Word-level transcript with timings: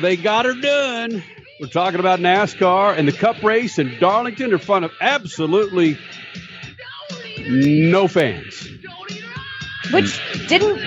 they 0.00 0.16
got 0.16 0.44
her 0.46 0.54
done. 0.54 1.22
We're 1.60 1.68
talking 1.68 2.00
about 2.00 2.20
NASCAR 2.20 2.96
and 2.96 3.06
the 3.06 3.12
Cup 3.12 3.42
race 3.42 3.78
in 3.78 3.98
Darlington 3.98 4.52
in 4.52 4.58
front 4.58 4.84
of 4.84 4.92
absolutely 5.00 5.98
no 7.48 8.08
fans. 8.08 8.68
Which 9.92 10.20
didn't 10.48 10.80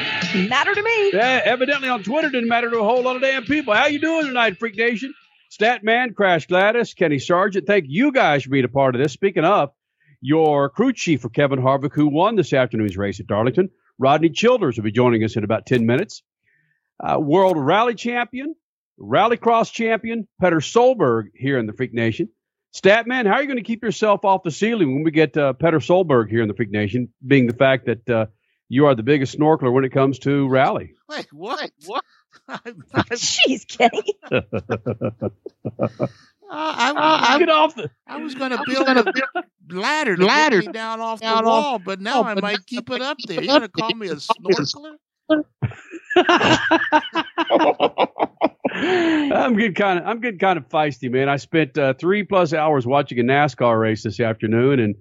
matter 0.49 0.73
to 0.73 0.81
me. 0.81 1.11
Yeah, 1.13 1.41
evidently 1.43 1.89
on 1.89 2.03
Twitter 2.03 2.29
didn't 2.29 2.49
matter 2.49 2.69
to 2.69 2.79
a 2.79 2.83
whole 2.83 3.03
lot 3.03 3.15
of 3.15 3.21
damn 3.21 3.43
people. 3.43 3.73
How 3.73 3.87
you 3.87 3.99
doing 3.99 4.25
tonight, 4.25 4.57
Freak 4.57 4.77
Nation? 4.77 5.13
Statman, 5.51 6.15
Crash 6.15 6.47
Gladys, 6.47 6.93
Kenny 6.93 7.19
Sargent. 7.19 7.67
Thank 7.67 7.85
you 7.87 8.11
guys 8.11 8.43
for 8.43 8.49
being 8.49 8.65
a 8.65 8.69
part 8.69 8.95
of 8.95 9.01
this. 9.01 9.13
Speaking 9.13 9.43
of, 9.43 9.71
your 10.21 10.69
crew 10.69 10.93
chief 10.93 11.21
for 11.21 11.29
Kevin 11.29 11.59
Harvick, 11.59 11.93
who 11.93 12.07
won 12.07 12.35
this 12.35 12.53
afternoon's 12.53 12.97
race 12.97 13.19
at 13.19 13.27
Darlington, 13.27 13.69
Rodney 13.99 14.29
Childers, 14.29 14.77
will 14.77 14.85
be 14.85 14.91
joining 14.91 15.23
us 15.23 15.35
in 15.35 15.43
about 15.43 15.65
10 15.65 15.85
minutes. 15.85 16.23
Uh, 16.99 17.19
World 17.19 17.57
Rally 17.57 17.93
Champion, 17.93 18.55
Rallycross 18.99 19.71
Champion, 19.71 20.27
Petter 20.39 20.57
Solberg 20.59 21.25
here 21.35 21.57
in 21.57 21.65
the 21.65 21.73
Freak 21.73 21.93
Nation. 21.93 22.29
Statman, 22.75 23.27
how 23.27 23.33
are 23.33 23.41
you 23.41 23.47
going 23.47 23.57
to 23.57 23.63
keep 23.63 23.83
yourself 23.83 24.25
off 24.25 24.41
the 24.43 24.51
ceiling 24.51 24.93
when 24.95 25.03
we 25.03 25.11
get 25.11 25.37
uh, 25.37 25.53
Petter 25.53 25.79
Solberg 25.79 26.29
here 26.29 26.41
in 26.41 26.47
the 26.47 26.55
Freak 26.55 26.71
Nation, 26.71 27.09
being 27.25 27.45
the 27.47 27.53
fact 27.53 27.85
that 27.85 28.09
uh, 28.09 28.25
you 28.69 28.85
are 28.87 28.95
the 28.95 29.03
biggest 29.03 29.37
snorkeler 29.37 29.71
when 29.71 29.83
it 29.85 29.91
comes 29.91 30.17
to 30.19 30.47
rally? 30.47 30.93
Wait, 31.09 31.27
what? 31.31 31.69
What? 31.85 32.03
I'm, 32.47 32.83
Jeez, 33.11 33.67
Kenny. 33.67 34.15
Uh, 36.51 36.55
I, 36.55 36.91
I, 36.91 37.33
I, 37.35 37.39
get 37.39 37.49
off 37.49 37.73
the. 37.73 37.89
I 38.05 38.17
was 38.17 38.35
going 38.35 38.51
to 38.51 38.61
build 38.67 38.87
a 38.87 39.03
ladder 39.71 40.15
to 40.15 40.23
ladder 40.23 40.59
get 40.59 40.67
me 40.67 40.73
down 40.73 40.99
off 40.99 41.19
down 41.19 41.45
the 41.45 41.49
off- 41.49 41.63
wall, 41.63 41.79
but 41.79 41.99
now 41.99 42.19
Oh, 42.19 42.23
I 42.25 42.35
but 42.35 42.43
might 42.43 42.65
keep 42.67 42.91
it 42.91 43.01
up 43.01 43.17
there. 43.25 43.41
You're 43.41 43.59
going 43.59 43.61
to 43.61 43.69
call 43.69 43.95
me 43.95 44.09
a 44.09 44.17
You're 44.17 44.65
gonna? 45.33 45.43
I'm 48.75 49.55
getting 49.55 49.73
kind 49.73 49.99
of 49.99 50.05
I'm 50.05 50.19
getting 50.19 50.39
kind 50.39 50.57
of 50.57 50.67
feisty, 50.69 51.11
man. 51.11 51.29
I 51.29 51.37
spent 51.37 51.77
uh, 51.77 51.93
three 51.93 52.23
plus 52.23 52.53
hours 52.53 52.85
watching 52.87 53.19
a 53.19 53.23
NASCAR 53.23 53.79
race 53.79 54.03
this 54.03 54.19
afternoon, 54.19 54.79
and 54.79 54.95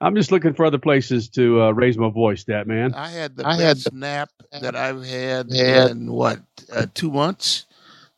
I'm 0.00 0.14
just 0.14 0.30
looking 0.32 0.54
for 0.54 0.66
other 0.66 0.78
places 0.78 1.28
to 1.30 1.62
uh, 1.62 1.70
raise 1.70 1.96
my 1.96 2.10
voice. 2.10 2.44
That 2.44 2.66
man. 2.66 2.94
I 2.94 3.08
had 3.08 3.36
the 3.36 3.46
I 3.46 3.54
had 3.54 3.76
best 3.76 3.92
nap 3.92 4.30
that 4.60 4.76
I've 4.76 5.04
had 5.04 5.52
Had- 5.52 5.90
in 5.90 6.12
what 6.12 6.40
uh, 6.72 6.86
two 6.94 7.10
months, 7.10 7.66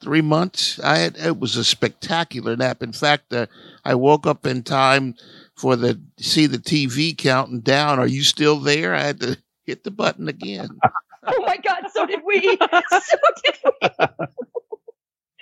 three 0.03 0.23
months. 0.23 0.81
I 0.81 0.99
had 0.99 1.17
it 1.17 1.39
was 1.39 1.57
a 1.57 1.65
spectacular 1.65 2.57
nap. 2.57 2.83
In 2.83 2.93
fact, 2.93 3.33
uh, 3.33 3.47
I 3.85 3.95
woke 3.95 4.27
up 4.27 4.47
in 4.47 4.63
time 4.63 5.15
for 5.57 5.77
the 5.77 6.01
see 6.19 6.47
the 6.47 6.59
TV 6.59 7.17
counting 7.17 7.61
down. 7.61 7.99
Are 7.99 8.07
you 8.09 8.23
still 8.23 8.59
there? 8.59 8.95
I 8.95 9.03
had 9.03 9.21
to 9.21 9.39
hit 9.65 9.85
the 9.85 9.91
button 9.91 10.29
again. 10.29 10.69
Oh 11.27 11.45
my 11.47 11.57
God, 11.57 11.85
so 11.93 12.07
did 12.07 12.21
we. 12.25 12.41
so 12.41 13.17
did 13.45 13.55
we. 13.65 13.89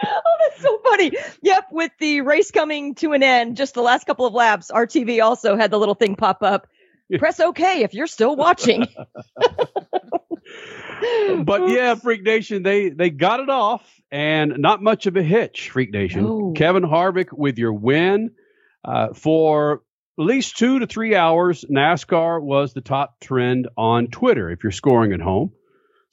Oh, 0.06 0.36
that's 0.42 0.60
so 0.60 0.78
funny. 0.84 1.12
Yep, 1.42 1.68
with 1.70 1.92
the 1.98 2.20
race 2.22 2.50
coming 2.50 2.94
to 2.96 3.12
an 3.12 3.22
end, 3.22 3.56
just 3.56 3.72
the 3.74 3.80
last 3.80 4.04
couple 4.06 4.26
of 4.26 4.34
laps, 4.34 4.70
RTV 4.70 5.22
also 5.22 5.56
had 5.56 5.70
the 5.70 5.78
little 5.78 5.94
thing 5.94 6.14
pop 6.16 6.42
up. 6.42 6.66
Press 7.18 7.38
OK 7.40 7.82
if 7.82 7.94
you're 7.94 8.08
still 8.08 8.36
watching. 8.36 8.86
but 11.44 11.68
yeah, 11.68 11.94
Freak 11.94 12.22
Nation, 12.22 12.62
they 12.62 12.90
they 12.90 13.10
got 13.10 13.40
it 13.40 13.48
off, 13.48 13.82
and 14.10 14.54
not 14.58 14.82
much 14.82 15.06
of 15.06 15.16
a 15.16 15.22
hitch. 15.22 15.70
Freak 15.70 15.92
Nation, 15.92 16.24
No. 16.24 16.52
Kevin 16.56 16.82
Harvick 16.82 17.28
with 17.32 17.58
your 17.58 17.72
win 17.72 18.30
uh, 18.84 19.08
for 19.14 19.82
at 20.18 20.24
least 20.24 20.58
two 20.58 20.80
to 20.80 20.86
three 20.86 21.14
hours. 21.14 21.64
NASCAR 21.70 22.42
was 22.42 22.72
the 22.72 22.80
top 22.80 23.20
trend 23.20 23.68
on 23.76 24.08
Twitter 24.08 24.50
if 24.50 24.62
you're 24.62 24.72
scoring 24.72 25.12
at 25.12 25.20
home. 25.20 25.52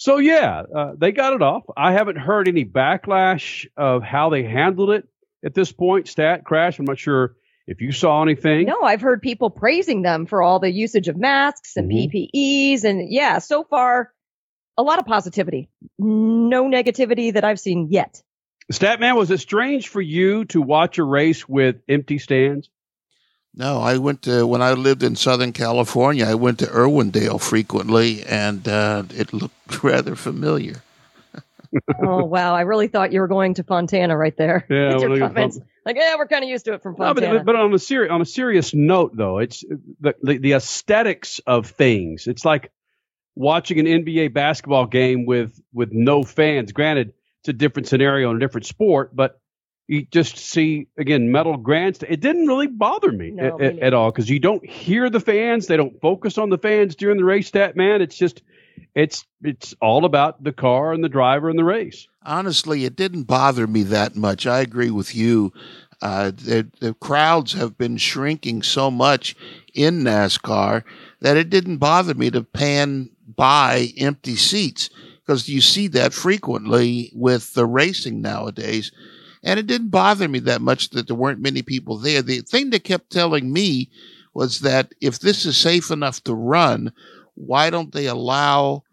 So 0.01 0.17
yeah, 0.17 0.63
uh, 0.75 0.93
they 0.97 1.11
got 1.11 1.33
it 1.33 1.43
off. 1.43 1.61
I 1.77 1.91
haven't 1.91 2.15
heard 2.15 2.47
any 2.47 2.65
backlash 2.65 3.67
of 3.77 4.01
how 4.01 4.31
they 4.31 4.41
handled 4.41 4.89
it 4.89 5.07
at 5.45 5.53
this 5.53 5.71
point. 5.71 6.07
Stat 6.07 6.43
crash. 6.43 6.79
I'm 6.79 6.85
not 6.85 6.97
sure 6.97 7.35
if 7.67 7.81
you 7.81 7.91
saw 7.91 8.23
anything. 8.23 8.65
No, 8.65 8.81
I've 8.81 9.01
heard 9.01 9.21
people 9.21 9.51
praising 9.51 10.01
them 10.01 10.25
for 10.25 10.41
all 10.41 10.57
the 10.57 10.71
usage 10.71 11.07
of 11.07 11.17
masks 11.17 11.77
and 11.77 11.87
Mhm. 11.87 12.09
PPEs. 12.11 12.83
And 12.83 13.13
yeah, 13.13 13.37
so 13.37 13.63
far, 13.63 14.11
a 14.75 14.81
lot 14.81 14.97
of 14.97 15.05
positivity. 15.05 15.69
No 15.99 16.63
negativity 16.63 17.31
that 17.33 17.43
I've 17.43 17.59
seen 17.59 17.89
yet. 17.91 18.23
Statman, 18.73 19.15
was 19.15 19.29
it 19.29 19.39
strange 19.39 19.87
for 19.89 20.01
you 20.01 20.45
to 20.45 20.63
watch 20.63 20.97
a 20.97 21.03
race 21.03 21.47
with 21.47 21.75
empty 21.87 22.17
stands? 22.17 22.71
No, 23.53 23.79
I 23.79 23.97
went 23.97 24.21
to 24.23 24.47
when 24.47 24.61
I 24.61 24.73
lived 24.73 25.03
in 25.03 25.15
Southern 25.15 25.51
California. 25.51 26.25
I 26.25 26.35
went 26.35 26.59
to 26.59 26.67
Irwindale 26.67 27.41
frequently, 27.41 28.23
and 28.23 28.65
uh, 28.67 29.03
it 29.09 29.33
looked 29.33 29.83
rather 29.83 30.15
familiar. 30.15 30.81
oh, 32.03 32.23
wow. 32.23 32.55
I 32.55 32.61
really 32.61 32.87
thought 32.87 33.11
you 33.11 33.21
were 33.21 33.27
going 33.27 33.55
to 33.55 33.63
Fontana 33.63 34.15
right 34.17 34.35
there. 34.37 34.65
Yeah, 34.69 34.97
your 34.97 35.09
well, 35.09 35.09
look 35.09 35.19
comments. 35.19 35.59
Like, 35.85 35.95
yeah, 35.97 36.15
we're 36.17 36.27
kind 36.27 36.43
of 36.43 36.49
used 36.49 36.65
to 36.65 36.73
it 36.73 36.83
from 36.83 36.95
No, 36.97 37.05
Fontana. 37.05 37.39
but, 37.39 37.45
but 37.45 37.55
on 37.55 37.73
a 37.73 37.79
serious 37.79 38.11
on 38.11 38.21
a 38.21 38.25
serious 38.25 38.73
note, 38.73 39.15
though, 39.15 39.39
it's 39.39 39.63
the, 39.99 40.15
the 40.21 40.37
the 40.37 40.53
aesthetics 40.53 41.39
of 41.45 41.67
things. 41.67 42.27
It's 42.27 42.45
like 42.45 42.71
watching 43.35 43.79
an 43.79 43.85
NBA 43.85 44.33
basketball 44.33 44.85
game 44.85 45.25
with 45.25 45.59
with 45.73 45.91
no 45.91 46.23
fans. 46.23 46.71
Granted, 46.71 47.13
it's 47.41 47.49
a 47.49 47.53
different 47.53 47.87
scenario 47.87 48.29
and 48.29 48.41
a 48.41 48.45
different 48.45 48.65
sport, 48.65 49.15
but 49.15 49.39
you 49.87 50.05
just 50.11 50.37
see 50.37 50.87
again 50.97 51.31
metal 51.31 51.57
grandstand. 51.57 52.13
It 52.13 52.21
didn't 52.21 52.47
really 52.47 52.67
bother 52.67 53.11
me 53.11 53.31
No, 53.31 53.59
at, 53.59 53.75
me 53.75 53.81
at, 53.81 53.93
all 53.93 54.11
because 54.11 54.29
you 54.29 54.39
don't 54.39 54.67
hear 54.67 55.09
the 55.09 55.19
fans. 55.19 55.67
They 55.67 55.77
don't 55.77 55.99
focus 56.01 56.37
on 56.37 56.49
the 56.49 56.57
fans 56.57 56.95
during 56.95 57.17
the 57.17 57.25
race. 57.25 57.51
That 57.51 57.75
man, 57.75 58.01
it's 58.01 58.17
just 58.17 58.41
it's 58.95 59.25
it's 59.43 59.73
all 59.81 60.05
about 60.05 60.43
the 60.43 60.53
car 60.53 60.93
and 60.93 61.03
the 61.03 61.09
driver 61.09 61.49
and 61.49 61.57
the 61.57 61.63
race. 61.63 62.07
Honestly, 62.25 62.85
it 62.85 62.95
didn't 62.95 63.23
bother 63.23 63.67
me 63.67 63.83
that 63.83 64.15
much. 64.15 64.45
I 64.45 64.59
agree 64.61 64.91
with 64.91 65.15
you. 65.15 65.51
Uh, 66.01 66.31
the, 66.31 66.67
the 66.79 66.95
crowds 66.95 67.53
have 67.53 67.77
been 67.77 67.95
shrinking 67.95 68.63
so 68.63 68.89
much 68.89 69.35
in 69.75 70.01
NASCAR 70.01 70.83
that 71.19 71.37
it 71.37 71.49
didn't 71.49 71.77
bother 71.77 72.15
me 72.15 72.31
to 72.31 72.43
pan 72.43 73.09
by 73.35 73.89
empty 73.97 74.35
seats 74.35 74.89
because 75.23 75.47
you 75.47 75.61
see 75.61 75.87
that 75.87 76.11
frequently 76.11 77.11
with 77.13 77.53
the 77.53 77.65
racing 77.65 78.19
nowadays. 78.19 78.91
And 79.43 79.59
it 79.59 79.67
didn't 79.67 79.89
bother 79.89 80.27
me 80.27 80.39
that 80.39 80.61
much 80.61 80.89
that 80.91 81.07
there 81.07 81.15
weren't 81.15 81.39
many 81.39 81.61
people 81.61 81.97
there. 81.97 82.21
The 82.21 82.41
thing 82.41 82.69
that 82.71 82.83
kept 82.83 83.11
telling 83.11 83.51
me 83.51 83.89
was 84.33 84.59
that 84.59 84.93
if 85.01 85.19
this 85.19 85.45
is 85.45 85.57
safe 85.57 85.91
enough 85.91 86.23
to 86.23 86.33
run, 86.33 86.93
why 87.33 87.69
don't 87.69 87.91
they 87.91 88.05
allow 88.07 88.83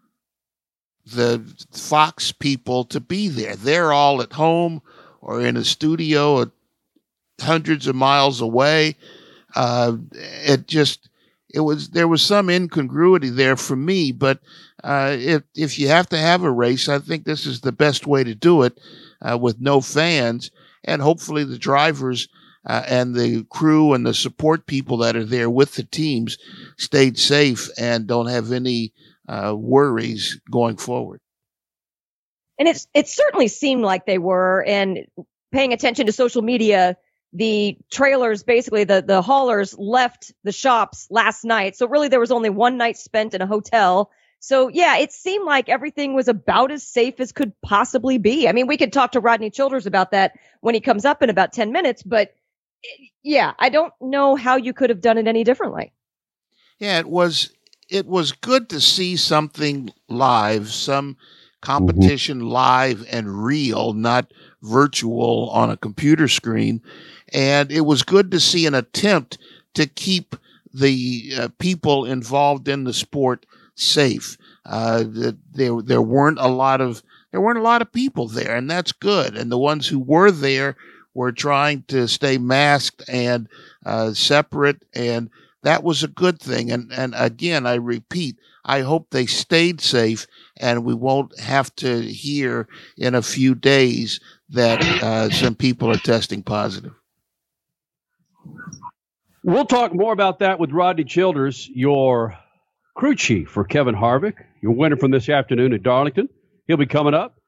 the 1.05 1.43
Fox 1.71 2.31
people 2.31 2.83
to 2.85 2.99
be 2.99 3.27
there? 3.27 3.55
They're 3.55 3.93
all 3.93 4.21
at 4.21 4.33
home 4.33 4.81
or 5.21 5.41
in 5.41 5.55
a 5.55 5.63
studio 5.63 6.51
hundreds 7.39 7.87
of 7.87 7.95
miles 7.95 8.41
away. 8.41 8.95
Uh, 9.55 9.97
it 10.11 10.67
just 10.67 11.09
it 11.53 11.61
was 11.61 11.89
there 11.89 12.07
was 12.07 12.21
some 12.21 12.49
incongruity 12.49 13.29
there 13.29 13.55
for 13.55 13.75
me, 13.75 14.11
but 14.11 14.39
uh, 14.83 15.15
if 15.17 15.43
if 15.55 15.79
you 15.79 15.87
have 15.87 16.07
to 16.09 16.17
have 16.17 16.43
a 16.43 16.51
race, 16.51 16.87
I 16.89 16.99
think 16.99 17.23
this 17.23 17.45
is 17.45 17.61
the 17.61 17.71
best 17.71 18.05
way 18.05 18.23
to 18.23 18.35
do 18.35 18.63
it 18.63 18.79
uh, 19.21 19.37
with 19.37 19.59
no 19.59 19.81
fans, 19.81 20.51
and 20.83 21.01
hopefully 21.01 21.43
the 21.43 21.57
drivers 21.57 22.27
uh, 22.65 22.83
and 22.87 23.15
the 23.15 23.43
crew 23.49 23.93
and 23.93 24.05
the 24.05 24.13
support 24.13 24.65
people 24.67 24.97
that 24.97 25.15
are 25.15 25.25
there 25.25 25.49
with 25.49 25.75
the 25.75 25.83
teams 25.83 26.37
stayed 26.77 27.17
safe 27.17 27.69
and 27.77 28.07
don't 28.07 28.27
have 28.27 28.51
any 28.51 28.93
uh, 29.27 29.55
worries 29.55 30.39
going 30.51 30.77
forward. 30.77 31.19
and 32.57 32.67
it's 32.67 32.87
it 32.93 33.07
certainly 33.07 33.47
seemed 33.47 33.83
like 33.83 34.05
they 34.05 34.17
were 34.17 34.63
and 34.67 35.05
paying 35.51 35.73
attention 35.73 36.05
to 36.05 36.11
social 36.11 36.41
media 36.41 36.95
the 37.33 37.77
trailers 37.91 38.43
basically 38.43 38.83
the 38.83 39.01
the 39.01 39.21
haulers 39.21 39.75
left 39.77 40.33
the 40.43 40.51
shops 40.51 41.07
last 41.09 41.43
night 41.45 41.75
so 41.75 41.87
really 41.87 42.07
there 42.07 42.19
was 42.19 42.31
only 42.31 42.49
one 42.49 42.77
night 42.77 42.97
spent 42.97 43.33
in 43.33 43.41
a 43.41 43.47
hotel 43.47 44.11
so 44.39 44.67
yeah 44.69 44.97
it 44.97 45.11
seemed 45.11 45.45
like 45.45 45.69
everything 45.69 46.13
was 46.13 46.27
about 46.27 46.71
as 46.71 46.83
safe 46.83 47.19
as 47.19 47.31
could 47.31 47.53
possibly 47.61 48.17
be 48.17 48.47
i 48.47 48.51
mean 48.51 48.67
we 48.67 48.77
could 48.77 48.93
talk 48.93 49.11
to 49.11 49.19
rodney 49.19 49.49
childers 49.49 49.85
about 49.85 50.11
that 50.11 50.33
when 50.61 50.75
he 50.75 50.81
comes 50.81 51.05
up 51.05 51.21
in 51.21 51.29
about 51.29 51.53
10 51.53 51.71
minutes 51.71 52.03
but 52.03 52.33
eh, 52.85 53.05
yeah 53.23 53.53
i 53.59 53.69
don't 53.69 53.93
know 54.01 54.35
how 54.35 54.55
you 54.55 54.73
could 54.73 54.89
have 54.89 55.01
done 55.01 55.17
it 55.17 55.27
any 55.27 55.43
differently 55.43 55.91
Yeah, 56.79 56.99
it 56.99 57.09
was 57.09 57.51
it 57.89 58.05
was 58.05 58.31
good 58.31 58.69
to 58.69 58.79
see 58.79 59.17
something 59.17 59.89
live, 60.07 60.69
some 60.69 61.17
competition 61.61 62.39
mm-hmm. 62.39 62.47
live 62.47 63.05
and 63.11 63.43
real, 63.43 63.93
not 63.93 64.31
virtual 64.61 65.49
on 65.49 65.69
a 65.69 65.77
computer 65.77 66.27
screen. 66.27 66.81
And 67.33 67.71
it 67.71 67.81
was 67.81 68.03
good 68.03 68.31
to 68.31 68.39
see 68.39 68.65
an 68.65 68.75
attempt 68.75 69.37
to 69.73 69.85
keep 69.87 70.35
the 70.73 71.33
uh, 71.37 71.47
people 71.59 72.05
involved 72.05 72.67
in 72.67 72.83
the 72.85 72.93
sport 72.93 73.45
safe. 73.79 74.37
Uh, 74.65 75.03
there, 75.07 75.81
there 75.81 76.01
weren't 76.01 76.39
a 76.39 76.47
lot 76.47 76.81
of 76.81 77.01
there 77.31 77.41
weren't 77.41 77.59
a 77.59 77.63
lot 77.63 77.81
of 77.81 77.91
people 77.91 78.27
there, 78.27 78.55
and 78.55 78.69
that's 78.69 78.91
good. 78.91 79.37
And 79.37 79.51
the 79.51 79.57
ones 79.57 79.87
who 79.87 79.99
were 79.99 80.31
there 80.31 80.75
were 81.13 81.31
trying 81.31 81.83
to 81.87 82.07
stay 82.07 82.37
masked 82.37 83.03
and 83.07 83.47
uh, 83.85 84.13
separate, 84.13 84.83
and 84.93 85.29
that 85.63 85.83
was 85.83 86.03
a 86.03 86.07
good 86.07 86.39
thing. 86.39 86.71
And 86.71 86.91
and 86.91 87.13
again, 87.17 87.65
I 87.65 87.75
repeat, 87.75 88.37
I 88.65 88.81
hope 88.81 89.09
they 89.09 89.25
stayed 89.25 89.81
safe, 89.81 90.27
and 90.57 90.83
we 90.83 90.93
won't 90.93 91.39
have 91.39 91.73
to 91.77 92.01
hear 92.01 92.67
in 92.97 93.15
a 93.15 93.21
few 93.21 93.55
days 93.55 94.19
that 94.49 94.83
uh, 95.03 95.29
some 95.29 95.55
people 95.55 95.91
are 95.91 95.97
testing 95.97 96.41
positive. 96.41 96.93
We'll 99.43 99.65
talk 99.65 99.93
more 99.93 100.11
about 100.11 100.39
that 100.39 100.59
with 100.59 100.71
Rodney 100.71 101.05
Childers, 101.05 101.69
your 101.73 102.37
crew 102.99 103.15
chief 103.15 103.47
for 103.47 103.63
Kevin 103.63 103.95
Harvick, 103.95 104.43
your 104.61 104.73
winner 104.73 104.97
from 104.97 105.09
this 105.09 105.29
afternoon 105.29 105.71
at 105.71 105.81
Darlington. 105.81 106.27
He'll 106.67 106.75
be 106.75 106.85
coming 106.85 107.13
up. 107.13 107.39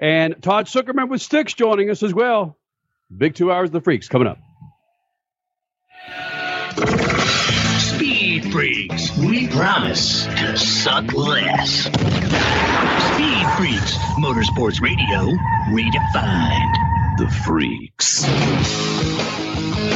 And 0.00 0.34
Todd 0.42 0.66
Sucherman 0.66 1.08
with 1.08 1.22
Sticks 1.22 1.54
joining 1.54 1.90
us 1.90 2.02
as 2.02 2.12
well. 2.12 2.58
Big 3.16 3.36
two 3.36 3.52
hours 3.52 3.68
of 3.68 3.72
the 3.72 3.80
freaks 3.82 4.08
coming 4.08 4.26
up. 4.26 4.38
Speed 7.78 8.50
Freaks, 8.50 9.16
we 9.16 9.46
promise 9.46 10.24
to 10.24 10.56
suck 10.56 11.12
less. 11.12 11.84
Speed 11.84 13.46
Freaks, 13.56 13.94
Motorsports 14.18 14.80
Radio, 14.80 15.36
redefined. 15.68 17.16
The 17.18 17.28
Freaks. 17.44 19.39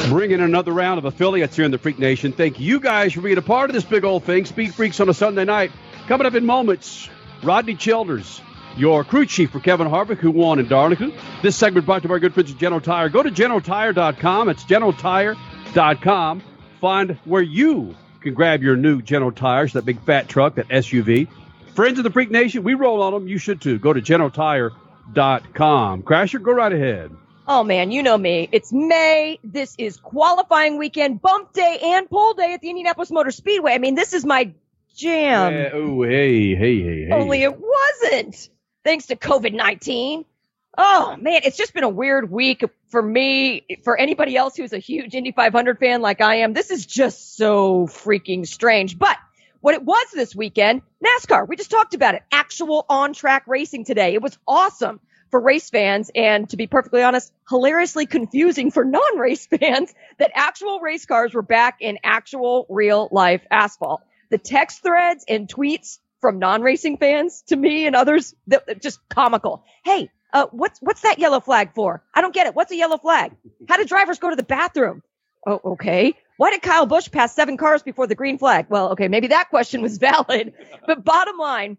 Bringing 0.09 0.41
another 0.41 0.73
round 0.73 0.99
of 0.99 1.07
affiliates 1.07 1.57
here 1.57 1.65
in 1.65 1.71
the 1.71 1.79
Freak 1.79 1.99
Nation. 1.99 2.33
Thank 2.33 2.61
you 2.61 2.79
guys 2.79 3.13
for 3.13 3.23
being 3.23 3.39
a 3.39 3.43
part 3.43 3.71
of 3.71 3.75
this 3.75 3.85
big 3.85 4.05
old 4.05 4.25
thing. 4.25 4.45
Speed 4.45 4.75
Freaks 4.75 5.01
on 5.01 5.09
a 5.09 5.15
Sunday 5.15 5.45
night. 5.45 5.73
Coming 6.07 6.27
up 6.27 6.35
in 6.35 6.45
moments, 6.45 7.09
Rodney 7.43 7.75
Childers, 7.75 8.41
your 8.77 9.05
crew 9.05 9.25
chief 9.25 9.51
for 9.51 9.61
Kevin 9.61 9.89
Harvick, 9.89 10.19
who 10.19 10.31
won 10.31 10.59
in 10.59 10.69
Darlington. 10.69 11.13
This 11.43 11.57
segment 11.57 11.87
brought 11.87 12.03
to 12.03 12.09
you 12.09 12.15
by 12.15 12.19
good 12.19 12.35
friends 12.35 12.51
at 12.51 12.59
General 12.59 12.81
Tire. 12.81 13.09
Go 13.09 13.23
to 13.23 13.31
generaltire.com. 13.31 14.49
It's 14.51 14.65
generaltire.com. 14.65 16.43
Find 16.81 17.19
where 17.25 17.43
you 17.43 17.95
can 18.21 18.35
grab 18.35 18.63
your 18.63 18.77
new 18.77 19.01
General 19.01 19.33
Tires, 19.33 19.73
that 19.73 19.85
big 19.85 20.01
fat 20.03 20.29
truck, 20.29 20.57
that 20.57 20.69
SUV. 20.69 21.29
Friends 21.75 21.99
of 21.99 22.05
the 22.05 22.11
Freak 22.11 22.31
Nation, 22.31 22.63
we 22.63 22.75
roll 22.75 23.03
on 23.03 23.13
them. 23.13 23.27
You 23.27 23.39
should 23.39 23.61
too. 23.61 23.79
Go 23.79 23.93
to 23.93 24.03
generaltire.com. 24.03 26.03
Crasher, 26.03 26.43
go 26.43 26.53
right 26.53 26.73
ahead. 26.73 27.11
Oh 27.47 27.63
man, 27.63 27.91
you 27.91 28.03
know 28.03 28.17
me. 28.17 28.49
It's 28.53 28.73
May. 28.73 29.39
This 29.45 29.75
is 29.77 29.99
qualifying 29.99 30.79
weekend, 30.79 31.21
bump 31.21 31.53
day, 31.53 31.79
and 31.83 32.09
pole 32.09 32.33
day 32.33 32.55
at 32.55 32.63
the 32.63 32.71
Indianapolis 32.71 33.11
Motor 33.11 33.33
Speedway. 33.33 33.73
I 33.73 33.79
mean, 33.79 33.95
this 33.95 34.15
is 34.15 34.25
my 34.25 34.55
jam. 34.97 35.53
Yeah, 35.53 35.71
oh, 35.75 36.03
hey, 36.03 36.55
hey, 36.55 36.83
hey, 36.83 37.05
hey. 37.05 37.13
Only 37.13 37.43
it 37.43 37.55
wasn't 37.61 38.49
thanks 38.83 39.07
to 39.07 39.17
COVID 39.17 39.53
19. 39.53 40.25
Oh 40.79 41.17
man, 41.21 41.43
it's 41.45 41.59
just 41.59 41.75
been 41.75 41.85
a 41.85 41.89
weird 41.89 42.31
week 42.31 42.65
for 42.89 43.03
me. 43.03 43.67
For 43.85 43.95
anybody 43.95 44.39
else 44.39 44.57
who's 44.57 44.73
a 44.73 44.79
huge 44.79 45.15
Indy 45.15 45.33
500 45.33 45.79
fan 45.79 46.01
like 46.01 46.23
I 46.23 46.37
am, 46.37 46.55
this 46.55 46.71
is 46.71 46.87
just 46.87 47.37
so 47.37 47.87
freaking 47.89 48.47
strange. 48.47 48.99
But 48.99 49.19
what 49.61 49.75
it 49.75 49.85
was 49.85 50.07
this 50.15 50.35
weekend, 50.35 50.81
NASCAR, 51.05 51.47
we 51.47 51.57
just 51.57 51.71
talked 51.71 51.93
about 51.93 52.15
it. 52.15 52.23
Actual 52.33 52.87
on 52.89 53.13
track 53.13 53.45
racing 53.47 53.85
today. 53.85 54.15
It 54.15 54.23
was 54.23 54.39
awesome 54.49 55.01
for 55.31 55.41
race 55.41 55.71
fans 55.71 56.11
and 56.15 56.49
to 56.51 56.57
be 56.57 56.67
perfectly 56.67 57.03
honest, 57.03 57.33
hilariously 57.49 58.07
confusing 58.07 58.71
for 58.71 58.85
non 58.85 59.19
race 59.19 59.47
fans 59.61 59.93
that 60.19 60.31
actual 60.35 60.81
race 60.81 61.07
cars 61.07 61.35
were 61.35 61.43
back 61.43 61.79
in 61.81 61.99
actual 62.05 62.67
real 62.69 63.09
life 63.11 63.43
asphalt. 63.51 64.03
The 64.31 64.39
text 64.39 64.83
threads 64.83 65.25
and 65.29 65.49
tweets 65.49 65.99
from 66.21 66.39
non-racing 66.39 66.97
fans 66.97 67.43
to 67.49 67.57
me 67.57 67.87
and 67.87 67.95
others 67.95 68.35
that 68.47 68.81
just 68.81 68.99
comical. 69.11 69.63
Hey, 69.85 70.11
uh, 70.33 70.47
what's 70.53 70.81
what's 70.81 71.03
that 71.03 71.19
yellow 71.19 71.39
flag 71.39 71.75
for? 71.75 72.03
I 72.15 72.23
don't 72.23 72.33
get 72.33 72.47
it. 72.47 72.55
What's 72.55 72.73
a 72.73 72.77
yellow 72.77 72.97
flag? 72.97 73.33
How 73.69 73.77
do 73.77 73.85
drivers 73.85 74.19
go 74.19 74.31
to 74.31 74.37
the 74.37 74.43
bathroom? 74.43 75.03
Oh, 75.47 75.61
okay. 75.73 76.15
Why 76.39 76.51
did 76.51 76.63
Kyle 76.63 76.87
Busch 76.87 77.11
pass 77.11 77.35
seven 77.35 77.59
cars 77.59 77.83
before 77.83 78.07
the 78.07 78.15
green 78.15 78.39
flag? 78.39 78.67
Well, 78.71 78.93
okay, 78.93 79.09
maybe 79.09 79.29
that 79.29 79.51
question 79.51 79.83
was 79.83 79.99
valid. 80.11 80.55
But 80.87 81.05
bottom 81.05 81.37
line, 81.37 81.77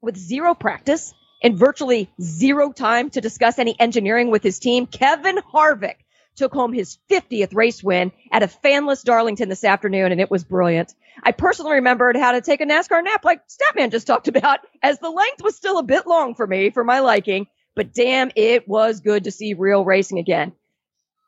with 0.00 0.16
zero 0.16 0.54
practice 0.54 1.12
and 1.44 1.58
virtually 1.58 2.10
zero 2.20 2.72
time 2.72 3.10
to 3.10 3.20
discuss 3.20 3.58
any 3.58 3.78
engineering 3.78 4.30
with 4.30 4.42
his 4.42 4.58
team, 4.58 4.86
Kevin 4.86 5.36
Harvick 5.36 5.96
took 6.36 6.52
home 6.52 6.72
his 6.72 6.98
50th 7.10 7.54
race 7.54 7.84
win 7.84 8.10
at 8.32 8.42
a 8.42 8.48
fanless 8.48 9.04
Darlington 9.04 9.48
this 9.48 9.62
afternoon, 9.62 10.10
and 10.10 10.20
it 10.20 10.30
was 10.30 10.42
brilliant. 10.42 10.94
I 11.22 11.32
personally 11.32 11.74
remembered 11.74 12.16
how 12.16 12.32
to 12.32 12.40
take 12.40 12.60
a 12.60 12.66
NASCAR 12.66 13.04
nap 13.04 13.24
like 13.24 13.42
Statman 13.46 13.90
just 13.90 14.06
talked 14.06 14.26
about, 14.26 14.60
as 14.82 14.98
the 14.98 15.10
length 15.10 15.42
was 15.42 15.54
still 15.54 15.78
a 15.78 15.84
bit 15.84 16.06
long 16.06 16.34
for 16.34 16.46
me, 16.46 16.70
for 16.70 16.82
my 16.82 17.00
liking, 17.00 17.46
but 17.76 17.92
damn, 17.92 18.30
it 18.34 18.66
was 18.66 19.00
good 19.00 19.24
to 19.24 19.30
see 19.30 19.54
real 19.54 19.84
racing 19.84 20.18
again. 20.18 20.52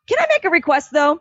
Can 0.08 0.18
I 0.18 0.26
make 0.30 0.44
a 0.44 0.50
request 0.50 0.90
though? 0.92 1.20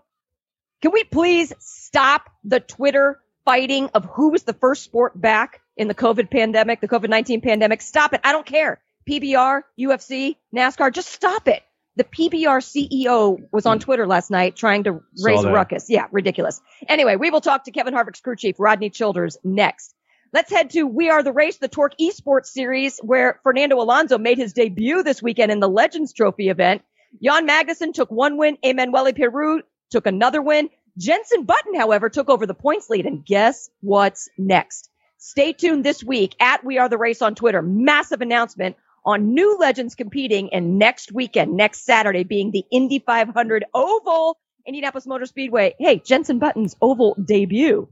Can 0.81 0.92
we 0.92 1.03
please 1.03 1.51
stop 1.59 2.30
the 2.44 2.59
Twitter 2.59 3.19
fighting 3.44 3.89
of 3.94 4.06
who 4.06 4.30
was 4.30 4.44
the 4.44 4.53
first 4.53 4.83
sport 4.83 5.19
back 5.19 5.62
in 5.75 5.88
the 5.88 5.95
COVID 5.95 6.31
pandemic, 6.31 6.80
the 6.81 6.88
COVID 6.88 7.09
19 7.09 7.42
pandemic? 7.42 7.81
Stop 7.81 8.13
it. 8.13 8.21
I 8.24 8.31
don't 8.31 8.45
care. 8.45 8.80
PBR, 9.10 9.62
UFC, 9.80 10.36
NASCAR, 10.56 10.92
just 10.92 11.10
stop 11.10 11.48
it. 11.48 11.63
The 11.98 12.04
PBR 12.04 12.60
CEO 12.60 13.40
was 13.52 13.66
on 13.66 13.78
hmm. 13.78 13.84
Twitter 13.84 14.07
last 14.07 14.30
night 14.30 14.56
trying 14.56 14.84
to 14.84 15.02
raise 15.24 15.44
a 15.44 15.52
ruckus. 15.52 15.90
Yeah, 15.90 16.07
ridiculous. 16.12 16.60
Anyway, 16.88 17.16
we 17.16 17.30
will 17.30 17.42
talk 17.42 17.66
to 17.66 17.72
Kevin 17.72 17.94
Harvick's 17.94 18.19
crew 18.19 18.36
chief, 18.36 18.56
Rodney 18.60 18.90
Childers, 18.90 19.38
next. 19.44 19.96
Let's 20.34 20.52
head 20.52 20.72
to 20.72 20.84
We 20.84 21.10
Are 21.10 21.24
the 21.24 21.31
Race, 21.31 21.57
the 21.57 21.69
Torque 21.69 21.98
Esports 21.98 22.48
Series, 22.48 23.00
where 23.00 23.40
Fernando 23.44 23.80
Alonso 23.80 24.18
made 24.18 24.38
his 24.38 24.52
debut 24.52 25.02
this 25.04 25.24
weekend 25.24 25.52
in 25.52 25.62
the 25.62 25.69
Legends 25.69 26.12
Trophy 26.12 26.50
event. 26.50 26.81
Jan 27.24 27.48
Magnussen 27.48 27.94
took 27.94 28.12
one 28.12 28.38
win. 28.38 28.57
Emanuele 28.62 29.13
Pirro 29.13 29.62
took 29.92 30.06
another 30.06 30.42
win. 30.42 30.69
Jenson 30.98 31.46
Button, 31.46 31.75
however, 31.75 32.10
took 32.10 32.30
over 32.30 32.46
the 32.46 32.54
points 32.54 32.90
lead. 32.90 33.06
And 33.06 33.25
guess 33.25 33.69
what's 33.80 34.28
next? 34.38 34.90
Stay 35.18 35.54
tuned 35.54 35.85
this 35.85 36.04
week 36.04 36.35
at 36.42 36.66
We 36.66 36.80
Are 36.80 36.90
the 36.90 36.97
Race 36.97 37.21
on 37.21 37.35
Twitter. 37.35 37.62
Massive 37.62 38.21
announcement 38.21 38.76
on 39.06 39.33
new 39.33 39.57
legends 39.57 39.95
competing 39.95 40.54
and 40.54 40.80
next 40.80 41.12
weekend, 41.12 41.56
next 41.56 41.85
Saturday 41.85 42.24
being 42.24 42.52
the 42.52 42.66
Indy 42.71 43.00
500 43.00 43.66
Oval, 43.74 44.38
Indianapolis 44.66 45.06
Motor 45.06 45.26
Speedway. 45.26 45.76
Hey, 45.80 46.00
Jenson 46.00 46.40
Button's 46.40 46.76
Oval 46.81 47.16
debut. 47.24 47.88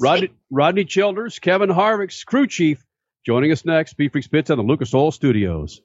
Rodney, 0.00 0.30
Rodney 0.50 0.84
Childers, 0.84 1.38
Kevin 1.38 1.70
Harvick's 1.70 2.24
crew 2.24 2.46
chief, 2.46 2.84
joining 3.24 3.52
us 3.52 3.64
next. 3.64 3.92
Speed 3.92 4.12
Freaks 4.12 4.28
Pits 4.28 4.50
on 4.50 4.58
the 4.58 4.64
Lucas 4.64 4.94
Oil 4.94 5.10
Studios. 5.10 5.80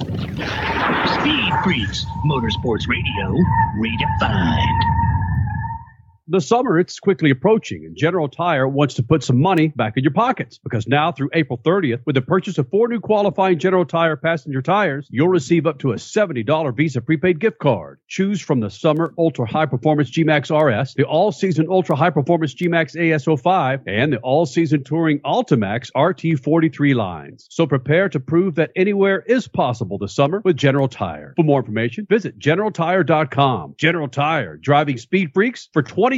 Speed 0.00 1.52
Freaks, 1.64 2.04
Motorsports 2.24 2.88
Radio, 2.88 3.34
redefined 3.78 5.07
the 6.28 6.40
summer 6.40 6.78
it's 6.78 7.00
quickly 7.00 7.30
approaching 7.30 7.84
and 7.84 7.96
general 7.96 8.28
tire 8.28 8.68
wants 8.68 8.94
to 8.94 9.02
put 9.02 9.22
some 9.22 9.40
money 9.40 9.68
back 9.68 9.96
in 9.96 10.04
your 10.04 10.12
pockets 10.12 10.58
because 10.58 10.86
now 10.86 11.10
through 11.10 11.30
april 11.32 11.58
30th 11.64 12.00
with 12.06 12.14
the 12.14 12.22
purchase 12.22 12.58
of 12.58 12.68
four 12.70 12.88
new 12.88 13.00
qualifying 13.00 13.58
general 13.58 13.84
tire 13.84 14.16
passenger 14.16 14.62
tires 14.62 15.08
you'll 15.10 15.28
receive 15.28 15.66
up 15.66 15.78
to 15.78 15.92
a 15.92 15.96
$70 15.96 16.76
visa 16.76 17.00
prepaid 17.00 17.38
gift 17.38 17.58
card. 17.58 17.98
Choose 18.08 18.40
from 18.40 18.60
the 18.60 18.70
summer 18.70 19.14
ultra 19.18 19.46
high 19.46 19.66
performance 19.66 20.10
gmax 20.10 20.50
rs 20.54 20.94
the 20.94 21.04
all 21.04 21.32
season 21.32 21.66
ultra 21.70 21.96
high 21.96 22.10
performance 22.10 22.54
gmax 22.54 22.96
as05 22.96 23.82
and 23.86 24.12
the 24.12 24.18
all 24.18 24.46
season 24.46 24.84
touring 24.84 25.20
altimax 25.20 25.90
rt43 25.94 26.94
lines. 26.94 27.46
So 27.50 27.66
prepare 27.66 28.08
to 28.10 28.20
prove 28.20 28.56
that 28.56 28.70
anywhere 28.76 29.22
is 29.26 29.48
possible 29.48 29.98
this 29.98 30.14
summer 30.14 30.42
with 30.44 30.56
general 30.56 30.88
tire. 30.88 31.34
For 31.36 31.44
more 31.44 31.60
information 31.60 32.06
visit 32.08 32.38
generaltire.com 32.38 33.74
general 33.78 34.08
tire 34.08 34.56
driving 34.56 34.98
speed 34.98 35.30
freaks 35.32 35.68
for 35.72 35.82
20 35.82 36.17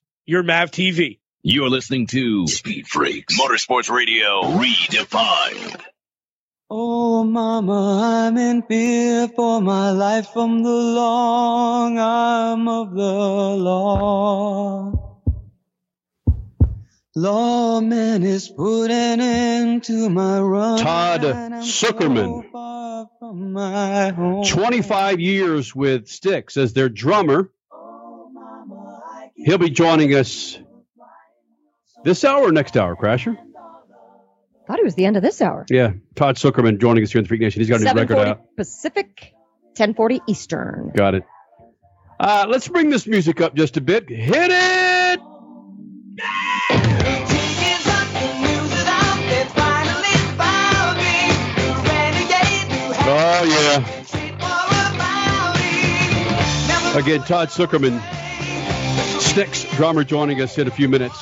your 0.25 0.43
Mav 0.43 0.71
TV. 0.71 1.19
You're 1.43 1.69
listening 1.69 2.07
to 2.07 2.47
Speed 2.47 2.87
Freaks 2.87 3.39
Motorsports 3.39 3.89
Radio 3.89 4.43
Redefined. 4.43 5.81
Oh, 6.69 7.23
mama, 7.23 8.27
I'm 8.27 8.37
in 8.37 8.61
fear 8.61 9.27
for 9.27 9.59
my 9.61 9.91
life 9.91 10.29
from 10.29 10.63
the 10.63 10.69
long 10.69 11.97
arm 11.97 12.67
of 12.67 12.91
the 12.93 13.01
law. 13.01 14.93
Lawman 17.13 18.23
is 18.23 18.47
putting 18.47 18.95
an 18.95 19.19
end 19.19 19.83
to 19.85 20.09
my 20.09 20.39
run. 20.39 20.77
Todd 20.79 21.25
and 21.25 21.55
I'm 21.55 21.61
Sucherman. 21.63 22.43
so 22.43 22.49
far 22.51 23.09
from 23.19 23.51
my 23.51 24.09
home. 24.11 24.45
25 24.45 25.19
years 25.19 25.75
with 25.75 26.07
Styx 26.07 26.55
as 26.55 26.71
their 26.71 26.87
drummer. 26.87 27.51
He'll 29.43 29.57
be 29.57 29.69
joining 29.69 30.13
us 30.13 30.57
this 32.03 32.23
hour 32.23 32.43
or 32.43 32.51
next 32.51 32.77
hour, 32.77 32.95
Crasher? 32.95 33.35
Thought 34.67 34.79
it 34.79 34.85
was 34.85 34.95
the 34.95 35.05
end 35.05 35.17
of 35.17 35.23
this 35.23 35.41
hour. 35.41 35.65
Yeah, 35.69 35.93
Todd 36.15 36.35
Sucherman 36.35 36.79
joining 36.79 37.03
us 37.03 37.11
here 37.11 37.19
in 37.19 37.23
the 37.23 37.27
Freak 37.27 37.41
Nation. 37.41 37.61
He's 37.61 37.69
got 37.69 37.81
a 37.81 37.83
new 37.83 37.91
record 37.91 38.17
740 38.17 38.29
out. 38.29 38.55
Pacific, 38.55 39.33
1040 39.75 40.21
Eastern. 40.27 40.91
Got 40.95 41.15
it. 41.15 41.23
Uh, 42.19 42.45
let's 42.47 42.67
bring 42.67 42.89
this 42.89 43.07
music 43.07 43.41
up 43.41 43.55
just 43.55 43.77
a 43.77 43.81
bit. 43.81 44.07
Hit 44.07 44.51
it! 44.51 45.19
Oh, 53.13 53.43
yeah. 53.43 53.83
Again, 56.97 57.21
Todd 57.23 57.49
Sucherman, 57.49 57.99
Styx 59.19 59.63
drummer, 59.75 60.03
joining 60.03 60.41
us 60.41 60.57
in 60.57 60.67
a 60.67 60.71
few 60.71 60.89
minutes. 60.89 61.17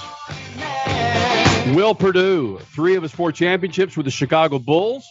Will 1.75 1.93
Perdue, 1.93 2.59
three 2.73 2.95
of 2.95 3.03
his 3.03 3.11
four 3.11 3.31
championships 3.31 3.95
with 3.95 4.05
the 4.05 4.11
Chicago 4.11 4.57
Bulls. 4.57 5.07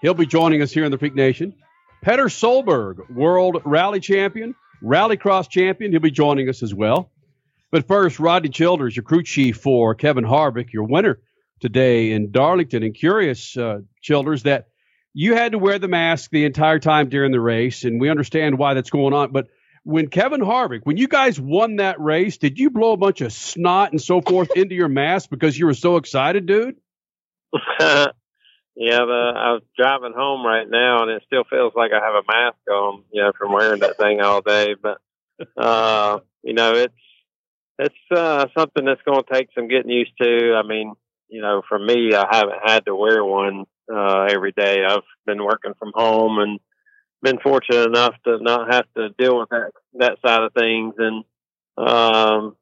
He'll 0.00 0.14
be 0.14 0.26
joining 0.26 0.62
us 0.62 0.70
here 0.70 0.84
in 0.84 0.92
the 0.92 0.98
Freak 0.98 1.14
Nation. 1.14 1.54
Petter 2.02 2.26
Solberg, 2.26 3.10
world 3.10 3.60
rally 3.64 4.00
champion, 4.00 4.54
rallycross 4.82 5.48
champion. 5.48 5.90
He'll 5.90 6.00
be 6.00 6.10
joining 6.10 6.48
us 6.48 6.62
as 6.62 6.74
well. 6.74 7.10
But 7.70 7.86
first, 7.86 8.20
Rodney 8.20 8.48
Childers, 8.48 8.96
your 8.96 9.02
crew 9.02 9.22
chief 9.22 9.58
for 9.58 9.94
Kevin 9.94 10.24
Harvick, 10.24 10.72
your 10.72 10.84
winner 10.84 11.20
today 11.60 12.12
in 12.12 12.30
Darlington. 12.30 12.82
And 12.82 12.94
curious, 12.94 13.56
uh, 13.56 13.80
Childers, 14.00 14.44
that 14.44 14.68
you 15.12 15.34
had 15.34 15.52
to 15.52 15.58
wear 15.58 15.78
the 15.78 15.88
mask 15.88 16.30
the 16.30 16.44
entire 16.44 16.78
time 16.78 17.08
during 17.08 17.32
the 17.32 17.40
race, 17.40 17.84
and 17.84 18.00
we 18.00 18.08
understand 18.08 18.58
why 18.58 18.74
that's 18.74 18.90
going 18.90 19.12
on. 19.12 19.32
But 19.32 19.48
when 19.84 20.08
Kevin 20.08 20.40
Harvick, 20.40 20.80
when 20.84 20.96
you 20.96 21.08
guys 21.08 21.40
won 21.40 21.76
that 21.76 22.00
race, 22.00 22.38
did 22.38 22.58
you 22.58 22.70
blow 22.70 22.92
a 22.92 22.96
bunch 22.96 23.20
of 23.20 23.32
snot 23.32 23.92
and 23.92 24.00
so 24.00 24.20
forth 24.20 24.50
into 24.56 24.74
your 24.74 24.88
mask 24.88 25.30
because 25.30 25.58
you 25.58 25.66
were 25.66 25.74
so 25.74 25.96
excited, 25.96 26.46
dude? 26.46 26.76
yeah, 27.80 28.06
the, 28.76 29.32
I 29.36 29.52
was 29.52 29.62
driving 29.76 30.12
home 30.14 30.44
right 30.44 30.68
now, 30.68 31.02
and 31.02 31.10
it 31.10 31.22
still 31.26 31.44
feels 31.44 31.72
like 31.74 31.92
I 31.92 32.04
have 32.04 32.14
a 32.14 32.26
mask 32.26 32.58
on, 32.70 33.04
you 33.12 33.22
know, 33.22 33.32
from 33.38 33.52
wearing 33.52 33.80
that 33.80 33.96
thing 33.96 34.20
all 34.20 34.42
day. 34.42 34.74
But 34.80 34.98
uh, 35.56 36.20
you 36.42 36.54
know, 36.54 36.72
it's 36.72 36.94
it's 37.78 37.94
uh, 38.14 38.46
something 38.56 38.84
that's 38.84 39.02
going 39.02 39.22
to 39.24 39.32
take 39.34 39.48
some 39.54 39.68
getting 39.68 39.90
used 39.90 40.12
to. 40.20 40.54
I 40.54 40.66
mean, 40.66 40.92
you 41.28 41.40
know, 41.40 41.62
for 41.68 41.78
me, 41.78 42.14
I 42.14 42.26
haven't 42.30 42.58
had 42.64 42.84
to 42.84 42.94
wear 42.94 43.24
one 43.24 43.64
uh, 43.92 44.26
every 44.30 44.52
day. 44.52 44.84
I've 44.86 45.00
been 45.26 45.42
working 45.42 45.72
from 45.78 45.92
home 45.94 46.38
and 46.38 46.60
been 47.22 47.38
fortunate 47.38 47.86
enough 47.86 48.14
to 48.24 48.38
not 48.40 48.72
have 48.72 48.86
to 48.96 49.10
deal 49.18 49.38
with 49.38 49.48
that 49.50 49.70
that 49.94 50.18
side 50.24 50.42
of 50.42 50.52
things, 50.52 50.94
and 50.98 51.24
um, 51.76 52.56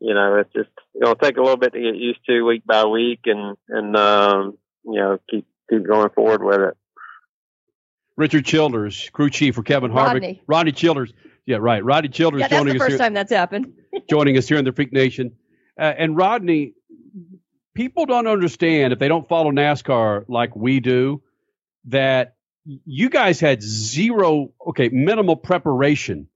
you 0.00 0.14
know, 0.14 0.36
it's 0.36 0.52
just 0.52 0.70
going 1.00 1.14
to 1.16 1.22
take 1.22 1.36
a 1.36 1.40
little 1.40 1.56
bit 1.56 1.72
to 1.72 1.80
get 1.80 1.96
used 1.96 2.20
to 2.28 2.42
week 2.42 2.64
by 2.66 2.84
week, 2.84 3.20
and 3.26 3.56
and 3.68 3.96
um, 3.96 4.58
you 4.84 4.94
know, 5.00 5.18
keep 5.30 5.46
keep 5.70 5.86
going 5.86 6.10
forward 6.10 6.42
with 6.42 6.60
it. 6.60 6.76
Richard 8.16 8.44
Childers, 8.46 9.10
crew 9.10 9.28
chief 9.30 9.54
for 9.56 9.62
Kevin 9.62 9.90
Harvick. 9.90 10.12
Rodney. 10.14 10.42
Rodney 10.46 10.72
Childers. 10.72 11.12
Yeah, 11.44 11.58
right. 11.60 11.84
Rodney 11.84 12.08
Childers 12.08 12.40
Yeah, 12.40 12.48
that's 12.48 12.60
joining 12.60 12.74
the 12.74 12.80
us 12.80 12.86
first 12.86 12.90
here. 12.92 12.98
time 12.98 13.14
that's 13.14 13.32
happened. 13.32 13.72
joining 14.10 14.36
us 14.38 14.48
here 14.48 14.56
in 14.58 14.64
the 14.64 14.72
Freak 14.72 14.92
Nation. 14.92 15.32
Uh, 15.78 15.92
and 15.96 16.16
Rodney, 16.16 16.72
people 17.74 18.06
don't 18.06 18.26
understand 18.26 18.92
if 18.94 18.98
they 18.98 19.08
don't 19.08 19.28
follow 19.28 19.50
NASCAR 19.52 20.24
like 20.28 20.56
we 20.56 20.80
do 20.80 21.22
that 21.84 22.35
you 22.66 23.08
guys 23.08 23.40
had 23.40 23.62
zero, 23.62 24.52
okay, 24.68 24.88
minimal 24.88 25.36
preparation 25.36 26.28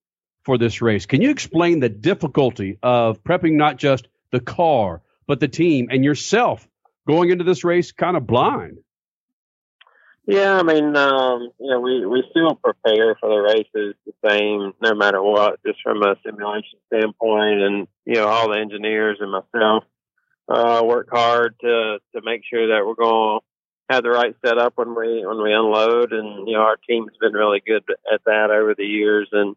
for 0.44 0.58
this 0.58 0.80
race. 0.80 1.06
Can 1.06 1.20
you 1.20 1.30
explain 1.30 1.80
the 1.80 1.88
difficulty 1.88 2.78
of 2.82 3.22
prepping 3.22 3.52
not 3.52 3.76
just 3.76 4.08
the 4.30 4.40
car, 4.40 5.02
but 5.26 5.40
the 5.40 5.48
team 5.48 5.88
and 5.90 6.04
yourself 6.04 6.66
going 7.06 7.30
into 7.30 7.44
this 7.44 7.64
race 7.64 7.92
kind 7.92 8.16
of 8.16 8.26
blind? 8.26 8.78
Yeah, 10.26 10.58
I 10.58 10.62
mean, 10.62 10.96
um, 10.96 11.50
you 11.58 11.70
know, 11.70 11.80
we, 11.80 12.06
we 12.06 12.22
still 12.30 12.54
prepare 12.54 13.16
for 13.20 13.30
the 13.30 13.36
races 13.36 13.96
the 14.06 14.12
same, 14.28 14.72
no 14.80 14.94
matter 14.94 15.20
what, 15.20 15.58
just 15.66 15.80
from 15.82 16.02
a 16.02 16.14
simulation 16.24 16.78
standpoint. 16.86 17.60
And, 17.60 17.88
you 18.04 18.14
know, 18.14 18.28
all 18.28 18.48
the 18.52 18.58
engineers 18.58 19.18
and 19.20 19.32
myself 19.32 19.84
uh, 20.48 20.82
work 20.84 21.08
hard 21.10 21.56
to, 21.62 21.98
to 22.14 22.20
make 22.22 22.42
sure 22.48 22.68
that 22.68 22.86
we're 22.86 22.94
going 22.94 23.40
have 23.90 24.04
the 24.04 24.10
right 24.10 24.34
setup 24.44 24.74
when 24.76 24.94
we, 24.94 25.26
when 25.26 25.42
we 25.42 25.52
unload. 25.52 26.12
And, 26.12 26.46
you 26.46 26.54
know, 26.54 26.62
our 26.62 26.76
team's 26.88 27.12
been 27.20 27.32
really 27.32 27.62
good 27.66 27.82
at 28.12 28.20
that 28.24 28.50
over 28.50 28.74
the 28.76 28.84
years. 28.84 29.28
And 29.32 29.56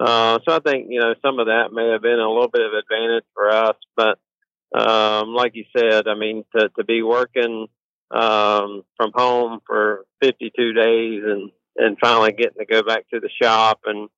uh, 0.00 0.38
so 0.46 0.56
I 0.56 0.60
think, 0.60 0.86
you 0.88 1.00
know, 1.00 1.14
some 1.22 1.38
of 1.38 1.46
that 1.46 1.72
may 1.72 1.90
have 1.90 2.02
been 2.02 2.18
a 2.18 2.32
little 2.32 2.48
bit 2.48 2.62
of 2.62 2.72
advantage 2.72 3.24
for 3.34 3.50
us. 3.50 3.76
But, 3.96 4.18
um, 4.74 5.34
like 5.34 5.52
you 5.54 5.64
said, 5.76 6.08
I 6.08 6.14
mean, 6.14 6.44
to, 6.56 6.70
to 6.76 6.84
be 6.84 7.02
working 7.02 7.66
um, 8.10 8.82
from 8.96 9.12
home 9.14 9.60
for 9.66 10.06
52 10.22 10.72
days 10.72 11.22
and, 11.24 11.50
and 11.76 11.98
finally 12.00 12.32
getting 12.32 12.58
to 12.58 12.66
go 12.66 12.82
back 12.82 13.08
to 13.10 13.20
the 13.20 13.30
shop 13.42 13.80
and, 13.84 14.08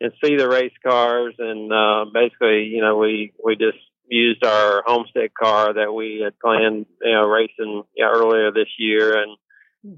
and 0.00 0.12
see 0.24 0.36
the 0.36 0.48
race 0.48 0.72
cars. 0.84 1.34
And 1.38 1.72
uh, 1.72 2.06
basically, 2.12 2.64
you 2.64 2.80
know, 2.80 2.96
we, 2.96 3.32
we 3.42 3.56
just 3.56 3.78
used 4.08 4.44
our 4.44 4.82
homestead 4.84 5.32
car 5.34 5.74
that 5.74 5.92
we 5.92 6.20
had 6.22 6.38
planned, 6.38 6.86
you 7.00 7.12
know, 7.12 7.26
racing 7.26 7.82
you 7.94 8.04
know, 8.04 8.10
earlier 8.12 8.52
this 8.52 8.68
year 8.78 9.22
and, 9.22 9.36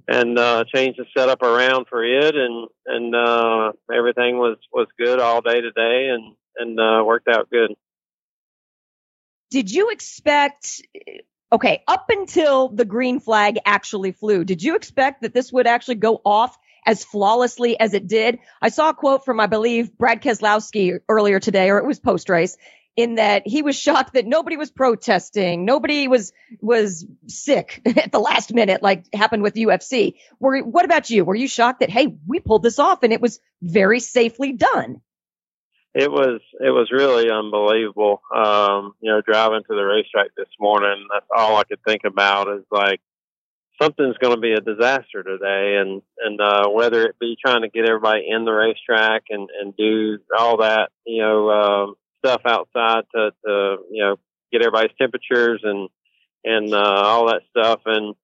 and 0.09 0.39
uh 0.39 0.65
changed 0.75 0.99
the 0.99 1.05
setup 1.17 1.43
around 1.43 1.87
for 1.91 2.03
it 2.03 2.35
and 2.35 2.69
and 2.87 3.15
uh 3.15 3.71
everything 3.95 4.39
was 4.39 4.57
was 4.73 4.87
good 4.99 5.21
all 5.21 5.43
day 5.43 5.61
today 5.61 6.09
and 6.09 6.35
and 6.57 6.81
uh 6.81 7.05
worked 7.05 7.29
out 7.29 7.51
good 7.51 7.71
Did 9.51 9.71
you 9.71 9.91
expect? 9.91 10.83
Okay, 11.53 11.85
up 11.87 12.07
until 12.11 12.69
the 12.69 12.85
green 12.85 13.21
flag 13.21 13.59
actually 13.65 14.11
flew, 14.11 14.45
did 14.45 14.63
you 14.63 14.75
expect 14.75 15.23
that 15.23 15.33
this 15.33 15.53
would 15.53 15.69
actually 15.69 15.95
go 15.97 16.21
off 16.25 16.59
as 16.85 17.05
flawlessly 17.05 17.79
as 17.79 17.95
it 17.95 18.09
did? 18.09 18.41
I 18.61 18.71
saw 18.71 18.89
a 18.89 18.95
quote 18.95 19.25
from, 19.25 19.39
I 19.39 19.47
believe, 19.47 19.97
Brad 19.97 20.23
Keselowski 20.23 20.99
earlier 21.09 21.39
today, 21.39 21.71
or 21.71 21.79
it 21.79 21.87
was 21.87 22.01
post 22.01 22.29
race, 22.29 22.57
in 22.97 23.17
that 23.17 23.47
he 23.47 23.63
was 23.63 23.77
shocked 23.77 24.15
that 24.15 24.27
nobody 24.27 24.57
was 24.57 24.71
protesting, 24.71 25.65
nobody 25.65 26.09
was 26.09 26.33
was 26.61 27.07
sick 27.27 27.83
at 27.87 28.13
the 28.13 28.21
last 28.21 28.53
minute, 28.53 28.83
like 28.83 29.05
happened 29.13 29.43
with 29.43 29.55
UFC. 29.55 30.15
Were 30.39 30.61
what 30.61 30.85
about 30.85 31.11
you? 31.11 31.25
Were 31.25 31.35
you 31.35 31.49
shocked 31.49 31.81
that 31.81 31.91
hey, 31.91 32.17
we 32.27 32.41
pulled 32.41 32.63
this 32.63 32.79
off 32.79 33.03
and 33.03 33.13
it 33.13 33.21
was 33.21 33.41
very 33.63 34.01
safely 34.01 34.53
done? 34.53 35.01
it 35.95 36.11
was 36.11 36.41
it 36.61 36.71
was 36.71 36.91
really 36.91 37.31
unbelievable. 37.31 38.21
Um, 38.35 38.95
you 39.01 39.11
know, 39.11 39.21
driving 39.21 39.63
to 39.63 39.75
the 39.75 39.85
racetrack 39.85 40.35
this 40.37 40.49
morning, 40.59 41.07
that's 41.13 41.27
all 41.35 41.57
I 41.57 41.65
could 41.65 41.79
think 41.87 42.03
about 42.05 42.49
is 42.49 42.65
like 42.71 43.01
something's 43.81 44.19
going 44.19 44.35
to 44.35 44.41
be 44.41 44.53
a 44.53 44.61
disaster 44.61 45.23
today, 45.23 45.77
and 45.77 46.03
and 46.19 46.41
uh, 46.41 46.69
whether 46.69 47.05
it 47.05 47.19
be 47.21 47.37
trying 47.41 47.63
to 47.63 47.69
get 47.69 47.89
everybody 47.89 48.27
in 48.29 48.45
the 48.45 48.51
racetrack 48.51 49.25
and 49.31 49.49
and 49.61 49.77
do 49.77 50.19
all 50.37 50.59
that, 50.59 50.91
you 51.07 51.23
know, 51.23 51.51
um, 51.51 51.95
stuff 52.25 52.43
outside 52.47 53.05
to 53.15 53.31
to 53.45 53.77
you 53.91 54.03
know 54.03 54.17
get 54.53 54.63
everybody's 54.63 54.97
temperatures 54.99 55.61
and 55.63 55.89
and 56.45 56.75
uh, 56.75 57.03
all 57.05 57.27
that 57.27 57.43
stuff, 57.51 57.81
and 57.87 58.15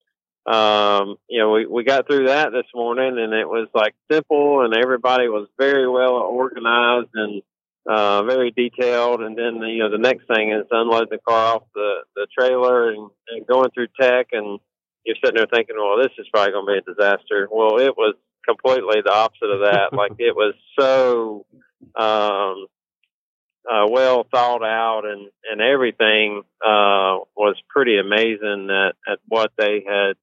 um, 0.47 1.17
you 1.29 1.39
know, 1.39 1.53
we, 1.53 1.67
we 1.67 1.85
got 1.85 2.07
through 2.07 2.27
that 2.27 2.51
this 2.53 2.67
morning 2.75 3.19
and 3.19 3.33
it 3.33 3.49
was 3.49 3.69
like 3.75 3.95
simple 4.11 4.65
and 4.65 4.75
everybody 4.75 5.29
was 5.29 5.49
very 5.59 5.89
well 5.89 6.15
organized 6.15 7.11
and, 7.15 7.43
uh, 7.89 8.23
very 8.25 8.51
detailed. 8.51 9.21
And 9.21 9.37
then, 9.37 9.57
you 9.69 9.79
know, 9.79 9.91
the 9.91 9.99
next 9.99 10.27
thing 10.27 10.53
is 10.53 10.67
unloading 10.71 11.09
the 11.11 11.19
car 11.19 11.57
off 11.57 11.63
the, 11.75 12.05
the 12.17 12.27
trailer 12.37 12.91
and, 12.91 13.11
and 13.29 13.47
going 13.47 13.71
through 13.71 13.89
tech. 14.01 14.29
And 14.33 14.59
you're 15.05 15.17
sitting 15.23 15.37
there 15.37 15.47
thinking, 15.47 15.77
well, 15.79 15.99
this 15.99 16.13
is 16.19 16.27
probably 16.33 16.53
going 16.53 16.67
to 16.67 16.73
be 16.73 16.91
a 16.91 16.95
disaster. 16.95 17.49
Well, 17.51 17.79
it 17.79 17.97
was 17.97 18.15
completely 18.47 19.03
the 19.05 19.13
opposite 19.13 19.51
of 19.51 19.61
that. 19.61 19.93
like 19.97 20.13
it 20.19 20.35
was 20.35 20.55
so, 20.79 21.47
um, 21.97 22.67
uh, 23.69 23.87
well 23.89 24.27
thought 24.31 24.63
out 24.63 25.03
and, 25.05 25.29
and 25.51 25.61
everything, 25.61 26.43
uh, 26.65 27.19
was 27.37 27.57
pretty 27.69 27.99
amazing 27.99 28.69
at, 28.71 28.95
at 29.11 29.19
what 29.27 29.53
they 29.59 29.85
had, 29.87 30.17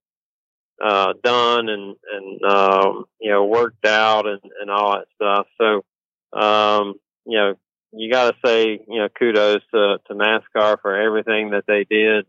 uh, 0.82 1.12
done 1.22 1.68
and, 1.68 1.96
and, 2.12 2.42
um, 2.44 3.04
you 3.20 3.30
know, 3.30 3.44
worked 3.44 3.84
out 3.84 4.26
and, 4.26 4.40
and 4.60 4.70
all 4.70 4.92
that 4.92 5.06
stuff. 5.16 5.46
So, 5.60 6.38
um, 6.38 6.94
you 7.26 7.36
know, 7.36 7.54
you 7.92 8.10
got 8.12 8.30
to 8.30 8.36
say, 8.44 8.80
you 8.86 8.98
know, 8.98 9.08
kudos 9.08 9.62
to, 9.74 9.98
to 10.06 10.14
NASCAR 10.14 10.76
for 10.80 10.94
everything 10.94 11.50
that 11.50 11.64
they 11.66 11.84
did. 11.84 12.26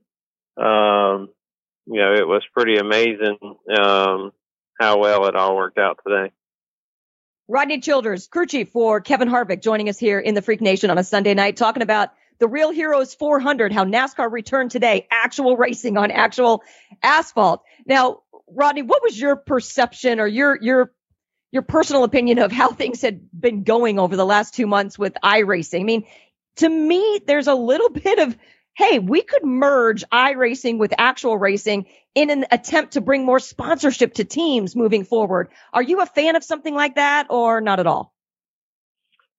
Um, 0.57 1.29
you 1.85 1.99
know, 1.99 2.13
it 2.13 2.27
was 2.27 2.43
pretty 2.53 2.77
amazing, 2.77 3.37
um, 3.77 4.31
how 4.79 4.99
well 4.99 5.25
it 5.27 5.35
all 5.35 5.55
worked 5.55 5.77
out 5.77 5.99
today. 6.05 6.31
Rodney 7.49 7.79
Childers, 7.79 8.27
crew 8.27 8.45
chief 8.45 8.69
for 8.69 9.01
Kevin 9.01 9.27
Harvick, 9.27 9.63
joining 9.63 9.89
us 9.89 9.97
here 9.97 10.19
in 10.19 10.35
the 10.35 10.41
Freak 10.43 10.61
Nation 10.61 10.91
on 10.91 10.99
a 10.99 11.03
Sunday 11.03 11.33
night, 11.33 11.57
talking 11.57 11.81
about 11.81 12.09
the 12.37 12.47
Real 12.47 12.69
Heroes 12.69 13.15
400, 13.15 13.73
how 13.73 13.85
NASCAR 13.85 14.31
returned 14.31 14.69
today, 14.69 15.07
actual 15.09 15.57
racing 15.57 15.97
on 15.97 16.11
actual 16.11 16.61
asphalt. 17.01 17.63
Now, 17.87 18.19
Rodney, 18.47 18.83
what 18.83 19.01
was 19.01 19.19
your 19.19 19.35
perception 19.35 20.19
or 20.19 20.27
your 20.27 20.59
your 20.61 20.91
your 21.51 21.63
personal 21.63 22.03
opinion 22.03 22.37
of 22.37 22.51
how 22.51 22.69
things 22.69 23.01
had 23.01 23.21
been 23.33 23.63
going 23.63 23.97
over 23.97 24.15
the 24.15 24.27
last 24.27 24.53
two 24.53 24.67
months 24.67 24.99
with 24.99 25.17
iRacing? 25.23 25.79
I 25.79 25.83
mean, 25.85 26.05
to 26.57 26.69
me, 26.69 27.19
there's 27.25 27.47
a 27.47 27.55
little 27.55 27.89
bit 28.05 28.19
of 28.19 28.37
hey, 28.79 28.97
we 28.97 29.21
could 29.21 29.43
merge 29.43 30.05
iRacing 30.09 30.77
with 30.77 30.93
actual 30.97 31.37
racing 31.37 31.85
in 32.15 32.29
an 32.29 32.45
attempt 32.49 32.93
to 32.93 33.01
bring 33.01 33.25
more 33.25 33.39
sponsorship 33.39 34.13
to 34.13 34.23
teams 34.23 34.73
moving 34.73 35.03
forward. 35.03 35.49
Are 35.73 35.83
you 35.83 35.99
a 35.99 36.05
fan 36.05 36.37
of 36.37 36.45
something 36.45 36.73
like 36.73 36.95
that 36.95 37.27
or 37.29 37.59
not 37.59 37.81
at 37.81 37.87
all? 37.87 38.13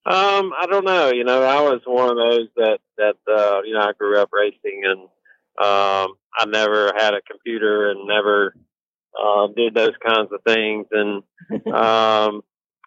Um, 0.05 0.53
I 0.59 0.67
don't 0.69 0.85
know. 0.85 1.11
You 1.11 1.25
know, 1.25 1.43
I 1.43 1.63
was 1.63 1.81
one 1.87 2.11
of 2.11 2.17
those 2.17 2.49
that 2.57 2.81
that 2.99 3.17
uh, 3.27 3.63
you 3.65 3.73
know 3.73 3.81
I 3.81 3.93
grew 3.99 4.19
up 4.19 4.29
racing, 4.31 4.83
and 4.85 5.01
um, 5.01 6.15
I 6.37 6.45
never 6.47 6.93
had 6.95 7.15
a 7.15 7.23
computer 7.23 7.91
and 7.91 8.07
never 8.07 8.55
uh, 9.19 9.47
did 9.57 9.75
those 9.75 9.97
kinds 10.05 10.31
of 10.33 10.41
things. 10.47 10.87
And 10.91 11.23
um, 11.75 12.43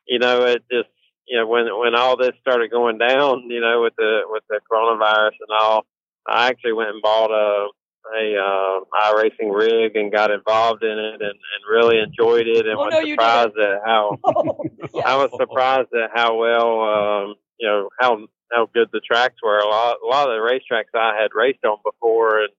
you 0.08 0.20
know, 0.20 0.44
it 0.46 0.64
just 0.72 0.90
you 1.28 1.40
know 1.40 1.48
when 1.48 1.66
when 1.80 1.96
all 1.96 2.16
this 2.16 2.34
started 2.42 2.70
going 2.70 3.00
down, 3.00 3.50
you 3.50 3.60
know, 3.60 3.82
with 3.82 3.96
the 3.96 4.22
with 4.26 4.44
the 4.50 4.60
coronavirus 4.72 5.38
and 5.40 5.58
all, 5.60 5.86
I 6.28 6.48
actually 6.48 6.74
went 6.74 6.90
and 6.90 7.02
bought 7.02 7.32
a 7.32 7.68
a 8.16 8.36
uh, 8.38 9.14
iRacing 9.14 9.54
rig 9.56 9.96
and 9.96 10.12
got 10.12 10.30
involved 10.30 10.84
in 10.84 10.92
it 10.92 11.22
and, 11.22 11.22
and 11.22 11.72
really 11.72 12.00
enjoyed 12.00 12.48
it 12.48 12.66
and 12.68 12.76
Oh, 12.78 12.84
was 12.86 12.94
no, 12.94 13.06
surprised 13.10 13.58
at 13.58 13.80
how 13.86 14.20
Oh, 14.26 14.64
yeah. 14.94 15.04
I 15.08 15.16
was 15.16 15.32
surprised 15.40 15.88
at 15.94 16.12
how 16.14 16.36
well, 16.36 16.82
um, 16.82 17.36
you 17.60 17.68
know, 17.68 17.90
how 18.00 18.20
how 18.52 18.68
good 18.74 18.90
the 18.92 19.00
tracks 19.00 19.36
were. 19.42 19.58
A 19.58 19.66
lot, 19.68 19.98
a 20.04 20.08
lot 20.08 20.30
of 20.30 20.36
the 20.36 20.42
racetracks 20.46 20.94
I 20.94 21.20
had 21.20 21.32
raced 21.34 21.64
on 21.66 21.78
before, 21.84 22.42
and 22.42 22.50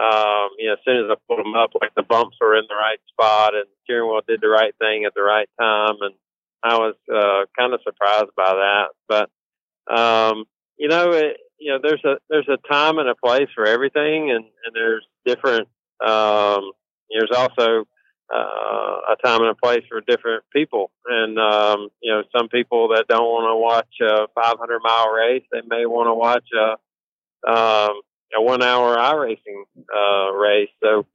um, 0.00 0.50
you 0.58 0.66
know, 0.68 0.74
as 0.74 0.78
soon 0.84 0.98
as 1.04 1.10
I 1.10 1.14
put 1.26 1.42
them 1.42 1.54
up, 1.54 1.70
like 1.80 1.94
the 1.96 2.02
bumps 2.02 2.36
were 2.40 2.56
in 2.56 2.64
the 2.68 2.74
right 2.74 3.00
spot, 3.08 3.54
and 3.54 3.64
the 3.64 3.76
steering 3.84 4.08
wheel 4.10 4.20
did 4.28 4.40
the 4.42 4.48
right 4.48 4.74
thing 4.78 5.04
at 5.04 5.14
the 5.14 5.22
right 5.22 5.48
time, 5.58 5.96
and 6.00 6.14
I 6.62 6.76
was 6.78 6.94
uh, 7.12 7.46
kind 7.58 7.72
of 7.74 7.80
surprised 7.82 8.30
by 8.36 8.54
that. 8.54 8.88
But 9.08 9.30
um, 9.92 10.44
you 10.76 10.88
know, 10.88 11.12
it, 11.12 11.38
you 11.62 11.72
know, 11.72 11.78
there's 11.82 12.04
a 12.04 12.16
there's 12.28 12.48
a 12.48 12.58
time 12.68 12.98
and 12.98 13.08
a 13.08 13.14
place 13.14 13.48
for 13.54 13.66
everything, 13.66 14.30
and 14.30 14.44
and 14.44 14.74
there's 14.74 15.06
different. 15.24 15.68
Um, 16.04 16.72
there's 17.10 17.30
also 17.36 17.86
uh, 18.34 19.12
a 19.12 19.16
time 19.22 19.42
and 19.42 19.50
a 19.50 19.54
place 19.54 19.84
for 19.88 20.00
different 20.00 20.44
people. 20.52 20.90
And, 21.06 21.38
um, 21.38 21.88
you 22.02 22.12
know, 22.12 22.22
some 22.34 22.48
people 22.48 22.88
that 22.88 23.06
don't 23.08 23.24
want 23.24 23.50
to 23.50 23.56
watch 23.56 24.10
a 24.10 24.28
500 24.34 24.80
mile 24.82 25.10
race, 25.10 25.44
they 25.52 25.60
may 25.66 25.84
want 25.84 26.08
to 26.08 26.14
watch 26.14 26.48
a, 26.56 27.50
um, 27.50 28.00
a 28.34 28.40
one 28.40 28.62
hour 28.62 28.96
iRacing, 28.96 29.64
uh, 29.94 30.32
race. 30.32 30.70
So, 30.82 31.06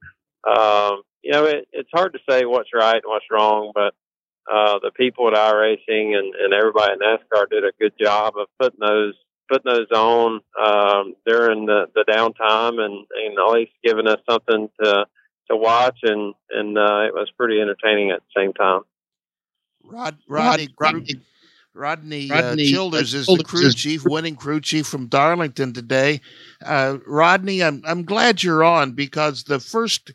um, 0.48 1.02
you 1.22 1.32
know, 1.32 1.44
it, 1.44 1.66
it's 1.72 1.90
hard 1.92 2.12
to 2.12 2.20
say 2.30 2.44
what's 2.44 2.70
right 2.72 3.02
and 3.02 3.02
what's 3.06 3.26
wrong, 3.30 3.72
but, 3.74 3.94
uh, 4.50 4.78
the 4.80 4.92
people 4.96 5.28
at 5.28 5.34
iRacing 5.34 6.16
and, 6.16 6.34
and 6.34 6.54
everybody 6.54 6.92
in 6.92 7.00
NASCAR 7.00 7.50
did 7.50 7.64
a 7.64 7.72
good 7.80 7.92
job 8.00 8.34
of 8.38 8.46
putting 8.60 8.80
those, 8.80 9.14
putting 9.48 9.72
those 9.72 9.90
on, 9.90 10.40
um, 10.60 11.14
during 11.26 11.66
the, 11.66 11.86
the 11.94 12.04
downtime 12.08 12.80
and, 12.80 13.06
and 13.16 13.38
at 13.38 13.52
least 13.52 13.72
giving 13.84 14.06
us 14.06 14.20
something 14.28 14.68
to, 14.82 15.06
to 15.50 15.56
watch 15.56 15.98
and 16.02 16.34
and 16.50 16.76
uh, 16.78 17.06
it 17.06 17.14
was 17.14 17.30
pretty 17.36 17.60
entertaining 17.60 18.10
at 18.10 18.20
the 18.20 18.40
same 18.40 18.52
time. 18.52 18.82
Rod, 19.84 20.18
Rodney, 20.28 20.68
Rodney, 20.78 21.20
Rodney, 21.74 22.28
Rodney, 22.28 22.66
uh, 22.66 22.70
Childers 22.70 23.14
uh, 23.14 23.18
is 23.18 23.26
the 23.26 23.44
crew 23.44 23.70
chief, 23.72 24.04
winning 24.04 24.36
crew 24.36 24.60
chief 24.60 24.86
from 24.86 25.06
Darlington 25.06 25.72
today. 25.72 26.20
Uh, 26.64 26.98
Rodney, 27.06 27.62
I'm 27.62 27.82
I'm 27.86 28.04
glad 28.04 28.42
you're 28.42 28.64
on 28.64 28.92
because 28.92 29.44
the 29.44 29.60
first, 29.60 30.12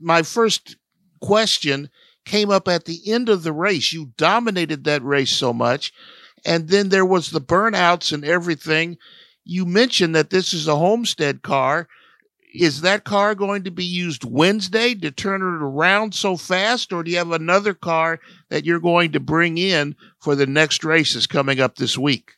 my 0.00 0.22
first 0.22 0.76
question 1.20 1.90
came 2.24 2.50
up 2.50 2.68
at 2.68 2.84
the 2.84 3.00
end 3.12 3.28
of 3.28 3.42
the 3.42 3.52
race. 3.52 3.92
You 3.92 4.12
dominated 4.16 4.84
that 4.84 5.02
race 5.02 5.30
so 5.30 5.52
much, 5.52 5.92
and 6.44 6.68
then 6.68 6.88
there 6.88 7.04
was 7.04 7.30
the 7.30 7.40
burnouts 7.40 8.12
and 8.12 8.24
everything. 8.24 8.98
You 9.44 9.66
mentioned 9.66 10.14
that 10.14 10.30
this 10.30 10.52
is 10.52 10.68
a 10.68 10.76
homestead 10.76 11.42
car. 11.42 11.88
Is 12.54 12.82
that 12.82 13.04
car 13.04 13.34
going 13.34 13.64
to 13.64 13.70
be 13.70 13.84
used 13.84 14.24
Wednesday 14.24 14.94
to 14.96 15.10
turn 15.10 15.40
it 15.40 15.62
around 15.62 16.14
so 16.14 16.36
fast, 16.36 16.92
or 16.92 17.02
do 17.02 17.10
you 17.10 17.16
have 17.16 17.32
another 17.32 17.72
car 17.72 18.20
that 18.50 18.66
you're 18.66 18.80
going 18.80 19.12
to 19.12 19.20
bring 19.20 19.56
in 19.56 19.96
for 20.20 20.34
the 20.34 20.46
next 20.46 20.84
races 20.84 21.26
coming 21.26 21.60
up 21.60 21.76
this 21.76 21.96
week? 21.96 22.32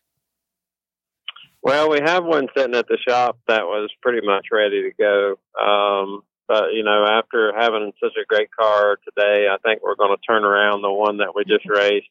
Well, 1.62 1.90
we 1.90 1.98
have 2.04 2.24
one 2.24 2.46
sitting 2.56 2.76
at 2.76 2.86
the 2.88 2.98
shop 3.08 3.38
that 3.48 3.62
was 3.64 3.90
pretty 4.02 4.24
much 4.24 4.48
ready 4.52 4.82
to 4.82 4.90
go. 4.96 5.38
Um, 5.60 6.22
but 6.46 6.74
you 6.74 6.84
know, 6.84 7.06
after 7.06 7.52
having 7.58 7.92
such 8.02 8.12
a 8.20 8.26
great 8.26 8.50
car 8.50 8.98
today, 9.02 9.48
I 9.50 9.56
think 9.64 9.82
we're 9.82 9.96
going 9.96 10.14
to 10.14 10.22
turn 10.26 10.44
around 10.44 10.82
the 10.82 10.92
one 10.92 11.18
that 11.18 11.34
we 11.34 11.44
just 11.44 11.66
raced. 11.68 12.06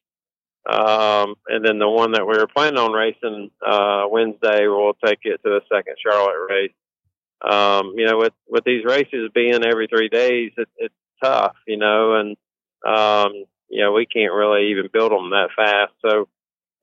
Um, 0.65 1.35
and 1.47 1.65
then 1.65 1.79
the 1.79 1.89
one 1.89 2.13
that 2.13 2.25
we 2.25 2.37
were 2.37 2.47
planning 2.47 2.79
on 2.79 2.93
racing 2.93 3.51
uh, 3.65 4.05
Wednesday, 4.09 4.67
we'll 4.67 4.95
take 5.05 5.19
it 5.23 5.41
to 5.43 5.49
the 5.49 5.61
second 5.71 5.95
Charlotte 6.01 6.47
race. 6.49 6.71
um, 7.43 7.93
you 7.97 8.05
know, 8.05 8.17
with 8.17 8.33
with 8.47 8.63
these 8.63 8.85
races 8.85 9.29
being 9.33 9.65
every 9.65 9.87
three 9.87 10.09
days, 10.09 10.51
it, 10.57 10.69
it's 10.77 10.93
tough, 11.21 11.55
you 11.67 11.77
know, 11.77 12.15
and 12.15 12.37
um, 12.87 13.33
you 13.69 13.81
know 13.83 13.91
we 13.91 14.05
can't 14.05 14.33
really 14.33 14.71
even 14.71 14.89
build 14.91 15.11
them 15.11 15.31
that 15.31 15.49
fast. 15.55 15.93
So 16.05 16.27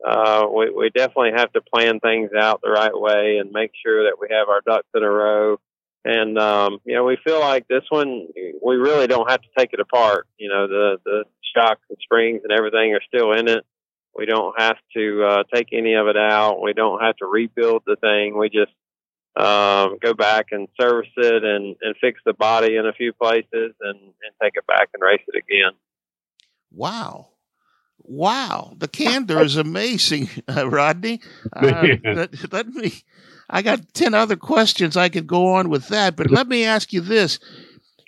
uh, 0.06 0.46
we 0.54 0.70
we 0.70 0.90
definitely 0.90 1.32
have 1.36 1.52
to 1.54 1.62
plan 1.62 2.00
things 2.00 2.30
out 2.38 2.60
the 2.62 2.70
right 2.70 2.92
way 2.98 3.38
and 3.38 3.52
make 3.52 3.72
sure 3.84 4.04
that 4.04 4.18
we 4.20 4.28
have 4.30 4.48
our 4.48 4.60
ducks 4.60 4.88
in 4.94 5.02
a 5.02 5.10
row. 5.10 5.58
And 6.04 6.38
um, 6.38 6.78
you 6.84 6.94
know, 6.94 7.04
we 7.04 7.18
feel 7.24 7.40
like 7.40 7.68
this 7.68 7.84
one, 7.90 8.28
we 8.64 8.76
really 8.76 9.06
don't 9.06 9.30
have 9.30 9.42
to 9.42 9.48
take 9.58 9.72
it 9.72 9.80
apart. 9.80 10.26
You 10.38 10.48
know, 10.50 10.66
the 10.66 10.98
the 11.04 11.24
shocks 11.54 11.82
and 11.88 11.98
springs 12.02 12.42
and 12.44 12.52
everything 12.52 12.94
are 12.94 13.02
still 13.06 13.32
in 13.32 13.48
it. 13.48 13.64
We 14.14 14.26
don't 14.26 14.58
have 14.58 14.76
to 14.96 15.24
uh, 15.24 15.42
take 15.54 15.68
any 15.72 15.94
of 15.94 16.08
it 16.08 16.16
out. 16.16 16.60
We 16.60 16.72
don't 16.72 17.00
have 17.00 17.16
to 17.16 17.26
rebuild 17.26 17.82
the 17.86 17.96
thing. 17.96 18.36
We 18.36 18.48
just 18.48 18.72
um, 19.36 19.98
go 20.02 20.14
back 20.14 20.46
and 20.50 20.68
service 20.80 21.10
it 21.16 21.44
and, 21.44 21.76
and 21.80 21.94
fix 22.00 22.20
the 22.26 22.32
body 22.32 22.76
in 22.76 22.86
a 22.86 22.92
few 22.92 23.12
places 23.12 23.44
and, 23.80 23.98
and 24.00 24.32
take 24.42 24.54
it 24.56 24.66
back 24.66 24.88
and 24.92 25.02
race 25.02 25.22
it 25.28 25.36
again. 25.38 25.72
Wow. 26.72 27.28
Wow. 28.02 28.74
The 28.76 28.88
candor 28.88 29.40
is 29.42 29.56
amazing, 29.56 30.28
uh, 30.48 30.68
Rodney. 30.68 31.20
Uh, 31.52 31.86
let, 32.04 32.52
let 32.52 32.68
me, 32.68 32.92
I 33.48 33.62
got 33.62 33.94
10 33.94 34.14
other 34.14 34.36
questions 34.36 34.96
I 34.96 35.08
could 35.08 35.26
go 35.26 35.54
on 35.54 35.68
with 35.68 35.88
that, 35.88 36.16
but 36.16 36.30
let 36.30 36.48
me 36.48 36.64
ask 36.64 36.92
you 36.92 37.00
this. 37.00 37.38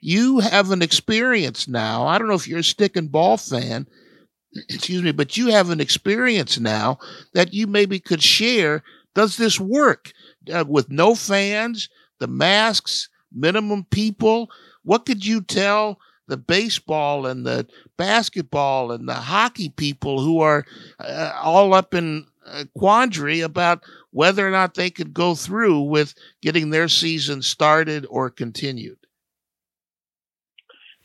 You 0.04 0.40
have 0.40 0.72
an 0.72 0.82
experience 0.82 1.68
now. 1.68 2.08
I 2.08 2.18
don't 2.18 2.26
know 2.26 2.34
if 2.34 2.48
you're 2.48 2.58
a 2.58 2.64
stick 2.64 2.96
and 2.96 3.10
ball 3.10 3.36
fan, 3.36 3.86
excuse 4.68 5.00
me, 5.00 5.12
but 5.12 5.36
you 5.36 5.46
have 5.52 5.70
an 5.70 5.80
experience 5.80 6.58
now 6.58 6.98
that 7.34 7.54
you 7.54 7.68
maybe 7.68 8.00
could 8.00 8.20
share. 8.20 8.82
Does 9.14 9.36
this 9.36 9.60
work 9.60 10.12
uh, 10.52 10.64
with 10.66 10.90
no 10.90 11.14
fans, 11.14 11.88
the 12.18 12.26
masks, 12.26 13.10
minimum 13.32 13.84
people? 13.92 14.50
What 14.82 15.06
could 15.06 15.24
you 15.24 15.40
tell 15.40 16.00
the 16.26 16.36
baseball 16.36 17.26
and 17.26 17.46
the 17.46 17.68
basketball 17.96 18.90
and 18.90 19.08
the 19.08 19.14
hockey 19.14 19.68
people 19.68 20.20
who 20.20 20.40
are 20.40 20.66
uh, 20.98 21.32
all 21.40 21.74
up 21.74 21.94
in 21.94 22.26
a 22.44 22.66
quandary 22.76 23.40
about 23.40 23.84
whether 24.10 24.44
or 24.44 24.50
not 24.50 24.74
they 24.74 24.90
could 24.90 25.14
go 25.14 25.36
through 25.36 25.82
with 25.82 26.12
getting 26.40 26.70
their 26.70 26.88
season 26.88 27.40
started 27.40 28.04
or 28.10 28.30
continued? 28.30 28.96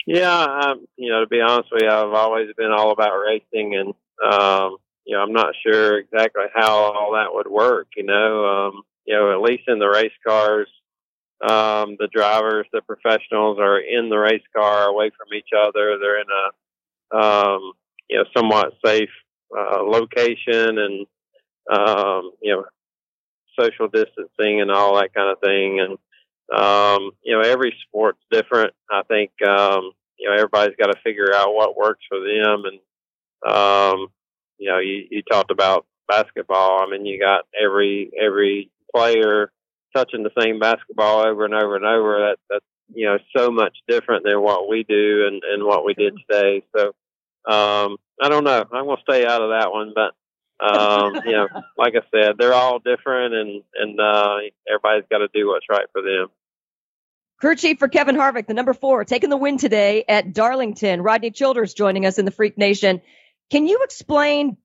Yeah, 0.08 0.42
um, 0.42 0.88
you 0.96 1.12
know, 1.12 1.20
to 1.20 1.28
be 1.28 1.42
honest 1.42 1.70
with 1.70 1.84
you, 1.84 1.90
I've 1.90 2.14
always 2.14 2.48
been 2.58 2.72
all 2.72 2.92
about 2.92 3.20
racing, 3.20 3.76
and 3.76 3.90
um, 4.26 4.78
you 5.06 5.16
know, 5.18 5.22
I'm 5.22 5.34
not 5.34 5.54
sure 5.66 5.98
exactly 6.00 6.46
how 6.56 6.72
all 6.72 7.14
that 7.16 7.34
would 7.34 7.48
work. 7.48 7.90
You 7.98 8.06
know, 8.06 8.46
um, 8.46 8.84
you 9.06 9.16
know, 9.16 9.34
at 9.34 9.42
least 9.42 9.66
in 9.68 9.80
the 9.80 9.90
race 9.90 10.14
cars, 10.26 10.70
um, 11.42 11.98
the 12.00 12.08
drivers, 12.10 12.68
the 12.72 12.82
professionals 12.84 13.60
are 13.60 13.80
in 13.82 14.10
the 14.10 14.18
race 14.18 14.44
car 14.56 14.88
away 14.88 15.12
from 15.18 15.38
each 15.38 15.50
other. 15.54 15.98
They're 16.00 16.22
in 16.22 16.28
a, 17.14 17.18
um, 17.18 17.74
you 18.10 18.18
know, 18.18 18.26
somewhat 18.36 18.76
safe 18.86 19.10
uh, 19.58 19.84
location, 19.84 20.78
and 20.80 21.06
um, 21.70 22.32
you 22.42 22.54
know, 22.56 22.66
social 23.60 23.90
distancing 23.90 24.62
and 24.62 24.72
all 24.72 24.96
that 24.96 25.14
kind 25.14 25.30
of 25.32 25.40
thing, 25.42 25.82
and 25.82 25.98
um, 26.56 27.12
you 27.24 27.34
know, 27.34 27.42
every 27.42 27.74
sport's 27.88 28.22
different. 28.32 28.74
I 28.90 29.04
think, 29.04 29.32
um, 29.48 29.92
you 30.18 30.28
know, 30.28 30.36
everybody's 30.36 30.76
got 30.78 30.88
to 30.88 31.00
figure 31.04 31.34
out 31.34 31.54
what 31.54 31.78
works 31.78 32.04
for 32.10 32.20
them. 32.20 32.64
And, 32.66 32.80
um, 33.54 34.08
you 34.58 34.70
know, 34.70 34.80
you, 34.80 35.06
you 35.12 35.22
talked 35.24 35.52
about 35.52 35.86
basketball. 36.08 36.82
I 36.82 36.90
mean, 36.90 37.06
you 37.06 37.20
got 37.20 37.46
every, 37.60 38.12
every 38.20 38.72
player 38.96 39.52
touching 39.96 40.24
the 40.24 40.32
same 40.42 40.60
basketball 40.60 41.28
over 41.28 41.46
and 41.46 41.54
over 41.54 41.76
and 41.76 41.86
over. 41.86 42.20
That, 42.20 42.38
that's, 42.50 42.66
you 42.94 43.06
know, 43.06 43.18
so 43.36 43.52
much 43.52 43.78
different 43.88 44.24
than 44.24 44.42
what 44.42 44.70
we 44.70 44.84
do 44.84 45.28
and, 45.28 45.42
and 45.44 45.64
what 45.66 45.86
we 45.86 45.94
did 45.94 46.16
today. 46.30 46.64
So, 46.76 46.88
um, 47.52 47.98
I 48.22 48.30
don't 48.30 48.44
know. 48.44 48.66
I'm 48.72 48.86
going 48.86 48.98
to 48.98 49.04
stay 49.04 49.26
out 49.26 49.42
of 49.42 49.50
that 49.50 49.72
one, 49.72 49.92
but, 49.94 50.14
um, 50.60 51.22
you 51.26 51.34
know, 51.34 51.48
like 51.78 51.94
I 51.96 52.02
said, 52.12 52.36
they're 52.38 52.54
all 52.54 52.80
different 52.80 53.34
and, 53.36 53.64
and, 53.76 54.00
uh, 54.00 54.38
everybody's 54.68 55.08
got 55.10 55.20
to 55.20 55.28
do 55.34 55.48
what's 55.48 55.68
right 55.70 55.86
for 55.92 56.02
them. 56.02 56.28
Crew 57.40 57.56
chief 57.56 57.78
for 57.78 57.88
Kevin 57.88 58.16
Harvick, 58.16 58.48
the 58.48 58.56
number 58.56 58.74
four, 58.74 59.06
taking 59.06 59.30
the 59.30 59.38
win 59.38 59.60
today 59.60 60.04
at 60.10 60.34
Darlington. 60.34 61.04
Rodney 61.04 61.30
Childers 61.30 61.76
joining 61.76 62.06
us 62.08 62.18
in 62.18 62.26
the 62.26 62.32
Freak 62.32 62.58
Nation. 62.58 63.02
Can 63.52 63.68
you 63.68 63.82
explain 63.84 64.58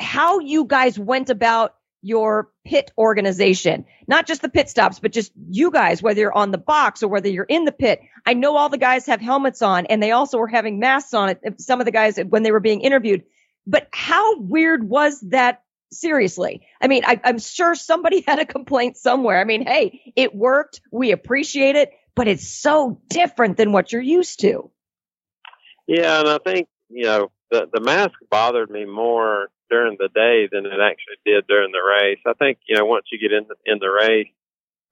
how 0.00 0.40
you 0.40 0.64
guys 0.64 0.98
went 0.98 1.30
about 1.30 1.76
your 2.02 2.50
pit 2.64 2.90
organization? 2.98 3.84
Not 4.08 4.26
just 4.26 4.42
the 4.42 4.48
pit 4.48 4.68
stops, 4.68 4.98
but 4.98 5.12
just 5.12 5.30
you 5.48 5.70
guys, 5.70 6.02
whether 6.02 6.20
you're 6.20 6.36
on 6.36 6.50
the 6.50 6.58
box 6.58 7.04
or 7.04 7.08
whether 7.08 7.28
you're 7.28 7.44
in 7.44 7.64
the 7.64 7.70
pit. 7.70 8.00
I 8.26 8.34
know 8.34 8.56
all 8.56 8.70
the 8.70 8.78
guys 8.78 9.06
have 9.06 9.20
helmets 9.20 9.62
on 9.62 9.86
and 9.86 10.02
they 10.02 10.10
also 10.10 10.38
were 10.38 10.48
having 10.48 10.80
masks 10.80 11.14
on. 11.14 11.36
Some 11.58 11.78
of 11.78 11.86
the 11.86 11.92
guys 11.92 12.18
when 12.18 12.42
they 12.42 12.50
were 12.50 12.58
being 12.58 12.80
interviewed. 12.80 13.22
But 13.66 13.88
how 13.92 14.40
weird 14.40 14.88
was 14.88 15.20
that 15.20 15.62
seriously. 15.92 16.62
I 16.80 16.86
mean, 16.86 17.04
I, 17.04 17.20
am 17.24 17.38
sure 17.38 17.74
somebody 17.74 18.20
had 18.26 18.38
a 18.38 18.46
complaint 18.46 18.96
somewhere. 18.96 19.40
I 19.40 19.44
mean, 19.44 19.66
hey, 19.66 20.12
it 20.16 20.34
worked. 20.34 20.80
We 20.92 21.12
appreciate 21.12 21.76
it 21.76 21.92
but 22.20 22.28
it's 22.28 22.46
so 22.46 23.00
different 23.08 23.56
than 23.56 23.72
what 23.72 23.92
you're 23.92 24.02
used 24.02 24.40
to. 24.40 24.70
Yeah, 25.86 26.20
and 26.20 26.28
I 26.28 26.38
think 26.38 26.68
you 26.88 27.04
know 27.04 27.30
the 27.50 27.68
the 27.72 27.80
mask 27.80 28.12
bothered 28.30 28.70
me 28.70 28.84
more 28.84 29.48
during 29.70 29.96
the 29.98 30.08
day 30.08 30.48
than 30.50 30.66
it 30.66 30.80
actually 30.80 31.16
did 31.24 31.46
during 31.46 31.72
the 31.72 31.78
race. 31.78 32.18
I 32.26 32.34
think 32.34 32.58
you 32.68 32.76
know 32.76 32.84
once 32.84 33.06
you 33.10 33.18
get 33.18 33.34
in 33.34 33.46
the, 33.48 33.54
in 33.64 33.78
the 33.78 33.88
race, 33.88 34.28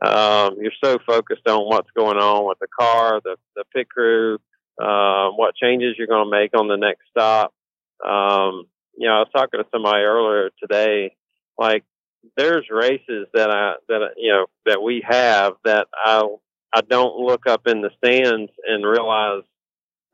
um, 0.01 0.57
you're 0.61 0.73
so 0.83 0.99
focused 1.07 1.47
on 1.47 1.67
what's 1.67 1.91
going 1.97 2.17
on 2.17 2.47
with 2.47 2.59
the 2.61 2.69
car, 2.81 3.21
the 3.23 3.37
the 3.55 3.65
pit 3.75 3.89
crew, 3.91 4.39
um, 4.81 5.37
what 5.37 5.55
changes 5.55 5.97
you're 5.99 6.07
going 6.07 6.25
to 6.25 6.31
make 6.31 6.59
on 6.59 6.69
the 6.69 6.77
next 6.77 7.03
stop. 7.11 7.53
Um, 8.05 8.65
you 8.97 9.07
know, 9.07 9.15
I 9.15 9.19
was 9.21 9.29
talking 9.33 9.61
to 9.61 9.67
somebody 9.73 10.03
earlier 10.03 10.51
today, 10.61 11.17
like 11.57 11.85
there's 12.37 12.67
races 12.71 13.27
that 13.35 13.51
I 13.51 13.75
that 13.89 14.15
you 14.17 14.33
know 14.33 14.47
that 14.67 14.83
we 14.83 15.05
have 15.09 15.55
that 15.65 15.89
I 15.95 16.23
I 16.75 16.81
don't 16.83 17.19
look 17.19 17.47
up 17.47 17.67
in 17.67 17.81
the 17.81 17.91
stands 17.99 18.51
and 18.67 18.85
realize, 18.85 19.43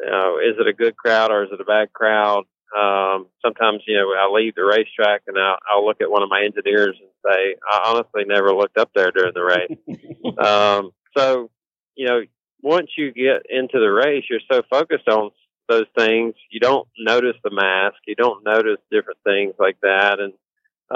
you 0.01 0.11
know, 0.11 0.38
is 0.38 0.57
it 0.59 0.68
a 0.68 0.73
good 0.73 0.97
crowd 0.97 1.31
or 1.31 1.44
is 1.44 1.51
it 1.53 1.61
a 1.61 1.64
bad 1.64 1.92
crowd? 1.92 2.44
Um, 2.77 3.27
sometimes, 3.44 3.83
you 3.87 3.97
know, 3.97 4.09
I 4.18 4.31
leave 4.33 4.55
the 4.55 4.64
racetrack 4.64 5.23
and 5.27 5.38
I'll, 5.38 5.59
I'll 5.68 5.87
look 5.87 6.01
at 6.01 6.11
one 6.11 6.23
of 6.23 6.29
my 6.29 6.42
engineers 6.42 6.97
and 6.99 7.09
say, 7.25 7.55
I 7.70 7.90
honestly 7.90 8.25
never 8.27 8.53
looked 8.53 8.79
up 8.79 8.90
there 8.94 9.12
during 9.12 9.33
the 9.35 9.44
race. 9.44 10.38
um, 10.38 10.90
so, 11.16 11.51
you 11.94 12.07
know, 12.07 12.23
once 12.62 12.90
you 12.97 13.12
get 13.12 13.47
into 13.49 13.79
the 13.79 13.92
race, 13.92 14.25
you're 14.29 14.40
so 14.51 14.62
focused 14.70 15.09
on 15.09 15.31
those 15.68 15.87
things, 15.96 16.35
you 16.50 16.61
don't 16.61 16.88
notice 16.98 17.37
the 17.42 17.50
mask, 17.50 17.96
you 18.07 18.14
don't 18.14 18.44
notice 18.44 18.79
different 18.90 19.18
things 19.24 19.55
like 19.59 19.79
that. 19.83 20.18
And, 20.20 20.33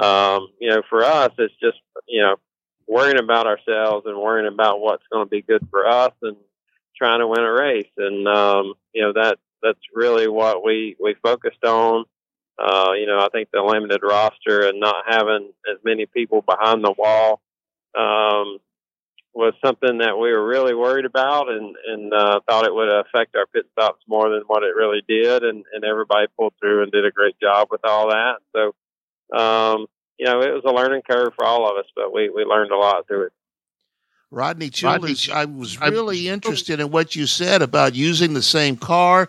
um, 0.01 0.49
you 0.59 0.69
know, 0.69 0.81
for 0.89 1.03
us, 1.03 1.31
it's 1.37 1.53
just, 1.61 1.77
you 2.07 2.21
know, 2.21 2.35
worrying 2.87 3.19
about 3.19 3.47
ourselves 3.47 4.05
and 4.05 4.17
worrying 4.17 4.51
about 4.51 4.79
what's 4.79 5.03
going 5.11 5.25
to 5.25 5.29
be 5.29 5.41
good 5.41 5.67
for 5.69 5.87
us 5.87 6.13
and 6.21 6.37
trying 6.97 7.19
to 7.19 7.27
win 7.27 7.41
a 7.41 7.51
race. 7.51 7.91
And, 7.97 8.27
um, 8.27 8.73
you 8.93 9.01
know, 9.01 9.13
that, 9.13 9.37
that's 9.61 9.79
really 9.93 10.27
what 10.27 10.63
we, 10.63 10.95
we 11.01 11.15
focused 11.21 11.63
on. 11.65 12.05
Uh, 12.57 12.91
you 12.97 13.05
know, 13.05 13.19
I 13.19 13.29
think 13.31 13.49
the 13.51 13.61
limited 13.61 14.01
roster 14.03 14.67
and 14.67 14.79
not 14.79 15.05
having 15.07 15.51
as 15.71 15.77
many 15.83 16.05
people 16.05 16.41
behind 16.41 16.83
the 16.83 16.93
wall, 16.97 17.41
um, 17.97 18.59
was 19.33 19.53
something 19.63 19.99
that 19.99 20.17
we 20.17 20.31
were 20.31 20.45
really 20.45 20.73
worried 20.73 21.05
about 21.05 21.49
and, 21.49 21.75
and, 21.87 22.13
uh, 22.13 22.39
thought 22.49 22.65
it 22.65 22.73
would 22.73 22.89
affect 22.89 23.35
our 23.35 23.45
pit 23.45 23.65
stops 23.71 24.01
more 24.07 24.29
than 24.29 24.41
what 24.47 24.63
it 24.63 24.75
really 24.75 25.01
did. 25.07 25.43
And, 25.43 25.63
and 25.73 25.83
everybody 25.83 26.27
pulled 26.37 26.53
through 26.59 26.83
and 26.83 26.91
did 26.91 27.05
a 27.05 27.11
great 27.11 27.39
job 27.39 27.67
with 27.71 27.81
all 27.83 28.09
that. 28.09 28.37
So, 28.53 29.37
um, 29.37 29.85
you 30.17 30.25
know, 30.25 30.41
it 30.41 30.51
was 30.51 30.63
a 30.65 30.71
learning 30.71 31.03
curve 31.09 31.33
for 31.35 31.45
all 31.45 31.69
of 31.69 31.77
us, 31.77 31.85
but 31.95 32.13
we, 32.13 32.29
we 32.29 32.43
learned 32.43 32.71
a 32.71 32.77
lot 32.77 33.07
through 33.07 33.27
it. 33.27 33.33
Rodney 34.31 34.69
Childers, 34.69 35.29
I 35.29 35.45
was 35.45 35.79
really 35.79 36.27
interested 36.27 36.79
in 36.79 36.91
what 36.91 37.15
you 37.15 37.25
said 37.25 37.61
about 37.61 37.95
using 37.95 38.33
the 38.33 38.43
same 38.43 38.77
car 38.77 39.27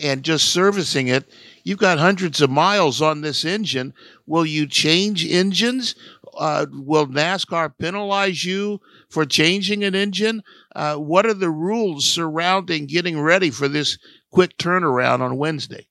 and 0.00 0.24
just 0.24 0.46
servicing 0.50 1.08
it. 1.08 1.24
You've 1.62 1.78
got 1.78 1.98
hundreds 1.98 2.40
of 2.40 2.50
miles 2.50 3.00
on 3.00 3.20
this 3.20 3.44
engine. 3.44 3.94
Will 4.26 4.44
you 4.44 4.66
change 4.66 5.24
engines? 5.24 5.94
Uh, 6.38 6.66
will 6.70 7.06
NASCAR 7.06 7.72
penalize 7.78 8.44
you 8.44 8.80
for 9.10 9.24
changing 9.24 9.84
an 9.84 9.94
engine? 9.94 10.42
Uh, 10.74 10.96
what 10.96 11.26
are 11.26 11.34
the 11.34 11.50
rules 11.50 12.04
surrounding 12.04 12.86
getting 12.86 13.20
ready 13.20 13.50
for 13.50 13.68
this 13.68 13.98
quick 14.30 14.56
turnaround 14.56 15.20
on 15.20 15.36
Wednesday? 15.36 15.86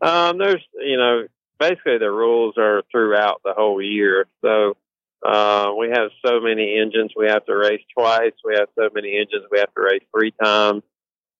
Um, 0.00 0.38
there's, 0.38 0.62
you 0.74 0.96
know, 0.96 1.26
basically 1.58 1.98
the 1.98 2.10
rules 2.10 2.54
are 2.58 2.82
throughout 2.90 3.40
the 3.44 3.54
whole 3.54 3.80
year. 3.80 4.26
So 4.42 4.76
uh, 5.24 5.72
we 5.78 5.88
have 5.88 6.10
so 6.24 6.40
many 6.40 6.78
engines 6.78 7.12
we 7.16 7.26
have 7.26 7.44
to 7.46 7.56
race 7.56 7.82
twice. 7.96 8.32
We 8.44 8.54
have 8.54 8.68
so 8.78 8.88
many 8.94 9.16
engines 9.16 9.44
we 9.50 9.58
have 9.58 9.72
to 9.74 9.80
race 9.80 10.04
three 10.14 10.32
times. 10.42 10.82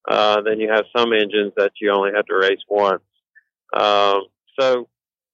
Uh, 0.08 0.40
then 0.42 0.60
you 0.60 0.70
have 0.70 0.84
some 0.96 1.12
engines 1.12 1.52
that 1.56 1.72
you 1.80 1.90
only 1.90 2.12
have 2.14 2.26
to 2.26 2.36
race 2.36 2.60
once. 2.68 3.02
Um, 3.74 4.22
so 4.58 4.88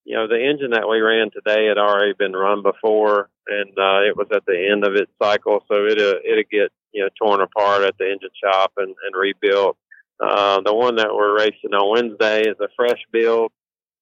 you 0.05 0.17
know, 0.17 0.27
the 0.27 0.43
engine 0.43 0.71
that 0.71 0.89
we 0.89 1.01
ran 1.01 1.31
today 1.31 1.67
had 1.67 1.79
already 1.79 2.13
been 2.13 2.33
run 2.33 2.63
before, 2.63 3.31
and 3.47 3.71
uh, 3.79 4.03
it 4.03 4.17
was 4.17 4.27
at 4.35 4.45
the 4.47 4.69
end 4.71 4.85
of 4.85 4.95
its 4.95 5.13
cycle, 5.23 5.65
so 5.69 5.87
it 5.87 5.99
uh, 5.99 6.19
it'll 6.25 6.51
get 6.51 6.73
you 6.93 7.03
know 7.03 7.09
torn 7.21 7.41
apart 7.41 7.85
at 7.85 7.97
the 7.99 8.11
engine 8.11 8.31
shop 8.43 8.73
and, 8.77 8.89
and 8.89 9.15
rebuilt. 9.15 9.77
Uh, 10.21 10.61
the 10.65 10.75
one 10.75 10.97
that 10.97 11.15
we're 11.15 11.37
racing 11.37 11.73
on 11.73 11.91
Wednesday 11.91 12.43
is 12.43 12.57
a 12.61 12.69
fresh 12.77 13.01
build 13.13 13.53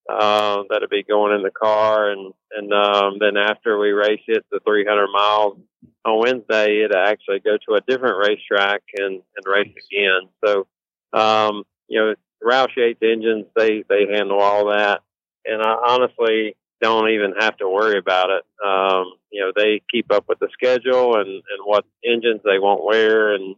uh, 0.08 0.62
that'll 0.68 0.88
be 0.88 1.02
going 1.02 1.36
in 1.36 1.42
the 1.42 1.50
car, 1.50 2.10
and 2.10 2.32
and 2.52 2.72
um, 2.72 3.18
then 3.20 3.36
after 3.36 3.78
we 3.78 3.90
race 3.90 4.22
it 4.26 4.44
the 4.50 4.60
300 4.66 5.06
miles 5.12 5.58
on 6.06 6.18
Wednesday, 6.18 6.82
it'll 6.82 6.96
actually 6.96 7.40
go 7.40 7.58
to 7.68 7.74
a 7.74 7.80
different 7.82 8.26
racetrack 8.26 8.82
and 8.96 9.20
and 9.36 9.44
race 9.46 9.74
again. 9.90 10.30
So, 10.44 10.66
um, 11.12 11.64
you 11.88 12.00
know, 12.00 12.14
Roush 12.42 12.74
Yates 12.74 13.02
engines 13.02 13.44
they 13.54 13.84
they 13.86 14.06
handle 14.10 14.40
all 14.40 14.70
that 14.70 15.02
and 15.44 15.62
I 15.62 15.74
honestly 15.86 16.56
don't 16.80 17.10
even 17.10 17.34
have 17.38 17.56
to 17.58 17.68
worry 17.68 17.98
about 17.98 18.30
it. 18.30 18.44
Um, 18.64 19.12
you 19.30 19.42
know, 19.42 19.52
they 19.54 19.82
keep 19.90 20.12
up 20.12 20.24
with 20.28 20.38
the 20.38 20.48
schedule 20.52 21.16
and, 21.16 21.28
and 21.28 21.64
what 21.64 21.84
engines 22.04 22.40
they 22.44 22.58
won't 22.58 22.84
wear, 22.84 23.34
and 23.34 23.54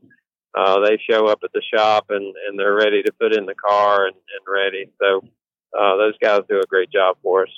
uh, 0.57 0.81
they 0.81 0.99
show 1.09 1.27
up 1.27 1.41
at 1.45 1.53
the 1.53 1.63
shop 1.75 2.07
and, 2.11 2.35
and 2.49 2.59
they're 2.59 2.75
ready 2.75 3.03
to 3.03 3.13
put 3.13 3.35
in 3.35 3.47
the 3.47 3.55
car 3.55 4.07
and, 4.07 4.15
and 4.15 4.53
ready. 4.53 4.91
So 5.01 5.23
uh, 5.79 5.97
those 5.97 6.19
guys 6.21 6.41
do 6.49 6.61
a 6.61 6.67
great 6.67 6.91
job 6.91 7.17
for 7.23 7.45
us. 7.45 7.49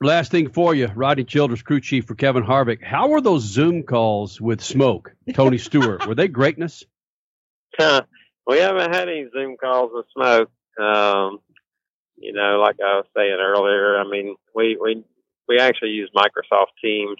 Last 0.00 0.30
thing 0.30 0.50
for 0.50 0.72
you, 0.74 0.86
Rodney 0.94 1.24
Childers, 1.24 1.62
crew 1.62 1.80
chief 1.80 2.04
for 2.06 2.14
Kevin 2.14 2.44
Harvick. 2.44 2.82
How 2.84 3.08
were 3.08 3.20
those 3.20 3.42
Zoom 3.42 3.82
calls 3.82 4.40
with 4.40 4.62
Smoke, 4.62 5.12
Tony 5.32 5.58
Stewart? 5.58 6.06
were 6.06 6.14
they 6.14 6.28
greatness? 6.28 6.84
we 7.80 8.58
haven't 8.58 8.94
had 8.94 9.08
any 9.08 9.26
Zoom 9.32 9.56
calls 9.56 9.90
with 9.92 10.06
Smoke. 10.14 10.50
Um, 10.78 11.40
you 12.24 12.32
know, 12.32 12.58
like 12.58 12.76
I 12.80 12.96
was 12.96 13.06
saying 13.14 13.36
earlier, 13.38 13.98
I 13.98 14.04
mean, 14.08 14.36
we 14.54 14.78
we 14.80 15.04
we 15.46 15.58
actually 15.58 15.90
use 15.90 16.10
Microsoft 16.16 16.72
Teams 16.82 17.18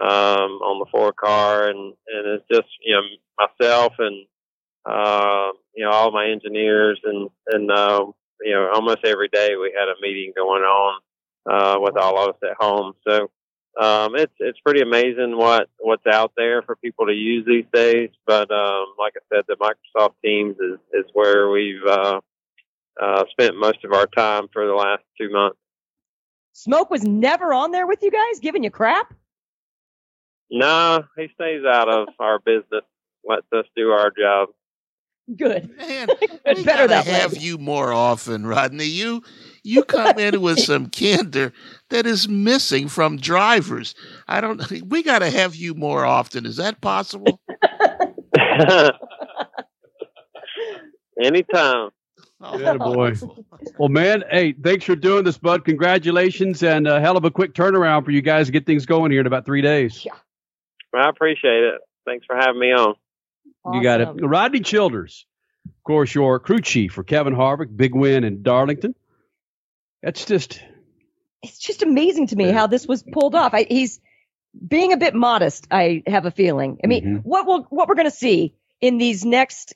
um, 0.00 0.62
on 0.62 0.78
the 0.78 0.86
four 0.92 1.12
car, 1.12 1.68
and 1.68 1.94
and 2.06 2.26
it's 2.26 2.44
just 2.50 2.68
you 2.84 2.94
know 2.94 3.02
myself 3.38 3.94
and 3.98 4.26
uh, 4.86 5.50
you 5.74 5.84
know 5.84 5.90
all 5.90 6.12
my 6.12 6.28
engineers, 6.28 7.00
and 7.02 7.28
and 7.48 7.70
uh, 7.70 8.06
you 8.40 8.54
know 8.54 8.70
almost 8.72 8.98
every 9.04 9.28
day 9.28 9.56
we 9.56 9.74
had 9.76 9.88
a 9.88 10.00
meeting 10.00 10.32
going 10.36 10.62
on 10.62 11.00
uh, 11.50 11.76
with 11.80 11.96
all 11.96 12.22
of 12.22 12.30
us 12.30 12.40
at 12.48 12.56
home. 12.58 12.92
So 13.06 13.30
um, 13.80 14.14
it's 14.14 14.34
it's 14.38 14.60
pretty 14.60 14.82
amazing 14.82 15.36
what 15.36 15.68
what's 15.78 16.06
out 16.06 16.32
there 16.36 16.62
for 16.62 16.76
people 16.76 17.06
to 17.06 17.12
use 17.12 17.44
these 17.44 17.66
days. 17.72 18.10
But 18.24 18.52
um, 18.52 18.86
like 19.00 19.14
I 19.16 19.36
said, 19.36 19.46
the 19.48 19.56
Microsoft 19.56 20.14
Teams 20.24 20.56
is 20.60 20.78
is 20.92 21.06
where 21.12 21.48
we've 21.50 21.84
uh, 21.84 22.20
uh, 23.02 23.24
spent 23.30 23.56
most 23.56 23.84
of 23.84 23.92
our 23.92 24.06
time 24.06 24.48
for 24.52 24.66
the 24.66 24.74
last 24.74 25.02
two 25.20 25.30
months. 25.30 25.58
Smoke 26.52 26.90
was 26.90 27.04
never 27.04 27.52
on 27.54 27.70
there 27.70 27.86
with 27.86 28.02
you 28.02 28.10
guys, 28.10 28.40
giving 28.40 28.64
you 28.64 28.70
crap. 28.70 29.14
No, 30.50 31.04
he 31.16 31.28
stays 31.34 31.62
out 31.64 31.88
of 31.88 32.08
our 32.18 32.38
business. 32.38 32.82
Lets 33.24 33.46
us 33.52 33.66
do 33.76 33.90
our 33.90 34.10
job. 34.10 34.48
Good. 35.36 35.76
Man, 35.76 36.08
Good. 36.20 36.42
Better 36.44 36.62
gotta 36.64 36.88
that 36.88 37.06
have 37.06 37.32
way. 37.34 37.38
you 37.40 37.58
more 37.58 37.92
often, 37.92 38.46
Rodney. 38.46 38.86
You 38.86 39.22
you 39.62 39.84
come 39.84 40.18
in 40.18 40.40
with 40.40 40.58
some 40.64 40.86
candor 40.86 41.52
that 41.90 42.06
is 42.06 42.28
missing 42.28 42.88
from 42.88 43.18
drivers. 43.18 43.94
I 44.26 44.40
don't. 44.40 44.62
We 44.88 45.02
got 45.02 45.18
to 45.18 45.30
have 45.30 45.54
you 45.54 45.74
more 45.74 46.06
often. 46.06 46.46
Is 46.46 46.56
that 46.56 46.80
possible? 46.80 47.40
Anytime. 51.22 51.90
Yeah, 52.40 52.74
boy. 52.78 53.14
Well, 53.78 53.88
man, 53.88 54.22
hey, 54.30 54.52
thanks 54.52 54.84
for 54.84 54.94
doing 54.96 55.24
this, 55.24 55.38
bud. 55.38 55.64
Congratulations 55.64 56.62
and 56.62 56.86
a 56.86 57.00
hell 57.00 57.16
of 57.16 57.24
a 57.24 57.30
quick 57.30 57.52
turnaround 57.54 58.04
for 58.04 58.10
you 58.10 58.22
guys 58.22 58.46
to 58.46 58.52
get 58.52 58.64
things 58.66 58.86
going 58.86 59.10
here 59.10 59.20
in 59.20 59.26
about 59.26 59.44
three 59.44 59.62
days. 59.62 60.04
Yeah. 60.04 60.12
Well, 60.92 61.04
I 61.04 61.08
appreciate 61.10 61.64
it. 61.64 61.80
Thanks 62.06 62.24
for 62.26 62.36
having 62.36 62.60
me 62.60 62.68
on. 62.72 62.94
You 63.72 63.82
got 63.82 64.00
it. 64.00 64.08
Rodney 64.24 64.60
Childers, 64.60 65.26
of 65.66 65.82
course, 65.84 66.14
your 66.14 66.38
crew 66.38 66.60
chief 66.60 66.92
for 66.92 67.02
Kevin 67.04 67.34
Harvick, 67.34 67.76
big 67.76 67.94
win 67.94 68.24
in 68.24 68.42
Darlington. 68.42 68.94
That's 70.02 70.24
just 70.24 70.62
It's 71.42 71.58
just 71.58 71.82
amazing 71.82 72.28
to 72.28 72.36
me 72.36 72.50
how 72.50 72.66
this 72.68 72.86
was 72.86 73.02
pulled 73.02 73.34
off. 73.34 73.52
I, 73.52 73.66
he's 73.68 74.00
being 74.66 74.92
a 74.92 74.96
bit 74.96 75.14
modest. 75.14 75.66
I 75.70 76.02
have 76.06 76.24
a 76.24 76.30
feeling. 76.30 76.78
I 76.82 76.86
mean, 76.86 77.04
Mhm. 77.04 77.22
what 77.24 77.46
will 77.46 77.64
what 77.68 77.88
we're 77.88 77.94
going 77.96 78.10
to 78.10 78.16
see 78.16 78.54
in 78.80 78.96
these 78.96 79.24
next, 79.24 79.74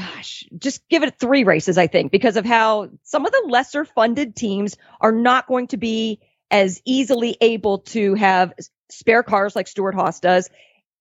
gosh, 0.00 0.44
just 0.58 0.88
give 0.88 1.02
it 1.04 1.18
three 1.18 1.44
races. 1.44 1.78
I 1.78 1.86
think 1.88 2.12
because 2.12 2.36
of 2.36 2.46
how 2.46 2.90
some 3.04 3.26
of 3.26 3.32
the 3.32 3.44
lesser 3.48 3.84
funded 3.84 4.36
teams 4.36 4.76
are 5.00 5.12
not 5.12 5.46
going 5.46 5.68
to 5.68 5.76
be 5.78 6.20
as 6.50 6.80
easily 6.84 7.36
able 7.40 7.78
to 7.80 8.14
have 8.14 8.52
spare 8.90 9.22
cars 9.22 9.56
like 9.56 9.68
Stewart-Haas 9.68 10.20
does, 10.20 10.50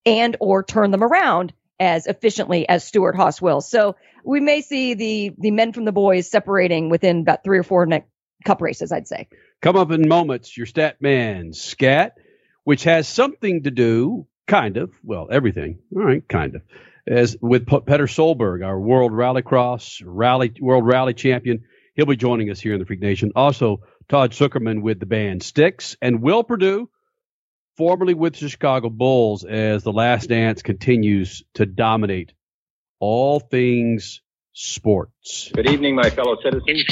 and 0.05 0.37
or 0.39 0.63
turn 0.63 0.91
them 0.91 1.03
around 1.03 1.53
as 1.79 2.07
efficiently 2.07 2.67
as 2.69 2.83
Stewart-Haas 2.83 3.41
will. 3.41 3.61
So 3.61 3.95
we 4.25 4.39
may 4.41 4.61
see 4.61 4.95
the 4.95 5.33
the 5.39 5.51
men 5.51 5.73
from 5.73 5.85
the 5.85 5.93
boys 5.93 6.29
separating 6.29 6.89
within 6.89 7.21
about 7.21 7.43
three 7.43 7.59
or 7.59 7.63
four 7.63 7.85
ne- 7.85 8.05
cup 8.45 8.61
races. 8.61 8.91
I'd 8.91 9.07
say. 9.07 9.27
come 9.61 9.75
up 9.77 9.91
in 9.91 10.07
moments. 10.07 10.55
Your 10.57 10.67
stat 10.67 10.97
man 11.01 11.53
scat, 11.53 12.17
which 12.65 12.83
has 12.85 13.07
something 13.07 13.63
to 13.63 13.71
do, 13.71 14.27
kind 14.47 14.77
of, 14.77 14.91
well, 15.03 15.27
everything. 15.31 15.79
All 15.95 16.03
right, 16.03 16.27
kind 16.27 16.55
of, 16.55 16.61
as 17.09 17.35
with 17.41 17.65
P- 17.67 17.79
Petter 17.81 18.05
Solberg, 18.05 18.65
our 18.65 18.79
World 18.79 19.11
Rallycross 19.11 20.01
Rally 20.05 20.53
World 20.61 20.85
Rally 20.85 21.13
Champion. 21.13 21.63
He'll 21.95 22.05
be 22.05 22.15
joining 22.15 22.49
us 22.49 22.59
here 22.59 22.73
in 22.73 22.79
the 22.79 22.85
Freak 22.85 23.01
Nation. 23.01 23.33
Also, 23.35 23.81
Todd 24.07 24.31
Sucherman 24.31 24.81
with 24.81 24.99
the 24.99 25.05
band 25.05 25.43
Styx 25.43 25.97
and 26.01 26.21
Will 26.21 26.43
Perdue, 26.43 26.89
formerly 27.75 28.13
with 28.13 28.39
the 28.39 28.47
Chicago 28.47 28.89
Bulls, 28.89 29.43
as 29.43 29.83
the 29.83 29.91
Last 29.91 30.29
Dance 30.29 30.61
continues 30.61 31.43
to 31.55 31.65
dominate 31.65 32.33
all 32.99 33.39
things 33.39 34.21
sports. 34.53 35.51
Good 35.53 35.69
evening, 35.69 35.95
my 35.95 36.09
fellow 36.09 36.37
citizens. 36.41 36.85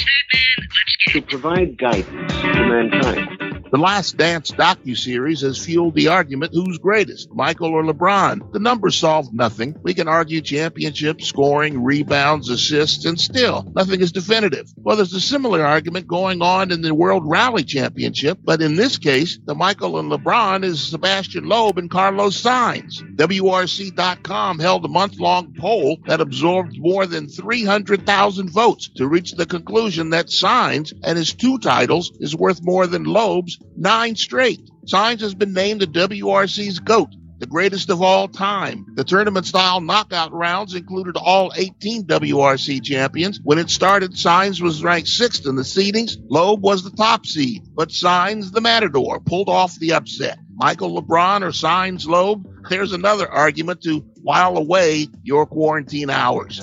To 1.09 1.21
provide 1.21 1.77
guidance 1.77 2.33
to 2.33 2.65
mankind. 2.65 3.46
The 3.69 3.77
Last 3.77 4.15
Dance 4.15 4.51
docu-series 4.51 5.41
has 5.41 5.57
fueled 5.57 5.93
the 5.93 6.07
argument 6.07 6.53
who's 6.53 6.77
greatest, 6.77 7.29
Michael 7.33 7.73
or 7.73 7.83
LeBron. 7.83 8.53
The 8.53 8.59
numbers 8.59 8.95
solve 8.95 9.33
nothing. 9.33 9.75
We 9.83 9.93
can 9.93 10.07
argue 10.07 10.39
championships, 10.39 11.27
scoring, 11.27 11.83
rebounds, 11.83 12.49
assists, 12.49 13.03
and 13.03 13.19
still 13.19 13.69
nothing 13.75 13.99
is 13.99 14.13
definitive. 14.13 14.71
Well, 14.77 14.95
there's 14.95 15.13
a 15.13 15.19
similar 15.19 15.65
argument 15.65 16.07
going 16.07 16.41
on 16.41 16.71
in 16.71 16.81
the 16.81 16.95
World 16.95 17.23
Rally 17.25 17.65
Championship, 17.65 18.39
but 18.41 18.61
in 18.61 18.77
this 18.77 18.97
case, 18.97 19.37
the 19.43 19.53
Michael 19.53 19.99
and 19.99 20.09
LeBron 20.09 20.63
is 20.63 20.81
Sebastian 20.81 21.49
Loeb 21.49 21.77
and 21.77 21.91
Carlos 21.91 22.41
Sainz. 22.41 23.01
WRC.com 23.17 24.59
held 24.59 24.85
a 24.85 24.89
month-long 24.89 25.55
poll 25.59 25.97
that 26.05 26.21
absorbed 26.21 26.79
more 26.79 27.05
than 27.05 27.27
300,000 27.27 28.49
votes 28.49 28.87
to 28.95 29.09
reach 29.09 29.33
the 29.33 29.45
conclusion 29.45 30.11
that 30.11 30.27
Sainz 30.27 30.93
and 31.03 31.17
his 31.17 31.33
two 31.33 31.57
titles 31.57 32.13
is 32.21 32.33
worth 32.33 32.63
more 32.63 32.87
than 32.87 33.03
Loeb's 33.03 33.56
nine 33.75 34.15
straight. 34.15 34.69
Sainz 34.85 35.21
has 35.21 35.35
been 35.35 35.53
named 35.53 35.81
the 35.81 35.87
WRC's 35.87 36.79
GOAT, 36.79 37.09
the 37.39 37.45
greatest 37.45 37.89
of 37.89 38.01
all 38.01 38.27
time. 38.27 38.85
The 38.95 39.03
tournament 39.03 39.45
style 39.45 39.81
knockout 39.81 40.31
rounds 40.31 40.73
included 40.73 41.17
all 41.17 41.51
18 41.55 42.05
WRC 42.05 42.83
champions. 42.83 43.39
When 43.43 43.59
it 43.59 43.69
started, 43.69 44.13
Sainz 44.13 44.61
was 44.61 44.83
ranked 44.83 45.09
sixth 45.09 45.45
in 45.45 45.55
the 45.55 45.63
seedings. 45.63 46.17
Loeb 46.29 46.61
was 46.61 46.83
the 46.83 46.95
top 46.95 47.25
seed, 47.25 47.63
but 47.75 47.89
Sainz, 47.89 48.51
the 48.51 48.61
Matador, 48.61 49.19
pulled 49.19 49.49
off 49.49 49.75
the 49.75 49.93
upset. 49.93 50.39
Michael 50.55 50.99
LeBron 50.99 51.43
or 51.43 51.49
Sainz 51.49 52.07
Loeb? 52.07 52.47
There's 52.69 52.91
another 52.91 53.29
argument 53.29 53.81
to 53.83 53.99
while 54.23 54.57
away 54.57 55.07
your 55.23 55.45
quarantine 55.45 56.09
hours. 56.09 56.59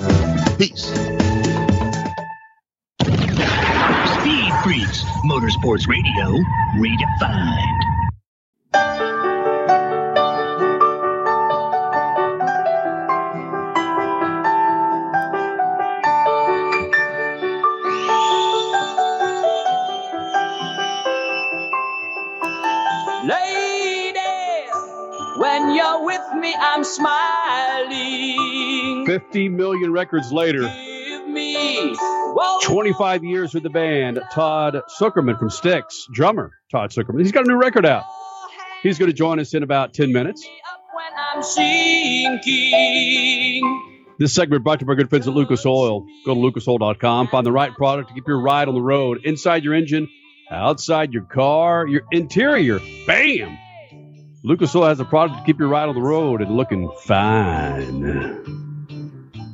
Peace. 0.58 1.13
Speed 4.24 4.52
Freaks, 4.62 5.04
Motorsports 5.26 5.86
Radio, 5.86 6.38
redefined. 6.78 7.80
Lady, 23.24 24.18
when 25.36 25.74
you're 25.74 26.02
with 26.02 26.22
me, 26.36 26.54
I'm 26.58 26.82
smiling. 26.82 27.14
50 29.04 29.50
million 29.50 29.92
records 29.92 30.32
later, 30.32 30.62
Give 31.64 31.90
me, 31.90 31.96
25 32.62 33.24
years 33.24 33.54
with 33.54 33.62
the 33.62 33.70
band, 33.70 34.20
Todd 34.32 34.82
Sucherman 34.98 35.38
from 35.38 35.50
Styx, 35.50 36.06
drummer 36.12 36.52
Todd 36.70 36.90
Sucherman. 36.90 37.20
He's 37.20 37.32
got 37.32 37.44
a 37.44 37.48
new 37.48 37.56
record 37.56 37.86
out. 37.86 38.04
He's 38.82 38.98
going 38.98 39.10
to 39.10 39.16
join 39.16 39.38
us 39.40 39.54
in 39.54 39.62
about 39.62 39.94
10 39.94 40.12
minutes. 40.12 40.44
when 40.92 41.06
I'm 41.34 41.42
sinking. 41.42 42.42
This 44.18 44.32
segment 44.34 44.62
brought 44.64 44.78
to 44.80 44.84
you 44.84 44.88
by 44.88 44.94
good 44.94 45.08
friends 45.10 45.26
at 45.26 45.34
Lucas 45.34 45.64
Oil. 45.66 46.06
Go 46.24 46.34
to 46.34 46.40
lucasoil.com, 46.40 47.28
find 47.28 47.46
the 47.46 47.52
right 47.52 47.72
product 47.74 48.08
to 48.08 48.14
keep 48.14 48.26
your 48.28 48.40
ride 48.40 48.68
on 48.68 48.74
the 48.74 48.80
road, 48.82 49.20
inside 49.24 49.64
your 49.64 49.74
engine, 49.74 50.08
outside 50.50 51.12
your 51.12 51.24
car, 51.24 51.86
your 51.86 52.02
interior. 52.12 52.78
Bam! 53.06 53.58
Lucas 54.44 54.74
Oil 54.76 54.86
has 54.86 55.00
a 55.00 55.04
product 55.04 55.38
to 55.40 55.44
keep 55.44 55.58
your 55.58 55.68
ride 55.68 55.88
on 55.88 55.94
the 55.94 56.02
road 56.02 56.42
and 56.42 56.54
looking 56.56 56.90
fine. 57.04 58.02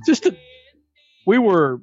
Just 0.05 0.25
to, 0.25 0.37
we 1.27 1.39
were 1.39 1.81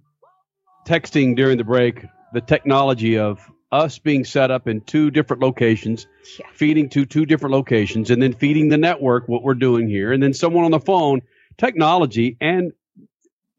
texting 0.88 1.36
during 1.36 1.58
the 1.58 1.63
break 1.63 2.06
the 2.34 2.41
technology 2.41 3.17
of 3.17 3.39
us 3.71 4.00
being 4.00 4.23
set 4.23 4.50
up 4.52 4.67
in 4.67 4.82
two 4.82 5.12
different 5.12 5.41
locations, 5.41 6.08
feeding 6.54 6.89
to 6.89 7.06
two 7.06 7.26
different 7.26 7.54
locations, 7.54 8.10
and 8.10 8.21
then 8.21 8.34
feeding 8.34 8.69
the 8.69 8.78
network 8.78 9.28
what 9.28 9.43
we're 9.43 9.54
doing 9.54 9.88
here, 9.88 10.12
and 10.13 10.23
then 10.23 10.34
someone 10.34 10.63
on 10.63 10.71
the 10.71 10.80
phone, 10.80 11.21
technology. 11.58 12.38
And 12.39 12.71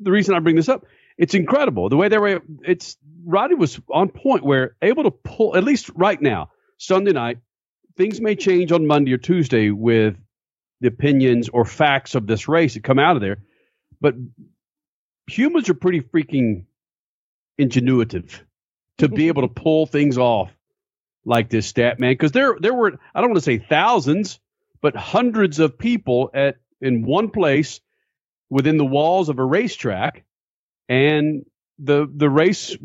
the 0.00 0.10
reason 0.10 0.34
I 0.34 0.38
bring 0.38 0.56
this 0.56 0.68
up, 0.68 0.86
it's 1.18 1.34
incredible 1.34 1.88
the 1.88 1.96
way 1.96 2.08
they 2.08 2.18
were. 2.18 2.40
It's 2.64 2.96
Roddy 3.24 3.54
was 3.54 3.78
on 3.92 4.08
point 4.08 4.44
where 4.44 4.76
able 4.80 5.02
to 5.04 5.10
pull 5.10 5.56
at 5.56 5.64
least 5.64 5.90
right 5.94 6.20
now 6.20 6.50
Sunday 6.78 7.12
night. 7.12 7.38
Things 7.96 8.20
may 8.20 8.36
change 8.36 8.72
on 8.72 8.86
Monday 8.86 9.12
or 9.12 9.18
Tuesday 9.18 9.70
with 9.70 10.16
the 10.80 10.88
opinions 10.88 11.48
or 11.48 11.64
facts 11.64 12.14
of 12.14 12.26
this 12.26 12.48
race 12.48 12.74
that 12.74 12.84
come 12.84 13.00
out 13.00 13.16
of 13.16 13.22
there, 13.22 13.38
but 14.00 14.14
humans 15.28 15.68
are 15.68 15.74
pretty 15.74 16.00
freaking 16.00 16.64
ingenuitive 17.58 18.40
to 18.98 19.08
be 19.08 19.28
able 19.28 19.42
to 19.42 19.48
pull 19.62 19.86
things 19.86 20.18
off 20.18 20.50
like 21.24 21.50
this 21.50 21.66
stat 21.66 21.98
man 22.00 22.12
because 22.12 22.32
there 22.32 22.56
there 22.60 22.72
were 22.74 22.98
I 23.14 23.20
don't 23.20 23.30
want 23.30 23.38
to 23.38 23.44
say 23.44 23.58
thousands 23.58 24.38
but 24.80 24.96
hundreds 24.96 25.58
of 25.58 25.76
people 25.78 26.30
at 26.32 26.56
in 26.80 27.02
one 27.04 27.30
place 27.30 27.80
within 28.50 28.78
the 28.78 28.84
walls 28.86 29.28
of 29.28 29.38
a 29.38 29.44
racetrack 29.44 30.24
and 30.88 31.44
the 31.78 32.10
the 32.12 32.30
race 32.30 32.76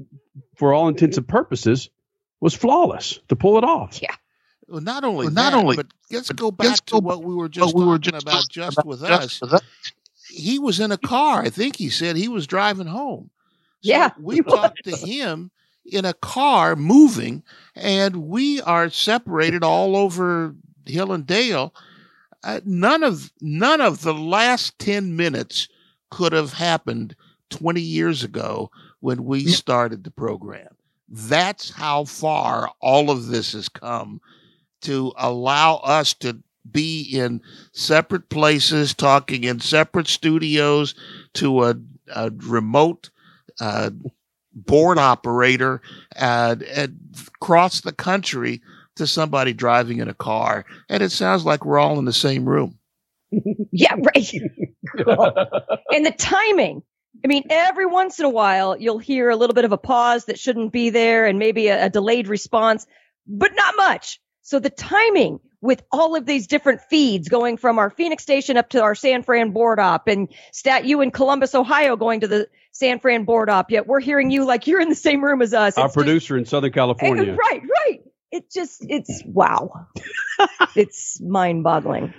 for 0.55 0.73
all 0.73 0.87
intents 0.87 1.17
and 1.17 1.27
purposes 1.27 1.89
was 2.41 2.53
flawless 2.53 3.19
to 3.29 3.35
pull 3.35 3.57
it 3.57 3.63
off. 3.63 3.99
Yeah. 4.01 4.13
Well, 4.67 4.81
not 4.81 5.03
only 5.03 5.27
Well, 5.27 5.35
that, 5.35 5.51
not 5.51 5.53
only- 5.53 5.75
but 5.77 5.87
let's 6.11 6.27
but 6.27 6.37
go 6.37 6.51
back 6.51 6.67
let's 6.67 6.79
to 6.81 6.93
go 6.93 6.99
what 6.99 7.23
we 7.23 7.33
were 7.35 7.47
just 7.49 7.73
we 7.73 7.85
were 7.85 7.97
talking 7.99 8.13
just 8.13 8.23
about 8.23 8.31
talking 8.33 8.47
just 8.51 8.77
about 8.77 8.85
with 8.87 8.99
just 9.01 9.21
us. 9.23 9.41
with 9.41 9.53
us. 9.53 9.61
He 10.29 10.57
was 10.59 10.79
in 10.79 10.91
a 10.91 10.97
car. 10.97 11.41
I 11.43 11.49
think 11.49 11.75
he 11.77 11.89
said 11.89 12.15
he 12.15 12.27
was 12.27 12.47
driving 12.47 12.87
home. 12.87 13.29
So 13.83 13.91
Yeah, 13.91 14.09
we 14.19 14.35
he 14.35 14.41
talked 14.41 14.83
to 14.85 14.95
him 14.95 15.51
in 15.85 16.05
a 16.05 16.13
car 16.13 16.75
moving, 16.75 17.43
and 17.75 18.27
we 18.27 18.61
are 18.61 18.89
separated 18.89 19.63
all 19.63 19.95
over 19.95 20.55
hill 20.85 21.11
and 21.11 21.25
dale. 21.27 21.73
Uh, 22.43 22.61
none 22.65 23.03
of 23.03 23.31
none 23.41 23.81
of 23.81 24.01
the 24.01 24.13
last 24.13 24.77
ten 24.79 25.15
minutes 25.15 25.67
could 26.09 26.33
have 26.33 26.53
happened 26.53 27.15
twenty 27.49 27.81
years 27.81 28.23
ago 28.23 28.71
when 29.01 29.25
we 29.25 29.45
started 29.47 30.03
the 30.03 30.11
program. 30.11 30.69
That's 31.09 31.69
how 31.71 32.05
far 32.05 32.71
all 32.81 33.11
of 33.11 33.27
this 33.27 33.53
has 33.53 33.69
come 33.69 34.21
to 34.81 35.13
allow 35.17 35.75
us 35.77 36.13
to 36.15 36.39
be 36.71 37.01
in 37.01 37.41
separate 37.73 38.29
places, 38.29 38.93
talking 38.93 39.43
in 39.43 39.59
separate 39.59 40.07
studios 40.07 40.95
to 41.33 41.63
a, 41.63 41.75
a 42.15 42.31
remote 42.37 43.09
uh, 43.59 43.91
board 44.53 44.97
operator 44.97 45.81
and 46.15 46.63
across 47.41 47.81
the 47.81 47.91
country 47.91 48.61
to 48.95 49.07
somebody 49.07 49.53
driving 49.53 49.99
in 49.99 50.07
a 50.07 50.13
car. 50.13 50.65
And 50.89 51.01
it 51.01 51.11
sounds 51.11 51.45
like 51.45 51.65
we're 51.65 51.79
all 51.79 51.99
in 51.99 52.05
the 52.05 52.13
same 52.13 52.47
room. 52.47 52.77
Yeah, 53.75 53.95
right. 53.95 54.31
and 55.91 56.05
the 56.05 56.13
timing. 56.15 56.83
I 57.23 57.27
mean, 57.27 57.45
every 57.49 57.87
once 57.87 58.19
in 58.19 58.25
a 58.25 58.29
while, 58.29 58.77
you'll 58.77 58.99
hear 58.99 59.31
a 59.31 59.35
little 59.35 59.55
bit 59.55 59.65
of 59.65 59.71
a 59.71 59.79
pause 59.79 60.25
that 60.25 60.37
shouldn't 60.37 60.71
be 60.71 60.91
there 60.91 61.25
and 61.25 61.39
maybe 61.39 61.69
a, 61.69 61.85
a 61.85 61.89
delayed 61.89 62.27
response, 62.27 62.85
but 63.25 63.55
not 63.55 63.73
much. 63.75 64.21
So 64.43 64.59
the 64.59 64.69
timing 64.69 65.39
with 65.59 65.81
all 65.91 66.15
of 66.15 66.25
these 66.25 66.45
different 66.45 66.81
feeds 66.81 67.29
going 67.29 67.57
from 67.57 67.79
our 67.79 67.89
Phoenix 67.89 68.21
station 68.21 68.57
up 68.57 68.69
to 68.69 68.83
our 68.83 68.93
San 68.93 69.23
Fran 69.23 69.51
board 69.51 69.79
op 69.79 70.07
and 70.07 70.27
stat 70.51 70.85
you 70.85 71.01
in 71.01 71.09
Columbus, 71.09 71.55
Ohio 71.55 71.95
going 71.95 72.19
to 72.19 72.27
the 72.27 72.47
San 72.73 72.99
Fran 72.99 73.23
board 73.23 73.49
op, 73.49 73.71
yet 73.71 73.87
we're 73.87 73.99
hearing 74.01 74.29
you 74.31 74.45
like 74.45 74.67
you're 74.67 74.81
in 74.81 74.89
the 74.89 74.95
same 74.95 75.23
room 75.23 75.41
as 75.41 75.53
us. 75.53 75.77
Our 75.77 75.85
just- 75.85 75.95
producer 75.95 76.37
in 76.37 76.45
Southern 76.45 76.71
California. 76.73 77.33
right, 77.51 77.61
right. 77.61 78.01
It 78.31 78.51
just, 78.51 78.83
it's 78.89 79.21
wow. 79.25 79.87
it's 80.75 81.21
mind 81.21 81.63
boggling. 81.63 82.13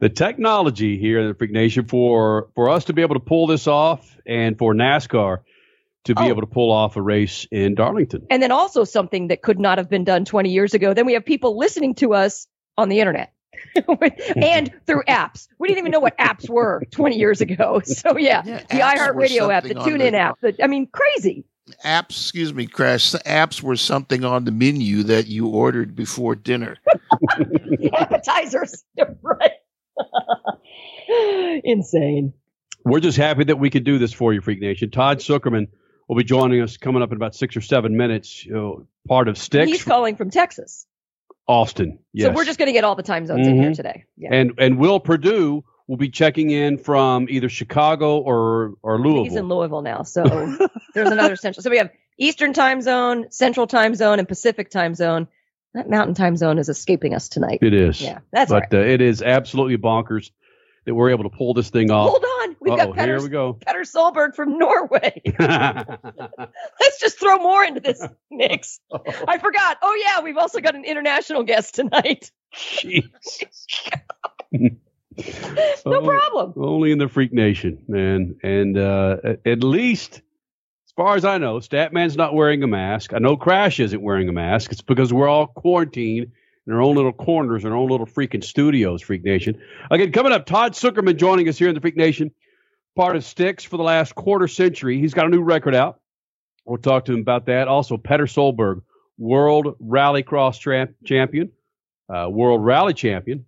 the 0.00 0.08
technology 0.08 0.98
here 0.98 1.20
in 1.20 1.28
the 1.28 1.34
Freak 1.34 1.52
Nation 1.52 1.86
for 1.86 2.48
for 2.56 2.70
us 2.70 2.86
to 2.86 2.92
be 2.92 3.02
able 3.02 3.14
to 3.14 3.20
pull 3.20 3.46
this 3.46 3.66
off 3.68 4.16
and 4.26 4.58
for 4.58 4.74
NASCAR 4.74 5.38
to 6.06 6.14
be 6.14 6.22
Oh. 6.22 6.26
able 6.26 6.40
to 6.42 6.46
pull 6.48 6.72
off 6.72 6.96
a 6.96 7.02
race 7.02 7.46
in 7.50 7.76
Darlington. 7.76 8.26
And 8.30 8.42
then 8.42 8.50
also 8.52 8.84
something 8.84 9.28
that 9.28 9.40
could 9.42 9.58
not 9.60 9.78
have 9.78 9.88
been 9.88 10.04
done 10.04 10.24
20 10.24 10.50
years 10.50 10.74
ago. 10.74 10.92
Then 10.92 11.06
we 11.06 11.14
have 11.14 11.24
people 11.24 11.56
listening 11.56 11.94
to 11.96 12.14
us 12.14 12.46
on 12.76 12.88
the 12.88 12.98
internet 13.00 13.32
and 14.36 14.72
through 14.86 15.02
apps. 15.08 15.48
We 15.58 15.68
didn't 15.68 15.78
even 15.80 15.90
know 15.92 16.00
what 16.00 16.16
apps 16.18 16.48
were 16.48 16.82
20 16.90 17.16
years 17.18 17.40
ago. 17.40 17.80
So 17.84 18.16
yeah, 18.18 18.42
Yeah, 18.44 18.58
the 18.60 18.64
apps 18.76 19.14
were 19.14 19.22
iHeartRadio 19.26 19.52
app, 19.54 19.62
the 19.64 19.68
something 19.70 19.78
on 19.78 19.88
TuneIn 20.00 20.10
the- 20.12 20.16
app. 20.18 20.40
The, 20.40 20.64
I 20.64 20.66
mean, 20.66 20.86
crazy. 20.92 21.44
Apps, 21.84 22.10
excuse 22.10 22.52
me, 22.52 22.66
Crash. 22.66 23.12
The 23.12 23.20
apps 23.20 23.62
were 23.62 23.76
something 23.76 24.22
on 24.24 24.44
the 24.44 24.50
menu 24.50 25.04
that 25.04 25.26
you 25.28 25.46
ordered 25.48 25.96
before 25.96 26.34
dinner. 26.34 26.76
Appetizers. 27.94 28.84
right. 29.22 29.52
Insane. 31.64 32.34
We're 32.84 33.00
just 33.00 33.16
happy 33.16 33.44
that 33.44 33.58
we 33.58 33.70
could 33.70 33.84
do 33.84 33.98
this 33.98 34.12
for 34.12 34.34
you, 34.34 34.40
Freak 34.42 34.60
Nation. 34.60 34.90
Todd 34.90 35.18
Sucherman 35.20 35.68
will 36.08 36.16
be 36.16 36.24
joining 36.24 36.60
us 36.60 36.76
coming 36.76 37.02
up 37.02 37.10
in 37.10 37.16
about 37.16 37.34
six 37.34 37.56
or 37.56 37.62
seven 37.62 37.96
minutes. 37.96 38.44
You 38.44 38.52
know, 38.52 38.86
part 39.08 39.28
of 39.28 39.38
Styx, 39.38 39.70
He's 39.70 39.84
calling 39.84 40.16
from 40.16 40.30
Texas. 40.30 40.86
Austin. 41.46 41.98
Yes. 42.12 42.28
So 42.28 42.32
we're 42.34 42.44
just 42.44 42.58
going 42.58 42.68
to 42.68 42.72
get 42.72 42.84
all 42.84 42.94
the 42.94 43.02
time 43.02 43.26
zones 43.26 43.46
in 43.46 43.56
here 43.56 43.70
Mhm. 43.70 43.76
today. 43.76 44.04
Yeah. 44.16 44.30
and 44.32 44.52
and 44.58 44.78
Will 44.78 45.00
Perdue 45.00 45.64
will 45.86 45.96
be 45.98 46.08
checking 46.08 46.50
in 46.50 46.78
from 46.78 47.26
either 47.28 47.48
Chicago 47.48 48.18
or 48.18 48.74
or 48.82 48.98
Louisville. 48.98 49.24
He's 49.24 49.36
in 49.36 49.48
Louisville 49.48 49.82
now. 49.82 50.02
So 50.02 50.24
there's 50.94 51.10
another 51.10 51.36
central. 51.36 51.62
So 51.62 51.70
we 51.70 51.78
have 51.78 51.90
Eastern 52.18 52.52
time 52.52 52.80
zone, 52.80 53.26
Central 53.30 53.66
time 53.66 53.94
zone, 53.94 54.18
and 54.18 54.26
Pacific 54.28 54.70
time 54.70 54.94
zone. 54.94 55.28
That 55.74 55.90
Mountain 55.90 56.14
time 56.14 56.36
zone 56.36 56.58
is 56.58 56.68
escaping 56.68 57.14
us 57.14 57.28
tonight. 57.28 57.58
It 57.60 57.74
is. 57.74 58.00
Yeah, 58.00 58.20
that's 58.32 58.50
but 58.50 58.72
uh, 58.72 58.78
it 58.78 59.00
is 59.00 59.20
absolutely 59.22 59.76
bonkers 59.76 60.30
that 60.86 60.94
we're 60.94 61.10
able 61.10 61.24
to 61.24 61.30
pull 61.30 61.54
this 61.54 61.70
thing 61.70 61.90
off. 61.90 62.10
Hold 62.10 62.24
on. 62.24 62.56
We've 62.60 62.72
Uh-oh, 62.74 62.86
got 62.88 62.94
Petter, 62.96 63.14
here 63.16 63.22
we 63.22 63.28
go. 63.28 63.54
Petter 63.54 63.80
Solberg 63.80 64.34
from 64.34 64.58
Norway. 64.58 65.20
Let's 65.38 67.00
just 67.00 67.18
throw 67.18 67.38
more 67.38 67.64
into 67.64 67.80
this 67.80 68.06
mix. 68.30 68.80
I 69.28 69.38
forgot. 69.38 69.78
Oh, 69.82 69.94
yeah. 70.06 70.22
We've 70.22 70.36
also 70.36 70.60
got 70.60 70.74
an 70.74 70.84
international 70.84 71.42
guest 71.42 71.74
tonight. 71.74 72.30
no 74.52 74.70
Oh, 75.86 76.02
problem. 76.02 76.54
Only 76.56 76.92
in 76.92 76.98
the 76.98 77.08
Freak 77.08 77.32
Nation, 77.32 77.82
man. 77.88 78.36
And 78.42 78.76
uh, 78.78 79.16
at 79.46 79.62
least, 79.62 80.16
as 80.16 80.92
far 80.96 81.16
as 81.16 81.24
I 81.24 81.38
know, 81.38 81.58
Statman's 81.60 82.16
not 82.16 82.34
wearing 82.34 82.62
a 82.62 82.66
mask. 82.66 83.12
I 83.14 83.18
know 83.18 83.36
Crash 83.36 83.80
isn't 83.80 84.00
wearing 84.02 84.28
a 84.28 84.32
mask. 84.32 84.72
It's 84.72 84.82
because 84.82 85.12
we're 85.12 85.28
all 85.28 85.46
quarantined 85.46 86.32
in 86.66 86.72
our 86.72 86.82
own 86.82 86.96
little 86.96 87.12
corners, 87.12 87.64
in 87.64 87.70
our 87.70 87.76
own 87.76 87.90
little 87.90 88.06
freaking 88.06 88.42
studios, 88.42 89.02
Freak 89.02 89.24
Nation. 89.24 89.60
Again, 89.90 90.12
coming 90.12 90.32
up, 90.32 90.46
Todd 90.46 90.72
Sucherman 90.72 91.16
joining 91.16 91.48
us 91.48 91.58
here 91.58 91.68
in 91.68 91.74
the 91.74 91.80
Freak 91.80 91.96
Nation, 91.96 92.30
part 92.96 93.16
of 93.16 93.24
Styx 93.24 93.64
for 93.64 93.76
the 93.76 93.82
last 93.82 94.14
quarter 94.14 94.48
century. 94.48 94.98
He's 94.98 95.14
got 95.14 95.26
a 95.26 95.28
new 95.28 95.42
record 95.42 95.74
out. 95.74 96.00
We'll 96.64 96.78
talk 96.78 97.04
to 97.06 97.12
him 97.12 97.20
about 97.20 97.46
that. 97.46 97.68
Also, 97.68 97.96
Petter 97.98 98.24
Solberg, 98.24 98.82
World 99.18 99.76
Rallycross 99.82 100.58
tra- 100.58 100.88
Champion, 101.04 101.52
uh, 102.08 102.28
World 102.30 102.64
Rally 102.64 102.94
Champion. 102.94 103.44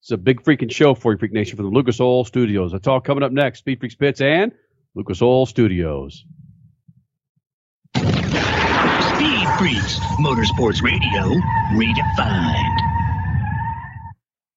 It's 0.00 0.10
a 0.10 0.16
big 0.16 0.42
freaking 0.42 0.70
show 0.70 0.94
for 0.94 1.12
you, 1.12 1.18
Freak 1.18 1.32
Nation, 1.32 1.56
from 1.56 1.66
the 1.66 1.70
Lucas 1.70 2.00
Oil 2.00 2.24
Studios. 2.24 2.72
That's 2.72 2.86
all 2.86 3.00
coming 3.00 3.22
up 3.22 3.32
next. 3.32 3.60
Speed 3.60 3.80
Freaks 3.80 3.94
Pits 3.94 4.20
and 4.20 4.52
Lucas 4.94 5.22
Oil 5.22 5.46
Studios. 5.46 6.24
Speed 7.96 9.43
Freaks, 9.58 10.00
Motorsports 10.18 10.82
Radio, 10.82 11.40
redefined. 11.74 12.80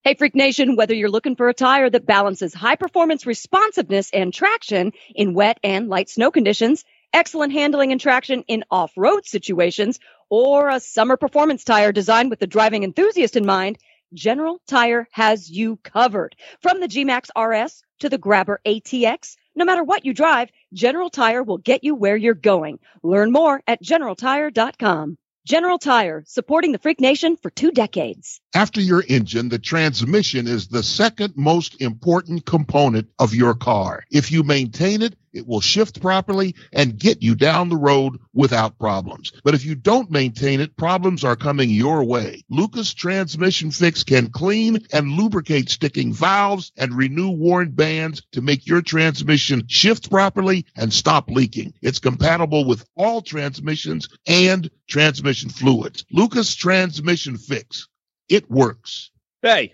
Hey, 0.03 0.15
Freak 0.15 0.33
Nation, 0.33 0.75
whether 0.75 0.95
you're 0.95 1.11
looking 1.11 1.35
for 1.35 1.49
a 1.49 1.53
tire 1.53 1.87
that 1.87 2.07
balances 2.07 2.51
high 2.53 2.77
performance 2.77 3.27
responsiveness 3.27 4.09
and 4.11 4.33
traction 4.33 4.93
in 5.13 5.35
wet 5.35 5.59
and 5.63 5.87
light 5.87 6.09
snow 6.09 6.31
conditions, 6.31 6.83
excellent 7.13 7.53
handling 7.53 7.91
and 7.91 8.01
traction 8.01 8.43
in 8.47 8.63
off 8.71 8.91
road 8.97 9.27
situations, 9.27 9.99
or 10.29 10.69
a 10.69 10.79
summer 10.79 11.15
performance 11.15 11.63
tire 11.63 11.91
designed 11.91 12.31
with 12.31 12.39
the 12.39 12.47
driving 12.47 12.83
enthusiast 12.83 13.35
in 13.35 13.45
mind, 13.45 13.77
General 14.15 14.59
Tire 14.67 15.07
has 15.11 15.47
you 15.51 15.77
covered. 15.83 16.35
From 16.61 16.79
the 16.79 16.87
G-Max 16.87 17.29
RS 17.37 17.83
to 17.99 18.09
the 18.09 18.17
Grabber 18.17 18.61
ATX, 18.65 19.35
no 19.57 19.65
matter 19.65 19.83
what 19.83 20.05
you 20.05 20.13
drive, 20.13 20.49
General 20.71 21.09
Tire 21.09 21.43
will 21.43 21.57
get 21.57 21.83
you 21.83 21.95
where 21.95 22.15
you're 22.15 22.35
going. 22.35 22.79
Learn 23.03 23.31
more 23.31 23.61
at 23.67 23.83
generaltire.com. 23.83 25.17
General 25.47 25.79
Tire, 25.79 26.23
supporting 26.27 26.73
the 26.73 26.77
Freak 26.77 26.99
Nation 26.99 27.37
for 27.37 27.49
two 27.49 27.71
decades. 27.71 28.41
After 28.53 28.81
your 28.81 29.03
engine, 29.07 29.47
the 29.47 29.57
transmission 29.57 30.45
is 30.45 30.67
the 30.67 30.83
second 30.83 31.35
most 31.37 31.81
important 31.81 32.45
component 32.45 33.07
of 33.17 33.33
your 33.33 33.55
car. 33.55 34.03
If 34.11 34.29
you 34.29 34.43
maintain 34.43 35.01
it, 35.01 35.15
It 35.37 35.47
will 35.47 35.61
shift 35.61 36.01
properly 36.01 36.55
and 36.73 36.97
get 36.97 37.21
you 37.21 37.35
down 37.35 37.69
the 37.69 37.77
road 37.77 38.17
without 38.33 38.77
problems. 38.79 39.31
But 39.43 39.53
if 39.53 39.65
you 39.65 39.75
don't 39.75 40.11
maintain 40.11 40.59
it, 40.61 40.75
problems 40.75 41.23
are 41.23 41.35
coming 41.35 41.69
your 41.69 42.03
way. 42.03 42.43
Lucas 42.49 42.93
Transmission 42.93 43.71
Fix 43.71 44.03
can 44.03 44.29
clean 44.29 44.79
and 44.91 45.11
lubricate 45.11 45.69
sticking 45.69 46.11
valves 46.11 46.71
and 46.75 46.93
renew 46.93 47.29
worn 47.29 47.71
bands 47.71 48.23
to 48.31 48.41
make 48.41 48.65
your 48.67 48.81
transmission 48.81 49.63
shift 49.67 50.09
properly 50.09 50.65
and 50.75 50.91
stop 50.91 51.29
leaking. 51.29 51.73
It's 51.81 51.99
compatible 51.99 52.65
with 52.65 52.83
all 52.95 53.21
transmissions 53.21 54.09
and 54.25 54.69
transmission 54.87 55.49
fluids. 55.49 56.05
Lucas 56.11 56.55
Transmission 56.55 57.37
Fix. 57.37 57.87
It 58.29 58.49
works. 58.49 59.11
Hey, 59.41 59.73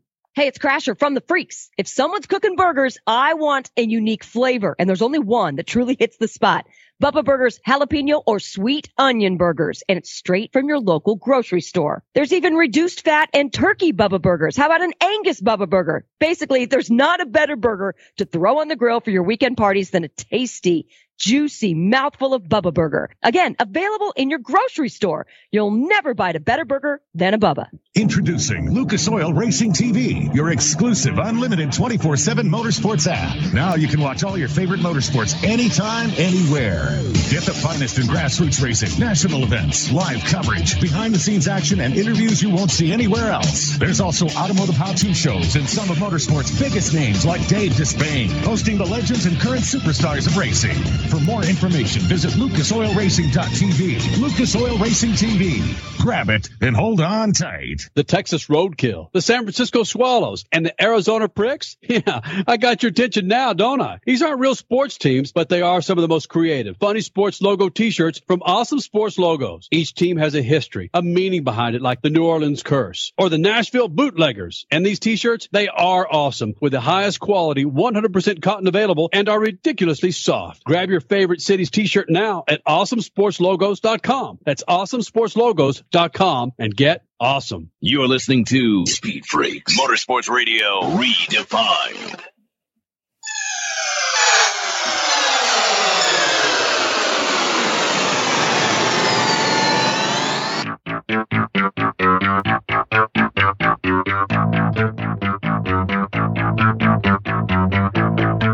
Hey, 0.33 0.47
it's 0.47 0.59
Crasher 0.59 0.97
from 0.97 1.13
the 1.13 1.19
Freaks. 1.19 1.69
If 1.77 1.89
someone's 1.89 2.25
cooking 2.25 2.55
burgers, 2.55 2.97
I 3.05 3.33
want 3.33 3.69
a 3.75 3.81
unique 3.81 4.23
flavor, 4.23 4.77
and 4.79 4.87
there's 4.87 5.01
only 5.01 5.19
one 5.19 5.57
that 5.57 5.67
truly 5.67 5.97
hits 5.99 6.15
the 6.15 6.29
spot. 6.29 6.67
Bubba 7.03 7.25
Burgers 7.25 7.59
jalapeno 7.67 8.23
or 8.25 8.39
sweet 8.39 8.87
onion 8.97 9.35
burgers, 9.35 9.83
and 9.89 9.97
it's 9.97 10.09
straight 10.09 10.53
from 10.53 10.69
your 10.69 10.79
local 10.79 11.17
grocery 11.17 11.59
store. 11.59 12.01
There's 12.15 12.31
even 12.31 12.55
reduced 12.55 13.03
fat 13.03 13.27
and 13.33 13.51
turkey 13.51 13.91
Bubba 13.91 14.21
Burgers. 14.21 14.55
How 14.55 14.67
about 14.67 14.81
an 14.81 14.93
Angus 15.01 15.41
Bubba 15.41 15.69
Burger? 15.69 16.05
Basically, 16.17 16.63
there's 16.63 16.89
not 16.89 17.19
a 17.19 17.25
better 17.25 17.57
burger 17.57 17.95
to 18.15 18.23
throw 18.23 18.61
on 18.61 18.69
the 18.69 18.77
grill 18.77 19.01
for 19.01 19.09
your 19.09 19.23
weekend 19.23 19.57
parties 19.57 19.89
than 19.89 20.05
a 20.05 20.07
tasty, 20.07 20.87
juicy 21.21 21.75
mouthful 21.75 22.33
of 22.33 22.43
Bubba 22.43 22.73
Burger. 22.73 23.11
Again, 23.21 23.55
available 23.59 24.11
in 24.15 24.31
your 24.31 24.39
grocery 24.39 24.89
store. 24.89 25.27
You'll 25.51 25.69
never 25.71 26.15
bite 26.15 26.35
a 26.35 26.39
better 26.39 26.65
burger 26.65 26.99
than 27.13 27.35
a 27.35 27.39
Bubba. 27.39 27.67
Introducing 27.93 28.73
Lucas 28.73 29.07
Oil 29.07 29.31
Racing 29.31 29.73
TV, 29.73 30.33
your 30.33 30.49
exclusive 30.49 31.19
unlimited 31.19 31.73
24 31.73 32.17
7 32.17 32.49
motorsports 32.49 33.07
app. 33.07 33.53
Now 33.53 33.75
you 33.75 33.87
can 33.87 34.01
watch 34.01 34.23
all 34.23 34.37
your 34.37 34.47
favorite 34.47 34.79
motorsports 34.79 35.43
anytime, 35.43 36.09
anywhere. 36.17 36.87
Get 37.29 37.43
the 37.43 37.53
finest 37.53 37.99
in 37.99 38.05
grassroots 38.05 38.63
racing, 38.63 38.99
national 38.99 39.43
events, 39.43 39.91
live 39.91 40.23
coverage, 40.23 40.81
behind 40.81 41.13
the 41.13 41.19
scenes 41.19 41.47
action, 41.47 41.81
and 41.81 41.93
interviews 41.95 42.41
you 42.41 42.49
won't 42.49 42.71
see 42.71 42.91
anywhere 42.91 43.31
else. 43.31 43.77
There's 43.77 44.01
also 44.01 44.27
automotive 44.29 44.75
how 44.75 44.93
to 44.93 45.13
shows 45.13 45.55
and 45.55 45.69
some 45.69 45.89
of 45.91 45.97
motorsports' 45.97 46.57
biggest 46.59 46.93
names 46.93 47.25
like 47.25 47.45
Dave 47.47 47.73
Despain, 47.73 48.31
hosting 48.43 48.77
the 48.77 48.85
legends 48.85 49.25
and 49.25 49.39
current 49.39 49.61
superstars 49.61 50.25
of 50.25 50.37
racing. 50.37 50.77
For 51.11 51.19
more 51.19 51.43
information, 51.43 52.03
visit 52.03 52.31
lucasoilracing.tv. 52.31 54.21
Lucas 54.21 54.55
Oil 54.55 54.77
Racing 54.77 55.11
TV. 55.11 55.61
Grab 56.01 56.29
it 56.29 56.47
and 56.61 56.73
hold 56.73 57.01
on 57.01 57.33
tight. 57.33 57.89
The 57.95 58.05
Texas 58.05 58.47
Roadkill, 58.47 59.11
the 59.11 59.21
San 59.21 59.41
Francisco 59.41 59.83
Swallows, 59.83 60.45
and 60.53 60.65
the 60.65 60.81
Arizona 60.81 61.27
Pricks? 61.27 61.75
Yeah, 61.91 62.21
I 62.47 62.55
got 62.55 62.81
your 62.81 62.91
attention 62.91 63.27
now, 63.27 63.51
don't 63.51 63.81
I? 63.81 63.99
These 64.05 64.21
aren't 64.21 64.39
real 64.39 64.55
sports 64.55 64.97
teams, 64.97 65.33
but 65.33 65.49
they 65.49 65.61
are 65.61 65.81
some 65.81 65.97
of 65.97 66.01
the 66.01 66.07
most 66.07 66.29
creative, 66.29 66.77
funny 66.77 67.01
sports 67.01 67.41
logo 67.41 67.67
t-shirts 67.67 68.21
from 68.25 68.41
Awesome 68.43 68.79
Sports 68.79 69.19
Logos. 69.19 69.67
Each 69.71 69.93
team 69.93 70.15
has 70.15 70.33
a 70.33 70.41
history, 70.41 70.89
a 70.93 71.01
meaning 71.01 71.43
behind 71.43 71.75
it, 71.75 71.81
like 71.81 72.01
the 72.01 72.09
New 72.09 72.23
Orleans 72.23 72.63
Curse 72.63 73.11
or 73.17 73.27
the 73.27 73.37
Nashville 73.37 73.89
Bootleggers. 73.89 74.65
And 74.71 74.85
these 74.85 74.99
t-shirts, 74.99 75.49
they 75.51 75.67
are 75.67 76.07
awesome 76.09 76.53
with 76.61 76.71
the 76.71 76.79
highest 76.79 77.19
quality, 77.19 77.65
100% 77.65 78.41
cotton 78.41 78.67
available 78.67 79.09
and 79.11 79.27
are 79.27 79.39
ridiculously 79.39 80.11
soft. 80.11 80.63
Grab 80.63 80.89
your 80.89 81.00
favorite 81.01 81.41
city's 81.41 81.69
t-shirt 81.69 82.09
now 82.09 82.43
at 82.47 82.63
awesomesportslogos.com. 82.65 84.39
That's 84.45 84.63
awesomesportslogos.com 84.63 86.51
and 86.57 86.75
get 86.75 87.03
awesome. 87.19 87.71
You're 87.79 88.07
listening 88.07 88.45
to 88.45 88.85
Speed 88.85 89.25
Freaks 89.25 89.79
Motorsports 89.79 90.29
Radio 90.29 90.81
Redefined. 90.81 92.21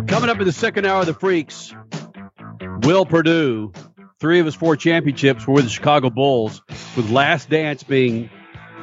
Coming 0.07 0.29
up 0.29 0.39
in 0.39 0.45
the 0.45 0.51
second 0.51 0.85
hour 0.85 1.01
of 1.01 1.05
the 1.05 1.13
Freaks, 1.13 1.73
Will 2.81 3.05
Perdue, 3.05 3.71
three 4.19 4.39
of 4.39 4.45
his 4.45 4.55
four 4.55 4.75
championships 4.75 5.47
were 5.47 5.53
with 5.53 5.65
the 5.65 5.69
Chicago 5.69 6.09
Bulls, 6.09 6.61
with 6.95 7.09
Last 7.09 7.49
Dance 7.49 7.83
being 7.83 8.29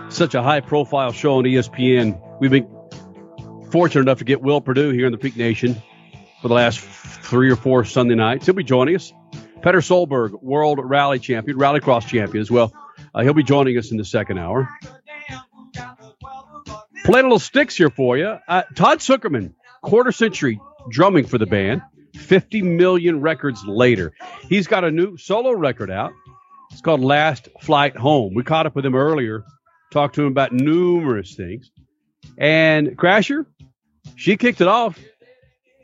such 0.08 0.34
a 0.34 0.42
high 0.42 0.60
profile 0.60 1.12
show 1.12 1.38
on 1.38 1.44
ESPN. 1.44 2.20
We've 2.40 2.50
been 2.50 2.68
fortunate 3.70 4.02
enough 4.02 4.18
to 4.18 4.24
get 4.24 4.42
Will 4.42 4.60
Perdue 4.60 4.90
here 4.90 5.06
in 5.06 5.12
the 5.12 5.18
Peak 5.18 5.36
Nation 5.36 5.74
for 6.42 6.48
the 6.48 6.54
last 6.54 6.80
three 6.80 7.50
or 7.50 7.56
four 7.56 7.84
Sunday 7.84 8.14
nights. 8.14 8.46
He'll 8.46 8.54
be 8.54 8.64
joining 8.64 8.96
us. 8.96 9.12
Petter 9.62 9.80
Solberg, 9.80 10.42
world 10.42 10.78
rally 10.82 11.18
champion, 11.18 11.56
rallycross 11.56 12.06
champion 12.06 12.42
as 12.42 12.50
well. 12.50 12.72
Uh, 13.14 13.22
he'll 13.22 13.32
be 13.32 13.42
joining 13.42 13.78
us 13.78 13.90
in 13.90 13.96
the 13.96 14.04
second 14.04 14.38
hour. 14.38 14.68
Play 17.04 17.22
little 17.22 17.38
Styx 17.38 17.76
here 17.76 17.90
for 17.90 18.16
you. 18.16 18.36
Uh, 18.48 18.62
Todd 18.74 18.98
Sucherman, 18.98 19.54
quarter 19.82 20.12
century 20.12 20.60
drumming 20.90 21.26
for 21.26 21.38
the 21.38 21.46
band, 21.46 21.82
50 22.16 22.62
million 22.62 23.20
records 23.20 23.64
later. 23.64 24.12
He's 24.48 24.66
got 24.66 24.84
a 24.84 24.90
new 24.90 25.16
solo 25.16 25.52
record 25.52 25.90
out. 25.90 26.12
It's 26.70 26.80
called 26.80 27.00
Last 27.00 27.48
Flight 27.60 27.96
Home. 27.96 28.34
We 28.34 28.42
caught 28.42 28.66
up 28.66 28.74
with 28.74 28.84
him 28.84 28.94
earlier, 28.94 29.44
talked 29.92 30.16
to 30.16 30.22
him 30.22 30.28
about 30.28 30.52
numerous 30.52 31.34
things. 31.34 31.70
And 32.38 32.96
Crasher, 32.96 33.46
she 34.16 34.36
kicked 34.36 34.60
it 34.60 34.68
off 34.68 34.98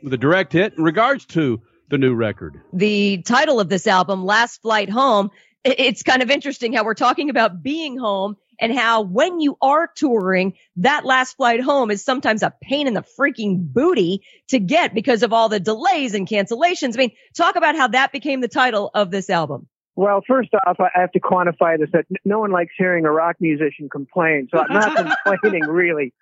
with 0.03 0.13
a 0.13 0.17
direct 0.17 0.53
hit 0.53 0.73
in 0.77 0.83
regards 0.83 1.25
to 1.27 1.61
the 1.89 1.97
new 1.97 2.13
record. 2.13 2.59
the 2.73 3.21
title 3.21 3.59
of 3.59 3.67
this 3.67 3.85
album, 3.85 4.25
Last 4.25 4.61
Flight 4.61 4.89
Home, 4.89 5.29
it's 5.63 6.03
kind 6.03 6.21
of 6.21 6.31
interesting 6.31 6.73
how 6.73 6.83
we're 6.83 6.93
talking 6.93 7.29
about 7.29 7.61
being 7.61 7.97
home 7.97 8.37
and 8.61 8.73
how 8.77 9.01
when 9.01 9.39
you 9.39 9.57
are 9.61 9.89
touring, 9.93 10.53
that 10.77 11.03
last 11.03 11.35
flight 11.35 11.59
home 11.59 11.89
is 11.91 12.05
sometimes 12.05 12.43
a 12.43 12.53
pain 12.61 12.87
in 12.87 12.93
the 12.93 13.03
freaking 13.19 13.57
booty 13.73 14.23
to 14.49 14.59
get 14.59 14.93
because 14.93 15.23
of 15.23 15.33
all 15.33 15.49
the 15.49 15.59
delays 15.59 16.13
and 16.13 16.27
cancellations. 16.27 16.93
I 16.93 16.97
mean, 16.99 17.11
talk 17.35 17.55
about 17.55 17.75
how 17.75 17.89
that 17.89 18.11
became 18.11 18.39
the 18.39 18.47
title 18.47 18.91
of 18.93 19.09
this 19.09 19.29
album. 19.29 19.67
Well, 19.95 20.21
first 20.25 20.49
off, 20.65 20.77
I 20.79 20.89
have 20.93 21.11
to 21.13 21.19
quantify 21.19 21.77
this 21.77 21.89
that 21.91 22.05
no 22.23 22.39
one 22.39 22.51
likes 22.51 22.71
hearing 22.77 23.05
a 23.05 23.11
rock 23.11 23.35
musician 23.39 23.89
complain. 23.89 24.47
So 24.51 24.59
I'm 24.59 24.73
not 24.73 24.95
complaining 25.25 25.63
really. 25.67 26.13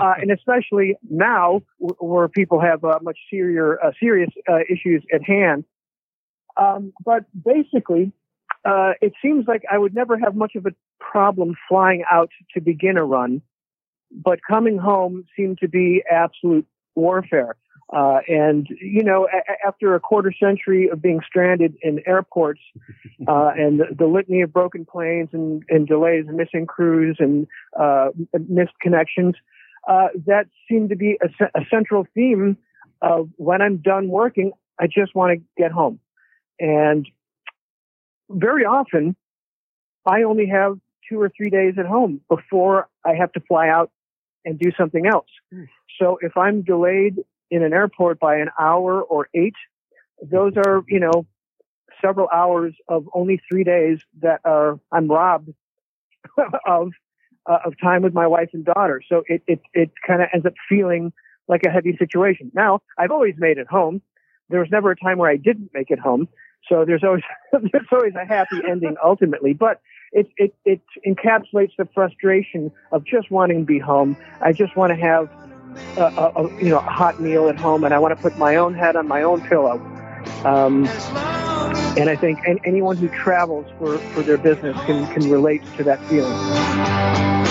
Uh, 0.00 0.14
and 0.20 0.30
especially 0.32 0.96
now 1.08 1.60
w- 1.80 1.94
where 2.00 2.28
people 2.28 2.60
have 2.60 2.82
uh, 2.84 2.98
much 3.02 3.18
serious, 3.30 3.78
uh, 3.84 3.90
serious 4.00 4.30
uh, 4.48 4.58
issues 4.68 5.04
at 5.14 5.22
hand. 5.22 5.64
Um, 6.56 6.92
but 7.04 7.24
basically, 7.44 8.12
uh, 8.68 8.92
it 9.00 9.12
seems 9.22 9.46
like 9.48 9.62
I 9.70 9.78
would 9.78 9.94
never 9.94 10.18
have 10.18 10.34
much 10.34 10.54
of 10.54 10.66
a 10.66 10.72
problem 11.00 11.54
flying 11.68 12.04
out 12.10 12.30
to 12.54 12.60
begin 12.60 12.98
a 12.98 13.04
run, 13.04 13.40
but 14.10 14.40
coming 14.48 14.76
home 14.76 15.24
seemed 15.34 15.58
to 15.58 15.68
be 15.68 16.02
absolute 16.10 16.66
warfare. 16.94 17.56
Uh, 17.90 18.18
and 18.28 18.66
you 18.82 19.02
know, 19.02 19.26
a- 19.32 19.66
after 19.66 19.94
a 19.94 20.00
quarter 20.00 20.30
century 20.38 20.90
of 20.90 21.00
being 21.00 21.20
stranded 21.26 21.76
in 21.80 22.02
airports, 22.06 22.60
uh, 23.26 23.52
and 23.56 23.80
the, 23.80 23.86
the 23.96 24.06
litany 24.06 24.42
of 24.42 24.52
broken 24.52 24.84
planes 24.84 25.30
and, 25.32 25.62
and 25.70 25.86
delays 25.86 26.26
and 26.28 26.36
missing 26.36 26.66
crews 26.66 27.16
and 27.18 27.46
uh, 27.80 28.08
missed 28.48 28.78
connections, 28.82 29.34
uh, 29.88 30.08
that 30.26 30.46
seemed 30.68 30.90
to 30.90 30.96
be 30.96 31.18
a, 31.22 31.44
a 31.58 31.64
central 31.70 32.06
theme 32.14 32.58
of 33.00 33.30
when 33.36 33.62
I'm 33.62 33.78
done 33.78 34.08
working, 34.08 34.52
I 34.78 34.86
just 34.86 35.14
want 35.14 35.38
to 35.38 35.62
get 35.62 35.72
home. 35.72 36.00
And 36.60 37.08
very 38.30 38.64
often, 38.64 39.16
I 40.06 40.22
only 40.22 40.46
have 40.46 40.78
two 41.08 41.20
or 41.20 41.30
three 41.34 41.50
days 41.50 41.74
at 41.78 41.86
home 41.86 42.20
before 42.28 42.88
I 43.04 43.14
have 43.14 43.32
to 43.32 43.40
fly 43.40 43.68
out 43.68 43.90
and 44.44 44.58
do 44.58 44.70
something 44.76 45.06
else. 45.06 45.28
So 45.98 46.18
if 46.20 46.36
I'm 46.36 46.62
delayed 46.62 47.16
in 47.50 47.62
an 47.62 47.72
airport 47.72 48.20
by 48.20 48.36
an 48.36 48.48
hour 48.58 49.02
or 49.02 49.28
eight, 49.34 49.54
those 50.22 50.52
are, 50.56 50.84
you 50.88 51.00
know, 51.00 51.26
several 52.04 52.28
hours 52.32 52.74
of 52.88 53.08
only 53.14 53.40
three 53.50 53.64
days 53.64 53.98
that 54.20 54.40
are, 54.44 54.78
I'm 54.92 55.08
robbed 55.08 55.50
of, 56.66 56.92
uh, 57.46 57.58
of 57.64 57.74
time 57.80 58.02
with 58.02 58.14
my 58.14 58.26
wife 58.26 58.50
and 58.52 58.64
daughter. 58.64 59.02
So 59.08 59.24
it, 59.26 59.42
it, 59.46 59.60
it 59.74 59.90
kind 60.06 60.22
of 60.22 60.28
ends 60.32 60.46
up 60.46 60.54
feeling 60.68 61.12
like 61.48 61.62
a 61.66 61.70
heavy 61.70 61.96
situation. 61.96 62.52
Now, 62.54 62.80
I've 62.98 63.10
always 63.10 63.34
made 63.38 63.58
it 63.58 63.66
home. 63.68 64.02
there 64.50 64.60
was 64.60 64.68
never 64.70 64.90
a 64.90 64.96
time 64.96 65.18
where 65.18 65.30
I 65.30 65.36
didn't 65.36 65.70
make 65.74 65.90
it 65.90 65.98
home. 65.98 66.28
So 66.68 66.84
there's 66.84 67.04
always 67.04 67.22
there's 67.52 67.86
always 67.92 68.14
a 68.14 68.24
happy 68.24 68.60
ending 68.68 68.96
ultimately, 69.02 69.52
but 69.52 69.80
it 70.12 70.28
it 70.36 70.54
it 70.64 70.80
encapsulates 71.06 71.72
the 71.76 71.88
frustration 71.94 72.70
of 72.92 73.04
just 73.04 73.30
wanting 73.30 73.60
to 73.60 73.64
be 73.64 73.78
home. 73.78 74.16
I 74.40 74.52
just 74.52 74.76
want 74.76 74.90
to 74.90 74.96
have 74.96 75.30
a, 75.96 76.02
a, 76.02 76.44
a 76.44 76.62
you 76.62 76.70
know 76.70 76.78
a 76.78 76.90
hot 76.90 77.20
meal 77.20 77.48
at 77.48 77.56
home, 77.56 77.84
and 77.84 77.94
I 77.94 77.98
want 77.98 78.16
to 78.16 78.22
put 78.22 78.38
my 78.38 78.56
own 78.56 78.74
head 78.74 78.96
on 78.96 79.06
my 79.08 79.22
own 79.22 79.40
pillow. 79.42 79.80
Um, 80.44 80.86
and 81.96 82.08
I 82.08 82.16
think 82.16 82.38
anyone 82.64 82.96
who 82.96 83.08
travels 83.08 83.66
for, 83.78 83.98
for 83.98 84.22
their 84.22 84.38
business 84.38 84.76
can, 84.86 85.06
can 85.12 85.28
relate 85.28 85.62
to 85.76 85.84
that 85.84 86.00
feeling. 86.04 87.47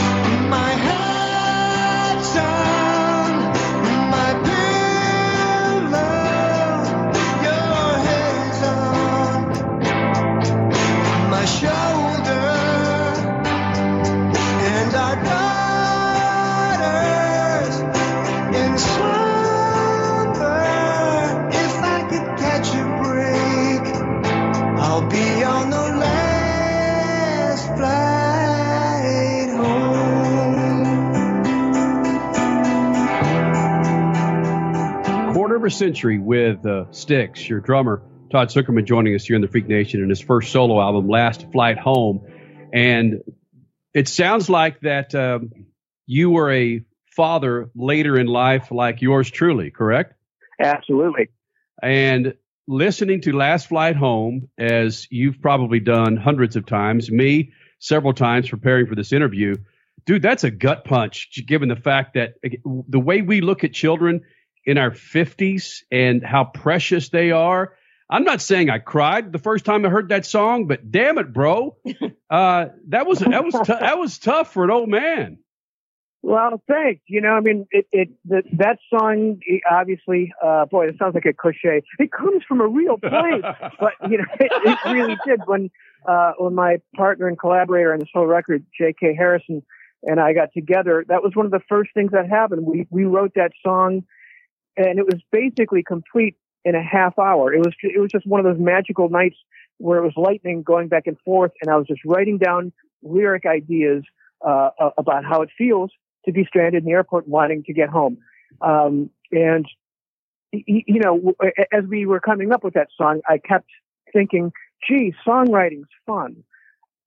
Home. 35.68 35.80
Quarter 35.80 35.89
of 35.89 35.91
a 35.91 35.95
century 35.95 36.20
with 36.20 36.65
uh, 36.65 36.91
Styx, 36.91 37.49
your 37.49 37.59
drummer, 37.59 38.01
Todd 38.32 38.49
Sucherman, 38.49 38.86
joining 38.86 39.15
us 39.15 39.26
here 39.26 39.36
in 39.36 39.41
the 39.41 39.47
Freak 39.47 39.68
Nation 39.68 40.01
in 40.01 40.09
his 40.09 40.22
first 40.22 40.51
solo 40.51 40.82
album, 40.82 41.07
Last 41.07 41.51
Flight 41.51 41.78
Home. 41.78 42.26
And 42.74 43.22
it 43.93 44.07
sounds 44.07 44.49
like 44.49 44.80
that 44.82 45.13
um, 45.13 45.51
you 46.05 46.30
were 46.30 46.51
a 46.51 46.84
father 47.15 47.70
later 47.76 48.18
in 48.18 48.28
life, 48.28 48.72
like 48.72 49.01
yours 49.01 49.30
truly, 49.30 49.72
correct? 49.72 50.13
Absolutely. 50.59 51.30
And 51.82 52.36
listening 52.68 53.22
to 53.22 53.36
Last 53.36 53.68
Flight 53.68 53.95
Home, 53.95 54.49
as 54.57 55.07
you've 55.09 55.41
probably 55.41 55.80
done 55.80 56.15
hundreds 56.18 56.55
of 56.55 56.65
times, 56.65 57.11
me 57.11 57.53
several 57.80 58.13
times 58.13 58.49
preparing 58.49 58.88
for 58.88 58.95
this 58.95 59.11
interview, 59.13 59.55
dude, 60.05 60.22
that's 60.22 60.43
a 60.43 60.51
gut 60.51 60.86
punch, 60.86 61.30
given 61.45 61.70
the 61.70 61.76
fact 61.76 62.15
that 62.15 62.36
the 62.63 62.99
way 62.99 63.22
we 63.22 63.41
look 63.41 63.63
at 63.63 63.74
children 63.74 64.22
in 64.68 64.78
our 64.78 64.91
50s 64.91 65.84
and 65.89 66.24
how 66.24 66.43
precious 66.43 67.09
they 67.09 67.32
are. 67.32 67.74
I'm 68.09 68.26
not 68.26 68.41
saying 68.41 68.70
I 68.70 68.80
cried 68.80 69.32
the 69.32 69.39
first 69.39 69.65
time 69.65 69.86
I 69.86 69.89
heard 69.89 70.09
that 70.09 70.26
song, 70.26 70.68
but 70.68 70.91
damn 70.91 71.18
it, 71.18 71.34
bro, 71.34 71.78
uh, 72.30 72.65
that 72.89 73.07
was 73.07 73.20
that 73.20 73.43
was 73.43 73.53
t- 73.53 73.74
that 73.74 73.97
was 73.97 74.18
tough 74.20 74.53
for 74.53 74.63
an 74.63 74.72
old 74.72 74.89
man. 74.89 75.39
Well, 76.22 76.61
thanks. 76.68 77.01
You 77.07 77.22
know, 77.22 77.30
I 77.30 77.41
mean, 77.41 77.68
it, 77.72 77.88
it 77.91 78.09
the, 78.26 78.43
that 78.53 78.80
song 78.89 79.39
obviously, 79.70 80.34
uh, 80.43 80.65
boy, 80.65 80.88
it 80.88 80.95
sounds 80.99 81.15
like 81.15 81.26
a 81.26 81.34
cliche. 81.34 81.82
It 81.99 82.11
comes 82.11 82.43
from 82.47 82.61
a 82.61 82.68
real 82.68 82.97
place, 82.97 83.43
but 83.80 83.93
you 84.09 84.18
know, 84.20 84.26
it, 84.39 84.51
it 84.51 84.91
really 84.91 85.18
did. 85.26 85.41
When 85.45 85.70
uh, 86.07 86.34
when 86.38 86.55
my 86.55 86.78
partner 86.95 87.28
and 87.28 87.38
collaborator 87.38 87.93
on 87.93 87.99
this 87.99 88.09
whole 88.13 88.26
record, 88.26 88.65
J.K. 88.78 89.15
Harrison, 89.15 89.63
and 90.03 90.20
I 90.20 90.34
got 90.34 90.49
together, 90.53 91.03
that 91.09 91.24
was 91.24 91.34
one 91.36 91.45
of 91.45 91.51
the 91.51 91.61
first 91.68 91.91
things 91.93 92.11
that 92.11 92.30
happened. 92.30 92.65
We 92.65 92.88
we 92.89 93.03
wrote 93.03 93.34
that 93.36 93.51
song, 93.65 94.03
and 94.78 94.99
it 94.99 95.05
was 95.05 95.21
basically 95.32 95.84
complete 95.84 96.36
in 96.63 96.75
a 96.75 96.84
half 96.84 97.17
hour. 97.19 97.53
It 97.53 97.59
was 97.59 97.73
it 97.82 97.99
was 97.99 98.11
just 98.11 98.25
one 98.28 98.39
of 98.39 98.45
those 98.45 98.63
magical 98.63 99.09
nights 99.09 99.38
where 99.78 99.99
it 99.99 100.03
was 100.03 100.13
lightning 100.15 100.63
going 100.63 100.88
back 100.88 101.07
and 101.07 101.17
forth, 101.25 101.51
and 101.61 101.69
I 101.69 101.75
was 101.75 101.88
just 101.88 102.01
writing 102.05 102.38
down 102.38 102.71
lyric 103.03 103.45
ideas 103.45 104.03
uh, 104.45 104.69
about 104.97 105.23
how 105.25 105.41
it 105.41 105.49
feels 105.57 105.91
to 106.25 106.32
be 106.32 106.45
stranded 106.45 106.84
in 106.84 106.86
the 106.86 106.91
airport 106.91 107.28
wanting 107.28 107.63
to 107.63 107.73
get 107.73 107.89
home. 107.89 108.17
Um, 108.61 109.09
and, 109.32 109.65
you 110.51 110.99
know, 110.99 111.34
as 111.71 111.86
we 111.88 112.05
were 112.05 112.19
coming 112.19 112.51
up 112.51 112.63
with 112.63 112.73
that 112.73 112.88
song, 112.97 113.21
I 113.28 113.38
kept 113.38 113.69
thinking, 114.13 114.51
gee, 114.88 115.13
songwriting's 115.25 115.88
fun. 116.05 116.43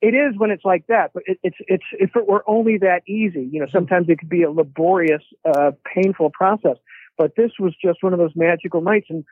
It 0.00 0.14
is 0.14 0.38
when 0.38 0.50
it's 0.50 0.64
like 0.64 0.86
that, 0.86 1.10
but 1.12 1.24
it, 1.26 1.38
it's, 1.42 1.56
it's, 1.60 1.84
if 1.92 2.16
it 2.16 2.26
were 2.26 2.42
only 2.46 2.78
that 2.78 3.02
easy, 3.06 3.48
you 3.52 3.60
know, 3.60 3.66
sometimes 3.70 4.08
it 4.08 4.18
could 4.18 4.30
be 4.30 4.42
a 4.42 4.50
laborious, 4.50 5.22
uh, 5.44 5.72
painful 5.84 6.30
process, 6.30 6.76
but 7.20 7.36
this 7.36 7.50
was 7.58 7.74
just 7.84 8.02
one 8.02 8.14
of 8.14 8.18
those 8.18 8.32
magical 8.34 8.80
nights. 8.80 9.08
And 9.10 9.26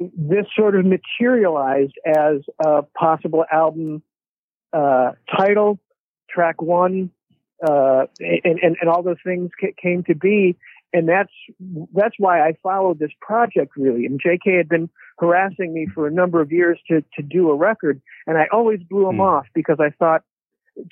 this 0.00 0.46
sort 0.56 0.74
of 0.74 0.86
materialized 0.86 1.92
as 2.06 2.36
a 2.64 2.80
possible 2.98 3.44
album, 3.52 4.02
uh, 4.72 5.10
title, 5.36 5.78
track 6.30 6.62
one, 6.62 7.10
uh, 7.62 8.04
and, 8.20 8.58
and, 8.62 8.76
and 8.80 8.88
all 8.88 9.02
those 9.02 9.18
things 9.22 9.50
came 9.82 10.02
to 10.04 10.14
be. 10.14 10.56
And 10.94 11.06
that's, 11.06 11.32
that's 11.92 12.14
why 12.16 12.40
I 12.40 12.54
followed 12.62 12.98
this 12.98 13.12
project 13.20 13.72
really. 13.76 14.06
And 14.06 14.18
JK 14.18 14.56
had 14.56 14.70
been 14.70 14.88
harassing 15.18 15.74
me 15.74 15.88
for 15.94 16.06
a 16.06 16.10
number 16.10 16.40
of 16.40 16.50
years 16.50 16.80
to, 16.88 17.04
to 17.16 17.22
do 17.22 17.50
a 17.50 17.54
record. 17.54 18.00
And 18.26 18.38
I 18.38 18.46
always 18.50 18.80
blew 18.80 19.10
him 19.10 19.18
mm. 19.18 19.28
off 19.28 19.44
because 19.54 19.76
I 19.78 19.90
thought, 19.90 20.22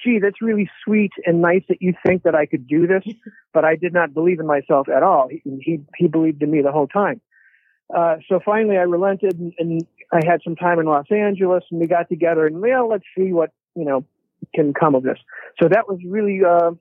gee, 0.03 0.18
that's 0.20 0.41
really 0.43 0.70
sweet 0.85 1.12
and 1.24 1.41
nice 1.41 1.62
that 1.68 1.81
you 1.81 1.95
think 2.07 2.22
that 2.24 2.35
I 2.35 2.47
could 2.47 2.66
do 2.66 2.87
this. 2.87 3.05
but 3.55 3.64
I 3.64 3.76
did 3.76 3.93
not 3.93 4.14
believe 4.14 4.41
in 4.41 4.47
myself 4.47 4.89
at 4.89 5.03
all. 5.03 5.29
He, 5.29 5.43
he, 5.61 5.81
he 5.97 6.09
believed 6.09 6.43
in 6.43 6.51
me 6.51 6.62
the 6.62 6.72
whole 6.72 6.89
time. 6.89 7.20
Uh, 7.95 8.16
so 8.29 8.39
finally 8.45 8.76
I 8.76 8.83
relented 8.83 9.39
and, 9.39 9.53
and 9.59 9.87
I 10.12 10.20
had 10.24 10.41
some 10.45 10.57
time 10.57 10.79
in 10.79 10.87
Los 10.87 11.07
Angeles 11.11 11.64
and 11.70 11.81
we 11.81 11.87
got 11.87 12.09
together 12.09 12.47
and 12.47 12.61
well, 12.61 12.89
let's 12.89 13.05
see 13.16 13.33
what, 13.33 13.51
you 13.74 13.85
know, 13.85 14.05
can 14.55 14.72
come 14.72 14.95
of 14.95 15.03
this. 15.03 15.18
So 15.61 15.68
that 15.68 15.89
was 15.89 15.99
really 16.07 16.41
uh, 16.45 16.72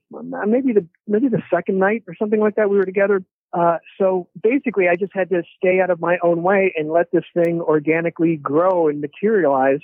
maybe 0.45 0.73
the 0.73 0.85
maybe 1.07 1.27
the 1.27 1.41
second 1.53 1.79
night 1.79 2.03
or 2.07 2.15
something 2.15 2.39
like 2.39 2.55
that 2.55 2.69
we 2.69 2.77
were 2.77 2.85
together. 2.85 3.23
Uh, 3.53 3.77
so 3.97 4.27
basically, 4.41 4.87
I 4.87 4.95
just 4.95 5.13
had 5.13 5.29
to 5.29 5.43
stay 5.57 5.79
out 5.81 5.89
of 5.89 5.99
my 5.99 6.17
own 6.21 6.43
way 6.43 6.73
and 6.77 6.91
let 6.91 7.11
this 7.11 7.23
thing 7.33 7.61
organically 7.61 8.35
grow 8.35 8.87
and 8.87 9.01
materialize. 9.01 9.79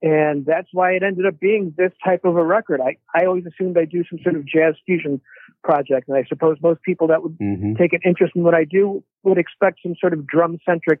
And 0.00 0.46
that's 0.46 0.68
why 0.72 0.92
it 0.92 1.02
ended 1.02 1.26
up 1.26 1.40
being 1.40 1.74
this 1.76 1.90
type 2.04 2.24
of 2.24 2.36
a 2.36 2.44
record. 2.44 2.80
I, 2.80 2.98
I 3.14 3.26
always 3.26 3.44
assumed 3.46 3.76
I'd 3.76 3.90
do 3.90 4.04
some 4.08 4.20
sort 4.22 4.36
of 4.36 4.46
jazz 4.46 4.74
fusion 4.86 5.20
project. 5.64 6.08
And 6.08 6.16
I 6.16 6.24
suppose 6.28 6.56
most 6.62 6.82
people 6.82 7.08
that 7.08 7.22
would 7.22 7.36
mm-hmm. 7.38 7.74
take 7.74 7.92
an 7.92 8.00
interest 8.04 8.34
in 8.36 8.44
what 8.44 8.54
I 8.54 8.64
do 8.64 9.02
would 9.24 9.38
expect 9.38 9.80
some 9.82 9.96
sort 10.00 10.12
of 10.12 10.26
drum 10.26 10.58
centric 10.64 11.00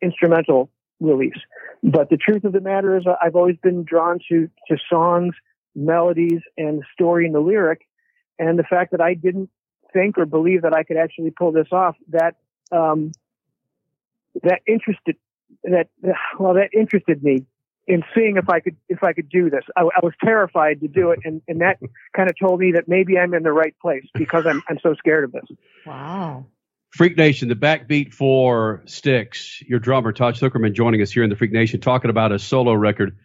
instrumental 0.00 0.70
release. 1.00 1.38
But 1.82 2.10
the 2.10 2.16
truth 2.16 2.44
of 2.44 2.52
the 2.52 2.60
matter 2.60 2.96
is 2.96 3.04
I've 3.20 3.34
always 3.34 3.56
been 3.60 3.82
drawn 3.82 4.20
to, 4.28 4.48
to 4.68 4.76
songs 4.88 5.34
melodies 5.74 6.40
and 6.56 6.80
the 6.80 6.84
story 6.92 7.26
and 7.26 7.34
the 7.34 7.40
lyric. 7.40 7.80
And 8.38 8.56
the 8.56 8.64
fact 8.64 8.92
that 8.92 9.00
I 9.00 9.14
didn't 9.14 9.50
think 9.92 10.16
or 10.16 10.26
believe 10.26 10.62
that 10.62 10.74
I 10.74 10.84
could 10.84 10.96
actually 10.96 11.32
pull 11.32 11.50
this 11.50 11.68
off, 11.72 11.96
that, 12.10 12.36
um, 12.70 13.10
that 14.44 14.60
interested, 14.68 15.16
that, 15.64 15.88
well, 16.38 16.54
that 16.54 16.70
interested 16.72 17.22
me 17.24 17.46
in 17.88 18.04
seeing 18.14 18.36
if 18.36 18.48
I 18.48 18.60
could, 18.60 18.76
if 18.88 19.02
I 19.02 19.14
could 19.14 19.28
do 19.30 19.48
this. 19.48 19.64
I, 19.74 19.80
I 19.80 20.00
was 20.04 20.12
terrified 20.22 20.80
to 20.82 20.88
do 20.88 21.10
it. 21.10 21.20
And, 21.24 21.40
and 21.48 21.62
that 21.62 21.78
kind 22.16 22.30
of 22.30 22.36
told 22.38 22.60
me 22.60 22.72
that 22.72 22.86
maybe 22.86 23.18
I'm 23.18 23.34
in 23.34 23.42
the 23.42 23.52
right 23.52 23.74
place 23.80 24.04
because 24.14 24.46
I'm, 24.46 24.62
I'm 24.68 24.78
so 24.82 24.94
scared 24.94 25.24
of 25.24 25.32
this. 25.32 25.44
Wow. 25.86 26.46
Freak 26.90 27.16
Nation, 27.16 27.48
the 27.48 27.54
backbeat 27.54 28.14
for 28.14 28.82
Styx, 28.86 29.62
your 29.62 29.78
drummer, 29.78 30.12
Todd 30.12 30.34
Sucherman, 30.34 30.74
joining 30.74 31.02
us 31.02 31.10
here 31.10 31.22
in 31.22 31.30
the 31.30 31.36
Freak 31.36 31.52
Nation, 31.52 31.80
talking 31.80 32.10
about 32.10 32.30
a 32.32 32.38
solo 32.38 32.72
record 32.72 33.16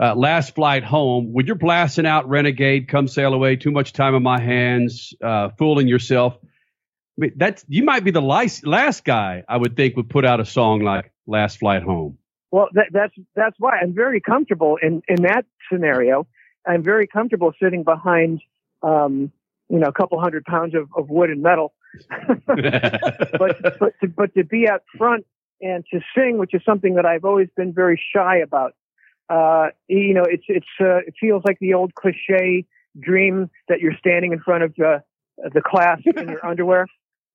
uh, 0.00 0.14
last 0.14 0.54
flight 0.54 0.82
home, 0.82 1.32
when 1.32 1.46
you're 1.46 1.54
blasting 1.54 2.06
out 2.06 2.28
Renegade, 2.28 2.88
Come 2.88 3.06
Sail 3.06 3.32
Away, 3.32 3.54
Too 3.54 3.70
Much 3.70 3.92
Time 3.92 4.16
on 4.16 4.24
My 4.24 4.40
Hands, 4.40 5.14
uh, 5.22 5.50
fooling 5.50 5.86
yourself, 5.86 6.36
I 6.42 6.46
mean, 7.18 7.32
that's 7.36 7.64
you 7.68 7.84
might 7.84 8.02
be 8.02 8.10
the 8.10 8.20
last, 8.20 8.66
last 8.66 9.04
guy 9.04 9.44
I 9.48 9.56
would 9.56 9.76
think 9.76 9.96
would 9.96 10.10
put 10.10 10.24
out 10.24 10.40
a 10.40 10.44
song 10.44 10.80
like 10.80 11.12
Last 11.28 11.58
Flight 11.58 11.84
Home. 11.84 12.18
Well, 12.54 12.68
that, 12.74 12.86
that's 12.92 13.14
that's 13.34 13.56
why 13.58 13.78
I'm 13.82 13.94
very 13.94 14.20
comfortable 14.20 14.78
in 14.80 15.02
in 15.08 15.22
that 15.22 15.44
scenario. 15.70 16.26
I'm 16.64 16.84
very 16.84 17.08
comfortable 17.08 17.52
sitting 17.60 17.82
behind, 17.82 18.42
um, 18.82 19.32
you 19.68 19.80
know, 19.80 19.88
a 19.88 19.92
couple 19.92 20.20
hundred 20.20 20.44
pounds 20.44 20.74
of, 20.74 20.88
of 20.96 21.10
wood 21.10 21.30
and 21.30 21.42
metal. 21.42 21.74
but 22.08 23.78
but 23.80 23.92
to, 24.00 24.08
but 24.08 24.34
to 24.34 24.44
be 24.44 24.68
out 24.68 24.82
front 24.96 25.26
and 25.60 25.84
to 25.92 26.00
sing, 26.16 26.38
which 26.38 26.54
is 26.54 26.62
something 26.64 26.94
that 26.94 27.04
I've 27.04 27.24
always 27.24 27.48
been 27.56 27.72
very 27.72 28.00
shy 28.14 28.36
about 28.36 28.74
uh, 29.28 29.68
you 29.88 30.14
know, 30.14 30.24
it's 30.24 30.44
it's 30.48 30.66
uh, 30.80 30.98
it 30.98 31.14
feels 31.18 31.42
like 31.46 31.58
the 31.60 31.74
old 31.74 31.94
cliche 31.94 32.66
dream 33.00 33.50
that 33.68 33.80
you're 33.80 33.96
standing 33.98 34.32
in 34.32 34.38
front 34.38 34.62
of 34.62 34.74
uh, 34.78 34.98
the 35.52 35.60
class 35.60 36.00
in 36.04 36.28
your 36.28 36.46
underwear. 36.50 36.86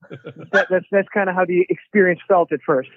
That, 0.52 0.68
that's 0.70 0.86
that's 0.92 1.08
kind 1.14 1.30
of 1.30 1.36
how 1.36 1.46
the 1.46 1.66
experience 1.70 2.22
felt 2.28 2.52
at 2.52 2.62
first. 2.66 2.90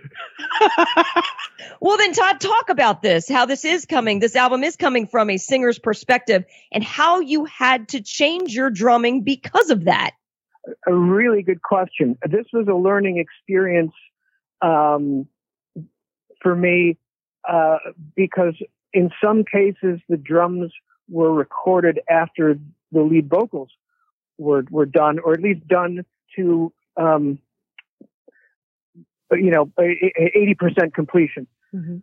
well, 1.80 1.98
then, 1.98 2.14
Todd, 2.14 2.40
talk 2.40 2.70
about 2.70 3.02
this. 3.02 3.28
How 3.28 3.44
this 3.44 3.66
is 3.66 3.84
coming. 3.84 4.20
This 4.20 4.36
album 4.36 4.64
is 4.64 4.76
coming 4.76 5.06
from 5.06 5.28
a 5.28 5.36
singer's 5.36 5.78
perspective, 5.78 6.44
and 6.70 6.82
how 6.82 7.20
you 7.20 7.44
had 7.44 7.88
to 7.88 8.00
change 8.00 8.54
your 8.54 8.70
drumming 8.70 9.22
because 9.22 9.68
of 9.68 9.84
that. 9.84 10.12
A 10.86 10.94
really 10.94 11.42
good 11.42 11.60
question. 11.60 12.16
This 12.26 12.46
was 12.52 12.68
a 12.68 12.74
learning 12.74 13.18
experience. 13.18 13.92
Um, 14.62 15.26
for 16.42 16.54
me 16.54 16.98
uh, 17.48 17.78
because 18.14 18.54
in 18.92 19.10
some 19.22 19.44
cases 19.44 20.00
the 20.08 20.16
drums 20.16 20.72
were 21.08 21.32
recorded 21.32 22.00
after 22.10 22.58
the 22.90 23.00
lead 23.00 23.28
vocals 23.28 23.70
were 24.38 24.64
were 24.70 24.86
done, 24.86 25.18
or 25.18 25.32
at 25.32 25.40
least 25.40 25.66
done 25.66 26.04
to 26.36 26.72
um, 26.96 27.38
you 29.32 29.50
know 29.50 29.70
eighty 29.80 30.54
percent 30.54 30.94
completion. 30.94 31.46
Mm-hmm. 31.74 31.98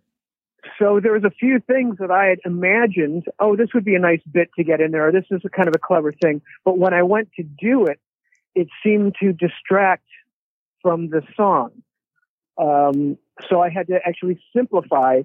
So 0.77 0.99
there 1.01 1.13
was 1.13 1.23
a 1.23 1.29
few 1.29 1.59
things 1.59 1.97
that 1.99 2.11
I 2.11 2.25
had 2.25 2.39
imagined. 2.45 3.25
Oh, 3.39 3.55
this 3.55 3.69
would 3.73 3.85
be 3.85 3.95
a 3.95 3.99
nice 3.99 4.21
bit 4.29 4.49
to 4.57 4.63
get 4.63 4.81
in 4.81 4.91
there. 4.91 5.07
Or 5.07 5.11
this 5.11 5.25
is 5.31 5.41
a 5.45 5.49
kind 5.49 5.67
of 5.67 5.75
a 5.75 5.79
clever 5.79 6.11
thing. 6.11 6.41
But 6.65 6.77
when 6.77 6.93
I 6.93 7.03
went 7.03 7.31
to 7.37 7.43
do 7.43 7.85
it, 7.85 7.99
it 8.55 8.67
seemed 8.83 9.15
to 9.21 9.31
distract 9.31 10.05
from 10.81 11.09
the 11.09 11.21
song. 11.35 11.71
Um, 12.57 13.17
so 13.49 13.61
I 13.61 13.69
had 13.69 13.87
to 13.87 13.99
actually 14.05 14.39
simplify 14.55 15.21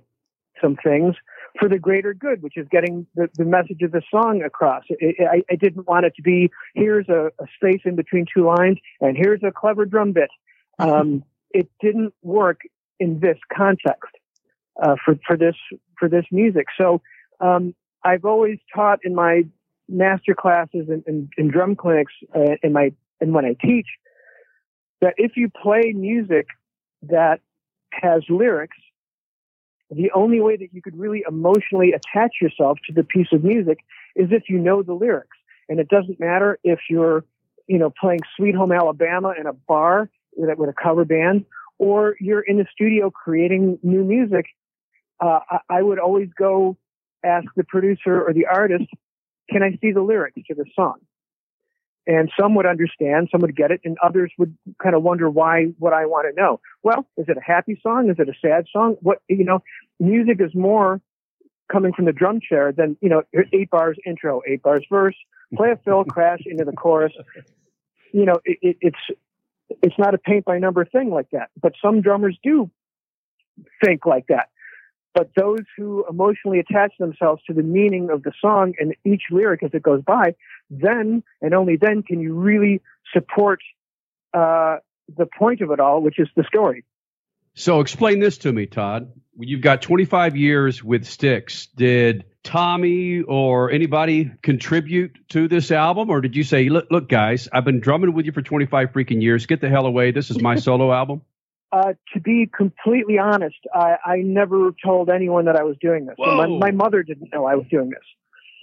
some 0.61 0.77
things 0.83 1.15
for 1.59 1.69
the 1.69 1.79
greater 1.79 2.15
good, 2.15 2.43
which 2.43 2.57
is 2.57 2.67
getting 2.71 3.07
the, 3.15 3.29
the 3.35 3.45
message 3.45 3.83
of 3.83 3.93
the 3.93 4.03
song 4.11 4.43
across. 4.43 4.83
I, 4.91 5.43
I, 5.51 5.57
didn't 5.57 5.87
want 5.87 6.05
it 6.05 6.15
to 6.17 6.23
be 6.23 6.51
here's 6.75 7.09
a, 7.09 7.31
a, 7.39 7.47
space 7.57 7.83
in 7.85 7.95
between 7.95 8.27
two 8.33 8.45
lines 8.45 8.79
and 9.01 9.17
here's 9.17 9.41
a 9.45 9.53
clever 9.53 9.85
drum 9.85 10.13
bit. 10.13 10.31
Um, 10.79 11.23
it 11.51 11.69
didn't 11.81 12.13
work 12.23 12.63
in 12.99 13.21
this 13.21 13.39
context 13.57 14.11
uh, 14.83 14.97
for 15.05 15.17
for 15.27 15.37
this 15.37 15.55
for 15.99 16.09
this 16.09 16.25
music. 16.33 16.67
So 16.77 17.01
um, 17.41 17.75
I've 18.03 18.25
always 18.25 18.59
taught 18.75 19.01
in 19.05 19.15
my 19.15 19.45
master 19.89 20.35
classes 20.35 20.89
and, 20.89 21.05
and, 21.07 21.29
and 21.37 21.53
drum 21.53 21.77
clinics 21.77 22.13
uh, 22.35 22.57
in 22.63 22.73
my 22.73 22.93
and 23.21 23.33
when 23.33 23.45
I 23.45 23.57
teach 23.65 23.87
that 25.01 25.15
if 25.17 25.37
you 25.37 25.49
play 25.49 25.93
music 25.95 26.47
that 27.03 27.41
has 27.93 28.23
lyrics, 28.29 28.77
the 29.97 30.11
only 30.15 30.41
way 30.41 30.57
that 30.57 30.73
you 30.73 30.83
could 30.83 30.99
really 30.99 31.25
emotionally 31.29 31.93
attach 31.93 32.37
yourself 32.41 32.79
to 32.87 32.93
the 32.93 33.05
piece 33.05 33.29
of 33.33 33.45
music 33.45 33.79
is 34.17 34.29
if 34.31 34.45
you 34.49 34.59
know 34.59 34.83
the 34.83 34.95
lyrics. 34.95 35.37
And 35.69 35.81
it 35.81 35.89
doesn't 35.89 36.21
matter 36.21 36.59
if 36.63 36.81
you're, 36.91 37.25
you 37.67 37.79
know, 37.79 37.91
playing 37.91 38.21
Sweet 38.37 38.55
Home 38.55 38.73
Alabama 38.73 39.35
in 39.39 39.47
a 39.47 39.53
bar 39.53 40.11
with, 40.37 40.69
a 40.69 40.75
cover 40.75 41.05
band, 41.05 41.47
or 41.79 42.17
you're 42.21 42.41
in 42.41 42.59
the 42.59 42.67
studio 42.73 43.11
creating 43.11 43.79
new 43.83 44.05
music. 44.05 44.47
Uh, 45.21 45.41
I, 45.51 45.59
I 45.71 45.83
would 45.83 45.99
always 45.99 46.29
go 46.37 46.77
ask 47.25 47.47
the 47.57 47.65
producer 47.65 48.23
or 48.23 48.33
the 48.33 48.47
artist, 48.47 48.85
can 49.51 49.63
I 49.63 49.79
see 49.81 49.93
the 49.93 50.03
lyrics 50.03 50.41
to 50.49 50.55
the 50.55 50.65
song? 50.75 50.97
And 52.07 52.31
some 52.39 52.55
would 52.57 52.67
understand, 52.67 53.29
some 53.33 53.41
would 53.41 53.57
get 53.57 53.71
it, 53.71 53.81
and 53.83 53.97
others 54.03 54.31
would 54.37 54.55
kind 54.83 54.95
of 54.95 55.03
wonder 55.03 55.31
why, 55.31 55.69
what 55.79 55.95
I 55.95 56.05
want 56.05 56.27
to 56.29 56.39
know. 56.39 56.61
Well, 56.83 57.07
is 57.17 57.27
it 57.29 57.39
a 57.39 57.41
happy 57.41 57.81
song? 57.83 58.11
Is 58.11 58.17
it 58.19 58.29
a 58.29 58.35
sad 58.47 58.67
song? 58.71 58.97
What, 59.01 59.23
you 59.29 59.45
know, 59.45 59.63
music 59.99 60.37
is 60.41 60.55
more 60.55 61.01
coming 61.73 61.95
from 61.95 62.05
the 62.05 62.13
drum 62.13 62.41
chair 62.47 62.73
than, 62.73 62.99
you 63.01 63.09
know, 63.09 63.23
eight 63.55 63.71
bars 63.71 63.97
intro, 64.05 64.43
eight 64.47 64.63
bars 64.63 64.85
verse, 64.91 65.17
play 65.57 65.71
a 65.71 65.77
fill, 65.83 66.05
crash 66.05 66.41
into 66.45 66.65
the 66.65 66.73
chorus. 66.73 67.15
You 68.13 68.27
know, 68.27 68.39
it, 68.45 68.59
it, 68.61 68.77
it's, 68.83 69.19
it's 69.83 69.99
not 69.99 70.13
a 70.13 70.19
paint 70.19 70.45
by 70.45 70.59
number 70.59 70.85
thing 70.85 71.11
like 71.11 71.31
that, 71.33 71.49
but 71.61 71.73
some 71.83 72.03
drummers 72.03 72.39
do 72.43 72.71
think 73.83 74.05
like 74.05 74.27
that. 74.27 74.51
But 75.15 75.31
those 75.37 75.61
who 75.77 76.05
emotionally 76.11 76.59
attach 76.59 76.93
themselves 76.99 77.41
to 77.47 77.55
the 77.55 77.63
meaning 77.63 78.11
of 78.11 78.25
the 78.25 78.33
song 78.41 78.75
and 78.79 78.95
each 79.05 79.23
lyric 79.31 79.63
as 79.63 79.71
it 79.73 79.83
goes 79.83 80.03
by, 80.03 80.35
then 80.71 81.23
and 81.41 81.55
only 81.55 81.77
then 81.77 82.03
can 82.03 82.21
you 82.21 82.35
really 82.35 82.83
support 83.13 83.61
uh, 84.35 84.79
the 85.17 85.27
point 85.27 85.61
of 85.61 85.71
it 85.71 85.79
all, 85.79 86.03
which 86.03 86.19
is 86.19 86.29
the 86.37 86.43
story. 86.45 86.85
So 87.55 87.81
explain 87.81 88.19
this 88.19 88.39
to 88.39 88.53
me, 88.53 88.67
Todd. 88.67 89.13
You've 89.39 89.61
got 89.61 89.83
25 89.83 90.37
years 90.37 90.83
with 90.83 91.07
Styx. 91.07 91.67
Did 91.77 92.25
Tommy 92.43 93.23
or 93.23 93.71
anybody 93.71 94.33
contribute 94.43 95.17
to 95.31 95.47
this 95.47 95.71
album, 95.71 96.11
or 96.11 96.21
did 96.21 96.35
you 96.35 96.43
say, 96.43 96.69
"Look, 96.69 96.89
look, 96.91 97.09
guys, 97.09 97.49
I've 97.53 97.65
been 97.65 97.81
drumming 97.81 98.13
with 98.13 98.27
you 98.27 98.33
for 98.33 98.43
25 98.43 98.91
freaking 98.91 99.23
years. 99.23 99.47
Get 99.47 99.61
the 99.61 99.69
hell 99.69 99.87
away. 99.87 100.11
This 100.11 100.31
is 100.31 100.41
my 100.41 100.55
solo 100.67 100.93
album." 100.93 101.23
Uh, 101.75 101.95
to 102.13 102.21
be 102.21 102.49
completely 102.57 103.19
honest, 103.19 103.57
I, 103.75 103.97
I, 104.05 104.17
never 104.19 104.71
told 104.85 105.11
anyone 105.11 105.47
that 105.47 105.57
I 105.57 105.65
was 105.65 105.77
doing 105.81 106.07
this. 106.07 106.15
My, 106.19 106.47
my, 106.47 106.71
mother 106.71 107.03
didn't 107.03 107.33
know 107.33 107.47
I 107.47 107.57
was 107.57 107.67
doing 107.69 107.91
this. 107.91 108.05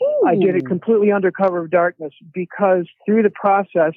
Ooh. 0.01 0.27
I 0.29 0.35
did 0.35 0.55
it 0.55 0.65
completely 0.65 1.11
under 1.11 1.29
cover 1.29 1.61
of 1.61 1.69
darkness 1.69 2.13
because 2.33 2.87
through 3.05 3.23
the 3.23 3.29
process, 3.29 3.95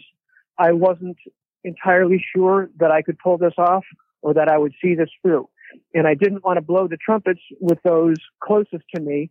I 0.59 0.73
wasn't 0.73 1.19
entirely 1.63 2.25
sure 2.35 2.71
that 2.81 2.91
I 2.91 3.03
could 3.03 3.17
pull 3.21 3.39
this 3.39 3.55
off 3.57 3.85
or 4.21 4.35
that 4.35 4.49
I 4.49 4.59
would 4.59 4.73
see 4.83 4.97
this 4.97 5.11
through. 5.23 5.49
And 5.95 6.09
I 6.09 6.15
didn't 6.15 6.43
want 6.45 6.57
to 6.57 6.63
blow 6.63 6.89
the 6.89 6.97
trumpets 6.97 7.41
with 7.61 7.79
those 7.85 8.17
closest 8.43 8.83
to 8.97 9.01
me 9.01 9.31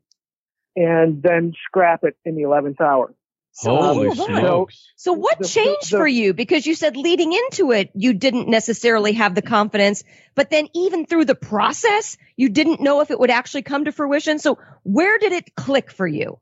and 0.77 1.21
then 1.21 1.51
scrap 1.65 2.05
it 2.05 2.15
in 2.23 2.36
the 2.36 2.43
11th 2.43 2.79
hour. 2.79 3.13
So, 3.56 3.76
Holy 3.76 4.16
so, 4.16 4.68
so 4.95 5.14
what 5.14 5.38
the, 5.38 5.47
changed 5.47 5.91
the, 5.91 5.97
the, 5.97 5.97
for 5.97 6.08
you? 6.08 6.34
Because 6.34 6.66
you 6.66 6.74
said 6.74 6.97
leading 6.97 7.34
into 7.34 7.72
it, 7.72 7.91
you 7.93 8.14
didn't 8.14 8.49
necessarily 8.49 9.14
have 9.14 9.36
the 9.36 9.43
confidence, 9.43 10.04
but 10.34 10.49
then 10.49 10.70
even 10.74 11.06
through 11.06 11.26
the 11.26 11.36
process, 11.36 12.18
you 12.36 12.49
didn't 12.49 12.82
know 12.82 13.01
if 13.01 13.12
it 13.12 13.20
would 13.20 13.30
actually 13.30 13.62
come 13.62 13.86
to 13.86 13.91
fruition. 13.91 14.39
So 14.39 14.58
where 14.82 15.20
did 15.20 15.34
it 15.34 15.54
click 15.54 15.91
for 15.91 16.08
you? 16.08 16.39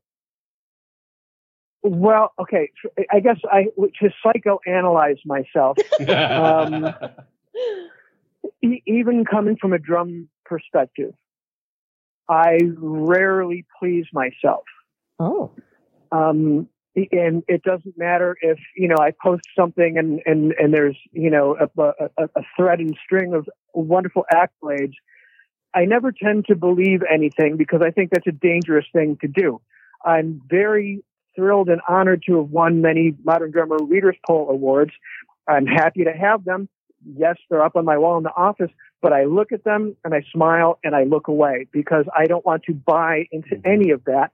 Well, 1.84 2.32
okay, 2.39 2.70
I 3.12 3.20
guess 3.20 3.38
I 3.51 3.66
to 3.99 4.09
psychoanalyze 4.26 5.20
myself. 5.26 5.78
um, 6.07 6.93
e- 8.64 8.84
even 8.86 9.26
coming 9.26 9.57
from 9.59 9.74
a 9.74 9.80
drum 9.80 10.30
perspective, 10.45 11.14
I 12.30 12.57
rarely 12.78 13.66
please 13.80 14.05
myself. 14.14 14.64
Oh. 15.20 15.51
Um, 16.14 16.70
and 16.95 17.43
it 17.47 17.63
doesn't 17.63 17.97
matter 17.97 18.35
if 18.41 18.59
you 18.75 18.87
know 18.87 18.97
I 18.99 19.11
post 19.23 19.43
something 19.57 19.97
and 19.97 20.21
and 20.25 20.53
and 20.53 20.73
there's 20.73 20.97
you 21.11 21.29
know 21.29 21.55
a, 21.59 21.81
a, 21.81 22.29
a 22.35 22.41
thread 22.57 22.79
and 22.79 22.97
string 23.03 23.33
of 23.33 23.49
wonderful 23.73 24.25
accolades. 24.33 24.93
I 25.73 25.85
never 25.85 26.11
tend 26.11 26.45
to 26.47 26.55
believe 26.55 27.01
anything 27.09 27.55
because 27.55 27.81
I 27.81 27.91
think 27.91 28.11
that's 28.11 28.27
a 28.27 28.33
dangerous 28.33 28.85
thing 28.91 29.17
to 29.21 29.27
do. 29.27 29.61
I'm 30.03 30.41
very 30.49 31.03
thrilled 31.33 31.69
and 31.69 31.79
honored 31.87 32.23
to 32.27 32.37
have 32.37 32.49
won 32.49 32.81
many 32.81 33.15
Modern 33.23 33.51
Drummer 33.51 33.77
Readers 33.81 34.17
Poll 34.27 34.49
awards. 34.49 34.91
I'm 35.47 35.65
happy 35.65 36.03
to 36.03 36.11
have 36.11 36.43
them. 36.43 36.67
Yes, 37.05 37.37
they're 37.49 37.63
up 37.63 37.77
on 37.77 37.85
my 37.85 37.97
wall 37.97 38.17
in 38.17 38.23
the 38.23 38.35
office, 38.35 38.69
but 39.01 39.13
I 39.13 39.23
look 39.23 39.53
at 39.53 39.63
them 39.63 39.95
and 40.03 40.13
I 40.13 40.23
smile 40.33 40.77
and 40.83 40.93
I 40.93 41.05
look 41.05 41.29
away 41.29 41.67
because 41.71 42.05
I 42.15 42.25
don't 42.25 42.45
want 42.45 42.63
to 42.63 42.73
buy 42.73 43.27
into 43.31 43.55
mm-hmm. 43.55 43.67
any 43.67 43.91
of 43.91 44.03
that 44.05 44.31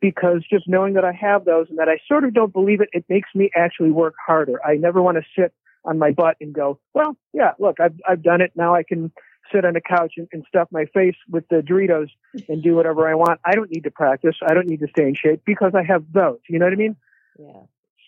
because 0.00 0.44
just 0.48 0.68
knowing 0.68 0.94
that 0.94 1.04
I 1.04 1.12
have 1.12 1.44
those 1.44 1.68
and 1.68 1.78
that 1.78 1.88
I 1.88 1.98
sort 2.06 2.24
of 2.24 2.34
don't 2.34 2.52
believe 2.52 2.80
it, 2.80 2.88
it 2.92 3.04
makes 3.08 3.28
me 3.34 3.50
actually 3.56 3.90
work 3.90 4.14
harder. 4.24 4.64
I 4.64 4.76
never 4.76 5.02
want 5.02 5.16
to 5.16 5.22
sit 5.36 5.52
on 5.84 5.98
my 5.98 6.12
butt 6.12 6.36
and 6.40 6.52
go, 6.52 6.78
well, 6.94 7.16
yeah, 7.32 7.52
look, 7.58 7.80
I've, 7.80 7.98
I've 8.08 8.22
done 8.22 8.40
it. 8.40 8.52
Now 8.54 8.74
I 8.74 8.82
can 8.82 9.12
sit 9.52 9.64
on 9.64 9.74
the 9.74 9.80
couch 9.80 10.14
and, 10.16 10.28
and 10.32 10.44
stuff 10.48 10.68
my 10.70 10.84
face 10.86 11.16
with 11.28 11.48
the 11.48 11.56
Doritos 11.56 12.10
and 12.48 12.62
do 12.62 12.74
whatever 12.74 13.08
I 13.08 13.14
want. 13.14 13.40
I 13.44 13.54
don't 13.54 13.70
need 13.70 13.84
to 13.84 13.90
practice. 13.90 14.36
I 14.46 14.54
don't 14.54 14.66
need 14.66 14.80
to 14.80 14.88
stay 14.88 15.04
in 15.08 15.14
shape 15.14 15.42
because 15.44 15.72
I 15.74 15.82
have 15.84 16.04
those. 16.12 16.38
You 16.48 16.58
know 16.58 16.66
what 16.66 16.74
I 16.74 16.76
mean? 16.76 16.96
Yeah. 17.38 17.62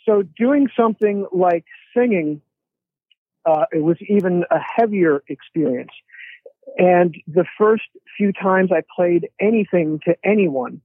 So 0.06 0.22
doing 0.22 0.68
something 0.76 1.26
like 1.32 1.64
singing, 1.96 2.42
uh, 3.46 3.64
it 3.72 3.82
was 3.82 3.96
even 4.08 4.44
a 4.50 4.58
heavier 4.58 5.22
experience. 5.28 5.92
And 6.78 7.14
the 7.26 7.44
first 7.58 7.84
few 8.16 8.32
times 8.32 8.70
I 8.72 8.82
played 8.94 9.28
anything 9.40 10.00
to 10.04 10.14
anyone, 10.24 10.80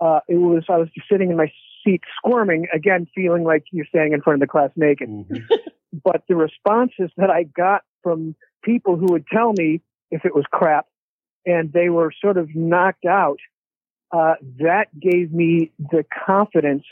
uh, 0.00 0.20
it 0.28 0.36
was 0.36 0.64
I 0.68 0.76
was 0.76 0.88
just 0.94 1.08
sitting 1.10 1.30
in 1.30 1.36
my 1.36 1.50
seat 1.84 2.02
squirming 2.16 2.66
again, 2.74 3.06
feeling 3.14 3.44
like 3.44 3.64
you're 3.72 3.86
standing 3.86 4.12
in 4.12 4.22
front 4.22 4.42
of 4.42 4.46
the 4.46 4.50
class 4.50 4.70
naked. 4.76 5.08
Mm-hmm. 5.08 5.54
but 6.04 6.22
the 6.28 6.36
responses 6.36 7.10
that 7.16 7.30
I 7.30 7.44
got 7.44 7.82
from 8.02 8.34
people 8.62 8.96
who 8.96 9.06
would 9.12 9.26
tell 9.26 9.52
me 9.56 9.80
if 10.10 10.24
it 10.24 10.34
was 10.34 10.44
crap, 10.50 10.86
and 11.46 11.72
they 11.72 11.88
were 11.88 12.12
sort 12.20 12.36
of 12.36 12.54
knocked 12.54 13.04
out. 13.04 13.38
Uh, 14.10 14.34
that 14.58 14.86
gave 14.98 15.32
me 15.32 15.70
the 15.78 16.04
confidence 16.26 16.84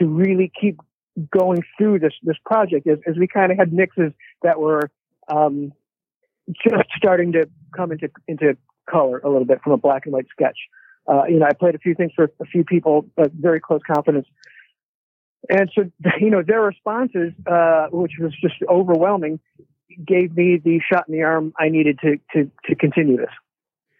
to 0.00 0.06
really 0.06 0.50
keep 0.60 0.80
going 1.30 1.62
through 1.78 1.98
this 1.98 2.12
this 2.22 2.36
project 2.44 2.86
as, 2.86 2.98
as 3.06 3.16
we 3.16 3.26
kind 3.26 3.52
of 3.52 3.58
had 3.58 3.72
mixes 3.72 4.12
that 4.42 4.60
were 4.60 4.90
um, 5.28 5.72
just 6.48 6.84
starting 6.96 7.32
to 7.32 7.48
come 7.74 7.92
into 7.92 8.08
into 8.28 8.56
color 8.88 9.18
a 9.18 9.28
little 9.28 9.44
bit 9.44 9.60
from 9.62 9.72
a 9.72 9.76
black 9.76 10.06
and 10.06 10.12
white 10.12 10.26
sketch. 10.30 10.58
Uh, 11.08 11.24
you 11.28 11.38
know, 11.38 11.46
I 11.46 11.52
played 11.52 11.74
a 11.74 11.78
few 11.78 11.94
things 11.94 12.12
for 12.14 12.30
a 12.40 12.44
few 12.46 12.64
people, 12.64 13.06
but 13.16 13.32
very 13.32 13.60
close 13.60 13.80
confidence. 13.86 14.26
And 15.48 15.70
so, 15.74 15.90
you 16.20 16.30
know, 16.30 16.42
their 16.46 16.62
responses, 16.62 17.32
uh, 17.46 17.86
which 17.90 18.12
was 18.20 18.32
just 18.40 18.54
overwhelming, 18.68 19.40
gave 20.04 20.36
me 20.36 20.60
the 20.62 20.80
shot 20.92 21.04
in 21.08 21.14
the 21.14 21.22
arm 21.22 21.52
I 21.58 21.68
needed 21.68 21.98
to 22.00 22.16
to 22.32 22.50
to 22.66 22.74
continue 22.74 23.16
this. 23.16 23.30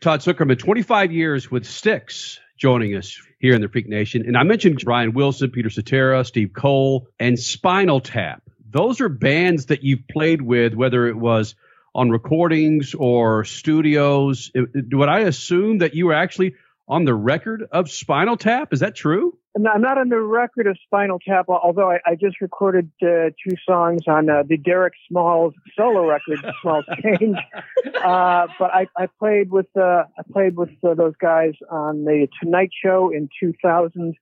Todd 0.03 0.21
Sucherman, 0.21 0.59
25 0.59 1.11
years 1.11 1.51
with 1.51 1.65
Styx, 1.65 2.39
joining 2.59 2.95
us 2.97 3.19
here 3.39 3.55
in 3.55 3.63
the 3.63 3.69
Freak 3.69 3.89
Nation, 3.89 4.25
and 4.27 4.37
I 4.37 4.43
mentioned 4.43 4.83
Brian 4.85 5.15
Wilson, 5.15 5.51
Peter 5.51 5.71
Cetera, 5.71 6.25
Steve 6.25 6.53
Cole, 6.55 7.09
and 7.19 7.39
Spinal 7.39 8.01
Tap. 8.01 8.43
Those 8.69 9.01
are 9.01 9.09
bands 9.09 9.67
that 9.67 9.83
you've 9.85 10.07
played 10.11 10.43
with, 10.43 10.75
whether 10.75 11.07
it 11.07 11.17
was 11.17 11.55
on 11.95 12.11
recordings 12.11 12.95
or 12.95 13.45
studios. 13.45 14.51
It- 14.55 14.69
it- 14.75 14.95
Would 14.95 15.09
I 15.09 15.21
assume 15.21 15.79
that 15.79 15.95
you 15.95 16.07
were 16.07 16.13
actually 16.13 16.55
on 16.89 17.05
the 17.05 17.15
record 17.15 17.65
of 17.73 17.91
Spinal 17.91 18.37
Tap? 18.37 18.73
Is 18.73 18.81
that 18.81 18.95
true? 18.95 19.37
I'm 19.57 19.81
not 19.81 19.97
on 19.97 20.11
the 20.11 20.21
record 20.21 20.67
of 20.67 20.77
Spinal 20.85 21.19
Tap, 21.27 21.47
although 21.49 21.91
I, 21.91 21.99
I 22.05 22.15
just 22.15 22.41
recorded 22.43 22.91
uh, 23.03 23.31
two 23.43 23.57
songs 23.67 24.03
on 24.07 24.29
uh, 24.29 24.43
the 24.47 24.59
Derek 24.59 24.93
Smalls 25.09 25.55
solo 25.77 26.07
record, 26.07 26.45
Small 26.61 26.83
Change. 27.03 27.39
Uh, 27.87 28.47
but 28.59 28.71
I, 28.75 28.87
I 28.97 29.07
played 29.19 29.51
with 29.51 29.67
uh, 29.75 30.05
I 30.19 30.23
played 30.31 30.57
with 30.57 30.71
uh, 30.87 30.95
those 30.95 31.15
guys 31.21 31.55
on 31.71 32.05
the 32.05 32.29
Tonight 32.43 32.71
Show 32.85 33.11
in 33.11 33.31
2000, 33.41 34.15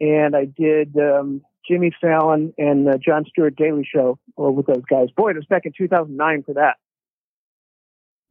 and 0.00 0.34
I 0.34 0.46
did 0.46 0.96
um, 0.96 1.42
Jimmy 1.68 1.92
Fallon 2.00 2.54
and 2.56 2.88
uh, 2.88 2.96
Jon 2.96 3.26
Stewart 3.28 3.56
Daily 3.56 3.86
Show 3.90 4.18
with 4.36 4.66
those 4.66 4.84
guys. 4.88 5.08
Boy, 5.14 5.30
it 5.30 5.36
was 5.36 5.46
back 5.46 5.66
in 5.66 5.72
2009 5.76 6.42
for 6.44 6.54
that. 6.54 6.76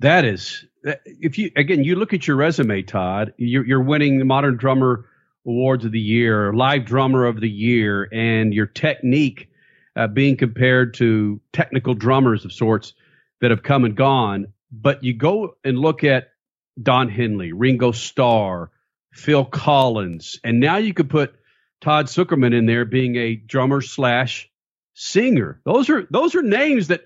That 0.03 0.25
is, 0.25 0.65
if 1.05 1.37
you 1.37 1.49
again, 1.55 1.85
you 1.85 1.95
look 1.95 2.11
at 2.11 2.27
your 2.27 2.35
resume, 2.35 2.81
Todd. 2.81 3.33
You're, 3.37 3.65
you're 3.65 3.81
winning 3.81 4.19
the 4.19 4.25
Modern 4.25 4.57
Drummer 4.57 5.05
Awards 5.47 5.85
of 5.85 5.93
the 5.93 5.99
Year, 5.99 6.51
Live 6.51 6.83
Drummer 6.83 7.25
of 7.25 7.39
the 7.39 7.49
Year, 7.49 8.09
and 8.11 8.53
your 8.53 8.65
technique 8.65 9.49
uh, 9.95 10.07
being 10.07 10.35
compared 10.35 10.93
to 10.95 11.39
technical 11.53 11.93
drummers 11.93 12.43
of 12.43 12.51
sorts 12.51 12.95
that 13.39 13.51
have 13.51 13.63
come 13.63 13.85
and 13.85 13.95
gone. 13.95 14.47
But 14.73 15.05
you 15.05 15.13
go 15.13 15.55
and 15.63 15.79
look 15.79 16.03
at 16.03 16.33
Don 16.81 17.07
Henley, 17.07 17.53
Ringo 17.53 17.93
Starr, 17.93 18.71
Phil 19.13 19.45
Collins, 19.45 20.37
and 20.43 20.59
now 20.59 20.75
you 20.75 20.93
could 20.93 21.09
put 21.09 21.33
Todd 21.79 22.07
Sucherman 22.07 22.53
in 22.53 22.65
there 22.65 22.83
being 22.83 23.15
a 23.15 23.35
drummer 23.35 23.79
slash 23.79 24.51
singer. 24.95 25.61
Those 25.63 25.89
are 25.89 26.05
those 26.11 26.35
are 26.35 26.43
names 26.43 26.89
that 26.89 27.05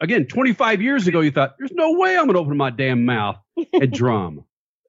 again 0.00 0.26
25 0.26 0.82
years 0.82 1.06
ago 1.06 1.20
you 1.20 1.30
thought 1.30 1.54
there's 1.58 1.72
no 1.72 1.92
way 1.92 2.16
I'm 2.16 2.24
going 2.24 2.34
to 2.34 2.40
open 2.40 2.56
my 2.56 2.70
damn 2.70 3.04
mouth 3.04 3.36
and 3.72 3.92
drum. 3.92 4.44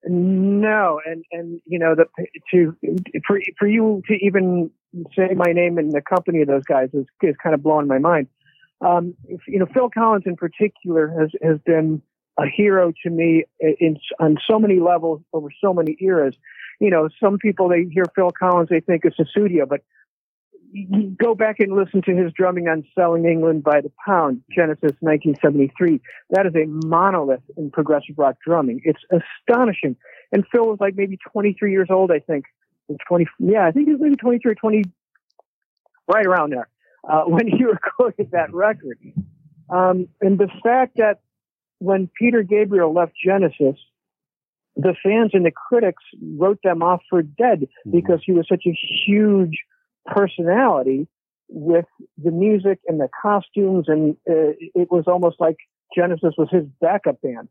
No, 0.08 1.01
and 1.03 1.24
and 1.32 1.62
you 1.66 1.80
know 1.80 1.95
the 1.95 2.06
to 2.51 2.76
for 3.26 3.39
for 3.58 3.68
you 3.68 4.03
to 4.08 4.14
even 4.22 4.70
say 5.18 5.34
my 5.36 5.51
name 5.51 5.80
in 5.80 5.89
the 5.89 6.01
company 6.01 6.41
of 6.41 6.47
those 6.47 6.64
guys 6.64 6.89
is 6.93 7.06
is 7.24 7.36
kind 7.41 7.56
of 7.56 7.64
blowing 7.64 7.88
my 7.88 7.97
mind. 7.97 8.28
Um, 8.82 9.16
if- 9.28 9.47
you 9.47 9.58
know, 9.58 9.66
Phil 9.74 9.89
Collins 9.89 10.26
in 10.28 10.36
particular 10.36 11.08
has 11.20 11.32
has 11.41 11.58
been 11.66 12.03
a 12.38 12.45
hero 12.45 12.91
to 13.03 13.10
me 13.10 13.45
in 13.60 13.97
on 14.20 14.38
so 14.47 14.60
many 14.60 14.80
levels 14.80 15.22
over 15.34 15.47
so 15.60 15.74
many 15.74 15.97
eras. 15.99 16.36
You 16.80 16.91
know, 16.91 17.10
some 17.20 17.39
people 17.39 17.70
they 17.70 17.86
hear 17.89 18.06
Phil 18.16 18.30
Collins 18.38 18.70
they 18.70 18.82
think 18.82 19.06
it's 19.06 19.20
a 19.20 19.26
studio, 19.26 19.66
but 19.66 19.82
go 21.17 21.36
back 21.36 21.59
and 21.59 21.76
listen 21.76 22.01
to 22.03 22.15
his 22.15 22.32
drumming 22.34 22.67
on 22.67 22.84
Selling 22.95 23.26
England 23.26 23.63
by 23.63 23.82
the 23.82 23.91
Pound, 24.05 24.41
Genesis 24.51 24.91
1973. 24.99 26.01
That 26.32 26.45
is 26.45 26.53
a 26.55 26.65
monolith 26.65 27.43
in 27.57 27.71
progressive 27.71 28.17
rock 28.17 28.36
drumming. 28.45 28.82
It's 28.84 28.99
astonishing. 29.11 29.95
And 30.32 30.43
Phil 30.51 30.65
was 30.65 30.78
like 30.80 30.95
maybe 30.95 31.17
23 31.32 31.71
years 31.71 31.88
old, 31.89 32.11
I 32.11 32.19
think. 32.19 32.45
20, 33.07 33.26
yeah, 33.39 33.65
I 33.65 33.71
think 33.71 33.88
he 33.88 33.93
was 33.93 34.01
maybe 34.01 34.15
23 34.15 34.51
or 34.51 34.55
20, 34.55 34.84
right 36.07 36.26
around 36.26 36.51
there, 36.51 36.69
uh, 37.09 37.23
when 37.26 37.47
he 37.47 37.63
recorded 37.63 38.32
that 38.32 38.53
record. 38.53 38.99
Um, 39.69 40.07
and 40.21 40.38
the 40.38 40.49
fact 40.63 40.97
that 40.97 41.21
when 41.80 42.09
Peter 42.19 42.43
Gabriel 42.43 42.93
left 42.93 43.13
Genesis, 43.23 43.76
the 44.76 44.93
fans 45.03 45.32
and 45.34 45.45
the 45.45 45.51
critics 45.51 46.03
wrote 46.38 46.59
them 46.63 46.84
off 46.84 47.01
for 47.09 47.21
dead 47.21 47.67
because 47.89 48.19
he 48.26 48.34
was 48.34 48.45
such 48.47 48.63
a 48.67 48.78
huge 49.05 49.57
personality 50.06 51.08
with 51.47 51.86
the 52.22 52.32
music 52.32 52.80
and 52.88 52.99
the 52.99 53.10
costumes, 53.22 53.86
and 53.88 54.16
uh, 54.30 54.53
it 54.74 54.91
was 54.91 55.06
almost 55.08 55.38
like 55.39 55.58
Genesis 55.95 56.34
was 56.38 56.47
his 56.51 56.64
backup 56.82 57.22
band. 57.22 57.49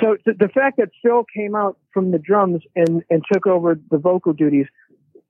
So 0.00 0.16
th- 0.24 0.36
the 0.38 0.48
fact 0.48 0.76
that 0.78 0.90
Phil 1.02 1.24
came 1.34 1.54
out 1.54 1.78
from 1.92 2.10
the 2.10 2.18
drums 2.18 2.62
and, 2.76 3.02
and 3.10 3.22
took 3.32 3.46
over 3.46 3.78
the 3.90 3.98
vocal 3.98 4.32
duties 4.32 4.66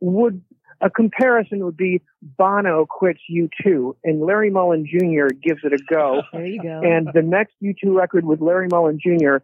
would 0.00 0.42
a 0.80 0.90
comparison 0.90 1.64
would 1.64 1.76
be 1.76 2.02
Bono 2.22 2.86
quits 2.86 3.20
U2 3.30 3.94
and 4.02 4.20
Larry 4.20 4.50
Mullen 4.50 4.84
Jr. 4.84 5.32
gives 5.32 5.60
it 5.62 5.72
a 5.72 5.78
go. 5.88 6.22
There 6.32 6.44
you 6.44 6.60
go. 6.60 6.80
And 6.82 7.08
the 7.14 7.22
next 7.22 7.54
U2 7.62 7.96
record 7.96 8.24
with 8.24 8.40
Larry 8.40 8.66
Mullen 8.68 8.98
Jr. 9.00 9.36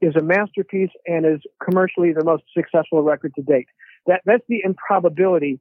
is 0.00 0.16
a 0.16 0.22
masterpiece 0.22 0.90
and 1.06 1.26
is 1.26 1.40
commercially 1.62 2.14
the 2.14 2.24
most 2.24 2.44
successful 2.56 3.02
record 3.02 3.34
to 3.34 3.42
date. 3.42 3.68
That 4.06 4.22
that's 4.24 4.44
the 4.48 4.62
improbability 4.64 5.60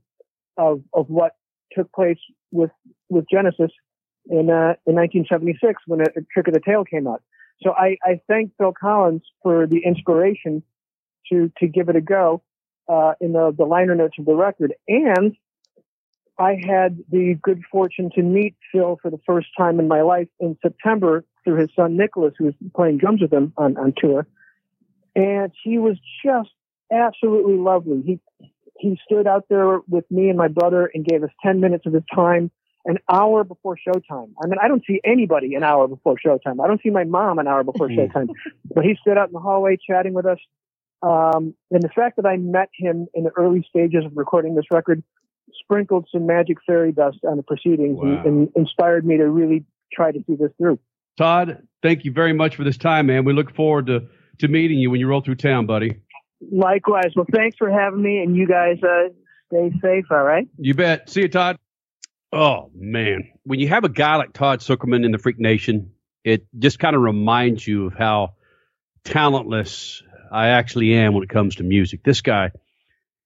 of 0.57 0.81
of 0.93 1.09
what 1.09 1.33
took 1.71 1.91
place 1.91 2.19
with 2.51 2.71
with 3.09 3.25
Genesis 3.31 3.71
in 4.27 4.49
uh, 4.49 4.75
in 4.85 4.95
1976 4.95 5.83
when 5.87 6.01
a, 6.01 6.05
a 6.17 6.21
Trick 6.33 6.47
of 6.47 6.53
the 6.53 6.61
Tail 6.65 6.83
came 6.83 7.07
out. 7.07 7.21
So 7.61 7.71
I, 7.71 7.97
I 8.03 8.19
thank 8.27 8.51
Phil 8.57 8.73
Collins 8.73 9.21
for 9.41 9.67
the 9.67 9.79
inspiration 9.85 10.63
to 11.31 11.51
to 11.59 11.67
give 11.67 11.89
it 11.89 11.95
a 11.95 12.01
go 12.01 12.41
uh, 12.87 13.13
in 13.21 13.33
the, 13.33 13.53
the 13.57 13.65
liner 13.65 13.95
notes 13.95 14.15
of 14.19 14.25
the 14.25 14.35
record. 14.35 14.73
And 14.87 15.35
I 16.37 16.59
had 16.61 16.99
the 17.09 17.37
good 17.41 17.61
fortune 17.71 18.11
to 18.15 18.21
meet 18.21 18.55
Phil 18.71 18.99
for 19.01 19.09
the 19.09 19.19
first 19.25 19.47
time 19.57 19.79
in 19.79 19.87
my 19.87 20.01
life 20.01 20.27
in 20.39 20.57
September 20.61 21.23
through 21.43 21.59
his 21.61 21.69
son 21.75 21.95
Nicholas, 21.95 22.33
who 22.37 22.45
was 22.45 22.55
playing 22.75 22.97
drums 22.97 23.21
with 23.21 23.31
him 23.31 23.53
on, 23.57 23.77
on 23.77 23.93
tour. 23.95 24.27
And 25.15 25.51
he 25.63 25.77
was 25.77 25.97
just 26.23 26.49
absolutely 26.91 27.55
lovely. 27.55 28.01
He 28.05 28.19
he 28.77 28.99
stood 29.05 29.27
out 29.27 29.45
there 29.49 29.79
with 29.87 30.09
me 30.11 30.29
and 30.29 30.37
my 30.37 30.47
brother 30.47 30.89
and 30.93 31.05
gave 31.05 31.23
us 31.23 31.29
10 31.43 31.59
minutes 31.59 31.85
of 31.85 31.93
his 31.93 32.03
time 32.13 32.51
an 32.85 32.97
hour 33.11 33.43
before 33.43 33.75
showtime. 33.75 34.31
I 34.43 34.47
mean, 34.47 34.57
I 34.61 34.67
don't 34.67 34.83
see 34.85 35.01
anybody 35.03 35.55
an 35.55 35.63
hour 35.63 35.87
before 35.87 36.15
showtime. 36.23 36.63
I 36.63 36.67
don't 36.67 36.81
see 36.83 36.91
my 36.91 37.03
mom 37.03 37.39
an 37.39 37.47
hour 37.47 37.63
before 37.63 37.89
showtime. 37.89 38.27
But 38.73 38.83
he 38.83 38.95
stood 39.01 39.17
out 39.17 39.27
in 39.29 39.33
the 39.33 39.39
hallway 39.39 39.77
chatting 39.89 40.13
with 40.13 40.25
us. 40.25 40.37
Um, 41.01 41.55
and 41.71 41.81
the 41.81 41.89
fact 41.95 42.17
that 42.17 42.25
I 42.25 42.37
met 42.37 42.69
him 42.77 43.07
in 43.13 43.23
the 43.23 43.31
early 43.35 43.65
stages 43.67 44.05
of 44.05 44.11
recording 44.15 44.55
this 44.55 44.65
record 44.71 45.03
sprinkled 45.63 46.07
some 46.11 46.25
magic 46.25 46.57
fairy 46.65 46.91
dust 46.91 47.19
on 47.27 47.37
the 47.37 47.43
proceedings 47.43 47.97
Wow. 47.99 48.21
and, 48.25 48.25
and 48.25 48.49
inspired 48.55 49.05
me 49.05 49.17
to 49.17 49.29
really 49.29 49.65
try 49.93 50.11
to 50.11 50.19
see 50.27 50.35
this 50.35 50.51
through. 50.57 50.79
Todd, 51.17 51.63
thank 51.81 52.05
you 52.05 52.11
very 52.11 52.33
much 52.33 52.55
for 52.55 52.63
this 52.63 52.77
time, 52.77 53.07
man. 53.07 53.23
We 53.25 53.33
look 53.33 53.55
forward 53.55 53.87
to 53.87 54.07
to 54.39 54.49
meeting 54.49 54.77
you 54.79 54.91
when 54.91 54.99
you 54.99 55.07
roll 55.07 55.21
through 55.21 55.35
town, 55.35 55.65
buddy. 55.65 56.01
Likewise. 56.41 57.11
Well, 57.15 57.25
thanks 57.31 57.57
for 57.57 57.69
having 57.69 58.01
me, 58.01 58.19
and 58.19 58.35
you 58.35 58.47
guys 58.47 58.77
uh, 58.83 59.09
stay 59.47 59.71
safe. 59.81 60.05
All 60.11 60.23
right. 60.23 60.47
You 60.57 60.73
bet. 60.73 61.09
See 61.09 61.21
you, 61.21 61.29
Todd. 61.29 61.57
Oh 62.31 62.69
man, 62.75 63.31
when 63.43 63.59
you 63.59 63.69
have 63.69 63.85
a 63.85 63.89
guy 63.89 64.17
like 64.17 64.33
Todd 64.33 64.59
Sucherman 64.59 65.05
in 65.05 65.11
the 65.11 65.17
Freak 65.17 65.39
Nation, 65.39 65.91
it 66.23 66.45
just 66.57 66.79
kind 66.79 66.95
of 66.95 67.01
reminds 67.01 67.65
you 67.65 67.87
of 67.87 67.93
how 67.93 68.33
talentless 69.05 70.03
I 70.31 70.49
actually 70.49 70.95
am 70.95 71.13
when 71.13 71.23
it 71.23 71.29
comes 71.29 71.55
to 71.55 71.63
music. 71.63 72.03
This 72.03 72.21
guy, 72.21 72.51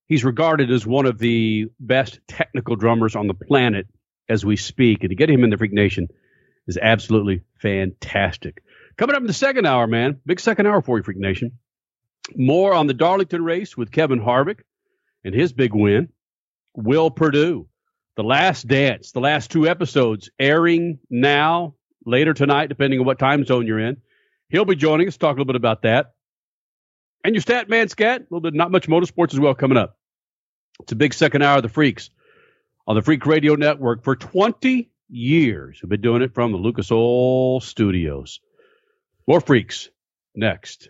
he's 0.05 0.23
regarded 0.23 0.69
as 0.69 0.85
one 0.85 1.07
of 1.07 1.17
the 1.17 1.67
best 1.79 2.19
technical 2.27 2.75
drummers 2.75 3.15
on 3.15 3.25
the 3.25 3.33
planet 3.33 3.87
as 4.27 4.45
we 4.45 4.57
speak, 4.57 4.99
and 5.01 5.09
to 5.09 5.15
get 5.15 5.29
him 5.29 5.43
in 5.43 5.49
the 5.49 5.57
Freak 5.57 5.73
Nation 5.73 6.09
is 6.67 6.77
absolutely 6.79 7.41
fantastic. 7.59 8.61
Coming 8.95 9.15
up 9.15 9.21
in 9.21 9.27
the 9.27 9.33
second 9.33 9.65
hour, 9.65 9.87
man, 9.87 10.19
big 10.25 10.39
second 10.39 10.67
hour 10.67 10.81
for 10.83 10.97
you, 10.97 11.03
Freak 11.03 11.17
Nation. 11.17 11.53
More 12.35 12.73
on 12.73 12.87
the 12.87 12.93
Darlington 12.93 13.43
race 13.43 13.75
with 13.75 13.91
Kevin 13.91 14.19
Harvick 14.19 14.61
and 15.23 15.33
his 15.33 15.53
big 15.53 15.73
win. 15.73 16.09
Will 16.75 17.11
Perdue, 17.11 17.67
The 18.15 18.23
Last 18.23 18.67
Dance, 18.67 19.11
the 19.11 19.19
last 19.19 19.51
two 19.51 19.67
episodes 19.67 20.29
airing 20.39 20.99
now, 21.09 21.75
later 22.05 22.33
tonight, 22.33 22.67
depending 22.67 22.99
on 22.99 23.05
what 23.05 23.19
time 23.19 23.45
zone 23.45 23.67
you're 23.67 23.79
in. 23.79 23.97
He'll 24.49 24.65
be 24.65 24.75
joining 24.75 25.07
us, 25.07 25.17
talk 25.17 25.31
a 25.31 25.33
little 25.33 25.45
bit 25.45 25.55
about 25.55 25.83
that. 25.83 26.13
And 27.23 27.35
your 27.35 27.41
stat 27.41 27.69
man 27.69 27.89
scat, 27.89 28.21
a 28.21 28.23
little 28.23 28.41
bit, 28.41 28.53
not 28.53 28.71
much 28.71 28.87
motorsports 28.87 29.33
as 29.33 29.39
well 29.39 29.53
coming 29.53 29.77
up. 29.77 29.97
It's 30.81 30.91
a 30.91 30.95
big 30.95 31.13
second 31.13 31.41
hour 31.41 31.57
of 31.57 31.63
the 31.63 31.69
Freaks 31.69 32.09
on 32.87 32.95
the 32.95 33.01
Freak 33.01 33.25
Radio 33.25 33.55
Network 33.55 34.03
for 34.03 34.15
20 34.15 34.89
years. 35.09 35.79
We've 35.81 35.89
been 35.89 36.01
doing 36.01 36.21
it 36.21 36.33
from 36.33 36.51
the 36.51 36.57
Lucas 36.57 36.91
Oil 36.91 37.59
Studios. 37.59 38.39
More 39.27 39.41
Freaks 39.41 39.89
next. 40.35 40.89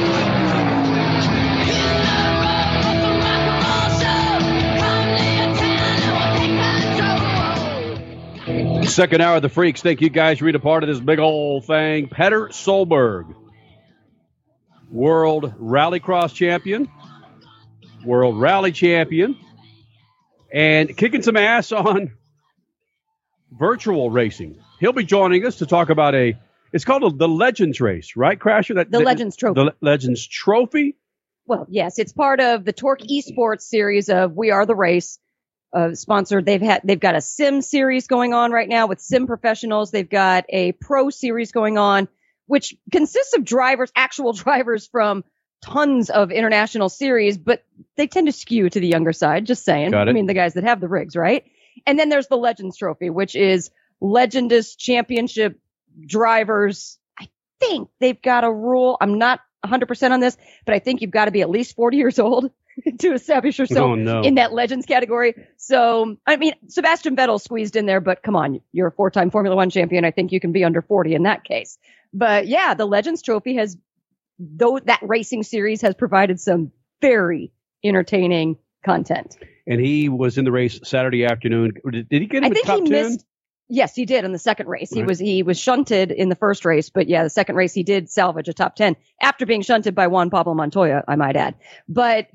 Second 8.91 9.21
hour 9.21 9.37
of 9.37 9.41
the 9.41 9.47
Freaks. 9.47 9.81
Thank 9.81 10.01
you 10.01 10.09
guys. 10.09 10.41
Read 10.41 10.55
a 10.55 10.59
part 10.59 10.83
of 10.83 10.89
this 10.89 10.99
big 10.99 11.19
old 11.19 11.65
thing. 11.65 12.09
Petter 12.09 12.47
Solberg, 12.47 13.33
World 14.89 15.53
Rallycross 15.57 16.33
champion, 16.33 16.89
World 18.03 18.37
Rally 18.37 18.73
champion, 18.73 19.37
and 20.53 20.95
kicking 20.97 21.21
some 21.21 21.37
ass 21.37 21.71
on 21.71 22.11
virtual 23.57 24.09
racing. 24.09 24.59
He'll 24.81 24.91
be 24.91 25.05
joining 25.05 25.45
us 25.45 25.59
to 25.59 25.65
talk 25.65 25.89
about 25.89 26.13
a. 26.13 26.37
It's 26.73 26.83
called 26.83 27.17
the 27.17 27.27
Legends 27.29 27.79
Race, 27.79 28.17
right, 28.17 28.37
Crasher? 28.37 28.75
That 28.75 28.91
The 28.91 28.99
Legends 28.99 29.37
Trophy. 29.37 29.53
The 29.53 29.73
Legends 29.79 30.27
Trophy. 30.27 30.97
Well, 31.45 31.65
yes, 31.69 31.97
it's 31.97 32.11
part 32.11 32.41
of 32.41 32.65
the 32.65 32.73
Torque 32.73 33.01
Esports 33.01 33.61
series 33.61 34.09
of 34.09 34.33
We 34.35 34.51
Are 34.51 34.65
the 34.65 34.75
Race. 34.75 35.17
Uh, 35.73 35.95
sponsored. 35.95 36.45
They've 36.45 36.61
had 36.61 36.81
they've 36.83 36.99
got 36.99 37.15
a 37.15 37.21
sim 37.21 37.61
series 37.61 38.07
going 38.07 38.33
on 38.33 38.51
right 38.51 38.67
now 38.67 38.87
with 38.87 38.99
sim 38.99 39.25
professionals. 39.25 39.89
They've 39.89 40.09
got 40.09 40.43
a 40.49 40.73
pro 40.73 41.09
series 41.09 41.53
going 41.53 41.77
on, 41.77 42.09
which 42.45 42.75
consists 42.91 43.33
of 43.35 43.45
drivers, 43.45 43.89
actual 43.95 44.33
drivers 44.43 44.87
from 44.87 45.23
tons 45.61 46.09
of 46.09 46.31
international 46.31 46.89
series, 46.89 47.37
but 47.37 47.63
they 47.95 48.07
tend 48.07 48.27
to 48.27 48.33
skew 48.33 48.69
to 48.69 48.79
the 48.79 48.87
younger 48.87 49.13
side. 49.13 49.45
Just 49.45 49.63
saying. 49.63 49.91
Got 49.91 50.07
it. 50.07 50.11
I 50.11 50.13
mean, 50.13 50.25
the 50.25 50.33
guys 50.33 50.55
that 50.55 50.65
have 50.65 50.81
the 50.81 50.89
rigs, 50.89 51.15
right? 51.15 51.45
And 51.85 51.97
then 51.97 52.09
there's 52.09 52.27
the 52.27 52.37
Legends 52.37 52.77
Trophy, 52.77 53.09
which 53.09 53.35
is 53.35 53.71
Legendist 54.01 54.77
Championship 54.77 55.59
drivers. 56.05 56.97
I 57.19 57.29
think 57.59 57.89
they've 57.99 58.21
got 58.21 58.43
a 58.43 58.51
rule. 58.51 58.97
I'm 58.99 59.17
not 59.17 59.39
100% 59.65 60.11
on 60.11 60.19
this, 60.19 60.37
but 60.65 60.75
I 60.75 60.79
think 60.79 61.01
you've 61.01 61.11
got 61.11 61.25
to 61.25 61.31
be 61.31 61.41
at 61.41 61.49
least 61.49 61.75
40 61.75 61.97
years 61.97 62.19
old 62.19 62.51
to 62.99 63.13
establish 63.13 63.59
yourself 63.59 63.91
Oh, 63.91 63.95
no. 63.95 64.21
in 64.21 64.35
that 64.35 64.53
Legends 64.53 64.85
category. 64.85 65.33
So, 65.57 66.15
I 66.25 66.37
mean, 66.37 66.53
Sebastian 66.67 67.15
Vettel 67.15 67.39
squeezed 67.41 67.75
in 67.75 67.85
there, 67.85 68.01
but 68.01 68.23
come 68.23 68.35
on, 68.35 68.61
you're 68.71 68.87
a 68.87 68.91
four 68.91 69.11
time 69.11 69.29
Formula 69.31 69.55
One 69.55 69.69
champion. 69.69 70.05
I 70.05 70.11
think 70.11 70.31
you 70.31 70.39
can 70.39 70.51
be 70.51 70.63
under 70.63 70.81
40 70.81 71.13
in 71.15 71.23
that 71.23 71.43
case. 71.43 71.77
But 72.13 72.47
yeah, 72.47 72.73
the 72.73 72.85
Legends 72.85 73.21
Trophy 73.21 73.55
has, 73.55 73.77
though 74.39 74.79
that 74.85 74.99
racing 75.01 75.43
series 75.43 75.81
has 75.81 75.95
provided 75.95 76.39
some 76.39 76.71
very 77.01 77.51
entertaining 77.83 78.57
content. 78.85 79.37
And 79.67 79.79
he 79.79 80.09
was 80.09 80.37
in 80.37 80.45
the 80.45 80.51
race 80.51 80.79
Saturday 80.83 81.25
afternoon. 81.25 81.73
Did, 81.89 82.07
he 82.09 82.25
get 82.25 82.37
in 82.39 82.45
I 82.45 82.49
the 82.49 82.61
top 82.65 82.79
he 82.79 82.89
10? 82.89 82.91
missed. 82.91 83.25
Yes, 83.73 83.95
he 83.95 84.05
did 84.05 84.25
in 84.25 84.33
the 84.33 84.37
second 84.37 84.67
race. 84.67 84.91
He 84.91 85.01
was 85.01 85.17
he 85.17 85.43
was 85.43 85.57
shunted 85.57 86.11
in 86.11 86.27
the 86.27 86.35
first 86.35 86.65
race, 86.65 86.89
but 86.89 87.07
yeah, 87.07 87.23
the 87.23 87.29
second 87.29 87.55
race 87.55 87.73
he 87.73 87.83
did 87.83 88.09
salvage 88.09 88.49
a 88.49 88.53
top 88.53 88.75
ten 88.75 88.97
after 89.21 89.45
being 89.45 89.61
shunted 89.61 89.95
by 89.95 90.07
Juan 90.07 90.29
Pablo 90.29 90.53
Montoya, 90.53 91.05
I 91.07 91.15
might 91.15 91.37
add. 91.37 91.55
But 91.87 92.27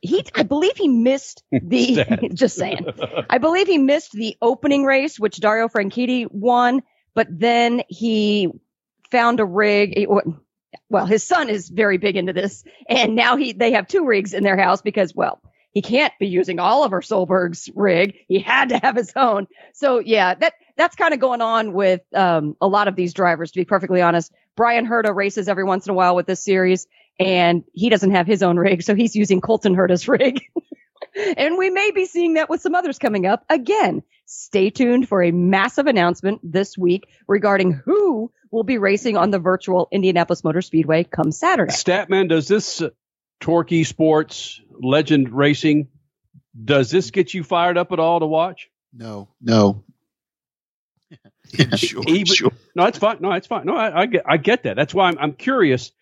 he, 0.00 0.24
I 0.36 0.44
believe 0.44 0.76
he 0.76 0.86
missed 0.86 1.42
the. 1.52 2.30
Just 2.34 2.54
saying, 2.56 2.86
I 3.28 3.38
believe 3.38 3.66
he 3.66 3.78
missed 3.78 4.12
the 4.12 4.36
opening 4.40 4.84
race, 4.84 5.18
which 5.18 5.40
Dario 5.40 5.66
Franchitti 5.68 6.30
won. 6.30 6.82
But 7.12 7.26
then 7.28 7.82
he 7.88 8.48
found 9.10 9.40
a 9.40 9.44
rig. 9.44 9.98
he- 9.98 10.06
Well, 10.88 11.06
his 11.06 11.24
son 11.24 11.48
is 11.48 11.68
very 11.68 11.98
big 11.98 12.16
into 12.16 12.32
this, 12.32 12.62
and 12.88 13.16
now 13.16 13.36
he 13.36 13.52
they 13.52 13.72
have 13.72 13.88
two 13.88 14.04
rigs 14.06 14.32
in 14.32 14.44
their 14.44 14.56
house 14.56 14.80
because 14.80 15.12
well. 15.12 15.40
He 15.72 15.82
can't 15.82 16.12
be 16.20 16.28
using 16.28 16.60
Oliver 16.60 17.00
Solberg's 17.00 17.68
rig. 17.74 18.14
He 18.28 18.38
had 18.38 18.68
to 18.68 18.78
have 18.78 18.94
his 18.94 19.12
own. 19.16 19.48
So 19.72 19.98
yeah, 19.98 20.32
that 20.36 20.54
that's 20.76 20.96
kind 20.96 21.14
of 21.14 21.20
going 21.20 21.40
on 21.40 21.72
with 21.72 22.00
um, 22.14 22.56
a 22.60 22.66
lot 22.66 22.88
of 22.88 22.96
these 22.96 23.14
drivers. 23.14 23.52
To 23.52 23.60
be 23.60 23.64
perfectly 23.64 24.02
honest, 24.02 24.32
Bryan 24.56 24.86
Herta 24.86 25.14
races 25.14 25.48
every 25.48 25.64
once 25.64 25.86
in 25.86 25.92
a 25.92 25.94
while 25.94 26.16
with 26.16 26.26
this 26.26 26.42
series, 26.44 26.86
and 27.18 27.64
he 27.72 27.90
doesn't 27.90 28.10
have 28.10 28.26
his 28.26 28.42
own 28.42 28.56
rig, 28.56 28.82
so 28.82 28.94
he's 28.94 29.14
using 29.14 29.40
Colton 29.40 29.74
Herta's 29.74 30.08
rig. 30.08 30.40
and 31.36 31.58
we 31.58 31.70
may 31.70 31.90
be 31.90 32.06
seeing 32.06 32.34
that 32.34 32.48
with 32.50 32.60
some 32.60 32.74
others 32.74 32.98
coming 32.98 33.26
up. 33.26 33.44
Again, 33.48 34.02
stay 34.26 34.70
tuned 34.70 35.08
for 35.08 35.22
a 35.22 35.30
massive 35.30 35.86
announcement 35.86 36.40
this 36.42 36.76
week 36.76 37.04
regarding 37.28 37.72
who 37.72 38.32
will 38.50 38.64
be 38.64 38.78
racing 38.78 39.16
on 39.16 39.30
the 39.30 39.38
virtual 39.38 39.88
Indianapolis 39.90 40.44
Motor 40.44 40.62
Speedway 40.62 41.04
come 41.04 41.32
Saturday. 41.32 41.72
Statman, 41.72 42.28
does 42.28 42.48
this 42.48 42.80
uh, 42.80 42.90
Torque 43.40 43.70
Esports 43.70 44.60
Legend 44.80 45.30
Racing, 45.30 45.88
does 46.64 46.90
this 46.90 47.10
get 47.10 47.34
you 47.34 47.42
fired 47.42 47.76
up 47.76 47.92
at 47.92 47.98
all 47.98 48.20
to 48.20 48.26
watch? 48.26 48.68
No, 48.92 49.28
no. 49.40 49.82
sure, 51.76 52.02
Even- 52.08 52.50
No, 52.74 52.84
it's 52.86 52.98
fine. 52.98 53.18
No, 53.20 53.32
it's 53.32 53.46
fine. 53.46 53.66
No, 53.66 53.76
I, 53.76 54.02
I 54.02 54.06
get, 54.06 54.22
I 54.26 54.36
get 54.36 54.62
that. 54.64 54.76
That's 54.76 54.94
why 54.94 55.08
I'm, 55.08 55.18
I'm 55.18 55.32
curious 55.32 55.92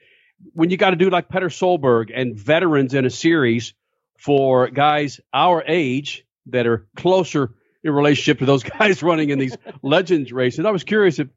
when 0.54 0.70
you 0.70 0.76
got 0.76 0.90
to 0.90 0.96
do 0.96 1.10
like 1.10 1.28
Petter 1.28 1.48
Solberg 1.48 2.10
and 2.14 2.36
veterans 2.36 2.94
in 2.94 3.04
a 3.04 3.10
series 3.10 3.74
for 4.18 4.68
guys 4.68 5.20
our 5.32 5.62
age 5.66 6.24
that 6.46 6.66
are 6.66 6.86
closer 6.96 7.52
in 7.84 7.92
relationship 7.92 8.38
to 8.40 8.46
those 8.46 8.62
guys 8.78 9.02
running 9.02 9.30
in 9.30 9.38
these 9.38 9.56
legends 9.82 10.32
races. 10.32 10.64
I 10.64 10.70
was 10.70 10.84
curious 10.84 11.18
if 11.18 11.28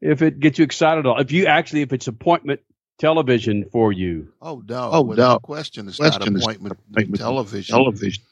if 0.00 0.20
it 0.22 0.40
gets 0.40 0.58
you 0.58 0.64
excited 0.64 1.00
at 1.00 1.06
all. 1.06 1.20
If 1.20 1.30
you 1.30 1.46
actually, 1.46 1.82
if 1.82 1.92
it's 1.92 2.08
appointment 2.08 2.60
television 2.98 3.66
for 3.70 3.92
you. 3.92 4.32
Oh 4.42 4.62
no! 4.66 4.90
Oh, 4.92 5.02
without 5.02 5.34
no. 5.34 5.38
question, 5.40 5.88
it's 5.88 5.96
Question 5.98 6.32
not 6.34 6.38
is 6.38 6.42
appointment, 6.44 6.78
appointment 6.90 7.20
television. 7.20 7.72
television. 7.74 8.22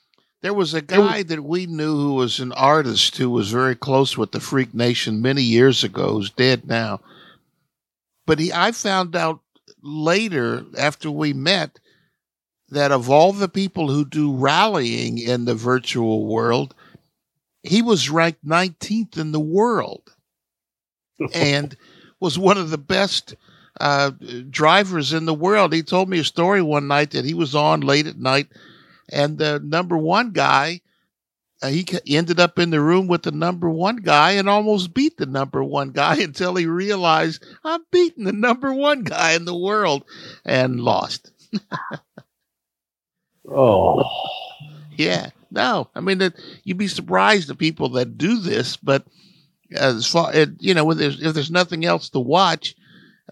There 0.42 0.54
was 0.54 0.72
a 0.72 0.80
guy 0.80 1.22
that 1.22 1.44
we 1.44 1.66
knew 1.66 1.96
who 1.96 2.14
was 2.14 2.40
an 2.40 2.52
artist 2.52 3.16
who 3.18 3.28
was 3.28 3.50
very 3.50 3.74
close 3.74 4.16
with 4.16 4.32
the 4.32 4.40
Freak 4.40 4.72
Nation 4.72 5.20
many 5.20 5.42
years 5.42 5.84
ago. 5.84 6.14
Who's 6.14 6.30
dead 6.30 6.66
now, 6.66 7.00
but 8.26 8.38
he. 8.38 8.52
I 8.52 8.72
found 8.72 9.14
out 9.14 9.40
later 9.82 10.64
after 10.78 11.10
we 11.10 11.32
met 11.34 11.78
that 12.70 12.92
of 12.92 13.10
all 13.10 13.32
the 13.32 13.48
people 13.48 13.90
who 13.90 14.04
do 14.04 14.32
rallying 14.32 15.18
in 15.18 15.44
the 15.44 15.54
virtual 15.54 16.24
world, 16.26 16.74
he 17.62 17.82
was 17.82 18.10
ranked 18.10 18.44
19th 18.44 19.18
in 19.18 19.32
the 19.32 19.40
world 19.40 20.14
and 21.34 21.76
was 22.20 22.38
one 22.38 22.56
of 22.56 22.70
the 22.70 22.78
best 22.78 23.34
uh, 23.80 24.10
drivers 24.50 25.12
in 25.12 25.24
the 25.24 25.34
world. 25.34 25.72
He 25.72 25.82
told 25.82 26.08
me 26.08 26.18
a 26.20 26.24
story 26.24 26.62
one 26.62 26.86
night 26.86 27.10
that 27.12 27.24
he 27.24 27.34
was 27.34 27.54
on 27.54 27.80
late 27.80 28.06
at 28.06 28.18
night, 28.18 28.48
and 29.12 29.38
the 29.38 29.60
number 29.62 29.96
one 29.96 30.30
guy, 30.30 30.80
uh, 31.62 31.68
he 31.68 31.84
ended 32.06 32.40
up 32.40 32.58
in 32.58 32.70
the 32.70 32.80
room 32.80 33.06
with 33.06 33.22
the 33.22 33.32
number 33.32 33.68
one 33.68 33.96
guy 33.96 34.32
and 34.32 34.48
almost 34.48 34.94
beat 34.94 35.16
the 35.18 35.26
number 35.26 35.62
one 35.62 35.90
guy 35.90 36.16
until 36.20 36.54
he 36.54 36.66
realized 36.66 37.44
I'm 37.64 37.82
beating 37.90 38.24
the 38.24 38.32
number 38.32 38.72
one 38.72 39.04
guy 39.04 39.32
in 39.32 39.44
the 39.44 39.56
world 39.56 40.04
and 40.44 40.80
lost. 40.80 41.30
Oh, 43.52 44.04
Yeah, 44.96 45.30
no, 45.50 45.88
I 45.94 46.00
mean 46.00 46.18
that 46.18 46.34
you'd 46.62 46.78
be 46.78 46.86
surprised 46.86 47.48
the 47.48 47.54
people 47.56 47.88
that 47.90 48.16
do 48.16 48.38
this, 48.38 48.76
but 48.76 49.04
as 49.72 50.06
far 50.06 50.32
it, 50.32 50.50
you 50.60 50.74
know, 50.74 50.84
when 50.84 50.98
there's, 50.98 51.20
if 51.20 51.34
there's 51.34 51.50
nothing 51.50 51.84
else 51.84 52.10
to 52.10 52.20
watch, 52.20 52.76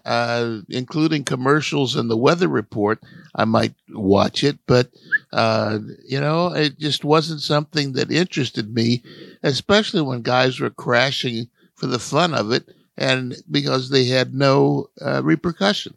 uh, 0.05 0.59
including 0.69 1.23
commercials 1.23 1.95
and 1.95 2.09
the 2.09 2.17
weather 2.17 2.47
report, 2.47 2.99
I 3.35 3.45
might 3.45 3.73
watch 3.89 4.43
it. 4.43 4.57
But 4.65 4.89
uh, 5.31 5.79
you 6.05 6.19
know, 6.19 6.53
it 6.53 6.79
just 6.79 7.03
wasn't 7.03 7.41
something 7.41 7.93
that 7.93 8.11
interested 8.11 8.73
me, 8.73 9.03
especially 9.43 10.01
when 10.01 10.21
guys 10.21 10.59
were 10.59 10.69
crashing 10.69 11.47
for 11.75 11.87
the 11.87 11.99
fun 11.99 12.33
of 12.33 12.51
it 12.51 12.67
and 12.97 13.35
because 13.49 13.89
they 13.89 14.05
had 14.05 14.33
no 14.33 14.89
uh, 15.01 15.23
repercussion. 15.23 15.95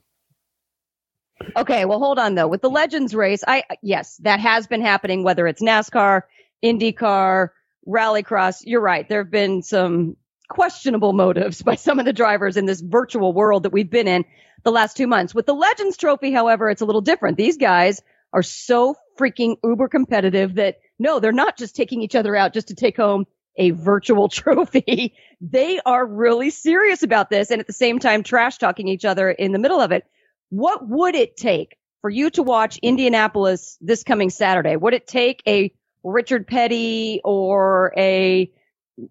Okay, 1.56 1.84
well, 1.84 1.98
hold 1.98 2.18
on 2.18 2.36
though. 2.36 2.46
With 2.46 2.62
the 2.62 2.70
Legends 2.70 3.14
race, 3.14 3.42
I 3.46 3.64
yes, 3.82 4.16
that 4.18 4.38
has 4.38 4.68
been 4.68 4.80
happening. 4.80 5.24
Whether 5.24 5.48
it's 5.48 5.60
NASCAR, 5.60 6.22
IndyCar, 6.62 7.48
Rallycross, 7.88 8.62
you're 8.64 8.80
right. 8.80 9.08
There 9.08 9.22
have 9.24 9.30
been 9.30 9.62
some 9.62 10.16
questionable 10.48 11.12
motives 11.12 11.62
by 11.62 11.74
some 11.74 11.98
of 11.98 12.04
the 12.04 12.12
drivers 12.12 12.56
in 12.56 12.66
this 12.66 12.80
virtual 12.80 13.32
world 13.32 13.64
that 13.64 13.72
we've 13.72 13.90
been 13.90 14.06
in 14.06 14.24
the 14.62 14.70
last 14.70 14.96
two 14.96 15.08
months. 15.08 15.34
With 15.34 15.46
the 15.46 15.54
Legends 15.54 15.96
Trophy, 15.96 16.30
however, 16.30 16.70
it's 16.70 16.82
a 16.82 16.86
little 16.86 17.00
different. 17.00 17.36
These 17.36 17.56
guys 17.56 18.02
are 18.32 18.42
so 18.42 18.94
freaking 19.18 19.56
uber 19.62 19.88
competitive 19.88 20.54
that 20.56 20.78
no, 20.98 21.20
they're 21.20 21.32
not 21.32 21.56
just 21.56 21.76
taking 21.76 22.02
each 22.02 22.14
other 22.14 22.36
out 22.36 22.54
just 22.54 22.68
to 22.68 22.74
take 22.74 22.96
home 22.96 23.26
a 23.56 23.70
virtual 23.70 24.28
trophy. 24.30 25.14
they 25.40 25.80
are 25.84 26.06
really 26.06 26.50
serious 26.50 27.02
about 27.02 27.30
this 27.30 27.50
and 27.50 27.60
at 27.60 27.66
the 27.66 27.72
same 27.72 27.98
time 27.98 28.22
trash 28.22 28.58
talking 28.58 28.88
each 28.88 29.04
other 29.04 29.30
in 29.30 29.52
the 29.52 29.58
middle 29.58 29.80
of 29.80 29.92
it. 29.92 30.04
What 30.50 30.86
would 30.88 31.14
it 31.14 31.36
take 31.36 31.76
for 32.00 32.10
you 32.10 32.30
to 32.30 32.42
watch 32.42 32.78
Indianapolis 32.78 33.78
this 33.80 34.02
coming 34.02 34.30
Saturday? 34.30 34.76
Would 34.76 34.94
it 34.94 35.06
take 35.06 35.42
a 35.46 35.72
Richard 36.04 36.46
Petty 36.46 37.20
or 37.24 37.92
a 37.96 38.50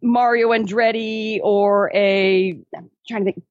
Mario 0.01 0.49
Andretti 0.49 1.39
or 1.41 1.91
a 1.93 2.59
I'm 2.75 2.89
trying 3.07 3.25
to 3.25 3.31
think. 3.33 3.43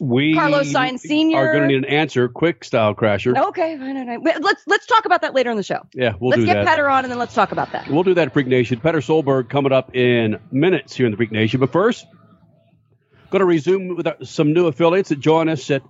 We 0.00 0.34
Carlos 0.34 0.72
Sainz 0.72 1.00
Sr.. 1.00 1.36
are 1.38 1.52
going 1.52 1.62
to 1.62 1.68
need 1.68 1.78
an 1.78 1.84
answer, 1.84 2.28
quick 2.28 2.64
style 2.64 2.94
crasher. 2.94 3.36
Okay, 3.48 3.76
fine, 3.78 3.94
fine, 3.94 4.22
fine. 4.22 4.42
Let's 4.42 4.62
let's 4.66 4.86
talk 4.86 5.04
about 5.04 5.22
that 5.22 5.34
later 5.34 5.50
in 5.50 5.56
the 5.56 5.62
show. 5.62 5.86
Yeah, 5.94 6.14
we'll 6.20 6.30
let's 6.30 6.40
do 6.40 6.46
get 6.46 6.54
that. 6.54 6.66
Petter 6.66 6.88
on 6.88 7.04
and 7.04 7.10
then 7.10 7.18
let's 7.18 7.34
talk 7.34 7.52
about 7.52 7.72
that. 7.72 7.88
We'll 7.88 8.02
do 8.02 8.14
that 8.14 8.28
at 8.28 8.32
Freak 8.32 8.46
Nation. 8.46 8.80
Petter 8.80 8.98
Solberg 8.98 9.48
coming 9.48 9.72
up 9.72 9.94
in 9.94 10.38
minutes 10.50 10.94
here 10.94 11.06
in 11.06 11.12
the 11.12 11.16
Freak 11.16 11.32
Nation. 11.32 11.60
But 11.60 11.72
first, 11.72 12.06
going 13.30 13.40
to 13.40 13.46
resume 13.46 13.96
with 13.96 14.06
some 14.24 14.52
new 14.52 14.66
affiliates 14.66 15.08
that 15.08 15.20
join 15.20 15.48
us 15.48 15.70
at 15.70 15.82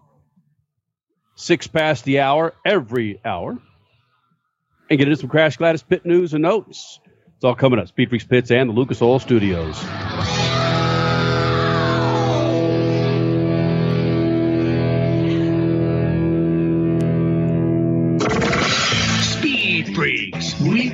six 1.34 1.66
past 1.66 2.04
the 2.04 2.20
hour 2.20 2.54
every 2.64 3.20
hour 3.24 3.58
and 4.88 4.98
get 4.98 5.08
into 5.08 5.16
some 5.20 5.28
Crash 5.28 5.56
Gladys 5.56 5.82
pit 5.82 6.06
news 6.06 6.32
and 6.34 6.42
notes. 6.42 7.00
It's 7.36 7.44
all 7.44 7.54
coming 7.54 7.78
up. 7.78 7.88
Speed 7.88 8.08
Freaks 8.08 8.24
Pits 8.24 8.50
and 8.50 8.70
the 8.70 8.74
Lucas 8.74 9.02
Oil 9.02 9.18
Studios. 9.18 9.76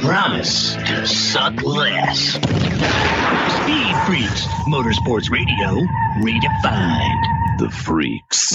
Promise 0.02 0.74
to 0.74 1.06
suck 1.06 1.62
less. 1.62 2.32
Speed 2.32 3.96
Freaks, 4.04 4.46
Motorsports 4.66 5.30
Radio, 5.30 5.86
redefined. 6.18 7.58
The 7.58 7.70
Freaks. 7.70 8.52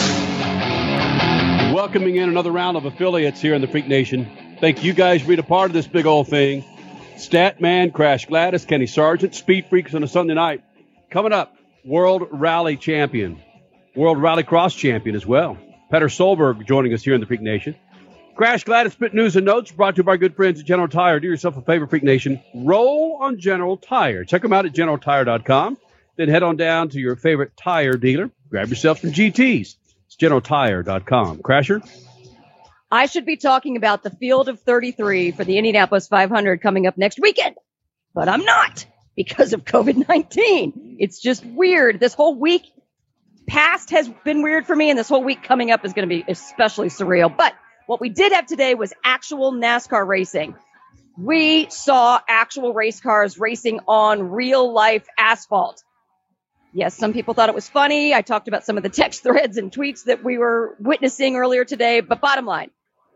Welcoming 1.73 2.17
in 2.17 2.27
another 2.27 2.51
round 2.51 2.75
of 2.75 2.83
affiliates 2.83 3.39
here 3.39 3.53
in 3.53 3.61
the 3.61 3.67
Freak 3.67 3.87
Nation. 3.87 4.57
Thank 4.59 4.83
you 4.83 4.91
guys 4.91 5.21
for 5.21 5.29
being 5.29 5.39
a 5.39 5.43
part 5.43 5.69
of 5.69 5.73
this 5.73 5.87
big 5.87 6.05
old 6.05 6.27
thing. 6.27 6.65
Statman, 7.15 7.93
Crash 7.93 8.25
Gladys, 8.25 8.65
Kenny 8.65 8.85
Sargent, 8.85 9.33
Speed 9.33 9.67
Freaks 9.69 9.93
on 9.93 10.03
a 10.03 10.07
Sunday 10.07 10.33
night. 10.33 10.65
Coming 11.09 11.31
up, 11.31 11.55
World 11.85 12.27
Rally 12.29 12.75
Champion, 12.75 13.41
World 13.95 14.21
Rally 14.21 14.43
Cross 14.43 14.75
Champion 14.75 15.15
as 15.15 15.25
well. 15.25 15.57
Petter 15.89 16.07
Solberg 16.07 16.67
joining 16.67 16.93
us 16.93 17.03
here 17.03 17.13
in 17.13 17.21
the 17.21 17.27
Freak 17.27 17.41
Nation. 17.41 17.75
Crash 18.38 18.65
Gladys 18.65 18.93
Spit 18.93 19.15
News 19.15 19.35
and 19.35 19.47
Notes 19.47 19.71
brought 19.71 19.95
to 19.95 20.01
you 20.01 20.03
by 20.03 20.15
good 20.15 20.35
friends 20.35 20.59
at 20.59 20.65
General 20.67 20.88
Tire. 20.88 21.19
Do 21.19 21.27
yourself 21.27 21.57
a 21.57 21.61
favor, 21.63 21.88
Freak 21.88 22.03
Nation. 22.03 22.39
Roll 22.53 23.17
on 23.19 23.39
General 23.39 23.77
Tire. 23.77 24.25
Check 24.25 24.43
them 24.43 24.53
out 24.53 24.67
at 24.67 24.73
generaltire.com. 24.73 25.75
Then 26.17 26.29
head 26.29 26.43
on 26.43 26.55
down 26.55 26.89
to 26.89 26.99
your 26.99 27.15
favorite 27.15 27.57
tire 27.57 27.93
dealer. 27.93 28.29
Grab 28.47 28.69
yourself 28.69 28.99
some 28.99 29.11
GTs. 29.11 29.75
It's 30.05 30.15
generaltire.com. 30.21 31.39
Crasher? 31.39 31.81
I 32.91 33.07
should 33.07 33.25
be 33.25 33.38
talking 33.38 33.75
about 33.75 34.03
the 34.03 34.11
field 34.11 34.49
of 34.49 34.59
33 34.59 35.31
for 35.31 35.43
the 35.43 35.57
Indianapolis 35.57 36.07
500 36.07 36.61
coming 36.61 36.85
up 36.85 36.95
next 36.95 37.19
weekend, 37.19 37.55
but 38.13 38.29
I'm 38.29 38.45
not 38.45 38.85
because 39.15 39.53
of 39.53 39.65
COVID 39.65 40.07
19. 40.07 40.97
It's 40.99 41.19
just 41.19 41.43
weird. 41.43 41.99
This 41.99 42.13
whole 42.13 42.35
week 42.35 42.65
past 43.47 43.89
has 43.89 44.07
been 44.23 44.43
weird 44.43 44.67
for 44.67 44.75
me, 44.75 44.91
and 44.91 44.99
this 44.99 45.09
whole 45.09 45.23
week 45.23 45.41
coming 45.41 45.71
up 45.71 45.83
is 45.83 45.93
going 45.93 46.07
to 46.07 46.15
be 46.15 46.23
especially 46.27 46.89
surreal. 46.89 47.35
But 47.35 47.55
what 47.88 48.01
we 48.01 48.09
did 48.09 48.33
have 48.33 48.45
today 48.45 48.75
was 48.75 48.93
actual 49.03 49.53
NASCAR 49.53 50.05
racing. 50.05 50.55
We 51.17 51.69
saw 51.69 52.19
actual 52.27 52.73
race 52.73 52.99
cars 52.99 53.39
racing 53.39 53.79
on 53.88 54.29
real 54.29 54.71
life 54.71 55.07
asphalt. 55.17 55.81
Yes, 56.73 56.95
some 56.95 57.13
people 57.13 57.33
thought 57.33 57.49
it 57.49 57.55
was 57.55 57.67
funny. 57.67 58.13
I 58.13 58.21
talked 58.21 58.47
about 58.47 58.65
some 58.65 58.77
of 58.77 58.83
the 58.83 58.89
text 58.89 59.23
threads 59.23 59.57
and 59.57 59.71
tweets 59.71 60.03
that 60.03 60.23
we 60.23 60.38
were 60.38 60.75
witnessing 60.79 61.38
earlier 61.38 61.65
today. 61.65 62.01
But 62.01 62.21
bottom 62.21 62.45
line, 62.45 62.71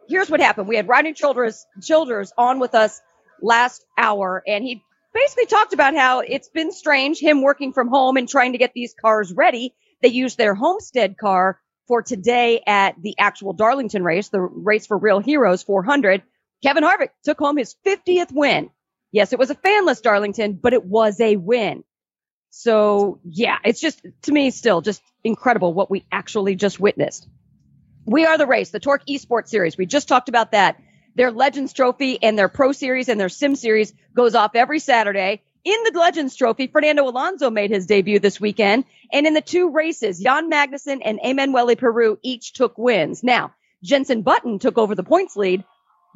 here's 0.08 0.30
what 0.30 0.40
happened. 0.40 0.68
We 0.68 0.78
had 0.78 0.88
Rodney 0.88 1.14
Childers, 1.14 1.66
Childers 1.84 2.34
on 2.38 2.60
with 2.60 2.74
us 2.74 3.00
last 3.42 3.86
hour, 3.98 4.42
and 4.48 4.64
he 4.64 4.82
basically 5.14 5.46
talked 5.48 5.74
about 5.74 5.96
how 5.96 6.22
it's 6.22 6.50
been 6.50 6.72
strange 6.72 7.20
him 7.20 7.42
working 7.42 7.74
from 7.74 7.90
home 7.90 8.16
and 8.16 8.28
trying 8.28 8.54
to 8.54 8.58
get 8.58 8.72
these 8.74 8.96
cars 9.00 9.34
ready. 9.34 9.76
They 10.02 10.08
used 10.08 10.38
their 10.38 10.56
Homestead 10.56 11.18
car 11.18 11.60
for 11.88 12.02
today 12.02 12.62
at 12.66 13.02
the 13.02 13.16
actual 13.20 13.54
Darlington 13.54 14.04
race, 14.04 14.30
the 14.30 14.42
race 14.42 14.88
for 14.88 14.98
Real 14.98 15.20
Heroes 15.20 15.64
400. 15.64 16.24
Kevin 16.64 16.84
Harvick 16.84 17.10
took 17.24 17.40
home 17.40 17.58
his 17.58 17.76
50th 17.86 18.32
win. 18.32 18.70
Yes, 19.12 19.34
it 19.34 19.40
was 19.40 19.50
a 19.50 19.56
fanless 19.56 20.02
Darlington, 20.02 20.54
but 20.54 20.74
it 20.74 20.86
was 20.86 21.20
a 21.20 21.36
win. 21.36 21.84
So 22.50 23.20
yeah, 23.24 23.58
it's 23.64 23.82
just 23.82 24.06
to 24.24 24.32
me 24.32 24.52
still 24.52 24.82
just 24.82 25.02
incredible 25.24 25.74
what 25.74 25.90
we 25.90 26.06
actually 26.12 26.56
just 26.56 26.80
witnessed. 26.80 27.28
We 28.06 28.26
are 28.26 28.38
the 28.38 28.48
race, 28.48 28.72
the 28.72 28.80
Torque 28.80 29.06
Esports 29.06 29.48
Series. 29.48 29.78
We 29.78 29.86
just 29.86 30.08
talked 30.08 30.30
about 30.30 30.52
that. 30.52 30.82
Their 31.16 31.32
Legends 31.32 31.74
Trophy 31.74 32.22
and 32.22 32.38
their 32.38 32.50
Pro 32.50 32.72
Series 32.72 33.10
and 33.10 33.20
their 33.20 33.30
Sim 33.30 33.56
Series 33.56 33.94
goes 34.14 34.36
off 34.36 34.56
every 34.56 34.80
Saturday. 34.80 35.44
In 35.64 35.78
the 35.84 36.00
Legends 36.00 36.36
Trophy, 36.36 36.68
Fernando 36.68 37.08
Alonso 37.08 37.50
made 37.52 37.70
his 37.70 37.86
debut 37.86 38.20
this 38.20 38.42
weekend. 38.42 38.86
And 39.12 39.28
in 39.28 39.34
the 39.34 39.42
two 39.42 39.70
races, 39.70 40.20
Jan 40.20 40.50
Magnussen 40.50 41.02
and 41.04 41.20
Emanuele 41.24 41.76
Pirro 41.76 42.18
each 42.24 42.54
took 42.54 42.78
wins. 42.78 43.24
Now, 43.24 43.54
Jenson 43.84 44.24
Button 44.24 44.60
took 44.60 44.78
over 44.78 44.96
the 44.96 45.04
points 45.04 45.36
lead. 45.36 45.64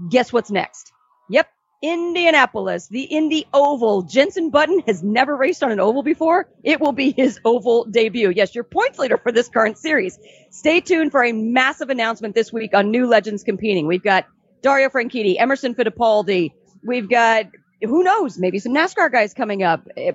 Guess 0.09 0.33
what's 0.33 0.49
next? 0.49 0.91
Yep, 1.29 1.47
Indianapolis, 1.81 2.87
the 2.87 3.03
Indy 3.03 3.45
Oval. 3.53 4.03
Jenson 4.03 4.49
Button 4.49 4.79
has 4.87 5.03
never 5.03 5.35
raced 5.35 5.63
on 5.63 5.71
an 5.71 5.79
oval 5.79 6.03
before. 6.03 6.49
It 6.63 6.79
will 6.79 6.91
be 6.91 7.11
his 7.11 7.39
oval 7.45 7.85
debut. 7.85 8.31
Yes, 8.31 8.55
your 8.55 8.63
points 8.63 8.97
leader 8.97 9.17
for 9.17 9.31
this 9.31 9.47
current 9.47 9.77
series. 9.77 10.17
Stay 10.49 10.81
tuned 10.81 11.11
for 11.11 11.23
a 11.23 11.31
massive 11.31 11.89
announcement 11.89 12.33
this 12.33 12.51
week 12.51 12.73
on 12.73 12.91
new 12.91 13.07
legends 13.07 13.43
competing. 13.43 13.87
We've 13.87 14.03
got 14.03 14.25
Dario 14.61 14.89
Franchitti, 14.89 15.39
Emerson 15.39 15.75
Fittipaldi. 15.75 16.53
We've 16.83 17.09
got 17.09 17.45
who 17.81 18.03
knows, 18.03 18.37
maybe 18.37 18.59
some 18.59 18.73
NASCAR 18.73 19.11
guys 19.11 19.33
coming 19.33 19.63
up. 19.63 19.87
Eh, 19.95 20.11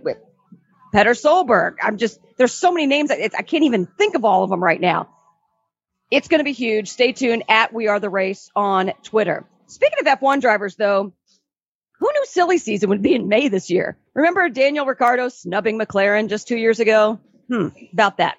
Petter 0.92 1.12
Solberg. 1.12 1.76
I'm 1.80 1.98
just 1.98 2.18
there's 2.36 2.52
so 2.52 2.72
many 2.72 2.86
names. 2.86 3.10
It's, 3.10 3.34
I 3.34 3.42
can't 3.42 3.64
even 3.64 3.86
think 3.86 4.14
of 4.16 4.24
all 4.24 4.44
of 4.44 4.50
them 4.50 4.62
right 4.62 4.80
now. 4.80 5.08
It's 6.10 6.28
going 6.28 6.40
to 6.40 6.44
be 6.44 6.52
huge. 6.52 6.88
Stay 6.88 7.12
tuned 7.12 7.44
at 7.48 7.72
We 7.72 7.86
Are 7.86 8.00
the 8.00 8.10
Race 8.10 8.50
on 8.56 8.92
Twitter. 9.04 9.46
Speaking 9.68 9.98
of 10.00 10.18
F1 10.18 10.40
drivers, 10.40 10.74
though, 10.74 11.12
who 12.00 12.12
knew 12.12 12.24
silly 12.24 12.58
season 12.58 12.88
would 12.88 13.02
be 13.02 13.14
in 13.14 13.28
May 13.28 13.48
this 13.48 13.70
year? 13.70 13.96
Remember 14.14 14.48
Daniel 14.48 14.86
Ricciardo 14.86 15.28
snubbing 15.28 15.78
McLaren 15.78 16.28
just 16.28 16.48
two 16.48 16.56
years 16.56 16.80
ago? 16.80 17.20
Hmm, 17.48 17.68
about 17.92 18.16
that. 18.16 18.38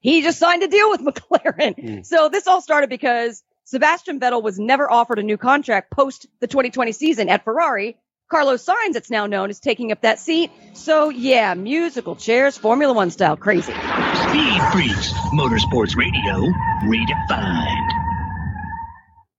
He 0.00 0.22
just 0.22 0.38
signed 0.38 0.62
a 0.62 0.68
deal 0.68 0.90
with 0.90 1.00
McLaren. 1.04 2.04
So 2.04 2.28
this 2.28 2.46
all 2.46 2.60
started 2.60 2.90
because 2.90 3.42
Sebastian 3.64 4.20
Vettel 4.20 4.42
was 4.42 4.58
never 4.58 4.90
offered 4.90 5.18
a 5.18 5.22
new 5.22 5.38
contract 5.38 5.90
post 5.90 6.26
the 6.40 6.46
2020 6.46 6.92
season 6.92 7.28
at 7.28 7.44
Ferrari. 7.44 7.96
Carlos 8.28 8.64
Sainz, 8.64 8.94
it's 8.94 9.10
now 9.10 9.26
known, 9.26 9.48
is 9.50 9.58
taking 9.58 9.90
up 9.90 10.02
that 10.02 10.18
seat. 10.18 10.50
So 10.74 11.08
yeah, 11.08 11.54
musical 11.54 12.14
chairs, 12.14 12.58
Formula 12.58 12.92
One 12.92 13.10
style, 13.10 13.36
crazy. 13.36 13.72
Speed 13.72 14.62
Freaks, 14.72 15.12
Motorsports 15.32 15.96
Radio, 15.96 16.52
redefined. 16.84 17.88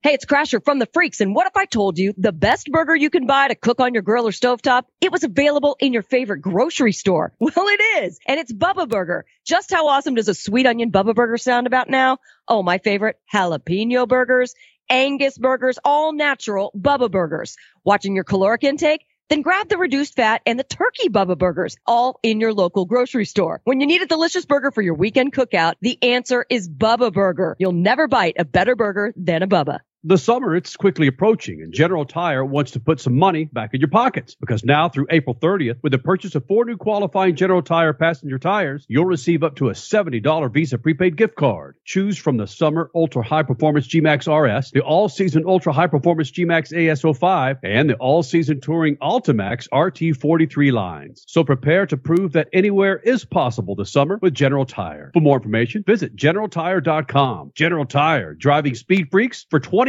Hey, 0.01 0.13
it's 0.13 0.25
Crasher 0.25 0.63
from 0.63 0.79
the 0.79 0.87
Freaks. 0.93 1.19
And 1.19 1.35
what 1.35 1.45
if 1.45 1.57
I 1.57 1.65
told 1.65 1.97
you 1.99 2.13
the 2.17 2.31
best 2.31 2.71
burger 2.71 2.95
you 2.95 3.09
can 3.09 3.27
buy 3.27 3.49
to 3.49 3.55
cook 3.55 3.81
on 3.81 3.93
your 3.93 4.01
grill 4.01 4.27
or 4.29 4.31
stovetop? 4.31 4.83
It 5.01 5.11
was 5.11 5.25
available 5.25 5.75
in 5.77 5.91
your 5.91 6.03
favorite 6.03 6.39
grocery 6.41 6.93
store. 6.93 7.33
Well, 7.39 7.67
it 7.67 8.03
is. 8.03 8.17
And 8.25 8.39
it's 8.39 8.53
Bubba 8.53 8.87
Burger. 8.87 9.25
Just 9.45 9.71
how 9.71 9.89
awesome 9.89 10.15
does 10.15 10.29
a 10.29 10.33
sweet 10.33 10.65
onion 10.65 10.89
Bubba 10.89 11.13
Burger 11.13 11.37
sound 11.37 11.67
about 11.67 11.89
now? 11.89 12.19
Oh, 12.47 12.63
my 12.63 12.77
favorite 12.77 13.17
jalapeno 13.31 14.07
burgers, 14.07 14.55
Angus 14.89 15.37
burgers, 15.37 15.77
all 15.83 16.13
natural 16.13 16.71
Bubba 16.77 17.11
Burgers. 17.11 17.55
Watching 17.83 18.15
your 18.15 18.23
caloric 18.23 18.63
intake? 18.63 19.05
Then 19.29 19.43
grab 19.43 19.69
the 19.69 19.77
reduced 19.77 20.15
fat 20.15 20.41
and 20.47 20.57
the 20.57 20.63
turkey 20.63 21.07
Bubba 21.09 21.37
burgers, 21.37 21.77
all 21.85 22.19
in 22.23 22.39
your 22.39 22.51
local 22.51 22.85
grocery 22.85 23.25
store. 23.25 23.61
When 23.63 23.79
you 23.79 23.85
need 23.85 24.01
a 24.01 24.07
delicious 24.07 24.45
burger 24.45 24.71
for 24.71 24.81
your 24.81 24.95
weekend 24.95 25.33
cookout, 25.33 25.75
the 25.81 26.01
answer 26.01 26.45
is 26.49 26.67
Bubba 26.67 27.13
Burger. 27.13 27.55
You'll 27.59 27.73
never 27.73 28.07
bite 28.07 28.37
a 28.39 28.45
better 28.45 28.75
burger 28.75 29.13
than 29.15 29.43
a 29.43 29.47
Bubba. 29.47 29.81
The 30.05 30.17
summer, 30.17 30.55
it's 30.55 30.77
quickly 30.77 31.07
approaching, 31.07 31.61
and 31.61 31.73
General 31.73 32.05
Tire 32.05 32.45
wants 32.45 32.71
to 32.71 32.79
put 32.79 33.01
some 33.01 33.17
money 33.17 33.43
back 33.51 33.73
in 33.73 33.81
your 33.81 33.89
pockets 33.89 34.33
because 34.33 34.63
now 34.63 34.87
through 34.87 35.07
April 35.09 35.35
30th, 35.35 35.79
with 35.83 35.91
the 35.91 35.97
purchase 35.97 36.35
of 36.35 36.47
four 36.47 36.63
new 36.63 36.77
qualifying 36.77 37.35
General 37.35 37.61
Tire 37.61 37.91
passenger 37.91 38.39
tires, 38.39 38.85
you'll 38.87 39.03
receive 39.03 39.43
up 39.43 39.57
to 39.57 39.67
a 39.67 39.73
$70 39.73 40.53
Visa 40.53 40.77
prepaid 40.77 41.17
gift 41.17 41.35
card. 41.35 41.75
Choose 41.83 42.17
from 42.17 42.37
the 42.37 42.47
Summer 42.47 42.89
Ultra 42.95 43.23
High 43.23 43.43
Performance 43.43 43.87
G-Max 43.87 44.25
RS, 44.25 44.71
the 44.71 44.79
All 44.85 45.09
Season 45.09 45.43
Ultra 45.45 45.73
High 45.73 45.87
Performance 45.87 46.31
G-Max 46.31 46.71
AS05, 46.71 47.57
and 47.63 47.89
the 47.89 47.95
All 47.95 48.23
Season 48.23 48.61
Touring 48.61 48.95
Altimax 49.01 49.67
RT43 49.67 50.71
lines. 50.71 51.25
So 51.27 51.43
prepare 51.43 51.85
to 51.87 51.97
prove 51.97 52.31
that 52.31 52.47
anywhere 52.53 52.95
is 52.95 53.25
possible 53.25 53.75
this 53.75 53.91
summer 53.91 54.17
with 54.21 54.33
General 54.33 54.65
Tire. 54.65 55.11
For 55.13 55.19
more 55.19 55.35
information, 55.35 55.83
visit 55.85 56.15
generaltire.com. 56.15 57.51
General 57.53 57.85
Tire, 57.85 58.33
driving 58.33 58.75
speed 58.75 59.09
freaks 59.11 59.45
for 59.49 59.59
20 59.59 59.88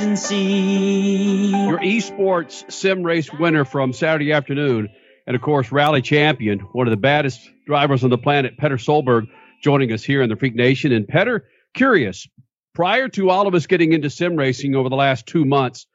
Virgin. 0.00 1.50
Your 1.68 1.78
esports 1.78 2.70
sim 2.70 3.02
race 3.02 3.32
winner 3.32 3.64
from 3.64 3.92
Saturday 3.92 4.32
afternoon, 4.32 4.88
and 5.26 5.36
of 5.36 5.42
course, 5.42 5.70
rally 5.70 6.02
champion, 6.02 6.60
one 6.60 6.86
of 6.86 6.90
the 6.90 6.96
baddest 6.96 7.40
drivers 7.66 8.04
on 8.04 8.10
the 8.10 8.18
planet, 8.18 8.56
Petter 8.56 8.76
Solberg, 8.76 9.28
joining 9.62 9.92
us 9.92 10.02
here 10.02 10.22
in 10.22 10.28
the 10.28 10.36
Freak 10.36 10.54
Nation. 10.54 10.92
And 10.92 11.06
Petter, 11.06 11.48
curious, 11.74 12.26
prior 12.74 13.08
to 13.10 13.30
all 13.30 13.46
of 13.46 13.54
us 13.54 13.66
getting 13.66 13.92
into 13.92 14.10
sim 14.10 14.36
racing 14.36 14.74
over 14.74 14.88
the 14.88 14.96
last 14.96 15.26
two 15.26 15.44
months, 15.44 15.86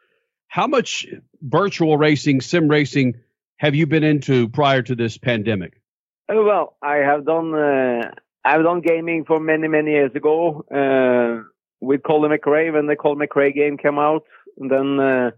how 0.47 0.67
much 0.67 1.05
virtual 1.41 1.97
racing, 1.97 2.41
sim 2.41 2.67
racing, 2.67 3.15
have 3.57 3.75
you 3.75 3.87
been 3.87 4.03
into 4.03 4.49
prior 4.49 4.81
to 4.81 4.95
this 4.95 5.17
pandemic? 5.17 5.81
Oh, 6.29 6.43
well, 6.43 6.77
I 6.81 6.97
have 6.97 7.25
done 7.25 7.53
uh, 7.53 8.11
I've 8.43 8.63
done 8.63 8.81
gaming 8.81 9.25
for 9.25 9.39
many 9.39 9.67
many 9.67 9.91
years 9.91 10.11
ago 10.15 10.65
uh, 10.71 11.47
with 11.81 12.03
Colin 12.03 12.31
McRae 12.31 12.73
when 12.73 12.87
the 12.87 12.95
Colin 12.95 13.27
McRae 13.27 13.53
game 13.53 13.77
came 13.77 13.99
out, 13.99 14.23
and 14.57 14.71
then 14.71 14.99
uh, 14.99 15.31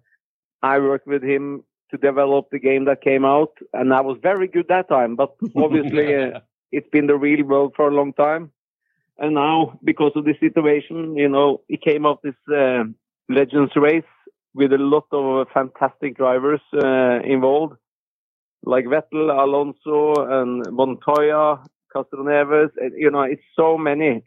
I 0.61 0.79
worked 0.79 1.07
with 1.07 1.23
him 1.23 1.63
to 1.91 1.97
develop 1.97 2.49
the 2.51 2.59
game 2.59 2.85
that 2.85 3.01
came 3.01 3.25
out, 3.25 3.51
and 3.73 3.93
I 3.93 4.01
was 4.01 4.17
very 4.21 4.47
good 4.47 4.67
that 4.69 4.89
time. 4.89 5.15
But 5.15 5.35
obviously, 5.55 6.15
uh, 6.15 6.39
it's 6.71 6.89
been 6.89 7.07
the 7.07 7.15
real 7.15 7.45
world 7.45 7.73
for 7.75 7.87
a 7.87 7.93
long 7.93 8.13
time, 8.13 8.51
and 9.17 9.33
now 9.33 9.79
because 9.83 10.11
of 10.15 10.25
this 10.25 10.39
situation, 10.39 11.15
you 11.15 11.29
know, 11.29 11.61
it 11.69 11.81
came 11.81 12.05
out 12.05 12.21
this 12.23 12.35
uh, 12.53 12.83
Legends 13.29 13.75
race 13.75 14.03
with 14.53 14.73
a 14.73 14.77
lot 14.77 15.05
of 15.11 15.47
fantastic 15.53 16.17
drivers 16.17 16.61
uh, 16.73 17.19
involved 17.23 17.77
like 18.63 18.85
Vettel, 18.85 19.29
Alonso, 19.31 20.13
and 20.41 20.65
Montoya, 20.71 21.63
Castroneves. 21.95 22.71
uh, 22.81 22.89
You 22.95 23.11
know, 23.11 23.21
it's 23.21 23.43
so 23.55 23.77
many 23.77 24.23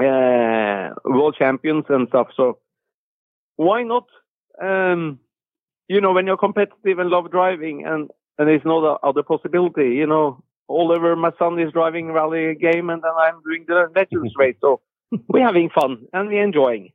uh, 0.00 0.90
world 1.04 1.36
champions 1.38 1.84
and 1.88 2.08
stuff. 2.08 2.28
So 2.36 2.58
why 3.56 3.82
not? 3.82 4.06
Um, 4.62 5.20
you 5.88 6.00
know, 6.00 6.12
when 6.12 6.26
you're 6.26 6.36
competitive 6.36 6.98
and 6.98 7.10
love 7.10 7.30
driving, 7.30 7.84
and 7.86 8.10
and 8.38 8.48
there's 8.48 8.64
no 8.64 8.98
other 9.02 9.22
possibility. 9.22 9.96
You 9.96 10.06
know, 10.06 10.42
Oliver, 10.68 11.16
my 11.16 11.32
son, 11.38 11.58
is 11.58 11.72
driving 11.72 12.12
rally 12.12 12.54
game, 12.54 12.90
and 12.90 13.02
then 13.02 13.12
I'm 13.18 13.42
doing 13.42 13.64
the 13.66 13.88
Legends 13.94 14.34
race. 14.38 14.56
So 14.60 14.80
we're 15.28 15.46
having 15.46 15.70
fun 15.70 16.06
and 16.12 16.28
we're 16.28 16.44
enjoying. 16.44 16.92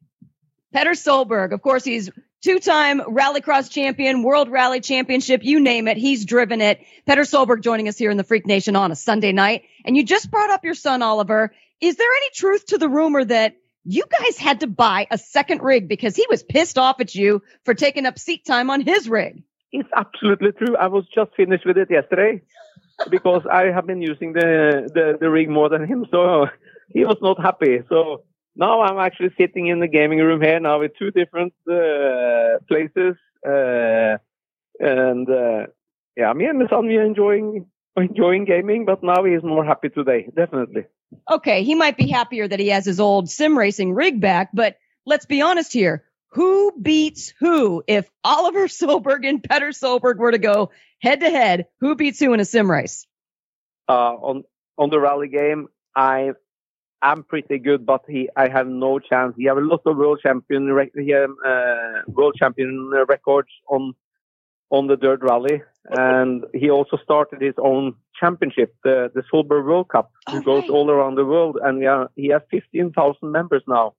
Petter 0.72 0.91
Solberg, 0.91 1.54
of 1.54 1.62
course, 1.62 1.84
he's 1.84 2.10
two-time 2.41 2.99
Rallycross 2.99 3.70
champion, 3.70 4.24
World 4.24 4.49
Rally 4.49 4.82
Championship, 4.82 5.43
you 5.43 5.60
name 5.60 5.88
it, 5.88 5.97
he's 5.97 6.26
driven 6.26 6.62
it. 6.62 6.82
Petter 7.06 7.22
Solberg 7.22 7.62
joining 7.62 7.88
us 7.88 7.97
here 7.97 8.10
in 8.10 8.18
the 8.18 8.24
Freak 8.24 8.47
Nation 8.47 8.76
on 8.76 8.91
a 8.91 8.95
Sunday 8.95 9.32
night. 9.32 9.64
And 9.86 9.95
you 9.95 10.04
just 10.04 10.32
brought 10.32 10.49
up 10.49 10.66
your 10.66 10.74
son, 10.74 11.04
Oliver. 11.04 11.54
Is 11.84 11.97
there 11.97 12.07
any 12.09 12.29
truth 12.34 12.67
to 12.67 12.77
the 12.77 12.88
rumor 12.88 13.25
that 13.25 13.57
you 13.84 14.03
guys 14.17 14.38
had 14.38 14.61
to 14.61 14.67
buy 14.67 15.05
a 15.11 15.17
second 15.17 15.61
rig 15.61 15.89
because 15.89 16.15
he 16.15 16.25
was 16.29 16.41
pissed 16.41 16.77
off 16.77 17.01
at 17.01 17.13
you 17.13 17.41
for 17.65 17.73
taking 17.73 18.05
up 18.05 18.17
seat 18.17 18.45
time 18.45 18.69
on 18.69 18.79
his 18.79 19.09
rig? 19.09 19.43
It's 19.73 19.89
absolutely 19.93 20.53
true. 20.53 20.77
I 20.77 20.88
was 20.88 21.03
just 21.13 21.31
finished 21.36 21.65
with 21.65 21.77
it 21.77 21.91
yesterday 21.91 22.41
because 23.09 23.41
I 23.51 23.63
have 23.63 23.86
been 23.86 24.01
using 24.01 24.31
the, 24.31 24.89
the, 24.93 25.17
the 25.19 25.29
rig 25.29 25.49
more 25.49 25.67
than 25.67 25.86
him. 25.86 26.05
So 26.09 26.45
he 26.93 27.03
was 27.03 27.17
not 27.21 27.41
happy. 27.41 27.79
So 27.89 28.23
now 28.55 28.84
I'm 28.84 28.99
actually 28.99 29.31
sitting 29.38 29.67
in 29.67 29.81
the 29.81 29.89
gaming 29.89 30.19
room 30.19 30.41
here 30.41 30.61
now 30.61 30.79
with 30.79 30.93
two 30.97 31.11
different 31.11 31.51
uh, 31.69 32.59
places. 32.69 33.17
Uh, 33.45 34.19
and 34.79 35.29
uh, 35.29 35.67
yeah, 36.15 36.31
me 36.31 36.45
and 36.45 36.59
my 36.59 36.69
son, 36.69 36.88
we 36.88 36.95
are 36.95 37.03
enjoying, 37.03 37.65
enjoying 37.98 38.46
gaming, 38.46 38.86
but 38.86 39.04
now 39.04 39.24
he 39.24 39.34
is 39.34 39.44
more 39.44 39.65
happy 39.65 39.90
today. 39.90 40.28
Definitely. 40.36 40.86
Okay, 41.30 41.64
he 41.64 41.76
might 41.76 41.98
be 41.98 42.10
happier 42.10 42.48
that 42.48 42.60
he 42.60 42.70
has 42.70 42.86
his 42.86 42.99
old 42.99 43.30
sim 43.30 43.57
racing 43.57 43.94
rig 43.94 44.20
back, 44.20 44.49
but 44.53 44.78
let's 45.06 45.26
be 45.26 45.41
honest 45.41 45.72
here. 45.74 46.03
Who 46.30 46.74
beats 46.82 47.34
who? 47.40 47.84
If 47.88 48.10
Oliver 48.24 48.68
Solberg 48.80 49.28
and 49.28 49.44
Petter 49.44 49.70
Solberg 49.70 50.18
were 50.18 50.32
to 50.32 50.40
go 50.40 50.72
head 51.02 51.20
to 51.20 51.30
head, 51.30 51.68
who 51.80 51.95
beats 51.95 52.20
who 52.20 52.34
in 52.34 52.40
a 52.40 52.45
sim 52.45 52.70
race? 52.70 53.06
uh, 53.88 54.15
on 54.15 54.44
on 54.78 54.90
the 54.90 54.99
rally 54.99 55.28
game, 55.28 55.68
I 55.95 56.32
am 57.02 57.24
pretty 57.24 57.60
good, 57.60 57.86
but 57.86 58.03
he 58.07 58.30
I 58.36 58.49
have 58.49 58.68
no 58.68 58.99
chance. 58.99 59.36
He 59.38 59.45
have 59.45 59.57
a 59.57 59.61
lot 59.61 59.82
of 59.86 59.98
world 59.98 60.20
champion 60.24 60.72
rec- 60.72 60.95
he 60.95 61.14
uh, 61.14 61.28
world 62.07 62.36
champion 62.38 62.91
records 63.07 63.49
on 63.70 63.94
on 64.70 64.88
the 64.88 64.98
dirt 64.98 65.22
rally, 65.22 65.61
and 65.89 66.45
he 66.53 66.69
also 66.69 66.97
started 67.03 67.41
his 67.41 67.55
own 67.57 67.95
championship, 68.19 68.76
the 68.84 69.11
the 69.14 69.23
Solberg 69.31 69.65
World 69.65 69.89
Cup, 69.89 70.11
who 70.30 70.41
goes 70.41 70.69
all 70.69 70.89
around 70.89 71.15
the 71.15 71.26
world, 71.26 71.57
and 71.61 71.80
we 71.80 71.85
are, 71.85 72.10
he 72.15 72.30
has 72.30 72.41
fifteen 72.49 72.91
thousand 72.91 73.31
members 73.31 73.64
now. 73.68 73.93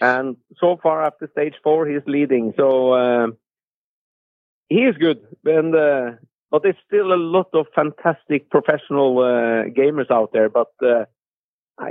And 0.00 0.36
so 0.58 0.78
far 0.82 1.04
after 1.04 1.28
stage 1.30 1.54
four, 1.62 1.86
he's 1.86 2.02
leading. 2.06 2.54
So 2.56 2.94
um, 2.94 3.36
he 4.68 4.80
is 4.80 4.96
good, 4.96 5.20
and 5.44 5.74
uh, 5.74 6.12
but 6.50 6.62
there's 6.62 6.76
still 6.86 7.12
a 7.12 7.16
lot 7.16 7.48
of 7.52 7.66
fantastic 7.74 8.50
professional 8.50 9.18
uh, 9.18 9.68
gamers 9.70 10.10
out 10.10 10.32
there. 10.32 10.48
But 10.48 10.72
uh, 10.84 11.04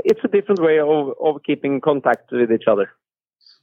it's 0.03 0.19
a 0.23 0.27
different 0.27 0.61
way 0.61 0.79
of, 0.79 1.13
of 1.23 1.43
keeping 1.43 1.79
contact 1.81 2.31
with 2.31 2.51
each 2.51 2.67
other. 2.67 2.91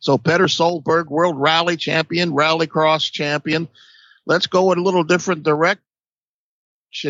So 0.01 0.17
Petter 0.17 0.47
Solberg, 0.47 1.09
World 1.09 1.37
Rally 1.39 1.77
Champion, 1.77 2.31
Rallycross 2.31 3.11
Champion. 3.11 3.69
Let's 4.29 4.47
go 4.47 4.71
in 4.73 4.79
a 4.79 4.83
little 4.83 5.05
different 5.05 5.43
direction 5.43 5.81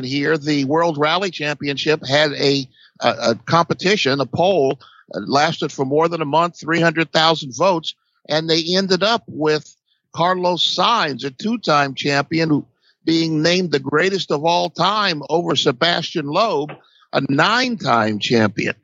here, 0.03 0.36
the 0.39 0.65
World 0.65 0.99
Rally 0.99 1.31
Championship 1.31 2.07
had 2.07 2.32
a, 2.32 2.69
a, 3.01 3.09
a 3.09 3.35
competition, 3.47 4.20
a 4.20 4.27
poll, 4.27 4.78
uh, 5.15 5.20
lasted 5.27 5.73
for 5.73 5.85
more 5.85 6.09
than 6.09 6.23
a 6.23 6.27
month, 6.27 6.61
300,000 6.61 7.55
votes, 7.57 7.95
and 8.28 8.49
they 8.49 8.77
ended 8.77 9.03
up 9.03 9.24
with 9.27 9.74
Carlos 10.15 10.77
Sainz, 10.77 11.24
a 11.24 11.31
two-time 11.31 11.95
champion, 11.95 12.49
who, 12.49 12.66
being 13.05 13.43
named 13.43 13.73
the 13.73 13.78
greatest 13.78 14.31
of 14.31 14.45
all 14.45 14.70
time 14.70 15.23
over 15.28 15.57
Sebastian 15.57 16.27
Loeb, 16.27 16.70
a 17.12 17.23
nine-time 17.28 18.19
champion. 18.19 18.74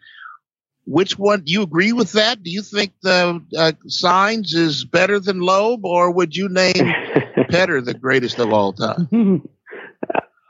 Which 0.86 1.19
one 1.19 1.43
do 1.43 1.52
you 1.52 1.62
agree 1.62 1.93
with 1.93 2.12
that? 2.12 2.43
Do 2.43 2.51
you 2.51 2.62
think 2.62 2.93
the 3.02 3.43
uh, 3.56 3.73
Sainz 3.86 4.55
is 4.55 4.85
better 4.85 5.19
than 5.19 5.40
Loeb, 5.40 5.85
or 5.85 6.11
would 6.11 6.36
you 6.36 6.48
name 6.48 6.93
Petter 7.55 7.81
the 7.81 7.94
greatest 7.94 8.39
of 8.39 8.52
all 8.52 8.72
time? 8.72 9.43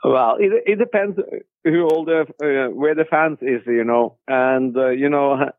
Well, 0.07 0.35
it, 0.39 0.51
it 0.67 0.75
depends 0.77 1.17
who 1.63 1.81
all 1.87 2.05
the 2.05 2.27
uh, 2.39 2.69
where 2.71 2.93
the 2.93 3.05
fans 3.09 3.39
is, 3.41 3.61
you 3.65 3.83
know, 3.83 4.17
and 4.27 4.77
uh, 4.77 4.89
you 4.89 5.09
know, 5.09 5.49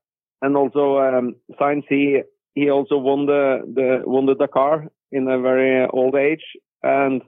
and 0.40 0.56
also 0.56 0.98
um, 0.98 1.34
Sainz 1.60 1.82
he 1.88 2.22
he 2.54 2.70
also 2.70 2.96
won 2.96 3.26
the 3.26 3.62
the 3.74 4.02
won 4.04 4.26
the 4.26 4.36
Dakar 4.36 4.86
in 5.10 5.26
a 5.26 5.40
very 5.40 5.88
old 5.92 6.14
age, 6.14 6.44
and 6.84 7.22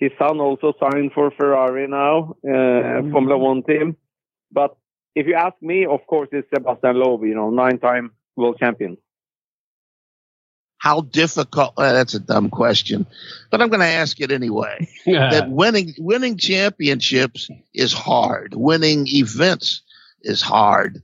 his 0.00 0.10
son 0.18 0.40
also 0.40 0.72
signed 0.80 1.12
for 1.14 1.30
Ferrari 1.30 1.86
now, 1.86 2.34
uh, 2.44 2.48
mm-hmm. 2.48 3.12
Formula 3.12 3.38
One 3.38 3.62
team. 3.62 3.96
But 4.50 4.76
if 5.14 5.28
you 5.28 5.34
ask 5.34 5.54
me, 5.62 5.86
of 5.86 6.04
course, 6.08 6.28
it's 6.32 6.48
Sebastian 6.52 6.96
Loeb, 6.96 7.22
you 7.22 7.36
know, 7.36 7.50
nine-time 7.50 8.10
world 8.34 8.56
champion 8.58 8.96
how 10.78 11.00
difficult 11.02 11.74
well, 11.76 11.92
that's 11.92 12.14
a 12.14 12.20
dumb 12.20 12.50
question 12.50 13.06
but 13.50 13.60
i'm 13.60 13.68
going 13.68 13.80
to 13.80 13.86
ask 13.86 14.20
it 14.20 14.30
anyway 14.30 14.88
that 15.06 15.50
winning 15.50 15.94
winning 15.98 16.36
championships 16.36 17.50
is 17.74 17.92
hard. 17.92 18.54
Winning 18.54 19.06
events 19.06 19.82
is 20.22 20.42
hard. 20.42 21.02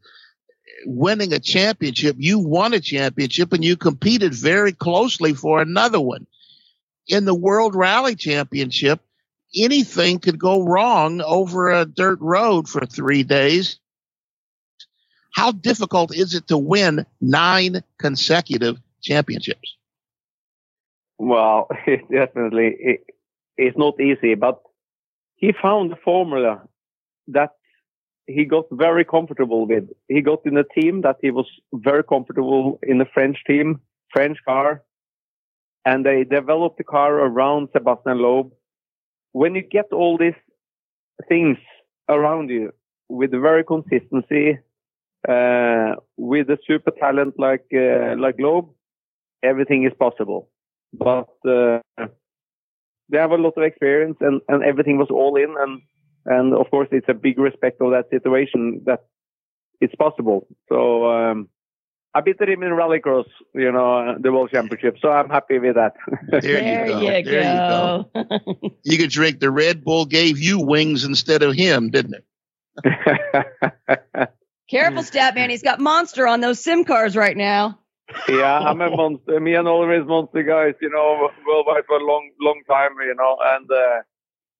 Winning 0.87 1.33
a 1.33 1.39
championship 1.39 2.17
you 2.19 2.39
won 2.39 2.75
a 2.75 2.81
championship 2.81 3.53
and 3.53 3.65
you 3.65 3.77
competed 3.77 4.35
very 4.35 4.73
closely 4.73 5.35
for 5.35 5.61
another 5.61 6.01
one. 6.01 6.27
In 7.09 7.25
the 7.25 7.35
world 7.35 7.75
rally 7.75 8.17
championship 8.17 9.01
anything 9.57 10.19
could 10.19 10.39
go 10.39 10.65
wrong 10.65 11.21
over 11.21 11.71
a 11.71 11.85
dirt 11.85 12.21
road 12.21 12.69
for 12.69 12.85
3 12.85 13.23
days. 13.23 13.79
How 15.33 15.53
difficult 15.53 16.15
is 16.15 16.35
it 16.35 16.49
to 16.49 16.59
win 16.59 17.07
nine 17.21 17.83
consecutive 17.99 18.79
championships? 19.05 19.77
Well, 21.19 21.69
it 21.87 22.01
definitely 22.11 22.77
it, 22.79 23.01
it's 23.57 23.79
not 23.79 24.01
easy, 24.01 24.35
but 24.35 24.61
he 25.37 25.53
found 25.53 25.93
a 25.93 25.97
formula 25.97 26.63
that 27.29 27.51
he 28.27 28.45
got 28.45 28.65
very 28.71 29.05
comfortable 29.05 29.67
with. 29.67 29.89
He 30.09 30.23
got 30.23 30.41
in 30.47 30.57
a 30.57 30.65
team 30.65 31.03
that 31.03 31.17
he 31.21 31.31
was 31.31 31.47
very 31.73 32.03
comfortable 32.03 32.79
in 32.83 32.99
the 32.99 33.07
French 33.13 33.39
team, 33.47 33.81
French 34.13 34.39
car, 34.47 34.83
and 35.85 36.05
they 36.05 36.25
developed 36.25 36.79
the 36.79 36.85
car 36.85 37.15
around 37.15 37.69
Sebastian 37.73 38.19
Loeb. 38.19 38.53
When 39.33 39.55
you 39.55 39.63
get 39.63 39.87
all 39.93 40.17
these 40.17 40.41
things 41.29 41.59
around 42.09 42.51
you 42.51 42.73
with 43.09 43.31
very 43.33 43.65
consistency, 43.65 44.59
uh, 45.29 45.95
with 46.17 46.51
a 46.51 46.59
super 46.67 46.91
talent 46.91 47.35
like 47.39 47.67
uh, 47.75 48.15
like 48.19 48.37
Loeb, 48.39 48.69
everything 49.45 49.85
is 49.85 49.93
possible. 49.99 50.49
But 50.93 51.29
uh, 51.47 51.81
they 53.09 53.19
have 53.19 53.33
a 53.33 53.37
lot 53.37 53.55
of 53.57 53.63
experience, 53.63 54.17
and, 54.21 54.41
and 54.49 54.63
everything 54.63 54.99
was 54.99 55.09
all 55.11 55.37
in. 55.37 55.55
And 55.59 55.83
and 56.27 56.55
of 56.55 56.71
course, 56.71 56.89
it's 56.91 57.09
a 57.09 57.15
big 57.15 57.39
respect 57.39 57.81
of 57.81 57.91
that 57.91 58.09
situation 58.11 58.83
that 58.87 59.01
it's 59.81 59.95
possible. 59.97 60.47
So 60.69 61.07
um, 61.11 61.49
I 62.15 62.21
beat 62.23 62.41
him 62.41 62.63
in 62.63 62.71
rallycross, 62.71 63.27
you 63.55 63.71
know, 63.71 64.17
the 64.19 64.33
world 64.33 64.51
championship. 64.51 64.97
So 65.03 65.11
I'm 65.11 65.29
happy 65.29 65.59
with 65.59 65.75
that. 65.75 65.95
there, 66.31 66.41
there 66.41 66.87
you 66.87 66.93
go. 66.93 67.01
You 67.01 67.25
there 67.25 67.43
go. 67.43 68.11
you 68.15 68.25
go. 68.25 68.77
you 68.85 68.99
could 68.99 69.11
drink 69.11 69.41
the 69.41 69.51
Red 69.51 69.85
Bull 69.85 70.07
gave 70.07 70.39
you 70.39 70.61
wings 70.61 71.05
instead 71.05 71.43
of 71.43 71.55
him, 71.55 71.91
didn't 71.91 72.15
it? 72.15 72.25
Careful, 74.71 75.03
Statman. 75.03 75.51
He's 75.51 75.63
got 75.63 75.79
monster 75.79 76.27
on 76.27 76.41
those 76.41 76.59
sim 76.63 76.85
cars 76.85 77.17
right 77.17 77.37
now 77.37 77.79
yeah, 78.29 78.59
I'm 78.59 78.81
a 78.81 78.91
monster. 78.91 79.41
Me 79.41 79.55
and 79.55 79.67
Oliver 79.67 80.01
is 80.01 80.07
monster 80.07 80.43
guys, 80.43 80.75
you 80.81 80.91
know, 80.91 81.29
worldwide 81.47 81.85
for 81.87 81.97
a 81.97 82.05
long, 82.05 82.31
long 82.41 82.63
time, 82.69 82.93
you 83.01 83.15
know, 83.15 83.39
and, 83.43 83.71
uh, 83.71 84.03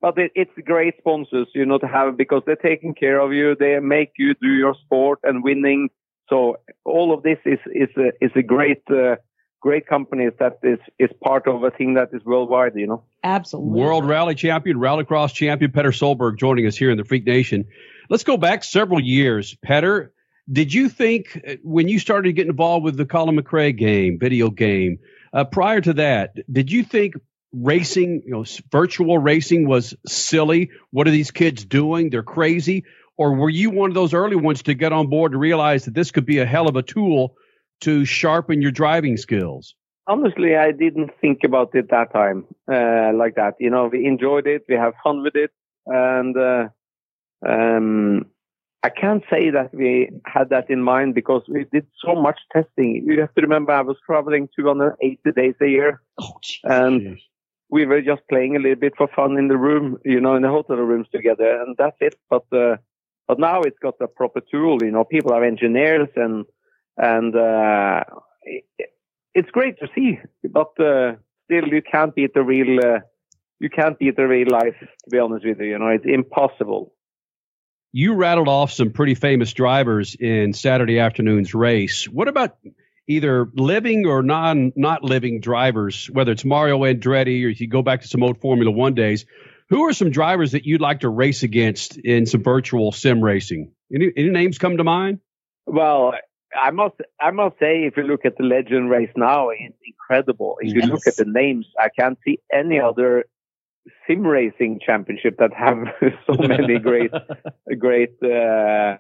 but 0.01 0.19
it, 0.19 0.33
it's 0.35 0.51
great 0.65 0.95
sponsors, 0.99 1.49
you 1.55 1.65
know, 1.65 1.79
to 1.79 1.87
have 1.87 2.17
because 2.17 2.43
they're 2.47 2.57
taking 2.57 2.95
care 2.95 3.21
of 3.21 3.33
you. 3.33 3.55
They 3.59 3.79
make 3.81 4.13
you 4.19 4.35
do 4.35 4.49
your 4.49 4.75
sport 4.85 5.19
and 5.23 5.45
winning. 5.45 5.91
So 6.29 6.57
all 6.85 7.13
of 7.13 7.23
this 7.23 7.39
is, 7.45 7.59
is 7.67 7.91
a, 7.97 8.09
is 8.25 8.31
a 8.35 8.43
great, 8.43 8.83
uh, 8.91 9.17
great 9.61 9.87
companies 9.87 10.33
that 10.39 10.59
is, 10.63 10.79
is 10.99 11.11
part 11.23 11.47
of 11.47 11.63
a 11.65 11.71
thing 11.71 11.95
that 11.95 12.09
is 12.13 12.25
worldwide, 12.25 12.73
you 12.77 12.87
know. 12.87 13.05
Absolutely. 13.23 13.81
World 13.81 14.07
Rally 14.07 14.35
Champion, 14.35 14.79
Rallycross 14.79 15.35
Champion, 15.35 15.71
Petter 15.71 15.91
Solberg 15.91 16.39
joining 16.39 16.67
us 16.67 16.77
here 16.77 16.91
in 16.91 16.97
the 16.97 17.05
Freak 17.05 17.27
Nation. 17.27 17.67
Let's 18.09 18.25
go 18.25 18.37
back 18.37 18.65
several 18.65 19.01
years. 19.01 19.55
Petter, 19.63 20.14
did 20.51 20.73
you 20.73 20.89
think 20.89 21.41
uh, 21.47 21.55
when 21.63 21.89
you 21.89 21.99
started 21.99 22.33
getting 22.33 22.51
involved 22.51 22.85
with 22.85 22.97
the 22.97 23.07
Colin 23.07 23.37
McRae 23.37 23.77
game, 23.77 24.19
video 24.19 24.51
game, 24.51 24.99
uh, 25.33 25.45
prior 25.45 25.81
to 25.81 25.95
that, 25.95 26.35
did 26.53 26.71
you 26.71 26.85
think 26.85 27.15
racing, 27.53 28.23
you 28.27 28.33
know, 28.33 28.45
virtual 28.71 29.19
racing 29.19 29.67
was 29.67 29.95
silly? 30.07 30.71
What 30.91 31.09
are 31.09 31.13
these 31.13 31.31
kids 31.31 31.65
doing? 31.65 32.11
They're 32.11 32.23
crazy. 32.23 32.85
Or 33.17 33.35
were 33.35 33.51
you 33.51 33.71
one 33.71 33.91
of 33.91 33.95
those 33.95 34.13
early 34.13 34.37
ones 34.37 34.63
to 34.65 34.75
get 34.75 34.93
on 34.93 35.09
board 35.09 35.33
to 35.33 35.39
realize 35.39 35.85
that 35.85 35.95
this 35.95 36.11
could 36.11 36.27
be 36.27 36.39
a 36.39 36.47
hell 36.47 36.69
of 36.69 36.77
a 36.77 36.83
tool 36.83 37.37
to 37.83 38.05
sharpen 38.05 38.61
your 38.61 38.73
driving 38.73 39.17
skills? 39.17 39.75
Honestly, 40.07 40.57
I 40.57 40.73
didn't 40.73 41.13
think 41.21 41.45
about 41.45 41.75
it 41.75 41.91
that 41.91 42.13
time 42.13 42.45
uh, 42.71 43.13
like 43.15 43.37
that. 43.37 43.55
You 43.59 43.71
know, 43.71 43.89
we 43.91 44.05
enjoyed 44.07 44.47
it, 44.47 44.65
we 44.69 44.75
have 44.75 44.93
fun 45.03 45.23
with 45.23 45.35
it, 45.35 45.51
and 45.87 46.37
uh, 46.37 46.69
um, 47.47 48.27
I 48.85 48.91
can't 48.91 49.25
say 49.31 49.49
that 49.49 49.73
we 49.73 50.11
had 50.27 50.51
that 50.51 50.69
in 50.69 50.83
mind 50.83 51.15
because 51.15 51.41
we 51.49 51.65
did 51.73 51.87
so 52.05 52.15
much 52.15 52.39
testing. 52.53 53.03
You 53.07 53.19
have 53.23 53.33
to 53.35 53.41
remember 53.41 53.73
I 53.73 53.81
was 53.81 53.97
traveling 54.05 54.47
280 54.55 55.33
days 55.33 55.55
a 55.63 55.67
year. 55.67 56.03
Oh, 56.21 56.39
and 56.65 57.19
we 57.71 57.87
were 57.87 58.03
just 58.03 58.21
playing 58.29 58.57
a 58.57 58.59
little 58.59 58.79
bit 58.79 58.93
for 58.99 59.09
fun 59.17 59.39
in 59.39 59.49
the 59.49 59.57
room, 59.57 59.97
you 60.05 60.21
know, 60.21 60.37
in 60.37 60.43
the 60.43 60.51
hotel 60.51 60.77
rooms 60.77 61.09
together. 61.11 61.63
And 61.63 61.75
that's 61.79 61.97
it. 62.01 62.17
But, 62.29 62.45
uh, 62.53 62.77
but 63.27 63.39
now 63.39 63.63
it's 63.63 63.79
got 63.79 63.95
a 64.03 64.07
proper 64.07 64.43
tool, 64.43 64.83
you 64.83 64.91
know, 64.91 65.05
people 65.05 65.33
are 65.33 65.43
engineers 65.43 66.11
and, 66.15 66.45
and, 66.99 67.35
uh, 67.35 68.05
it, 68.43 68.65
it's 69.35 69.51
great 69.51 69.79
to 69.79 69.89
see, 69.95 70.21
but, 70.51 70.79
uh, 70.79 71.15
still 71.47 71.69
you 71.69 71.81
can't 71.81 72.15
beat 72.15 72.35
the 72.35 72.43
real, 72.43 72.79
uh, 72.81 73.01
you 73.61 73.71
can't 73.71 73.99
beat 73.99 74.17
the 74.17 74.29
real 74.29 74.51
life, 74.51 74.77
to 74.79 75.11
be 75.11 75.19
honest 75.19 75.47
with 75.47 75.59
you. 75.59 75.69
You 75.69 75.79
know, 75.79 75.89
it's 75.89 76.05
impossible 76.07 76.94
you 77.97 78.15
rattled 78.15 78.49
off 78.49 78.73
some 78.73 78.91
pretty 78.91 79.15
famous 79.15 79.53
drivers 79.53 80.17
in 80.17 80.53
Saturday 80.53 80.99
afternoon's 80.99 81.55
race. 81.55 82.09
What 82.09 82.27
about 82.27 82.57
either 83.07 83.49
living 83.55 84.05
or 84.05 84.21
non 84.21 84.73
not 84.75 85.05
living 85.05 85.41
drivers, 85.41 86.11
whether 86.11 86.33
it's 86.33 86.45
Mario 86.45 86.81
Andretti 86.81 87.45
or 87.45 87.51
if 87.51 87.61
you 87.61 87.69
go 87.69 87.83
back 87.83 88.03
to 88.03 88.09
some 88.09 88.25
old 88.25 88.41
Formula 88.41 88.73
One 88.73 88.95
days? 88.95 89.27
Who 89.71 89.85
are 89.85 89.93
some 89.93 90.11
drivers 90.11 90.53
that 90.53 90.67
you'd 90.67 90.81
like 90.81 91.01
to 91.01 91.09
race 91.09 91.45
against 91.45 91.97
in 91.97 92.27
some 92.27 92.43
virtual 92.43 92.91
sim 92.91 93.23
racing? 93.23 93.71
Any, 93.95 94.11
any 94.17 94.31
names 94.31 94.59
come 94.59 94.77
to 94.79 94.85
mind? 94.85 95.21
Well, 95.65 96.15
I 96.61 96.73
must 96.73 96.97
I 97.21 97.31
must 97.31 97.61
say, 97.61 97.85
if 97.85 97.97
you 97.97 98.03
look 98.03 98.25
at 98.25 98.37
the 98.37 98.43
Legend 98.43 98.91
race 98.91 99.13
now, 99.15 99.51
it's 99.51 99.79
incredible. 99.87 100.57
If 100.61 100.75
yes. 100.75 100.85
you 100.85 100.93
look 100.93 101.07
at 101.07 101.15
the 101.15 101.27
names, 101.27 101.69
I 101.79 101.91
can't 101.97 102.19
see 102.25 102.41
any 102.53 102.81
other 102.81 103.27
sim 104.07 104.27
racing 104.27 104.81
championship 104.85 105.37
that 105.39 105.53
have 105.55 105.79
so 106.27 106.35
many 106.35 106.79
great 106.79 107.11
great 107.79 108.23
uh, 108.23 108.97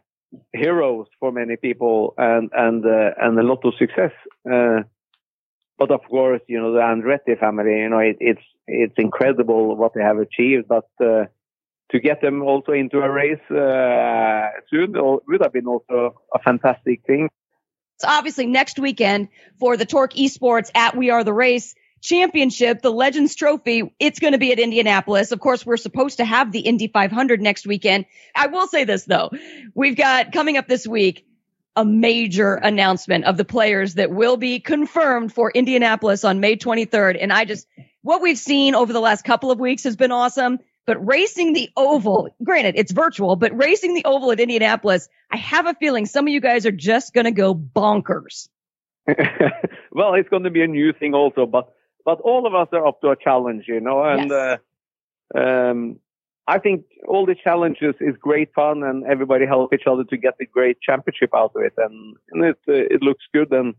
heroes 0.52 1.06
for 1.20 1.32
many 1.32 1.56
people 1.56 2.14
and 2.18 2.50
and 2.54 2.84
uh, 2.84 3.10
and 3.20 3.38
a 3.38 3.42
lot 3.42 3.64
of 3.64 3.74
success. 3.78 4.12
Uh, 4.50 4.82
but 5.78 5.90
of 5.90 6.00
course, 6.08 6.40
you 6.46 6.60
know 6.60 6.72
the 6.72 6.80
Andretti 6.80 7.38
family. 7.38 7.80
You 7.80 7.88
know 7.88 7.98
it, 7.98 8.16
it's 8.20 8.42
it's 8.66 8.94
incredible 8.96 9.76
what 9.76 9.92
they 9.94 10.02
have 10.02 10.18
achieved. 10.18 10.68
But 10.68 10.88
uh, 11.00 11.24
to 11.90 12.00
get 12.00 12.20
them 12.20 12.42
also 12.42 12.72
into 12.72 12.98
a 12.98 13.10
race 13.10 13.50
uh, 13.50 14.50
soon 14.70 14.94
would 14.94 15.42
have 15.42 15.52
been 15.52 15.66
also 15.66 16.22
a 16.34 16.38
fantastic 16.38 17.02
thing. 17.06 17.28
It's 17.96 18.04
obviously 18.04 18.46
next 18.46 18.78
weekend 18.78 19.28
for 19.60 19.76
the 19.76 19.86
Torque 19.86 20.14
Esports 20.14 20.70
at 20.74 20.96
We 20.96 21.10
Are 21.10 21.22
the 21.22 21.32
Race 21.32 21.74
championship, 22.04 22.82
the 22.82 22.92
Legends 22.92 23.34
Trophy, 23.34 23.94
it's 23.98 24.20
going 24.20 24.34
to 24.34 24.38
be 24.38 24.52
at 24.52 24.60
Indianapolis. 24.60 25.32
Of 25.32 25.40
course, 25.40 25.66
we're 25.66 25.78
supposed 25.78 26.18
to 26.18 26.24
have 26.24 26.52
the 26.52 26.60
Indy 26.60 26.88
500 26.88 27.40
next 27.40 27.66
weekend. 27.66 28.04
I 28.36 28.46
will 28.46 28.68
say 28.68 28.84
this 28.84 29.04
though. 29.04 29.30
We've 29.74 29.96
got 29.96 30.32
coming 30.32 30.56
up 30.56 30.68
this 30.68 30.86
week 30.86 31.26
a 31.76 31.84
major 31.84 32.54
announcement 32.54 33.24
of 33.24 33.36
the 33.36 33.44
players 33.44 33.94
that 33.94 34.10
will 34.10 34.36
be 34.36 34.60
confirmed 34.60 35.32
for 35.32 35.50
Indianapolis 35.50 36.24
on 36.24 36.38
May 36.38 36.56
23rd. 36.56 37.18
And 37.20 37.32
I 37.32 37.44
just, 37.44 37.66
what 38.02 38.22
we've 38.22 38.38
seen 38.38 38.74
over 38.76 38.92
the 38.92 39.00
last 39.00 39.24
couple 39.24 39.50
of 39.50 39.58
weeks 39.58 39.82
has 39.84 39.96
been 39.96 40.12
awesome. 40.12 40.60
But 40.86 41.04
racing 41.04 41.54
the 41.54 41.70
oval, 41.76 42.28
granted, 42.42 42.74
it's 42.76 42.92
virtual, 42.92 43.36
but 43.36 43.56
racing 43.56 43.94
the 43.94 44.04
oval 44.04 44.30
at 44.32 44.38
Indianapolis, 44.38 45.08
I 45.30 45.38
have 45.38 45.66
a 45.66 45.74
feeling 45.74 46.04
some 46.04 46.26
of 46.26 46.32
you 46.32 46.42
guys 46.42 46.66
are 46.66 46.72
just 46.72 47.14
going 47.14 47.24
to 47.24 47.32
go 47.32 47.54
bonkers. 47.54 48.48
well, 49.90 50.14
it's 50.14 50.28
going 50.28 50.44
to 50.44 50.50
be 50.50 50.62
a 50.62 50.66
new 50.66 50.92
thing 50.92 51.14
also, 51.14 51.46
but 51.46 51.73
but 52.04 52.20
all 52.20 52.46
of 52.46 52.54
us 52.54 52.68
are 52.72 52.86
up 52.86 53.00
to 53.00 53.08
a 53.10 53.16
challenge, 53.16 53.64
you 53.66 53.80
know, 53.80 54.02
and 54.04 54.30
Yes. 54.30 54.58
uh, 55.34 55.38
um, 55.38 55.98
I 56.46 56.58
think 56.58 56.84
all 57.08 57.24
the 57.24 57.34
challenges 57.34 57.94
is 58.00 58.14
great 58.20 58.52
fun, 58.54 58.82
and 58.82 59.04
everybody 59.04 59.46
help 59.46 59.72
each 59.72 59.86
other 59.86 60.04
to 60.04 60.16
get 60.16 60.34
the 60.38 60.46
great 60.46 60.78
championship 60.80 61.30
out 61.34 61.52
of 61.56 61.62
it, 61.62 61.72
and, 61.78 62.16
and 62.32 62.44
it 62.44 62.58
uh, 62.68 62.94
it 62.94 63.02
looks 63.02 63.24
good. 63.32 63.50
And 63.52 63.74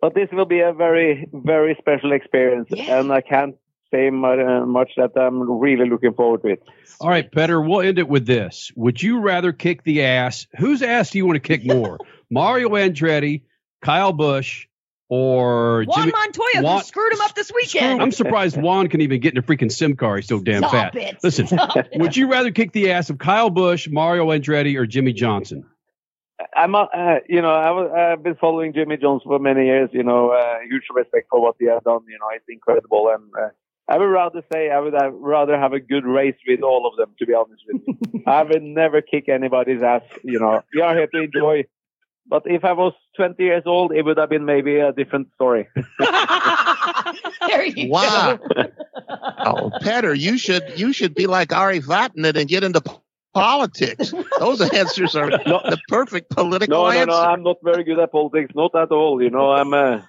but 0.00 0.14
this 0.14 0.28
will 0.32 0.44
be 0.46 0.60
a 0.60 0.72
very 0.72 1.28
very 1.32 1.76
special 1.78 2.12
experience, 2.12 2.68
and 2.72 3.12
I 3.12 3.20
can't 3.20 3.54
say 3.92 4.10
much, 4.10 4.38
uh, 4.40 4.66
much 4.66 4.90
that 4.96 5.12
I'm 5.16 5.60
really 5.60 5.88
looking 5.88 6.14
forward 6.14 6.42
to 6.42 6.48
it. 6.48 6.62
All 7.00 7.08
right, 7.10 7.30
Petter, 7.30 7.60
we'll 7.60 7.82
end 7.82 7.98
it 7.98 8.08
with 8.08 8.26
this. 8.26 8.72
Would 8.74 9.02
you 9.02 9.20
rather 9.20 9.52
kick 9.52 9.84
the 9.84 10.02
ass? 10.02 10.46
Whose 10.58 10.82
ass 10.82 11.10
do 11.10 11.18
you 11.18 11.26
want 11.26 11.36
to 11.36 11.46
kick 11.46 11.64
more? 11.78 11.98
Mario 12.30 12.70
Andretti, 12.70 13.42
Kyle 13.82 14.12
Busch, 14.12 14.66
or 15.14 15.84
Juan 15.84 15.98
Jimmy 16.06 16.12
Montoya, 16.12 16.62
Juan- 16.62 16.78
who 16.78 16.84
screwed 16.84 17.12
him 17.12 17.20
up 17.20 17.34
this 17.34 17.52
weekend. 17.54 18.00
I'm 18.00 18.12
surprised 18.12 18.56
Juan 18.56 18.88
can 18.88 19.02
even 19.02 19.20
get 19.20 19.34
in 19.34 19.38
a 19.38 19.42
freaking 19.42 19.70
sim 19.70 19.94
car. 19.94 20.16
He's 20.16 20.26
so 20.26 20.40
damn 20.40 20.60
Stop 20.60 20.70
fat. 20.72 20.96
it. 20.96 21.18
Listen, 21.22 21.46
Stop 21.48 21.76
it. 21.76 21.88
would 21.96 22.16
you 22.16 22.30
rather 22.30 22.50
kick 22.50 22.72
the 22.72 22.92
ass 22.92 23.10
of 23.10 23.18
Kyle 23.18 23.50
Busch, 23.50 23.88
Mario 23.90 24.28
Andretti, 24.28 24.74
or 24.78 24.86
Jimmie 24.86 25.12
Johnson? 25.12 25.66
I'm, 26.56 26.74
uh, 26.74 26.86
you 27.28 27.42
know, 27.42 27.52
I 27.52 27.70
was, 27.72 27.90
I've 27.94 28.22
been 28.22 28.36
following 28.36 28.72
Jimmy 28.72 28.96
Jones 28.96 29.20
for 29.22 29.38
many 29.38 29.66
years. 29.66 29.90
You 29.92 30.02
know, 30.02 30.30
uh, 30.30 30.60
huge 30.66 30.84
respect 30.94 31.26
for 31.30 31.42
what 31.42 31.56
he 31.58 31.66
has 31.66 31.82
done. 31.84 32.00
You 32.08 32.18
know, 32.18 32.28
it's 32.34 32.46
incredible, 32.48 33.12
and 33.14 33.22
uh, 33.38 33.50
I 33.88 33.98
would 33.98 34.06
rather 34.06 34.42
say 34.50 34.70
I 34.70 34.80
would 34.80 34.94
have, 34.94 35.12
rather 35.12 35.58
have 35.58 35.74
a 35.74 35.80
good 35.80 36.06
race 36.06 36.36
with 36.48 36.62
all 36.62 36.86
of 36.90 36.96
them. 36.96 37.14
To 37.18 37.26
be 37.26 37.34
honest 37.34 37.62
with 37.70 37.82
you, 37.86 38.22
I 38.26 38.44
would 38.44 38.62
never 38.62 39.02
kick 39.02 39.28
anybody's 39.28 39.82
ass. 39.82 40.04
You 40.24 40.40
know, 40.40 40.62
we 40.74 40.80
are 40.80 40.94
here 40.96 41.06
to 41.06 41.22
enjoy. 41.22 41.64
But 42.26 42.42
if 42.46 42.64
I 42.64 42.72
was 42.72 42.94
20 43.16 43.42
years 43.42 43.64
old, 43.66 43.92
it 43.92 44.02
would 44.04 44.16
have 44.16 44.30
been 44.30 44.44
maybe 44.44 44.78
a 44.78 44.92
different 44.92 45.28
story. 45.34 45.68
there 47.46 47.64
you 47.64 47.90
Wow. 47.90 48.38
oh, 49.44 49.70
Petter, 49.80 50.14
you 50.14 50.38
should 50.38 50.62
you 50.76 50.92
should 50.92 51.14
be 51.14 51.26
like 51.26 51.52
Ari 51.52 51.80
Vatanen 51.80 52.36
and 52.36 52.48
get 52.48 52.64
into 52.64 52.80
politics. 53.34 54.12
Those 54.38 54.60
answers 54.72 55.16
are 55.16 55.30
the 55.30 55.78
perfect 55.88 56.30
political 56.30 56.76
No, 56.84 56.90
no, 56.90 56.98
answer. 56.98 57.06
no. 57.06 57.22
I'm 57.22 57.42
not 57.42 57.56
very 57.62 57.84
good 57.84 57.98
at 57.98 58.12
politics. 58.12 58.52
Not 58.54 58.74
at 58.74 58.90
all. 58.92 59.22
You 59.22 59.30
know, 59.30 59.52
I'm. 59.52 59.74
Uh, 59.74 60.02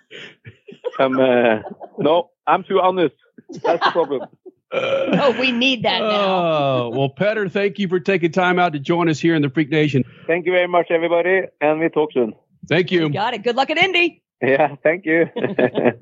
I'm. 1.00 1.20
Uh, 1.20 1.60
no, 1.98 2.30
I'm 2.46 2.64
too 2.64 2.80
honest. 2.80 3.16
That's 3.64 3.84
the 3.84 3.92
problem. 3.92 4.22
oh, 4.74 5.36
we 5.40 5.52
need 5.52 5.84
that 5.84 6.00
now. 6.00 6.26
Oh, 6.26 6.92
well, 6.94 7.10
Petter, 7.10 7.48
thank 7.50 7.80
you 7.80 7.88
for 7.88 8.00
taking 8.00 8.32
time 8.32 8.60
out 8.60 8.74
to 8.74 8.80
join 8.80 9.10
us 9.10 9.20
here 9.20 9.36
in 9.36 9.42
the 9.42 9.50
Freak 9.50 9.70
Nation. 9.70 10.04
Thank 10.28 10.46
you 10.46 10.52
very 10.52 10.68
much, 10.68 10.88
everybody, 10.90 11.42
and 11.62 11.80
we 11.80 11.90
talk 11.90 12.12
soon. 12.14 12.34
Thank 12.68 12.92
you. 12.92 13.10
Got 13.10 13.34
it. 13.34 13.44
Good 13.44 13.56
luck 13.56 13.70
at 13.70 13.78
Indy. 13.78 14.24
Yeah, 14.42 14.76
thank 14.84 15.06
you. 15.06 15.26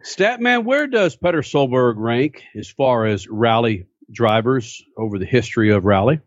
Statman, 0.03 0.63
where 0.65 0.87
does 0.87 1.15
Petter 1.15 1.41
Solberg 1.41 1.95
rank 1.97 2.43
as 2.55 2.69
far 2.69 3.05
as 3.05 3.27
rally 3.27 3.85
drivers 4.11 4.83
over 4.97 5.19
the 5.19 5.25
history 5.25 5.71
of 5.71 5.85
rally? 5.85 6.19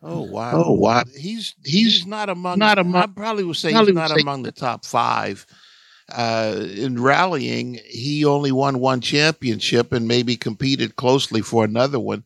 Oh 0.00 0.22
wow! 0.22 0.52
Oh, 0.64 0.72
wow. 0.72 1.02
He's 1.16 1.54
he's 1.64 2.06
not 2.06 2.28
among 2.28 2.60
not 2.60 2.78
among- 2.78 3.02
I 3.02 3.06
probably 3.06 3.42
would 3.44 3.56
say 3.56 3.72
probably 3.72 3.92
he's 3.92 3.96
not 3.96 4.10
say- 4.10 4.20
among 4.22 4.44
the 4.44 4.52
top 4.52 4.84
five. 4.84 5.44
Uh, 6.10 6.66
in 6.74 7.00
rallying, 7.00 7.78
he 7.86 8.24
only 8.24 8.50
won 8.50 8.78
one 8.78 9.00
championship 9.00 9.92
and 9.92 10.08
maybe 10.08 10.36
competed 10.36 10.96
closely 10.96 11.42
for 11.42 11.64
another 11.64 12.00
one. 12.00 12.24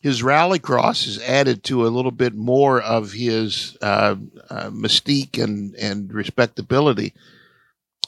His 0.00 0.22
rallycross 0.22 1.06
has 1.06 1.20
added 1.22 1.64
to 1.64 1.86
a 1.86 1.88
little 1.88 2.10
bit 2.12 2.34
more 2.34 2.80
of 2.80 3.12
his 3.12 3.76
uh, 3.82 4.16
uh, 4.50 4.70
mystique 4.70 5.42
and 5.42 5.74
and 5.74 6.12
respectability. 6.12 7.14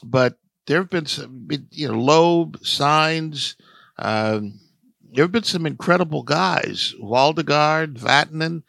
But 0.03 0.37
there 0.67 0.77
have 0.79 0.89
been 0.89 1.07
some, 1.07 1.47
you 1.71 1.87
know, 1.87 1.99
Loeb, 1.99 2.59
Sainz. 2.59 3.55
Um, 3.97 4.59
there 5.11 5.25
have 5.25 5.31
been 5.31 5.43
some 5.43 5.65
incredible 5.65 6.23
guys, 6.23 6.93
Waldegard, 7.01 7.97
Vatanen. 7.97 8.63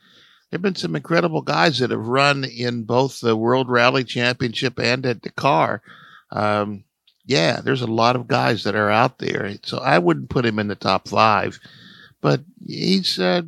There 0.50 0.58
have 0.58 0.62
been 0.62 0.74
some 0.74 0.96
incredible 0.96 1.42
guys 1.42 1.78
that 1.78 1.90
have 1.90 2.06
run 2.06 2.44
in 2.44 2.82
both 2.84 3.20
the 3.20 3.36
World 3.36 3.70
Rally 3.70 4.02
Championship 4.02 4.80
and 4.80 5.06
at 5.06 5.22
Dakar. 5.22 5.82
Um, 6.32 6.84
yeah, 7.24 7.60
there's 7.60 7.82
a 7.82 7.86
lot 7.86 8.16
of 8.16 8.26
guys 8.26 8.64
that 8.64 8.74
are 8.74 8.90
out 8.90 9.18
there. 9.18 9.54
So 9.62 9.78
I 9.78 9.98
wouldn't 9.98 10.30
put 10.30 10.44
him 10.46 10.58
in 10.58 10.68
the 10.68 10.74
top 10.74 11.06
five, 11.08 11.60
but 12.20 12.40
he's 12.66 13.18
uh, 13.18 13.42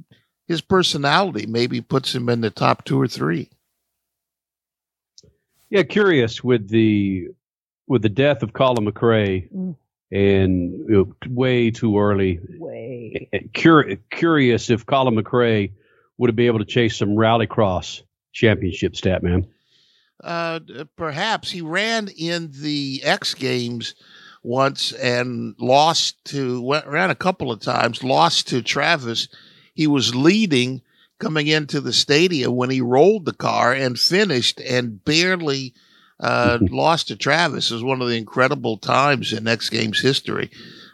his 0.46 0.60
personality 0.60 1.46
maybe 1.46 1.80
puts 1.80 2.14
him 2.14 2.28
in 2.28 2.40
the 2.40 2.50
top 2.50 2.84
two 2.84 3.00
or 3.00 3.08
three. 3.08 3.48
Yeah, 5.70 5.82
curious 5.82 6.44
with 6.44 6.68
the 6.68 7.28
with 7.86 8.02
the 8.02 8.08
death 8.08 8.42
of 8.42 8.52
Colin 8.52 8.86
McRae 8.86 9.50
Mm. 9.50 9.76
and 10.12 10.72
you 10.72 10.86
know, 10.88 11.14
way 11.28 11.70
too 11.70 11.98
early. 11.98 12.38
Way. 12.58 13.28
Cur- 13.54 13.96
curious 14.10 14.70
if 14.70 14.86
Colin 14.86 15.16
McRae 15.16 15.72
would 16.18 16.28
have 16.30 16.36
been 16.36 16.46
able 16.46 16.60
to 16.60 16.64
chase 16.64 16.96
some 16.96 17.10
rallycross 17.10 18.02
championship 18.32 18.94
stat 18.96 19.22
man. 19.22 19.46
Uh, 20.22 20.60
perhaps 20.96 21.50
he 21.50 21.60
ran 21.60 22.08
in 22.16 22.50
the 22.52 23.00
X 23.04 23.34
Games 23.34 23.94
once 24.42 24.92
and 24.92 25.54
lost 25.58 26.22
to 26.26 26.60
went, 26.60 26.86
ran 26.86 27.10
a 27.10 27.14
couple 27.14 27.50
of 27.50 27.60
times, 27.60 28.04
lost 28.04 28.48
to 28.48 28.62
Travis. 28.62 29.28
He 29.74 29.86
was 29.86 30.14
leading 30.14 30.82
coming 31.18 31.46
into 31.46 31.80
the 31.80 31.92
stadium 31.92 32.54
when 32.54 32.70
he 32.70 32.80
rolled 32.80 33.24
the 33.24 33.32
car 33.32 33.72
and 33.72 33.98
finished 33.98 34.60
and 34.60 35.04
barely 35.04 35.74
uh, 36.20 36.58
lost 36.70 37.08
to 37.08 37.16
Travis. 37.16 37.70
It 37.70 37.74
was 37.74 37.84
one 37.84 38.02
of 38.02 38.08
the 38.08 38.18
incredible 38.18 38.76
times 38.76 39.32
in 39.32 39.48
X 39.48 39.70
Games 39.70 40.00
history. 40.00 40.50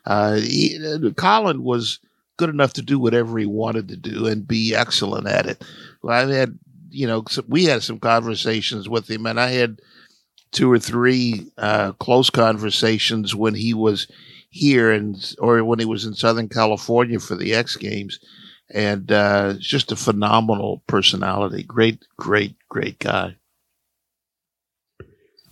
Uh, 0.06 0.36
he, 0.36 0.78
uh, 0.82 1.10
Colin 1.10 1.62
was 1.62 1.98
good 2.36 2.48
enough 2.48 2.72
to 2.74 2.82
do 2.82 2.98
whatever 2.98 3.38
he 3.38 3.47
wanted 3.47 3.88
to 3.88 3.97
do 3.97 4.26
and 4.26 4.48
be 4.48 4.74
excellent 4.74 5.26
at 5.26 5.47
it. 5.47 5.62
I've 6.09 6.30
had, 6.30 6.59
you 6.91 7.07
know, 7.07 7.25
we 7.49 7.65
had 7.65 7.83
some 7.83 7.99
conversations 7.99 8.89
with 8.89 9.09
him, 9.11 9.27
and 9.27 9.39
I 9.41 9.49
had 9.51 9.81
two 10.53 10.71
or 10.71 10.79
three 10.79 11.47
uh, 11.59 11.93
close 11.93 12.29
conversations 12.31 13.35
when 13.35 13.55
he 13.55 13.73
was 13.75 14.07
here 14.51 14.91
and 14.91 15.35
or 15.39 15.65
when 15.65 15.79
he 15.79 15.85
was 15.85 16.05
in 16.05 16.15
Southern 16.15 16.49
California 16.49 17.21
for 17.21 17.37
the 17.37 17.55
X 17.55 17.77
Games, 17.77 18.19
and 18.73 19.11
uh, 19.12 19.55
just 19.59 19.93
a 19.93 19.97
phenomenal 19.97 20.83
personality. 20.87 21.62
Great, 21.62 22.05
great, 22.19 22.57
great 22.69 22.99
guy. 22.99 23.37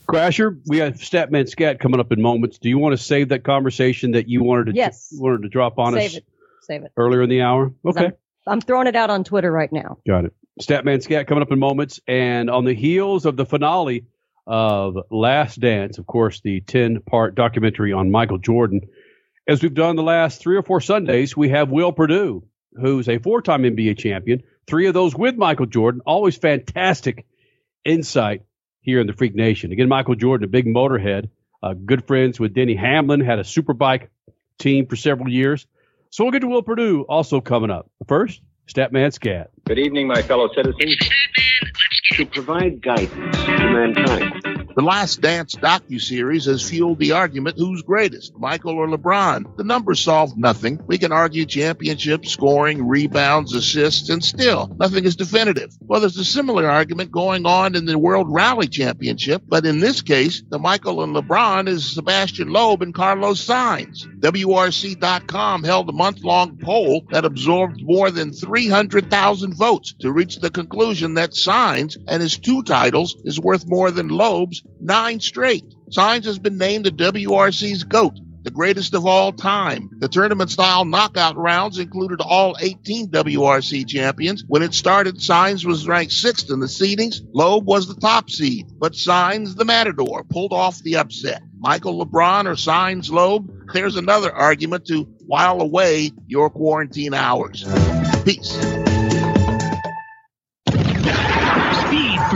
Crasher, 0.09 0.59
we 0.67 0.79
have 0.79 0.95
Statman 0.95 1.49
Scat 1.49 1.81
coming 1.81 2.01
up 2.01 2.11
in 2.13 2.23
moments. 2.23 2.57
Do 2.59 2.71
you 2.71 2.79
want 2.79 2.97
to 2.97 3.03
save 3.03 3.29
that 3.29 3.45
conversation 3.45 4.13
that 4.13 4.27
you 4.27 4.43
wanted 4.43 4.67
to 4.67 4.73
Yes. 4.75 5.11
wanted 5.13 5.43
to 5.43 5.49
drop 5.51 5.79
on 5.79 5.93
Save 5.93 6.11
us 6.11 6.17
it. 6.17 6.25
Save 6.63 6.83
it. 6.85 6.93
earlier 6.97 7.23
in 7.23 7.29
the 7.29 7.43
hour? 7.43 7.73
Okay. 7.85 8.07
I'm, 8.07 8.13
I'm 8.47 8.61
throwing 8.63 8.87
it 8.87 8.97
out 8.97 9.11
on 9.11 9.23
Twitter 9.23 9.53
right 9.53 9.71
now. 9.71 9.99
Got 10.07 10.25
it. 10.25 10.33
Statman 10.61 11.03
Scat 11.03 11.27
coming 11.27 11.43
up 11.43 11.53
in 11.53 11.59
moments. 11.59 12.01
And 12.07 12.51
on 12.51 12.65
the 12.65 12.75
heels 12.75 13.27
of 13.27 13.37
the 13.37 13.47
finale 13.47 14.07
of 14.47 14.97
Last 15.11 15.61
Dance, 15.61 15.99
of 15.99 16.07
course, 16.07 16.41
the 16.41 16.61
10 16.61 17.01
part 17.03 17.35
documentary 17.35 17.93
on 17.93 18.11
Michael 18.11 18.39
Jordan, 18.39 18.89
as 19.47 19.63
we've 19.63 19.75
done 19.75 19.97
the 19.97 20.03
last 20.03 20.41
three 20.41 20.57
or 20.57 20.63
four 20.63 20.81
Sundays, 20.81 21.37
we 21.37 21.51
have 21.51 21.71
Will 21.71 21.93
Perdue, 21.93 22.45
who's 22.75 23.09
a 23.09 23.19
four 23.19 23.41
time 23.41 23.63
NBA 23.63 23.99
champion, 23.99 24.43
three 24.67 24.87
of 24.87 24.95
those 24.95 25.15
with 25.15 25.37
Michael 25.37 25.67
Jordan. 25.67 26.03
Always 26.05 26.37
fantastic 26.37 27.27
insight 27.85 28.43
here 28.81 29.01
in 29.01 29.07
the 29.07 29.13
Freak 29.13 29.35
Nation. 29.35 29.73
Again, 29.73 29.89
Michael 29.89 30.17
Jordan, 30.17 30.45
a 30.45 30.49
big 30.49 30.67
motorhead, 30.67 31.31
uh, 31.63 31.75
good 31.75 32.07
friends 32.07 32.39
with 32.39 32.55
Denny 32.55 32.75
Hamlin, 32.75 33.21
had 33.21 33.39
a 33.39 33.43
superbike 33.43 34.09
team 34.59 34.87
for 34.87 34.97
several 34.97 35.29
years. 35.29 35.67
So 36.11 36.25
we'll 36.25 36.33
get 36.33 36.41
to 36.41 36.49
Will 36.49 36.63
Perdue 36.63 37.03
also 37.09 37.41
coming 37.41 37.71
up. 37.71 37.91
First, 38.07 38.41
Statman 38.69 39.13
Scat. 39.13 39.51
Good 39.67 39.79
evening, 39.79 40.07
my 40.09 40.23
fellow 40.23 40.49
citizens. 40.55 40.97
To 42.13 42.27
provide 42.27 42.83
guidance 42.83 43.37
to 43.47 43.71
mankind. 43.71 44.48
The 44.79 44.85
Last 44.85 45.21
Dance 45.21 45.57
docu-series 45.57 46.45
has 46.45 46.71
fueled 46.71 47.01
the 47.01 47.11
argument 47.11 47.59
who's 47.59 47.83
greatest, 47.83 48.39
Michael 48.39 48.79
or 48.79 48.87
LeBron. 48.87 49.57
The 49.57 49.65
numbers 49.65 49.99
solve 49.99 50.39
nothing. 50.39 50.79
We 50.87 50.99
can 50.99 51.11
argue 51.11 51.47
championships, 51.47 52.31
scoring, 52.31 52.87
rebounds, 52.87 53.55
assists, 53.55 54.09
and 54.09 54.23
still 54.23 54.73
nothing 54.79 55.05
is 55.05 55.17
definitive. 55.17 55.77
Well, 55.81 55.99
there's 55.99 56.17
a 56.17 56.25
similar 56.25 56.71
argument 56.71 57.11
going 57.11 57.45
on 57.45 57.75
in 57.75 57.87
the 57.87 57.99
World 57.99 58.29
Rally 58.31 58.69
Championship, 58.69 59.43
but 59.49 59.67
in 59.67 59.81
this 59.81 60.01
case, 60.01 60.45
the 60.49 60.61
Michael 60.61 61.03
and 61.03 61.13
LeBron 61.13 61.67
is 61.67 61.95
Sebastian 61.95 62.51
Loeb 62.51 62.81
and 62.81 62.95
Carlos 62.95 63.45
Sainz. 63.45 64.07
WRC.com 64.21 65.65
held 65.65 65.89
a 65.89 65.93
month-long 65.93 66.57
poll 66.57 67.05
that 67.11 67.25
absorbed 67.25 67.83
more 67.83 68.13
than 68.13 68.33
300,000 68.33 69.57
votes 69.57 69.95
to 69.99 70.13
reach 70.13 70.37
the 70.37 70.51
conclusion 70.51 71.15
that 71.15 71.33
Sainz 71.33 71.97
and 72.07 72.23
his 72.23 72.39
two 72.39 72.63
titles 72.63 73.17
is 73.25 73.41
worth 73.41 73.67
more 73.67 73.91
than 73.91 74.07
Loeb's 74.07 74.63
nine 74.81 75.21
straight. 75.21 75.65
Sainz 75.91 76.25
has 76.25 76.39
been 76.39 76.59
named 76.59 76.87
the 76.87 76.91
WRC's 76.91 77.85
GOAT 77.85 78.19
the 78.49 78.55
greatest 78.55 78.95
of 78.95 79.05
all 79.05 79.31
time. 79.31 79.91
The 79.99 80.09
tournament 80.09 80.51
style 80.51 80.87
knockout 80.87 81.37
rounds 81.37 81.79
included 81.79 82.23
all 82.23 82.57
18 82.59 83.09
WRC 83.09 83.87
champions. 83.87 84.43
When 84.49 84.63
it 84.63 84.73
started, 84.73 85.17
Sainz 85.17 85.67
was 85.67 85.87
ranked 85.87 86.13
sixth 86.13 86.51
in 86.51 86.59
the 86.61 86.67
seedings. 86.67 87.21
Loeb 87.35 87.67
was 87.67 87.89
the 87.89 88.01
top 88.01 88.31
seed, 88.31 88.67
but 88.79 88.93
Sainz, 88.93 89.55
the 89.55 89.67
Matador, 89.67 90.25
pulled 90.25 90.55
off 90.55 90.79
the 90.79 90.97
upset. 90.97 91.43
Michael 91.59 92.03
LeBron 92.03 92.47
or 92.47 92.55
Sainz 92.55 93.11
Loeb? 93.11 93.53
There's 93.75 93.97
another 93.97 94.33
argument 94.33 94.87
to 94.87 95.05
while 95.27 95.61
away 95.61 96.13
your 96.27 96.49
quarantine 96.49 97.13
hours. 97.13 97.65
Peace. 98.25 98.88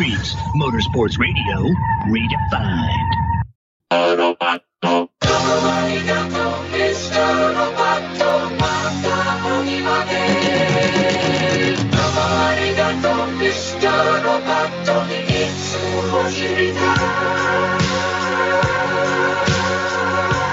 Motorsports 0.02 1.16
Radio, 1.16 1.62
redefined. 2.08 3.12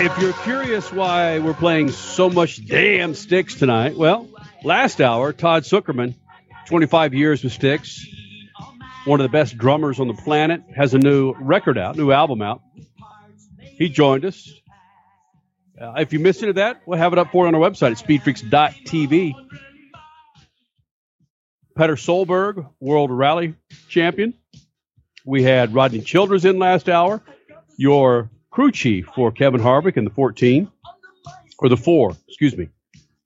If 0.02 0.22
you're 0.22 0.34
curious 0.44 0.94
why 0.94 1.40
we're 1.40 1.54
playing 1.56 1.90
so 1.90 2.30
much 2.30 2.64
damn 2.68 3.16
Styx 3.16 3.56
tonight, 3.56 3.98
well, 3.98 4.30
last 4.64 5.02
hour, 5.02 5.34
Todd 5.34 5.64
Sucherman, 5.64 6.14
25 6.68 7.16
years 7.16 7.44
with 7.44 7.54
Styx, 7.54 8.06
one 9.10 9.20
of 9.20 9.24
the 9.24 9.36
best 9.36 9.58
drummers 9.58 10.00
on 10.00 10.08
the 10.08 10.14
planet, 10.14 10.62
has 10.76 10.94
a 10.94 11.00
new 11.00 11.34
record 11.40 11.80
out, 11.80 11.98
new 11.98 12.12
album 12.12 12.44
out. 12.44 12.62
He 13.60 13.90
joined 13.90 14.24
us. 14.24 14.48
Uh, 15.82 15.94
if 15.98 16.14
you 16.14 16.20
missed 16.20 16.44
any 16.44 16.52
of 16.52 16.58
that, 16.58 16.84
we'll 16.86 17.00
have 17.00 17.12
it 17.12 17.18
up 17.18 17.32
for 17.32 17.44
you 17.44 17.48
on 17.48 17.56
our 17.56 17.62
website 17.62 17.92
at 17.92 17.98
speedfreaks.tv. 17.98 19.34
Petter 21.76 21.96
Solberg, 21.96 22.70
World 22.80 23.10
Rally 23.10 23.56
Champion. 23.88 24.36
We 25.26 25.42
had 25.42 25.74
Rodney 25.74 26.02
Childers 26.02 26.46
in 26.46 26.60
last 26.60 26.88
hour. 26.88 27.24
Your 27.78 28.30
crew 28.52 28.72
chief 28.72 29.08
for 29.16 29.32
Kevin 29.32 29.60
Harvick 29.60 29.98
in 29.98 30.04
the 30.04 30.12
14, 30.12 30.70
or 31.58 31.70
the 31.70 31.78
4, 31.78 32.16
excuse 32.28 32.56
me, 32.56 32.70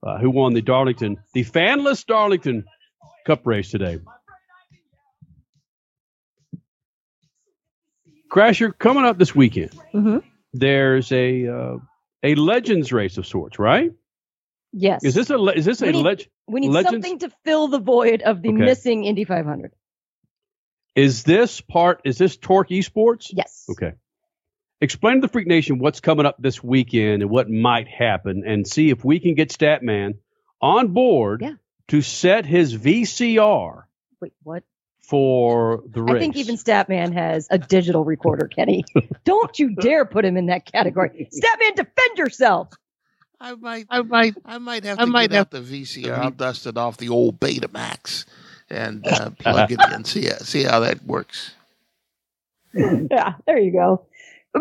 uh, 0.01 0.17
who 0.19 0.29
won 0.29 0.53
the 0.53 0.61
Darlington, 0.61 1.17
the 1.33 1.43
fanless 1.43 2.05
Darlington 2.05 2.63
Cup 3.25 3.45
race 3.45 3.69
today. 3.69 3.99
Crasher, 8.33 8.75
coming 8.77 9.05
up 9.05 9.17
this 9.17 9.35
weekend, 9.35 9.71
Mm-hmm. 9.93 10.17
there's 10.53 11.11
a 11.11 11.47
uh, 11.47 11.77
a 12.23 12.35
Legends 12.35 12.91
race 12.91 13.17
of 13.17 13.27
sorts, 13.27 13.59
right? 13.59 13.91
Yes. 14.71 15.03
Is 15.03 15.13
this 15.13 15.29
a 15.29 15.37
le- 15.37 15.53
is 15.53 15.65
this 15.65 15.81
we 15.81 15.89
a 15.89 15.91
need, 15.91 16.01
leg- 16.03 16.29
we 16.47 16.61
need 16.61 16.69
Legends? 16.71 16.93
something 16.93 17.19
to 17.19 17.31
fill 17.45 17.67
the 17.67 17.79
void 17.79 18.21
of 18.23 18.41
the 18.41 18.49
Okay. 18.49 18.57
missing 18.57 19.03
Indy 19.03 19.23
500. 19.23 19.71
Is 20.95 21.23
this 21.23 21.61
part? 21.61 22.01
Is 22.05 22.17
this 22.17 22.37
Torque 22.37 22.69
Esports? 22.69 23.31
Yes. 23.31 23.65
Okay. 23.69 23.93
Explain 24.81 25.15
to 25.15 25.21
the 25.21 25.27
Freak 25.31 25.47
Nation 25.47 25.79
what's 25.79 25.99
coming 26.01 26.25
up 26.25 26.35
this 26.39 26.63
weekend 26.63 27.21
and 27.21 27.31
what 27.31 27.49
might 27.49 27.87
happen, 27.87 28.43
and 28.45 28.67
see 28.67 28.89
if 28.89 29.03
we 29.05 29.19
can 29.19 29.33
get 29.35 29.49
Statman 29.49 30.15
on 30.61 30.89
board 30.89 31.41
Yeah. 31.41 31.53
to 31.89 32.01
set 32.01 32.45
his 32.45 32.73
VCR 32.75 33.83
Wait, 34.19 34.33
what? 34.43 34.63
For 35.03 35.83
the 35.85 36.01
race. 36.01 36.15
I 36.15 36.19
think 36.19 36.37
even 36.37 36.55
Statman 36.55 37.13
has 37.13 37.47
a 37.51 37.57
digital 37.57 38.03
recorder, 38.05 38.47
Kenny. 38.47 38.85
Don't 39.25 39.59
you 39.59 39.75
dare 39.75 40.05
put 40.05 40.25
him 40.25 40.37
in 40.37 40.47
that 40.47 40.65
category. 40.65 41.29
Statman, 41.31 41.75
defend 41.75 42.17
yourself. 42.17 42.69
I 43.39 43.55
might, 43.55 43.87
I 43.89 44.01
might, 44.01 44.35
I 44.45 44.57
might 44.57 44.85
have 44.85 44.97
to 44.99 45.05
might 45.05 45.31
get 45.31 45.39
out 45.39 45.51
the 45.51 45.59
VCR. 45.59 46.17
I'll 46.17 46.31
dust 46.31 46.65
it 46.65 46.77
off 46.77 46.95
the 46.95 47.09
old 47.09 47.41
Betamax 47.41 48.23
and 48.69 49.05
uh, 49.05 49.29
plug 49.39 49.69
it 49.69 49.79
in. 49.93 50.05
See, 50.05 50.29
see 50.29 50.63
how 50.63 50.79
that 50.79 51.05
works. 51.05 51.51
yeah, 52.73 53.33
there 53.45 53.57
you 53.59 53.73
go. 53.73 54.05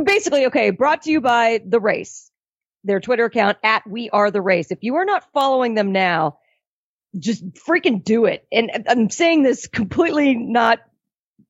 Basically, 0.05 0.47
okay, 0.47 0.71
brought 0.71 1.03
to 1.03 1.11
you 1.13 1.21
by 1.21 1.63
The 1.65 1.79
Race, 1.79 2.31
their 2.83 2.99
Twitter 2.99 3.27
account 3.27 3.59
at 3.63 3.87
We 3.89 4.11
Are 4.11 4.33
The 4.33 4.41
Race. 4.41 4.73
If 4.73 4.83
you 4.83 4.97
are 4.97 5.05
not 5.05 5.31
following 5.33 5.75
them 5.75 5.93
now, 5.93 6.39
just 7.19 7.45
freaking 7.55 8.03
do 8.03 8.25
it. 8.25 8.47
And 8.51 8.71
I'm 8.89 9.11
saying 9.11 9.43
this 9.43 9.67
completely 9.67 10.35
not 10.35 10.79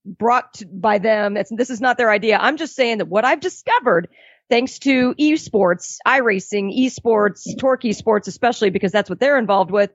brought 0.04 0.54
to, 0.54 0.66
by 0.66 0.98
them. 0.98 1.36
It's, 1.36 1.50
this 1.54 1.70
is 1.70 1.80
not 1.80 1.96
their 1.96 2.10
idea. 2.10 2.38
I'm 2.38 2.56
just 2.56 2.74
saying 2.74 2.98
that 2.98 3.08
what 3.08 3.24
I've 3.24 3.40
discovered, 3.40 4.08
thanks 4.50 4.80
to 4.80 5.14
esports, 5.14 5.98
iRacing, 6.06 6.76
esports, 6.76 7.46
Torque 7.58 7.82
esports, 7.82 8.26
especially 8.26 8.70
because 8.70 8.92
that's 8.92 9.08
what 9.08 9.20
they're 9.20 9.38
involved 9.38 9.70
with, 9.70 9.90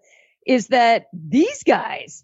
is 0.45 0.67
that 0.67 1.07
these 1.13 1.63
guys, 1.63 2.23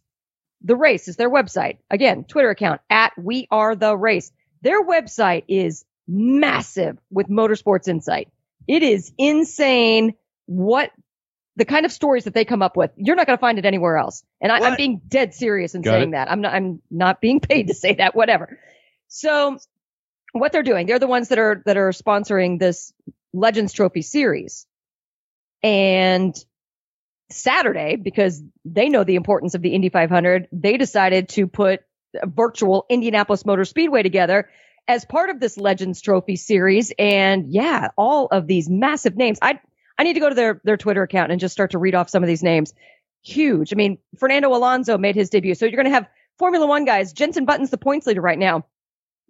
the 0.62 0.78
race 0.78 1.10
is 1.10 1.18
their 1.18 1.30
website. 1.30 1.80
Again, 1.90 2.24
Twitter 2.24 2.50
account 2.50 2.80
at 2.90 3.12
We 3.18 3.48
Are 3.52 3.76
The 3.76 3.96
Race. 3.98 4.32
Their 4.62 4.82
website 4.86 5.44
is 5.50 5.84
massive 6.08 6.98
with 7.12 7.28
motorsports 7.28 7.90
insight. 7.90 8.30
It 8.66 8.82
is 8.82 9.12
insane 9.18 10.14
what 10.46 10.92
the 11.56 11.66
kind 11.66 11.86
of 11.86 11.92
stories 11.92 12.24
that 12.24 12.34
they 12.34 12.46
come 12.46 12.62
up 12.62 12.76
with. 12.76 12.92
You're 12.96 13.16
not 13.16 13.28
going 13.28 13.38
to 13.38 13.42
find 13.42 13.60
it 13.60 13.66
anywhere 13.66 13.98
else. 13.98 14.24
And 14.42 14.52
I, 14.52 14.60
I'm 14.60 14.76
being 14.76 15.02
dead 15.08 15.34
serious 15.34 15.76
in 15.76 15.82
Got 15.82 15.92
saying 15.92 16.10
it. 16.10 16.12
that. 16.14 16.32
I'm 16.32 16.42
not, 16.42 16.54
I'm 16.54 16.82
not 16.90 17.22
being 17.22 17.40
paid 17.40 17.68
to 17.68 17.74
say 17.74 17.96
that, 17.96 18.16
whatever. 18.16 18.60
So 19.08 19.58
what 20.32 20.52
they're 20.52 20.64
doing, 20.64 20.88
they're 20.88 21.00
the 21.00 21.08
ones 21.08 21.30
that 21.30 21.38
are, 21.38 21.62
that 21.66 21.78
are 21.78 21.90
sponsoring 21.90 22.60
this 22.60 22.94
Legends 23.34 23.74
Trophy 23.74 24.02
series. 24.02 24.66
And 25.62 26.36
Saturday, 27.30 27.96
because 27.96 28.42
they 28.66 28.90
know 28.90 29.04
the 29.04 29.16
importance 29.16 29.56
of 29.56 29.62
the 29.62 29.74
Indy 29.74 29.90
500, 29.90 30.48
they 30.52 30.78
decided 30.78 31.30
to 31.30 31.48
put 31.48 31.82
a 32.22 32.28
virtual 32.28 32.86
Indianapolis 32.90 33.46
Motor 33.46 33.66
Speedway 33.66 34.04
together 34.04 34.50
as 34.88 35.06
part 35.06 35.30
of 35.30 35.40
this 35.40 35.58
Legends 35.58 36.02
Trophy 36.02 36.36
series. 36.36 36.92
And 36.98 37.52
yeah, 37.52 37.90
all 37.96 38.28
of 38.28 38.48
these 38.48 38.70
massive 38.70 39.16
names. 39.16 39.40
I 39.42 39.60
I 39.98 40.04
need 40.04 40.14
to 40.14 40.20
go 40.20 40.30
to 40.30 40.36
their 40.36 40.62
their 40.64 40.78
Twitter 40.78 41.04
account 41.04 41.32
and 41.32 41.40
just 41.40 41.54
start 41.54 41.72
to 41.72 41.78
read 41.78 41.96
off 41.96 42.10
some 42.10 42.24
of 42.24 42.28
these 42.28 42.44
names. 42.44 42.74
Huge. 43.22 43.72
I 43.72 43.76
mean, 43.76 44.00
Fernando 44.18 44.50
Alonso 44.54 44.98
made 44.98 45.16
his 45.16 45.30
debut. 45.30 45.56
So 45.56 45.66
you're 45.66 45.76
going 45.76 45.86
to 45.86 45.92
have 45.92 46.10
Formula 46.38 46.66
One 46.66 46.86
guys. 46.86 47.14
Jenson 47.14 47.46
Button's 47.46 47.70
the 47.70 47.78
points 47.78 48.06
leader 48.08 48.22
right 48.22 48.40
now, 48.40 48.66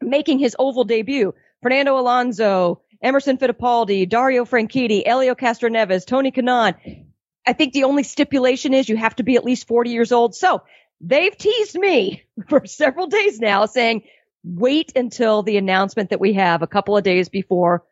making 0.01 0.39
his 0.39 0.55
oval 0.57 0.83
debut. 0.83 1.33
Fernando 1.61 1.97
Alonso, 1.97 2.81
Emerson 3.01 3.37
Fittipaldi, 3.37 4.07
Dario 4.07 4.45
Franchitti, 4.45 5.03
Elio 5.05 5.35
Castroneves, 5.35 6.05
Tony 6.05 6.31
Kanaan. 6.31 7.05
I 7.45 7.53
think 7.53 7.73
the 7.73 7.83
only 7.83 8.03
stipulation 8.03 8.73
is 8.73 8.87
you 8.87 8.97
have 8.97 9.15
to 9.17 9.23
be 9.23 9.35
at 9.35 9.43
least 9.43 9.67
40 9.67 9.89
years 9.89 10.11
old. 10.11 10.35
So 10.35 10.63
they've 11.01 11.37
teased 11.37 11.77
me 11.77 12.23
for 12.49 12.65
several 12.65 13.07
days 13.07 13.39
now 13.39 13.65
saying, 13.65 14.03
wait 14.43 14.93
until 14.95 15.43
the 15.43 15.57
announcement 15.57 16.09
that 16.09 16.19
we 16.19 16.33
have 16.33 16.61
a 16.61 16.67
couple 16.67 16.97
of 16.97 17.03
days 17.03 17.29
before 17.29 17.83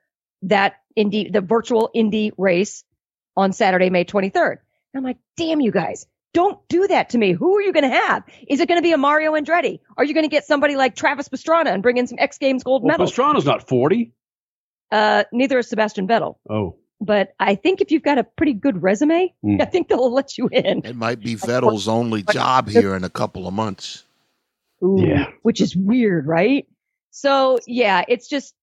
that 0.43 0.75
Indy, 0.95 1.29
the 1.29 1.41
virtual 1.41 1.89
Indy 1.93 2.31
race 2.37 2.83
on 3.35 3.53
Saturday, 3.53 3.89
May 3.89 4.05
23rd. 4.05 4.51
And 4.51 4.59
I'm 4.95 5.03
like, 5.03 5.17
damn 5.37 5.61
you 5.61 5.71
guys. 5.71 6.05
Don't 6.33 6.59
do 6.69 6.87
that 6.87 7.09
to 7.09 7.17
me. 7.17 7.33
Who 7.33 7.57
are 7.57 7.61
you 7.61 7.73
going 7.73 7.89
to 7.89 7.95
have? 7.95 8.23
Is 8.47 8.61
it 8.61 8.67
going 8.69 8.77
to 8.77 8.81
be 8.81 8.93
a 8.93 8.97
Mario 8.97 9.33
Andretti? 9.33 9.79
Are 9.97 10.03
you 10.05 10.13
going 10.13 10.23
to 10.23 10.29
get 10.29 10.45
somebody 10.45 10.77
like 10.77 10.95
Travis 10.95 11.27
Pastrana 11.27 11.67
and 11.73 11.83
bring 11.83 11.97
in 11.97 12.07
some 12.07 12.17
X 12.19 12.37
Games 12.37 12.63
gold 12.63 12.83
well, 12.83 12.93
medals? 12.93 13.11
Pastrana's 13.11 13.45
not 13.45 13.67
40. 13.67 14.13
Uh, 14.91 15.23
neither 15.33 15.59
is 15.59 15.69
Sebastian 15.69 16.07
Vettel. 16.07 16.35
Oh. 16.49 16.77
But 17.01 17.33
I 17.39 17.55
think 17.55 17.81
if 17.81 17.91
you've 17.91 18.03
got 18.03 18.17
a 18.17 18.23
pretty 18.23 18.53
good 18.53 18.81
resume, 18.81 19.33
Hmm. 19.41 19.57
I 19.59 19.65
think 19.65 19.87
they'll 19.89 20.13
let 20.13 20.37
you 20.37 20.47
in. 20.51 20.85
It 20.85 20.95
might 20.95 21.19
be 21.19 21.35
Vettel's 21.35 21.87
only 21.87 22.23
job 22.23 22.69
here 22.69 22.95
in 22.95 23.03
a 23.03 23.09
couple 23.09 23.47
of 23.47 23.53
months. 23.53 24.05
Ooh, 24.83 25.05
Which 25.41 25.61
is 25.61 25.75
weird, 25.75 26.27
right? 26.27 26.67
So 27.11 27.59
yeah, 27.67 28.03
it's 28.07 28.27
just 28.27 28.55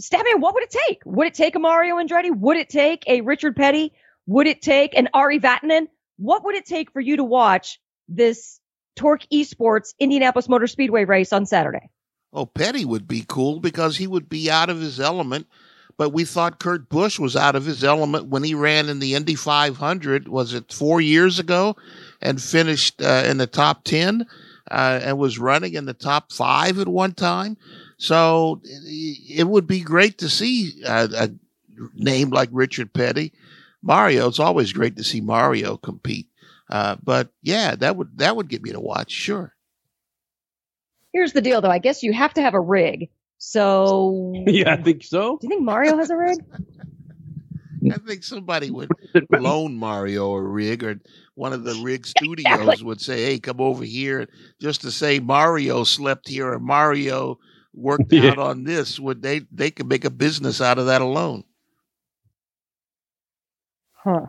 Statman, 0.00 0.40
what 0.40 0.54
would 0.54 0.62
it 0.64 0.74
take? 0.86 1.00
Would 1.04 1.28
it 1.28 1.34
take 1.34 1.54
a 1.54 1.58
Mario 1.58 1.96
Andretti? 1.96 2.36
Would 2.36 2.56
it 2.56 2.68
take 2.68 3.04
a 3.06 3.20
Richard 3.20 3.56
Petty? 3.56 3.92
Would 4.26 4.46
it 4.46 4.62
take 4.62 4.96
an 4.96 5.08
Ari 5.14 5.40
Vatanen? 5.40 5.88
What 6.16 6.44
would 6.44 6.54
it 6.54 6.66
take 6.66 6.92
for 6.92 7.00
you 7.00 7.16
to 7.16 7.24
watch 7.24 7.80
this 8.08 8.60
Torque 8.96 9.26
Esports 9.32 9.94
Indianapolis 9.98 10.48
Motor 10.48 10.66
Speedway 10.66 11.04
race 11.04 11.32
on 11.32 11.46
Saturday? 11.46 11.90
Oh, 12.32 12.46
Petty 12.46 12.84
would 12.84 13.06
be 13.06 13.24
cool 13.26 13.60
because 13.60 13.96
he 13.96 14.06
would 14.06 14.28
be 14.28 14.50
out 14.50 14.70
of 14.70 14.80
his 14.80 15.00
element. 15.00 15.46
But 15.98 16.10
we 16.10 16.24
thought 16.24 16.58
Kurt 16.58 16.90
Busch 16.90 17.18
was 17.18 17.36
out 17.36 17.56
of 17.56 17.64
his 17.64 17.82
element 17.82 18.26
when 18.26 18.42
he 18.42 18.54
ran 18.54 18.90
in 18.90 18.98
the 18.98 19.14
Indy 19.14 19.34
500. 19.34 20.28
Was 20.28 20.52
it 20.52 20.70
four 20.70 21.00
years 21.00 21.38
ago? 21.38 21.76
And 22.20 22.42
finished 22.42 23.00
uh, 23.00 23.24
in 23.26 23.38
the 23.38 23.46
top 23.46 23.84
10 23.84 24.26
uh, 24.70 25.00
and 25.02 25.18
was 25.18 25.38
running 25.38 25.74
in 25.74 25.86
the 25.86 25.94
top 25.94 26.32
five 26.32 26.78
at 26.78 26.88
one 26.88 27.12
time. 27.12 27.56
So 27.98 28.60
it 28.64 29.40
it 29.40 29.44
would 29.48 29.66
be 29.66 29.80
great 29.80 30.18
to 30.18 30.28
see 30.28 30.82
a, 30.84 31.08
a 31.14 31.30
name 31.94 32.30
like 32.30 32.48
Richard 32.52 32.92
Petty. 32.92 33.32
Mario, 33.82 34.28
it's 34.28 34.40
always 34.40 34.72
great 34.72 34.96
to 34.96 35.04
see 35.04 35.20
Mario 35.20 35.76
compete. 35.76 36.28
Uh, 36.68 36.96
but 37.02 37.30
yeah, 37.42 37.76
that 37.76 37.96
would 37.96 38.18
that 38.18 38.36
would 38.36 38.48
get 38.48 38.62
me 38.62 38.72
to 38.72 38.80
watch. 38.80 39.10
Sure. 39.10 39.54
Here's 41.12 41.32
the 41.32 41.40
deal 41.40 41.60
though. 41.60 41.70
I 41.70 41.78
guess 41.78 42.02
you 42.02 42.12
have 42.12 42.34
to 42.34 42.42
have 42.42 42.54
a 42.54 42.60
rig. 42.60 43.08
So 43.38 44.32
yeah, 44.46 44.74
I 44.74 44.82
think 44.82 45.04
so. 45.04 45.38
Do 45.38 45.46
you 45.46 45.48
think 45.48 45.62
Mario 45.62 45.96
has 45.96 46.10
a 46.10 46.16
rig? 46.16 46.38
I 47.92 47.98
think 47.98 48.24
somebody 48.24 48.70
would 48.70 48.88
loan 49.30 49.76
Mario 49.76 50.32
a 50.32 50.42
rig, 50.42 50.82
or 50.82 50.98
one 51.34 51.52
of 51.52 51.62
the 51.62 51.74
rig 51.84 52.06
studios 52.18 52.82
would 52.82 53.00
say, 53.00 53.24
"Hey, 53.24 53.38
come 53.38 53.60
over 53.60 53.84
here," 53.84 54.28
just 54.60 54.80
to 54.80 54.90
say 54.90 55.20
Mario 55.20 55.84
slept 55.84 56.28
here 56.28 56.52
or 56.52 56.58
Mario 56.58 57.38
worked 57.76 58.10
Yeah. 58.12 58.30
out 58.30 58.38
on 58.38 58.64
this. 58.64 58.98
Would 58.98 59.22
they? 59.22 59.40
They 59.52 59.70
could 59.70 59.86
make 59.88 60.04
a 60.04 60.10
business 60.10 60.60
out 60.60 60.78
of 60.78 60.86
that 60.86 61.02
alone. 61.02 61.44
Huh. 63.92 64.26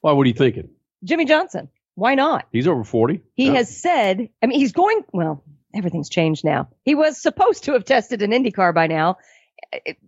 Why? 0.00 0.12
What 0.12 0.22
are 0.24 0.28
you 0.28 0.34
thinking? 0.34 0.70
Jimmie 1.04 1.24
Johnson. 1.24 1.68
Why 1.94 2.14
not? 2.14 2.46
He's 2.52 2.66
over 2.66 2.84
forty. 2.84 3.20
He 3.34 3.46
Yeah. 3.46 3.54
has 3.54 3.74
said, 3.76 4.28
I 4.42 4.46
mean, 4.46 4.58
he's 4.58 4.72
going, 4.72 5.02
well, 5.12 5.42
everything's 5.74 6.08
changed 6.08 6.44
now. 6.44 6.68
He 6.84 6.94
was 6.94 7.20
supposed 7.20 7.64
to 7.64 7.72
have 7.72 7.84
tested 7.84 8.22
an 8.22 8.30
IndyCar 8.30 8.74
by 8.74 8.86
now. 8.86 9.18
It- 9.72 9.98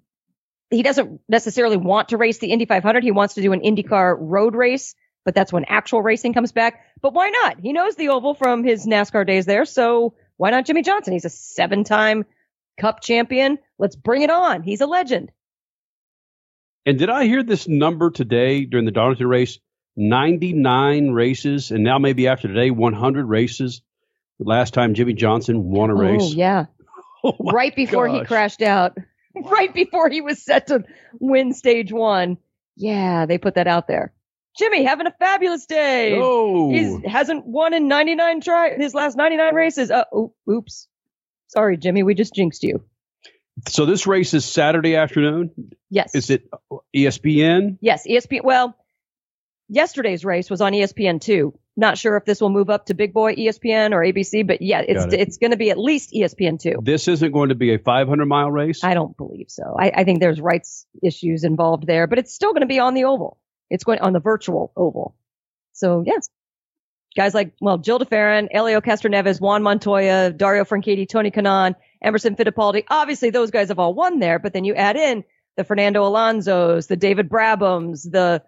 he 0.71 0.83
doesn't 0.83 1.21
necessarily 1.29 1.77
want 1.77 2.09
to 2.11 2.17
race 2.17 2.39
the 2.39 2.51
Indy 2.51 2.65
500. 2.65 3.03
He 3.03 3.11
wants 3.11 3.35
to 3.35 3.43
do 3.43 3.53
an 3.53 3.61
IndyCar 3.61 4.17
road 4.19 4.55
race, 4.55 4.95
but 5.23 5.35
that's 5.35 5.53
when 5.53 5.67
actual 5.67 6.01
racing 6.01 6.33
comes 6.33 6.53
back. 6.53 6.81
But 7.03 7.13
why 7.13 7.29
not? 7.29 7.61
He 7.61 7.75
knows 7.75 7.95
the 7.97 8.09
oval 8.09 8.33
from 8.33 8.65
his 8.65 8.87
NASCAR 8.87 9.27
days 9.27 9.45
there. 9.45 9.67
So 9.67 10.15
why 10.39 10.51
not 10.51 10.65
Jimmie 10.65 10.81
Johnson? 10.81 11.13
He's 11.13 11.27
a 11.27 11.31
seven 11.31 11.85
time 11.85 12.25
cup 12.83 13.01
champion. 13.01 13.59
Let's 13.79 13.95
bring 13.95 14.23
it 14.23 14.31
on. 14.31 14.63
He's 14.63 14.81
a 14.81 14.87
legend. 14.87 15.31
And 16.85 16.99
did 16.99 17.09
I 17.09 17.27
hear 17.27 17.45
this 17.45 17.69
number 17.69 18.11
today 18.11 18.65
during 18.65 18.87
the 18.87 18.91
Darlington 18.91 19.29
race? 19.29 19.61
99 19.95 21.11
races, 21.11 21.71
and 21.71 21.85
now 21.85 21.99
maybe 21.99 22.27
after 22.27 22.49
today, 22.49 22.71
100 22.71 23.25
races. 23.27 23.83
The 24.41 24.47
last 24.47 24.75
time 24.75 24.95
Jimmie 24.95 25.13
Johnson 25.13 25.65
won 25.71 25.91
a 25.91 25.95
race. 25.95 26.35
Oh, 26.35 26.35
yeah. 26.35 26.65
right 27.39 27.77
before 27.77 28.09
he 28.09 28.25
crashed 28.25 28.63
out, 28.63 28.99
right 29.37 29.73
before 29.73 30.09
he 30.09 30.21
was 30.21 30.43
set 30.43 30.67
to 30.67 30.83
win 31.21 31.55
stage 31.55 31.93
one. 31.93 32.37
Yeah, 32.75 33.27
they 33.27 33.39
put 33.39 33.55
that 33.55 33.69
out 33.69 33.87
there. 33.87 34.13
Jimmy 34.59 34.83
having 34.83 35.07
a 35.07 35.13
fabulous 35.13 35.67
day. 35.67 36.19
Oh. 36.21 36.73
He 36.73 37.09
hasn't 37.09 37.47
won 37.47 37.75
in 37.75 37.87
99 37.87 38.41
try 38.41 38.75
his 38.75 38.93
last 38.93 39.17
99 39.17 39.55
races. 39.55 39.93
Uh, 39.93 40.03
oh, 40.13 40.35
oops. 40.51 40.89
Sorry, 41.53 41.77
Jimmy, 41.77 42.03
we 42.03 42.15
just 42.15 42.35
jinxed 42.35 42.63
you. 42.63 42.83
So 43.69 43.85
this 43.85 44.07
race 44.07 44.33
is 44.33 44.47
Saturday 44.47 44.97
afternoon. 44.97 45.51
Yes. 45.91 46.15
Is 46.15 46.31
it 46.31 46.49
ESPN? 46.97 47.77
Yes, 47.83 48.07
ESPN. 48.09 48.43
Well, 48.43 48.75
yesterday's 49.69 50.25
race 50.25 50.49
was 50.49 50.63
on 50.63 50.73
ESPN 50.73 51.21
two. 51.21 51.59
Not 51.77 51.99
sure 51.99 52.17
if 52.17 52.25
this 52.25 52.41
will 52.41 52.49
move 52.49 52.71
up 52.71 52.87
to 52.87 52.95
Big 52.95 53.13
Boy 53.13 53.35
ESPN 53.35 53.93
or 53.93 54.01
ABC, 54.01 54.47
but 54.47 54.63
yeah, 54.63 54.81
it's 54.81 55.13
it. 55.13 55.21
it's 55.21 55.37
going 55.37 55.51
to 55.51 55.59
be 55.59 55.71
at 55.71 55.79
least 55.79 56.13
ESPN 56.13 56.59
two. 56.59 56.77
This 56.83 57.07
isn't 57.09 57.33
going 57.33 57.51
to 57.51 57.55
be 57.55 57.75
a 57.75 57.79
500 57.79 58.25
mile 58.25 58.51
race. 58.51 58.83
I 58.83 58.95
don't 58.95 59.15
believe 59.15 59.47
so. 59.49 59.77
I, 59.79 59.93
I 59.95 60.05
think 60.05 60.21
there's 60.21 60.41
rights 60.41 60.87
issues 61.03 61.45
involved 61.45 61.87
there, 61.87 62.07
but 62.07 62.19
it's 62.19 62.35
still 62.35 62.53
going 62.53 62.63
to 62.63 62.67
be 62.67 62.79
on 62.79 62.95
the 62.95 63.05
oval. 63.05 63.39
It's 63.69 63.85
going 63.85 64.01
on 64.01 64.15
the 64.15 64.21
virtual 64.21 64.73
oval. 64.75 65.15
So 65.73 66.03
yes, 66.07 66.29
guys 67.17 67.35
like 67.35 67.53
well, 67.61 67.79
Gil 67.79 67.99
de 67.99 68.05
Ferran, 68.05 68.49
Elio 68.53 68.81
Castroneves, 68.81 69.41
Juan 69.41 69.63
Montoya, 69.63 70.31
Dario 70.31 70.65
Franchitti, 70.65 71.09
Tony 71.09 71.31
Kanaan, 71.31 71.75
Emerson 72.03 72.37
Fittipaldi. 72.37 72.85
Obviously, 72.89 73.31
those 73.31 73.51
guys 73.51 73.69
have 73.69 73.79
all 73.79 73.95
won 73.95 74.19
there, 74.19 74.39
but 74.39 74.53
then 74.53 74.65
you 74.65 74.75
add 74.75 74.97
in 74.97 75.25
the 75.57 75.65
Fernando 75.65 76.07
Alonso's, 76.07 76.87
the 76.87 76.97
David 76.97 77.29
Brabhams, 77.29 78.11
the 78.11 78.43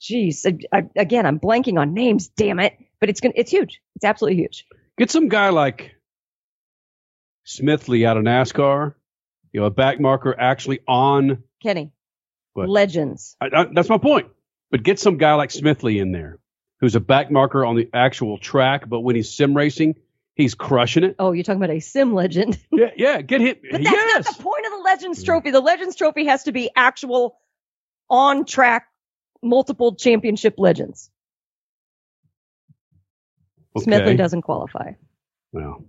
geez, 0.00 0.46
I, 0.46 0.58
I, 0.72 0.82
again, 0.96 1.26
I'm 1.26 1.40
blanking 1.40 1.78
on 1.80 1.94
names. 1.94 2.28
Damn 2.28 2.60
it! 2.60 2.74
But 3.00 3.08
it's 3.10 3.20
gonna, 3.20 3.34
it's 3.36 3.50
huge. 3.50 3.80
It's 3.96 4.04
absolutely 4.04 4.40
huge. 4.40 4.66
Get 4.98 5.10
some 5.10 5.28
guy 5.28 5.48
like 5.50 5.94
Smithley 7.46 8.06
out 8.06 8.16
of 8.16 8.24
NASCAR. 8.24 8.94
You 9.52 9.60
know, 9.60 9.66
a 9.66 9.70
back 9.70 10.00
marker 10.00 10.34
actually 10.38 10.80
on. 10.88 11.44
Kenny, 11.62 11.92
What? 12.54 12.68
legends. 12.68 13.36
I, 13.40 13.66
that's 13.72 13.88
my 13.88 13.98
point. 13.98 14.28
But 14.70 14.82
get 14.82 14.98
some 14.98 15.16
guy 15.18 15.34
like 15.34 15.50
Smithley 15.50 16.00
in 16.00 16.10
there, 16.12 16.38
who's 16.84 16.94
a 16.94 17.00
back 17.00 17.30
marker 17.30 17.64
on 17.64 17.76
the 17.76 17.88
actual 17.94 18.36
track, 18.36 18.86
but 18.86 19.00
when 19.00 19.16
he's 19.16 19.34
sim 19.34 19.56
racing, 19.56 19.94
he's 20.34 20.54
crushing 20.54 21.02
it. 21.02 21.16
Oh, 21.18 21.32
you're 21.32 21.42
talking 21.42 21.62
about 21.62 21.74
a 21.74 21.80
sim 21.80 22.12
legend. 22.12 22.58
Yeah, 22.70 22.90
yeah. 22.94 23.22
Get 23.22 23.40
him. 23.40 23.56
But 23.70 23.82
that's 23.82 23.94
yes. 23.94 24.26
not 24.26 24.36
the 24.36 24.42
point 24.42 24.66
of 24.66 24.72
the 24.72 24.82
Legends 24.84 25.22
mm. 25.22 25.24
Trophy. 25.24 25.50
The 25.50 25.60
Legends 25.60 25.96
Trophy 25.96 26.26
has 26.26 26.44
to 26.44 26.52
be 26.52 26.70
actual 26.76 27.38
on 28.10 28.44
track 28.44 28.88
multiple 29.42 29.94
championship 29.94 30.56
legends. 30.58 31.10
Okay. 33.74 33.90
Smithley 33.90 34.18
doesn't 34.18 34.42
qualify. 34.42 34.92
Well, 35.52 35.86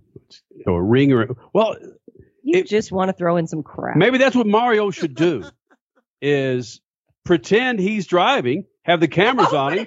so 0.64 0.74
a 0.74 0.82
ring 0.82 1.12
or 1.12 1.36
well, 1.52 1.76
You 2.42 2.64
just 2.64 2.90
want 2.90 3.10
to 3.10 3.12
throw 3.12 3.36
in 3.36 3.46
some 3.46 3.62
crap. 3.62 3.96
maybe 3.96 4.16
that's 4.16 4.34
what 4.34 4.46
Mario 4.46 4.90
should 4.90 5.14
do, 5.14 5.44
is 6.22 6.80
pretend 7.24 7.80
he's 7.80 8.06
driving, 8.06 8.64
have 8.84 9.00
the 9.00 9.08
cameras 9.08 9.48
oh, 9.50 9.58
on 9.58 9.78
him, 9.78 9.86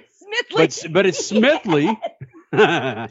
but 0.53 0.85
but 0.91 1.05
it's 1.05 1.31
Smithley 1.31 1.97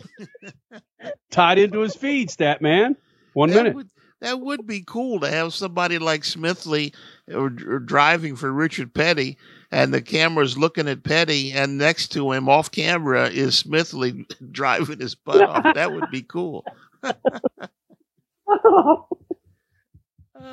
tied 1.30 1.58
into 1.58 1.80
his 1.80 1.94
feed, 1.94 2.30
stat 2.30 2.60
man. 2.62 2.96
One 3.34 3.50
that 3.50 3.56
minute. 3.56 3.74
Would, 3.74 3.90
that 4.20 4.40
would 4.40 4.66
be 4.66 4.82
cool 4.84 5.20
to 5.20 5.28
have 5.28 5.54
somebody 5.54 5.98
like 5.98 6.22
Smithley 6.22 6.94
or, 7.32 7.52
or 7.66 7.78
driving 7.78 8.34
for 8.36 8.50
Richard 8.52 8.92
Petty, 8.92 9.38
and 9.70 9.94
the 9.94 10.02
camera's 10.02 10.58
looking 10.58 10.88
at 10.88 11.04
Petty, 11.04 11.52
and 11.52 11.78
next 11.78 12.08
to 12.12 12.32
him, 12.32 12.48
off 12.48 12.70
camera, 12.70 13.28
is 13.28 13.62
Smithley 13.62 14.26
driving 14.50 14.98
his 14.98 15.14
butt 15.14 15.42
off. 15.42 15.74
That 15.74 15.92
would 15.92 16.10
be 16.10 16.22
cool. 16.22 16.64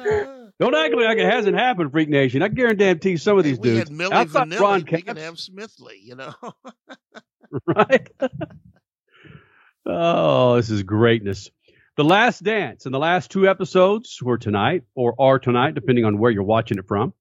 Don't 0.60 0.74
act 0.74 0.96
like 0.96 1.18
it 1.18 1.26
hasn't 1.26 1.58
happened, 1.58 1.92
Freak 1.92 2.08
Nation. 2.08 2.42
I 2.42 2.48
guarantee 2.48 3.18
some 3.18 3.38
of 3.38 3.44
these 3.44 3.60
we 3.60 3.70
dudes. 3.70 3.90
had 3.90 3.92
Millie 3.92 4.14
outside 4.14 4.58
Ron 4.58 4.84
Vanilli. 4.84 4.92
We 4.92 5.02
Capps, 5.02 5.22
have 5.22 5.36
Smithley, 5.36 6.02
you 6.02 6.16
know. 6.16 6.34
right? 7.68 8.10
oh, 9.86 10.56
this 10.56 10.70
is 10.70 10.84
greatness. 10.84 11.50
The 11.98 12.04
Last 12.04 12.44
Dance 12.44 12.86
and 12.86 12.94
the 12.94 13.00
last 13.00 13.32
two 13.32 13.48
episodes 13.48 14.22
were 14.22 14.38
tonight 14.38 14.84
or 14.96 15.16
are 15.20 15.40
tonight, 15.40 15.76
depending 15.76 16.06
on 16.06 16.18
where 16.18 16.32
you're 16.32 16.44
watching 16.44 16.78
it 16.78 16.88
from. 16.88 17.14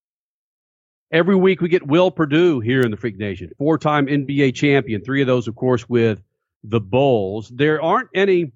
Every 1.12 1.36
week 1.36 1.60
we 1.60 1.68
get 1.68 1.86
Will 1.86 2.10
Perdue 2.10 2.60
here 2.60 2.80
in 2.80 2.90
the 2.90 2.96
Freak 2.96 3.16
Nation, 3.18 3.50
four 3.58 3.78
time 3.78 4.06
NBA 4.06 4.54
champion, 4.54 5.02
three 5.02 5.20
of 5.20 5.26
those, 5.26 5.46
of 5.46 5.54
course, 5.54 5.88
with 5.88 6.20
the 6.64 6.80
Bulls. 6.80 7.48
There 7.48 7.80
aren't 7.80 8.08
any 8.14 8.52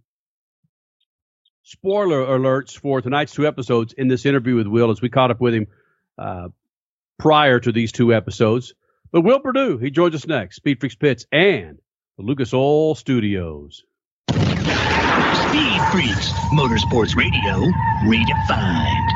spoiler 1.68 2.24
alerts 2.24 2.78
for 2.78 3.02
tonight's 3.02 3.34
two 3.34 3.46
episodes 3.46 3.92
in 3.92 4.08
this 4.08 4.24
interview 4.24 4.56
with 4.56 4.66
Will 4.66 4.90
as 4.90 5.02
we 5.02 5.10
caught 5.10 5.30
up 5.30 5.38
with 5.38 5.52
him 5.52 5.66
uh, 6.16 6.48
prior 7.18 7.60
to 7.60 7.72
these 7.72 7.92
two 7.92 8.14
episodes. 8.14 8.72
But 9.12 9.20
Will 9.20 9.40
Perdue, 9.40 9.76
he 9.76 9.90
joins 9.90 10.14
us 10.14 10.26
next. 10.26 10.56
Speed 10.56 10.80
Freaks 10.80 10.94
Pits 10.94 11.26
and 11.30 11.78
the 12.16 12.24
Lucas 12.24 12.54
Oil 12.54 12.94
Studios. 12.94 13.84
Speed 14.30 15.80
Freaks, 15.92 16.32
Motorsports 16.52 17.14
Radio, 17.16 17.70
redefined. 18.04 19.08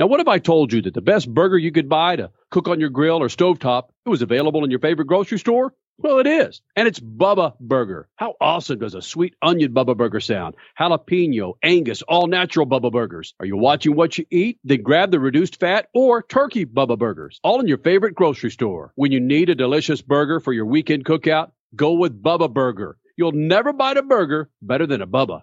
Now, 0.00 0.08
what 0.08 0.18
if 0.18 0.26
I 0.26 0.38
told 0.38 0.72
you 0.72 0.82
that 0.82 0.94
the 0.94 1.00
best 1.00 1.32
burger 1.32 1.58
you 1.58 1.70
could 1.70 1.88
buy 1.88 2.16
to 2.16 2.32
cook 2.50 2.66
on 2.66 2.80
your 2.80 2.90
grill 2.90 3.22
or 3.22 3.28
stovetop, 3.28 3.90
it 4.04 4.08
was 4.08 4.22
available 4.22 4.64
in 4.64 4.70
your 4.70 4.80
favorite 4.80 5.06
grocery 5.06 5.38
store? 5.38 5.72
Well, 5.98 6.18
it 6.18 6.26
is. 6.26 6.62
And 6.74 6.88
it's 6.88 6.98
Bubba 6.98 7.58
Burger. 7.60 8.08
How 8.16 8.34
awesome 8.40 8.78
does 8.80 8.94
a 8.94 9.02
sweet 9.02 9.34
onion 9.40 9.72
Bubba 9.72 9.96
Burger 9.96 10.20
sound? 10.20 10.56
Jalapeno, 10.78 11.54
Angus, 11.62 12.02
all 12.02 12.26
natural 12.26 12.66
Bubba 12.66 12.90
Burgers. 12.90 13.34
Are 13.38 13.46
you 13.46 13.56
watching 13.56 13.94
what 13.94 14.18
you 14.18 14.26
eat? 14.30 14.58
Then 14.64 14.82
grab 14.82 15.10
the 15.10 15.20
reduced 15.20 15.60
fat 15.60 15.88
or 15.94 16.22
turkey 16.22 16.66
Bubba 16.66 16.98
Burgers, 16.98 17.38
all 17.44 17.60
in 17.60 17.68
your 17.68 17.78
favorite 17.78 18.14
grocery 18.14 18.50
store. 18.50 18.92
When 18.96 19.12
you 19.12 19.20
need 19.20 19.50
a 19.50 19.54
delicious 19.54 20.02
burger 20.02 20.40
for 20.40 20.52
your 20.52 20.66
weekend 20.66 21.04
cookout, 21.04 21.52
go 21.76 21.92
with 21.92 22.20
Bubba 22.20 22.52
Burger. 22.52 22.96
You'll 23.16 23.32
never 23.32 23.72
bite 23.72 23.96
a 23.96 24.02
burger 24.02 24.50
better 24.60 24.86
than 24.86 25.02
a 25.02 25.06
Bubba. 25.06 25.42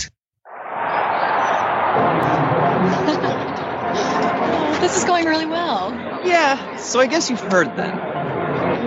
This 4.81 4.97
is 4.97 5.05
going 5.05 5.25
really 5.25 5.45
well. 5.45 5.91
Yeah, 6.25 6.75
so 6.77 6.99
I 6.99 7.05
guess 7.05 7.29
you've 7.29 7.39
heard 7.39 7.75
then. 7.77 7.95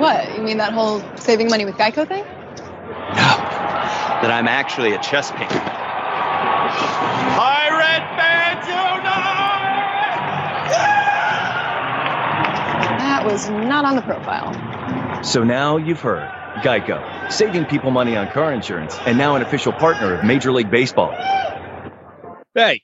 What? 0.01 0.35
You 0.37 0.43
mean 0.43 0.57
that 0.59 0.73
whole 0.73 1.01
saving 1.17 1.49
money 1.49 1.65
with 1.65 1.77
Geico 1.77 2.07
thing? 2.07 2.25
No, 2.25 3.15
that 3.15 4.31
I'm 4.31 4.49
actually 4.49 4.93
a 4.93 4.99
chess 4.99 5.31
painter. 5.31 5.61
Pirate 7.39 8.05
fans 8.19 8.67
unite! 8.67 9.05
that 12.99 13.23
was 13.25 13.49
not 13.49 13.85
on 13.85 13.97
the 13.97 14.03
profile. 14.03 15.23
So 15.25 15.45
now 15.45 15.77
you've 15.77 16.01
heard. 16.01 16.31
Geico, 16.57 17.33
saving 17.33 17.67
people 17.67 17.91
money 17.91 18.17
on 18.17 18.29
car 18.29 18.53
insurance, 18.53 18.97
and 19.07 19.19
now 19.19 19.35
an 19.35 19.43
official 19.43 19.73
partner 19.73 20.15
of 20.15 20.25
Major 20.25 20.53
League 20.53 20.71
Baseball. 20.71 21.13
Hey, 22.55 22.84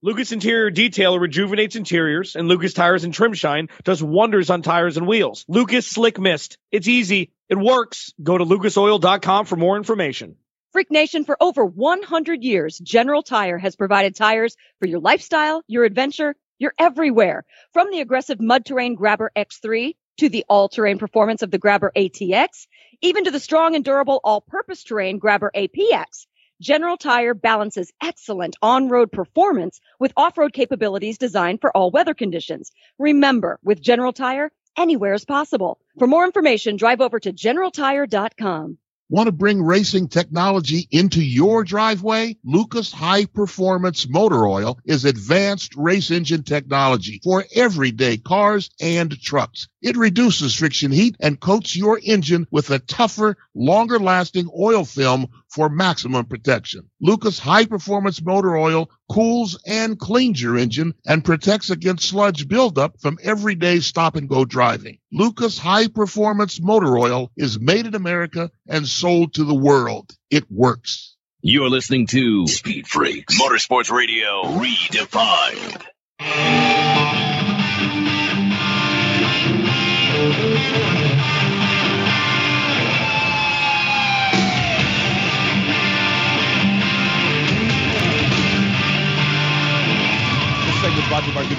Lucas 0.00 0.30
Interior 0.30 0.70
Detailer 0.70 1.20
rejuvenates 1.20 1.74
interiors, 1.74 2.36
and 2.36 2.46
Lucas 2.46 2.72
Tires 2.72 3.02
and 3.02 3.12
Trim 3.12 3.34
Shine 3.34 3.68
does 3.82 4.00
wonders 4.00 4.48
on 4.48 4.62
tires 4.62 4.96
and 4.96 5.08
wheels. 5.08 5.44
Lucas 5.48 5.88
Slick 5.88 6.20
Mist. 6.20 6.56
It's 6.70 6.86
easy. 6.86 7.32
It 7.48 7.58
works. 7.58 8.12
Go 8.22 8.38
to 8.38 8.44
lucasoil.com 8.44 9.46
for 9.46 9.56
more 9.56 9.76
information. 9.76 10.36
Freak 10.70 10.92
Nation, 10.92 11.24
for 11.24 11.36
over 11.40 11.64
100 11.64 12.44
years, 12.44 12.78
General 12.78 13.24
Tire 13.24 13.58
has 13.58 13.74
provided 13.74 14.14
tires 14.14 14.56
for 14.78 14.86
your 14.86 15.00
lifestyle, 15.00 15.64
your 15.66 15.82
adventure, 15.82 16.36
your 16.60 16.74
everywhere. 16.78 17.44
From 17.72 17.90
the 17.90 18.00
aggressive 18.00 18.40
mud 18.40 18.64
terrain 18.64 18.94
Grabber 18.94 19.32
X3 19.34 19.96
to 20.18 20.28
the 20.28 20.44
all 20.48 20.68
terrain 20.68 20.98
performance 20.98 21.42
of 21.42 21.50
the 21.50 21.58
Grabber 21.58 21.90
ATX, 21.96 22.68
even 23.00 23.24
to 23.24 23.32
the 23.32 23.40
strong 23.40 23.74
and 23.74 23.84
durable 23.84 24.20
all 24.22 24.42
purpose 24.42 24.84
terrain 24.84 25.18
Grabber 25.18 25.50
APX. 25.52 26.26
General 26.60 26.96
Tire 26.96 27.34
balances 27.34 27.92
excellent 28.02 28.56
on-road 28.60 29.12
performance 29.12 29.80
with 30.00 30.12
off-road 30.16 30.52
capabilities 30.52 31.16
designed 31.16 31.60
for 31.60 31.70
all 31.76 31.92
weather 31.92 32.14
conditions. 32.14 32.72
Remember, 32.98 33.60
with 33.62 33.80
General 33.80 34.12
Tire, 34.12 34.50
anywhere 34.76 35.14
is 35.14 35.24
possible. 35.24 35.78
For 35.98 36.08
more 36.08 36.24
information, 36.24 36.76
drive 36.76 37.00
over 37.00 37.20
to 37.20 37.32
generaltire.com. 37.32 38.78
Want 39.10 39.26
to 39.28 39.32
bring 39.32 39.62
racing 39.62 40.08
technology 40.08 40.86
into 40.90 41.22
your 41.22 41.64
driveway? 41.64 42.36
Lucas 42.44 42.92
High 42.92 43.24
Performance 43.24 44.06
Motor 44.06 44.46
Oil 44.46 44.78
is 44.84 45.06
advanced 45.06 45.76
race 45.76 46.10
engine 46.10 46.42
technology 46.42 47.20
for 47.24 47.44
everyday 47.54 48.18
cars 48.18 48.68
and 48.80 49.18
trucks. 49.18 49.68
It 49.80 49.96
reduces 49.96 50.54
friction 50.54 50.90
heat 50.90 51.16
and 51.20 51.38
coats 51.38 51.76
your 51.76 52.00
engine 52.02 52.46
with 52.50 52.70
a 52.70 52.80
tougher, 52.80 53.36
longer 53.54 54.00
lasting 54.00 54.48
oil 54.58 54.84
film 54.84 55.28
for 55.48 55.68
maximum 55.68 56.26
protection. 56.26 56.90
Lucas 57.00 57.38
High 57.38 57.64
Performance 57.64 58.20
Motor 58.20 58.56
Oil 58.56 58.90
cools 59.08 59.58
and 59.64 59.98
cleans 59.98 60.42
your 60.42 60.58
engine 60.58 60.94
and 61.06 61.24
protects 61.24 61.70
against 61.70 62.08
sludge 62.08 62.48
buildup 62.48 63.00
from 63.00 63.18
everyday 63.22 63.78
stop 63.78 64.16
and 64.16 64.28
go 64.28 64.44
driving. 64.44 64.98
Lucas 65.12 65.58
High 65.58 65.86
Performance 65.86 66.60
Motor 66.60 66.98
Oil 66.98 67.30
is 67.36 67.60
made 67.60 67.86
in 67.86 67.94
America 67.94 68.50
and 68.66 68.86
sold 68.86 69.34
to 69.34 69.44
the 69.44 69.54
world. 69.54 70.10
It 70.30 70.50
works. 70.50 71.14
You're 71.40 71.70
listening 71.70 72.08
to 72.08 72.48
Speed 72.48 72.88
Freaks 72.88 73.40
Motorsports 73.40 73.92
Radio 73.92 74.42
Redefined. 74.58 75.84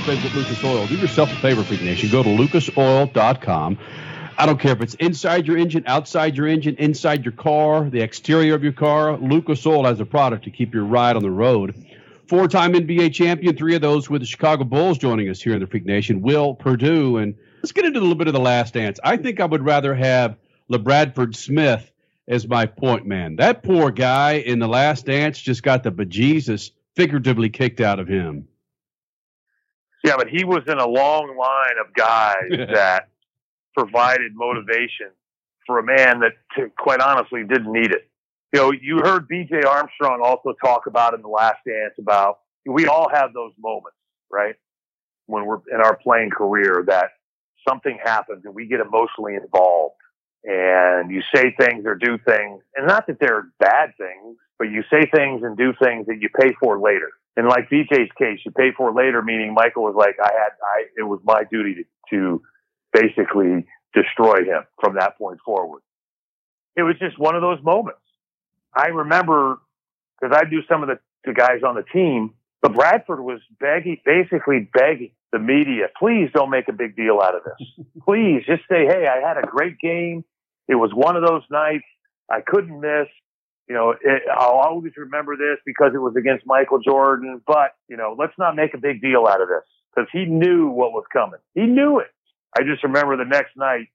Friends 0.10 0.26
at 0.26 0.34
Lucas 0.34 0.64
Oil. 0.64 0.88
Do 0.88 0.96
yourself 0.96 1.32
a 1.32 1.36
favor, 1.36 1.64
Freak 1.64 1.84
Nation. 1.84 2.10
Go 2.10 2.24
to 2.24 2.30
lucasoil.com. 2.30 3.78
I 4.40 4.46
don't 4.48 4.60
care 4.60 4.72
if 4.72 4.82
it's 4.82 4.96
inside 4.96 5.46
your 5.46 5.56
engine, 5.56 5.84
outside 5.86 6.36
your 6.36 6.48
engine, 6.48 6.78
inside 6.78 7.24
your 7.24 7.32
car, 7.32 7.88
the 7.88 8.02
exterior 8.02 8.56
of 8.56 8.64
your 8.64 8.72
car. 8.72 9.18
Lucas 9.18 9.64
Oil 9.68 9.84
has 9.84 10.00
a 10.00 10.08
product 10.08 10.46
to 10.46 10.50
keep 10.50 10.74
your 10.74 10.84
ride 10.84 11.16
on 11.16 11.22
the 11.22 11.30
road. 11.30 11.86
Four 12.26 12.48
time 12.48 12.74
NBA 12.74 13.14
champion, 13.14 13.56
three 13.56 13.76
of 13.76 13.84
those 13.84 14.10
with 14.10 14.22
the 14.22 14.26
Chicago 14.26 14.64
Bulls 14.64 14.98
joining 14.98 15.30
us 15.30 15.44
here 15.44 15.54
in 15.54 15.60
the 15.60 15.68
Freak 15.68 15.86
Nation. 15.86 16.24
Will 16.24 16.56
Perdue. 16.56 17.18
And 17.18 17.36
let's 17.58 17.72
get 17.72 17.86
into 17.86 18.00
a 18.00 18.02
little 18.02 18.16
bit 18.16 18.26
of 18.26 18.34
the 18.34 18.40
last 18.40 18.74
dance. 18.74 19.00
I 19.04 19.16
think 19.16 19.40
I 19.40 19.46
would 19.46 19.64
rather 19.64 19.94
have 19.94 20.38
LeBradford 20.72 21.36
Smith 21.36 21.92
as 22.28 22.48
my 22.48 22.66
point 22.66 23.06
man. 23.06 23.36
That 23.36 23.62
poor 23.62 23.92
guy 23.92 24.38
in 24.38 24.58
the 24.58 24.68
last 24.68 25.06
dance 25.06 25.38
just 25.38 25.62
got 25.62 25.84
the 25.84 25.92
bejesus 25.92 26.72
figuratively 26.96 27.50
kicked 27.50 27.80
out 27.80 28.00
of 28.00 28.08
him. 28.08 28.48
Yeah, 30.10 30.18
but 30.18 30.28
he 30.28 30.44
was 30.44 30.64
in 30.66 30.80
a 30.80 30.88
long 30.88 31.38
line 31.38 31.78
of 31.80 31.94
guys 31.94 32.68
that 32.74 33.10
provided 33.78 34.32
motivation 34.34 35.12
for 35.68 35.78
a 35.78 35.84
man 35.84 36.22
that, 36.22 36.32
to, 36.58 36.72
quite 36.80 37.00
honestly, 37.00 37.44
didn't 37.44 37.72
need 37.72 37.92
it. 37.92 38.10
You 38.52 38.60
know, 38.60 38.72
you 38.72 39.02
heard 39.04 39.28
B.J. 39.28 39.62
Armstrong 39.68 40.22
also 40.24 40.56
talk 40.66 40.88
about 40.88 41.14
in 41.14 41.22
the 41.22 41.28
last 41.28 41.58
dance 41.64 41.94
about 42.00 42.40
we 42.66 42.88
all 42.88 43.08
have 43.14 43.34
those 43.34 43.52
moments, 43.60 43.98
right? 44.32 44.56
When 45.28 45.46
we're 45.46 45.60
in 45.72 45.80
our 45.80 45.96
playing 45.96 46.32
career 46.32 46.84
that 46.88 47.12
something 47.68 48.00
happens 48.04 48.42
and 48.46 48.56
we 48.56 48.66
get 48.66 48.80
emotionally 48.80 49.36
involved 49.36 49.94
and 50.44 51.12
you 51.12 51.22
say 51.36 51.56
things 51.60 51.86
or 51.86 51.94
do 51.94 52.18
things, 52.18 52.64
and 52.76 52.88
not 52.88 53.06
that 53.06 53.18
they're 53.20 53.48
bad 53.60 53.92
things, 54.00 54.38
but 54.58 54.72
you 54.72 54.82
say 54.92 55.08
things 55.14 55.44
and 55.44 55.56
do 55.56 55.72
things 55.84 56.08
that 56.08 56.18
you 56.20 56.30
pay 56.30 56.56
for 56.60 56.80
later. 56.80 57.12
And 57.40 57.48
like 57.48 57.70
BJ's 57.70 58.12
case, 58.18 58.40
you 58.44 58.52
pay 58.52 58.72
for 58.76 58.90
it 58.90 58.96
later, 58.96 59.22
meaning 59.22 59.54
Michael 59.54 59.84
was 59.84 59.96
like, 59.96 60.18
I 60.22 60.30
had, 60.34 60.52
I, 60.62 60.84
it 60.98 61.04
was 61.04 61.22
my 61.24 61.44
duty 61.50 61.74
to, 61.76 61.84
to 62.10 62.42
basically 62.92 63.66
destroy 63.94 64.44
him 64.44 64.64
from 64.82 64.96
that 64.96 65.18
point 65.18 65.40
forward. 65.46 65.82
It 66.76 66.82
was 66.82 66.96
just 67.00 67.18
one 67.18 67.38
of 67.38 67.42
those 67.42 67.64
moments. 67.64 68.02
I 68.76 68.88
remember 68.88 69.60
because 70.20 70.36
I 70.38 70.50
do 70.50 70.60
some 70.68 70.84
of 70.84 70.90
the, 70.90 71.00
the 71.24 71.32
guys 71.32 71.62
on 71.66 71.76
the 71.76 71.84
team, 71.94 72.34
but 72.62 72.74
Bradford 72.74 73.22
was 73.22 73.40
begging, 73.58 74.02
basically 74.04 74.68
begging 74.74 75.12
the 75.32 75.40
media, 75.40 75.86
please 75.98 76.30
don't 76.34 76.50
make 76.50 76.68
a 76.68 76.74
big 76.74 76.98
deal 76.98 77.22
out 77.24 77.36
of 77.36 77.44
this. 77.46 77.86
please 78.04 78.42
just 78.46 78.64
say, 78.70 78.86
Hey, 78.86 79.08
I 79.08 79.26
had 79.26 79.38
a 79.38 79.48
great 79.48 79.80
game. 79.80 80.26
It 80.68 80.76
was 80.76 80.92
one 80.94 81.16
of 81.16 81.24
those 81.26 81.44
nights 81.50 81.86
I 82.30 82.42
couldn't 82.46 82.82
miss. 82.82 83.08
You 83.70 83.76
know, 83.76 83.92
it, 83.92 84.24
I'll 84.36 84.60
always 84.66 84.94
remember 84.98 85.38
this 85.38 85.60
because 85.64 85.92
it 85.94 86.00
was 86.00 86.16
against 86.18 86.46
Michael 86.46 86.80
Jordan, 86.80 87.42
but 87.46 87.76
you 87.88 87.98
know, 87.98 88.16
let's 88.18 88.34
not 88.40 88.56
make 88.56 88.74
a 88.74 88.80
big 88.80 89.00
deal 89.00 89.28
out 89.28 89.42
of 89.42 89.48
this 89.48 89.64
because 89.94 90.10
he 90.12 90.26
knew 90.26 90.70
what 90.70 90.92
was 90.92 91.06
coming. 91.14 91.40
He 91.54 91.62
knew 91.62 92.00
it. 92.00 92.08
I 92.58 92.64
just 92.64 92.84
remember 92.84 93.16
the 93.16 93.26
next 93.26 93.56
night 93.56 93.88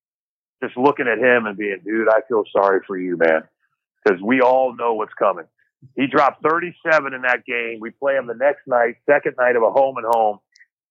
just 0.63 0.77
looking 0.77 1.07
at 1.09 1.19
him 1.19 1.47
and 1.47 1.59
being, 1.59 1.81
dude, 1.85 2.09
I 2.09 2.21
feel 2.29 2.45
sorry 2.57 2.81
for 2.87 2.97
you, 2.97 3.17
man, 3.17 3.43
because 4.03 4.21
we 4.23 4.41
all 4.41 4.77
know 4.77 4.95
what's 4.95 5.13
coming. 5.15 5.45
He 5.97 6.07
dropped 6.07 6.43
37 6.43 7.13
in 7.13 7.23
that 7.23 7.45
game. 7.45 7.79
We 7.81 7.91
play 7.91 8.15
him 8.15 8.27
the 8.27 8.35
next 8.35 8.67
night, 8.67 8.97
second 9.07 9.35
night 9.39 9.57
of 9.57 9.63
a 9.63 9.71
home 9.71 9.97
and 9.97 10.07
home. 10.09 10.39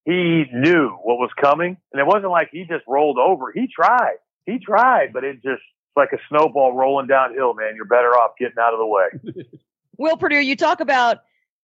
He 0.06 0.46
knew 0.54 0.90
what 0.90 1.16
was 1.16 1.32
coming, 1.40 1.78
and 1.92 2.00
it 2.00 2.06
wasn't 2.06 2.32
like 2.32 2.50
he 2.52 2.66
just 2.66 2.84
rolled 2.88 3.18
over. 3.18 3.52
He 3.54 3.68
tried. 3.74 4.18
He 4.46 4.60
tried, 4.60 5.14
but 5.14 5.24
it 5.24 5.42
just 5.42 5.64
it's 5.96 6.12
like 6.12 6.20
a 6.20 6.24
snowball 6.28 6.74
rolling 6.74 7.08
downhill, 7.08 7.54
man. 7.54 7.76
You're 7.76 7.86
better 7.86 8.10
off 8.10 8.32
getting 8.40 8.58
out 8.60 8.74
of 8.74 8.80
the 8.80 8.86
way. 8.86 9.46
Will 9.98 10.18
Perdue, 10.18 10.40
you 10.40 10.56
talk 10.56 10.80
about 10.80 11.20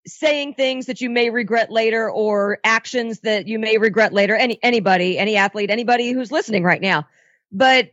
saying 0.05 0.53
things 0.53 0.85
that 0.85 1.01
you 1.01 1.09
may 1.09 1.29
regret 1.29 1.71
later 1.71 2.09
or 2.09 2.59
actions 2.63 3.21
that 3.21 3.47
you 3.47 3.57
may 3.57 3.77
regret 3.77 4.13
later. 4.13 4.35
Any 4.35 4.59
anybody, 4.61 5.17
any 5.17 5.35
athlete, 5.35 5.71
anybody 5.71 6.11
who's 6.11 6.31
listening 6.31 6.63
right 6.63 6.81
now. 6.81 7.07
But 7.51 7.91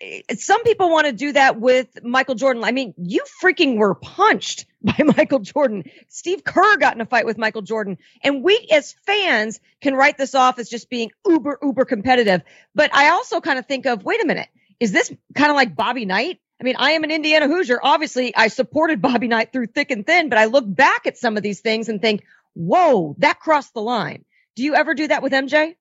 eh, 0.00 0.22
some 0.36 0.64
people 0.64 0.90
want 0.90 1.06
to 1.06 1.12
do 1.12 1.32
that 1.32 1.60
with 1.60 2.02
Michael 2.02 2.34
Jordan. 2.34 2.64
I 2.64 2.72
mean, 2.72 2.92
you 2.96 3.22
freaking 3.42 3.76
were 3.76 3.94
punched 3.94 4.66
by 4.82 4.98
Michael 5.16 5.38
Jordan. 5.38 5.84
Steve 6.08 6.42
Kerr 6.42 6.76
got 6.76 6.96
in 6.96 7.00
a 7.00 7.06
fight 7.06 7.24
with 7.24 7.38
Michael 7.38 7.62
Jordan. 7.62 7.98
And 8.22 8.42
we 8.42 8.66
as 8.72 8.96
fans 9.06 9.60
can 9.80 9.94
write 9.94 10.18
this 10.18 10.34
off 10.34 10.58
as 10.58 10.68
just 10.68 10.90
being 10.90 11.12
uber, 11.24 11.58
uber 11.62 11.84
competitive. 11.84 12.42
But 12.74 12.92
I 12.92 13.10
also 13.10 13.40
kind 13.40 13.60
of 13.60 13.66
think 13.66 13.86
of, 13.86 14.04
wait 14.04 14.22
a 14.22 14.26
minute, 14.26 14.48
is 14.80 14.92
this 14.92 15.12
kind 15.34 15.50
of 15.50 15.56
like 15.56 15.74
Bobby 15.76 16.04
Knight? 16.04 16.40
I 16.60 16.64
mean, 16.64 16.76
I 16.78 16.92
am 16.92 17.04
an 17.04 17.10
Indiana 17.10 17.48
Hoosier. 17.48 17.78
Obviously, 17.82 18.34
I 18.34 18.48
supported 18.48 19.02
Bobby 19.02 19.28
Knight 19.28 19.52
through 19.52 19.66
thick 19.66 19.90
and 19.90 20.06
thin, 20.06 20.28
but 20.28 20.38
I 20.38 20.46
look 20.46 20.64
back 20.66 21.06
at 21.06 21.18
some 21.18 21.36
of 21.36 21.42
these 21.42 21.60
things 21.60 21.88
and 21.88 22.00
think, 22.00 22.24
whoa, 22.54 23.14
that 23.18 23.40
crossed 23.40 23.74
the 23.74 23.82
line. 23.82 24.24
Do 24.54 24.62
you 24.62 24.74
ever 24.74 24.94
do 24.94 25.08
that 25.08 25.22
with 25.22 25.32
MJ? 25.32 25.74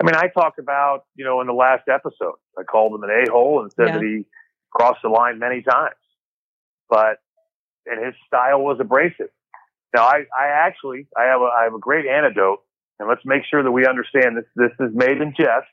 I 0.00 0.04
mean, 0.04 0.14
I 0.14 0.28
talked 0.28 0.58
about, 0.58 1.04
you 1.16 1.24
know, 1.24 1.40
in 1.40 1.46
the 1.46 1.52
last 1.52 1.88
episode, 1.88 2.34
I 2.58 2.62
called 2.62 2.94
him 2.94 3.02
an 3.02 3.10
a 3.10 3.30
hole 3.30 3.62
and 3.62 3.72
said 3.72 3.88
Yeah. 3.88 3.98
that 3.98 4.02
he 4.04 4.24
crossed 4.72 5.02
the 5.02 5.08
line 5.08 5.38
many 5.38 5.62
times. 5.62 5.94
But, 6.88 7.18
and 7.86 8.04
his 8.04 8.14
style 8.26 8.60
was 8.60 8.78
abrasive. 8.80 9.30
Now, 9.94 10.02
I, 10.02 10.26
I 10.38 10.46
actually, 10.66 11.06
I 11.16 11.24
have 11.24 11.40
a, 11.40 11.44
I 11.44 11.64
have 11.64 11.74
a 11.74 11.78
great 11.78 12.06
antidote, 12.06 12.60
and 12.98 13.08
let's 13.08 13.22
make 13.24 13.42
sure 13.48 13.62
that 13.62 13.70
we 13.70 13.86
understand 13.86 14.36
this. 14.36 14.44
This 14.56 14.72
is 14.80 14.94
made 14.94 15.20
in 15.20 15.34
jest. 15.36 15.66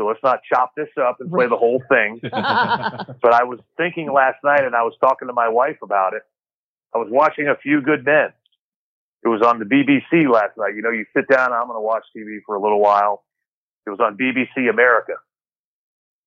So 0.00 0.06
let's 0.06 0.20
not 0.22 0.40
chop 0.50 0.72
this 0.74 0.88
up 0.98 1.18
and 1.20 1.30
play 1.30 1.46
the 1.46 1.58
whole 1.58 1.82
thing. 1.86 2.20
but 2.22 3.34
I 3.34 3.44
was 3.44 3.58
thinking 3.76 4.10
last 4.10 4.38
night, 4.42 4.64
and 4.64 4.74
I 4.74 4.82
was 4.82 4.94
talking 4.98 5.28
to 5.28 5.34
my 5.34 5.50
wife 5.50 5.76
about 5.82 6.14
it. 6.14 6.22
I 6.94 6.98
was 6.98 7.08
watching 7.10 7.48
A 7.48 7.56
Few 7.56 7.82
Good 7.82 8.06
Men, 8.06 8.32
It 9.22 9.28
was 9.28 9.42
on 9.42 9.58
the 9.58 9.66
BBC 9.66 10.26
last 10.26 10.56
night. 10.56 10.74
You 10.74 10.80
know, 10.80 10.88
you 10.88 11.04
sit 11.14 11.28
down, 11.28 11.52
I'm 11.52 11.66
going 11.66 11.76
to 11.76 11.82
watch 11.82 12.04
TV 12.16 12.38
for 12.46 12.54
a 12.54 12.62
little 12.62 12.80
while. 12.80 13.24
It 13.86 13.90
was 13.90 14.00
on 14.00 14.16
BBC 14.16 14.70
America. 14.70 15.16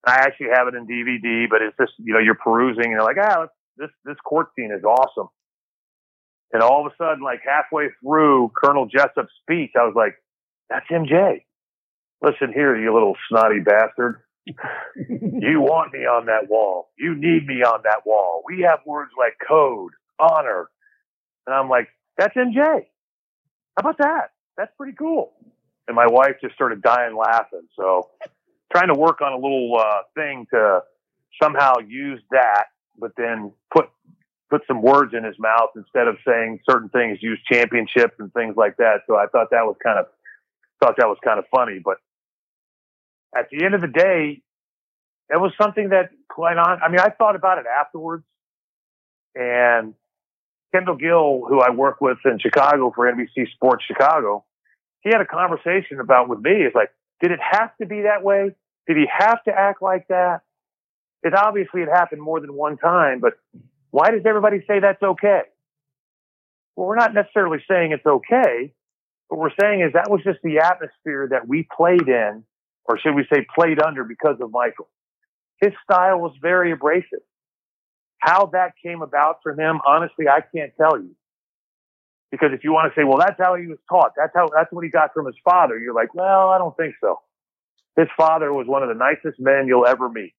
I 0.06 0.18
actually 0.18 0.50
have 0.54 0.68
it 0.68 0.76
in 0.76 0.86
DVD, 0.86 1.50
but 1.50 1.64
it's 1.64 1.76
just, 1.76 1.94
you 1.98 2.14
know, 2.14 2.20
you're 2.20 2.36
perusing 2.36 2.84
and 2.84 2.92
you're 2.92 3.04
like, 3.04 3.18
ah, 3.20 3.48
this, 3.76 3.90
this 4.06 4.18
court 4.24 4.50
scene 4.56 4.72
is 4.72 4.84
awesome. 4.84 5.30
And 6.52 6.62
all 6.62 6.86
of 6.86 6.94
a 6.94 6.96
sudden, 6.96 7.24
like 7.24 7.40
halfway 7.44 7.88
through 8.04 8.52
Colonel 8.56 8.86
Jessep's 8.86 9.34
speech, 9.42 9.72
I 9.76 9.84
was 9.84 9.96
like, 9.96 10.14
that's 10.70 10.86
MJ. 10.92 11.42
Listen 12.24 12.54
here, 12.54 12.78
you 12.78 12.94
little 12.94 13.18
snotty 13.30 13.60
bastard. 13.60 14.22
you 14.46 15.60
want 15.60 15.94
me 15.94 16.00
on 16.00 16.26
that 16.28 16.50
wall. 16.50 16.90
You 16.98 17.16
need 17.16 17.46
me 17.46 17.64
on 17.64 17.82
that 17.84 18.06
wall. 18.06 18.44
We 18.48 18.62
have 18.62 18.80
words 18.86 19.12
like 19.18 19.34
code, 19.46 19.92
honor. 20.20 20.70
And 21.46 21.54
I'm 21.54 21.70
like, 21.70 21.90
that's 22.18 22.34
MJ. 22.36 22.56
How 22.56 23.80
about 23.80 23.98
that? 23.98 24.32
That's 24.56 24.72
pretty 24.78 24.96
cool. 24.98 25.34
And 25.88 25.96
my 25.96 26.08
wife 26.08 26.36
just 26.42 26.56
started 26.56 26.82
dying 26.82 27.18
laughing. 27.18 27.68
So 27.76 28.10
trying 28.72 28.88
to 28.88 28.98
work 28.98 29.22
on 29.22 29.34
a 29.34 29.38
little 29.38 29.78
uh, 29.78 30.04
thing 30.16 30.48
to 30.54 30.80
somehow 31.42 31.74
use 31.86 32.22
that, 32.32 32.66
but 32.98 33.12
then 33.18 33.52
put 33.74 33.90
put 34.50 34.62
some 34.68 34.82
words 34.82 35.14
in 35.18 35.24
his 35.24 35.36
mouth 35.40 35.72
instead 35.76 36.08
of 36.08 36.16
saying 36.26 36.60
certain 36.70 36.88
things, 36.90 37.18
use 37.22 37.40
championships 37.52 38.14
and 38.20 38.32
things 38.34 38.56
like 38.56 38.78
that. 38.78 39.02
So 39.08 39.16
I 39.16 39.26
thought 39.26 39.50
that 39.50 39.66
was 39.66 39.76
kind 39.84 40.00
of 40.00 40.06
thought 40.82 40.96
that 40.98 41.08
was 41.08 41.18
kind 41.24 41.40
of 41.40 41.46
funny. 41.54 41.80
But 41.84 41.98
at 43.38 43.50
the 43.50 43.66
end 43.66 43.74
of 43.74 43.82
the 43.82 43.88
day, 43.88 44.42
it 45.30 45.40
was 45.40 45.52
something 45.62 45.90
that 45.90 46.10
quite 46.30 46.58
on. 46.58 46.82
I 46.82 46.90
mean, 46.90 47.00
I 47.00 47.10
thought 47.10 47.36
about 47.36 47.58
it 47.58 47.66
afterwards, 47.66 48.24
and 49.36 49.94
Kendall 50.74 50.96
Gill, 50.96 51.46
who 51.48 51.62
I 51.62 51.72
work 51.72 52.02
with 52.02 52.18
in 52.26 52.40
Chicago 52.40 52.92
for 52.96 53.12
NBC 53.12 53.52
Sports 53.54 53.84
Chicago, 53.88 54.44
he 55.02 55.10
had 55.10 55.22
a 55.22 55.26
conversation 55.26 56.00
about 56.00 56.30
with 56.30 56.40
me. 56.40 56.52
It's 56.52 56.76
like, 56.76 56.90
did 57.22 57.32
it 57.32 57.40
have 57.42 57.76
to 57.78 57.86
be 57.86 58.02
that 58.02 58.24
way? 58.24 58.56
Did 58.88 58.98
he 58.98 59.06
have 59.12 59.44
to 59.44 59.52
act 59.52 59.82
like 59.82 60.08
that? 60.10 60.42
It 61.24 61.34
obviously 61.34 61.82
had 61.82 61.90
happened 61.90 62.22
more 62.22 62.40
than 62.40 62.54
one 62.54 62.78
time, 62.78 63.20
but 63.20 63.34
why 63.92 64.10
does 64.12 64.24
everybody 64.26 64.64
say 64.68 64.80
that's 64.80 65.02
okay? 65.02 65.44
Well, 66.76 66.88
we're 66.88 66.96
not 66.96 67.14
necessarily 67.14 67.60
saying 67.70 67.92
it's 67.92 68.06
okay. 68.06 68.74
What 69.28 69.40
we're 69.40 69.52
saying 69.60 69.82
is 69.82 69.94
that 69.94 70.10
was 70.10 70.22
just 70.24 70.40
the 70.44 70.60
atmosphere 70.60 71.28
that 71.32 71.48
we 71.48 71.68
played 71.76 72.08
in, 72.08 72.44
or 72.86 73.00
should 73.00 73.16
we 73.16 73.26
say 73.34 73.46
played 73.56 73.82
under 73.82 74.04
because 74.04 74.38
of 74.42 74.52
Michael. 74.52 74.90
His 75.62 75.72
style 75.84 76.20
was 76.20 76.34
very 76.42 76.72
abrasive. 76.72 77.24
How 78.20 78.48
that 78.54 78.74
came 78.84 79.02
about 79.02 79.38
for 79.44 79.54
him, 79.54 79.80
honestly, 79.86 80.28
I 80.28 80.40
can't 80.56 80.72
tell 80.78 80.98
you. 80.98 81.16
Because 82.32 82.50
if 82.54 82.64
you 82.64 82.72
want 82.72 82.92
to 82.92 83.00
say, 83.00 83.04
well, 83.04 83.20
that's 83.20 83.40
how 83.40 83.56
he 83.56 83.68
was 83.68 83.78
taught, 83.90 84.12
that's 84.18 84.32
how, 84.34 84.50
that's 84.54 84.72
what 84.72 84.84
he 84.84 84.90
got 84.90 85.14
from 85.14 85.26
his 85.28 85.36
father, 85.44 85.78
you're 85.78 85.94
like, 85.94 86.16
well, 86.16 86.50
I 86.50 86.58
don't 86.58 86.76
think 86.76 86.96
so. 87.00 87.20
His 87.96 88.08
father 88.18 88.52
was 88.52 88.66
one 88.66 88.82
of 88.82 88.90
the 88.90 88.96
nicest 88.96 89.40
men 89.40 89.68
you'll 89.68 89.86
ever 89.86 90.10
meet. 90.10 90.34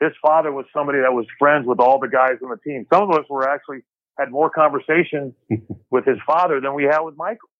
His 0.00 0.12
father 0.22 0.50
was 0.50 0.64
somebody 0.74 1.00
that 1.00 1.12
was 1.12 1.26
friends 1.38 1.66
with 1.66 1.80
all 1.80 2.00
the 2.00 2.08
guys 2.08 2.38
on 2.42 2.50
the 2.50 2.56
team. 2.56 2.86
Some 2.92 3.02
of 3.02 3.10
us 3.10 3.24
were 3.28 3.48
actually 3.48 3.80
had 4.18 4.30
more 4.30 4.50
conversations 4.50 5.34
with 5.90 6.04
his 6.06 6.18
father 6.26 6.60
than 6.60 6.74
we 6.74 6.84
had 6.84 7.00
with 7.00 7.16
Michael. 7.16 7.50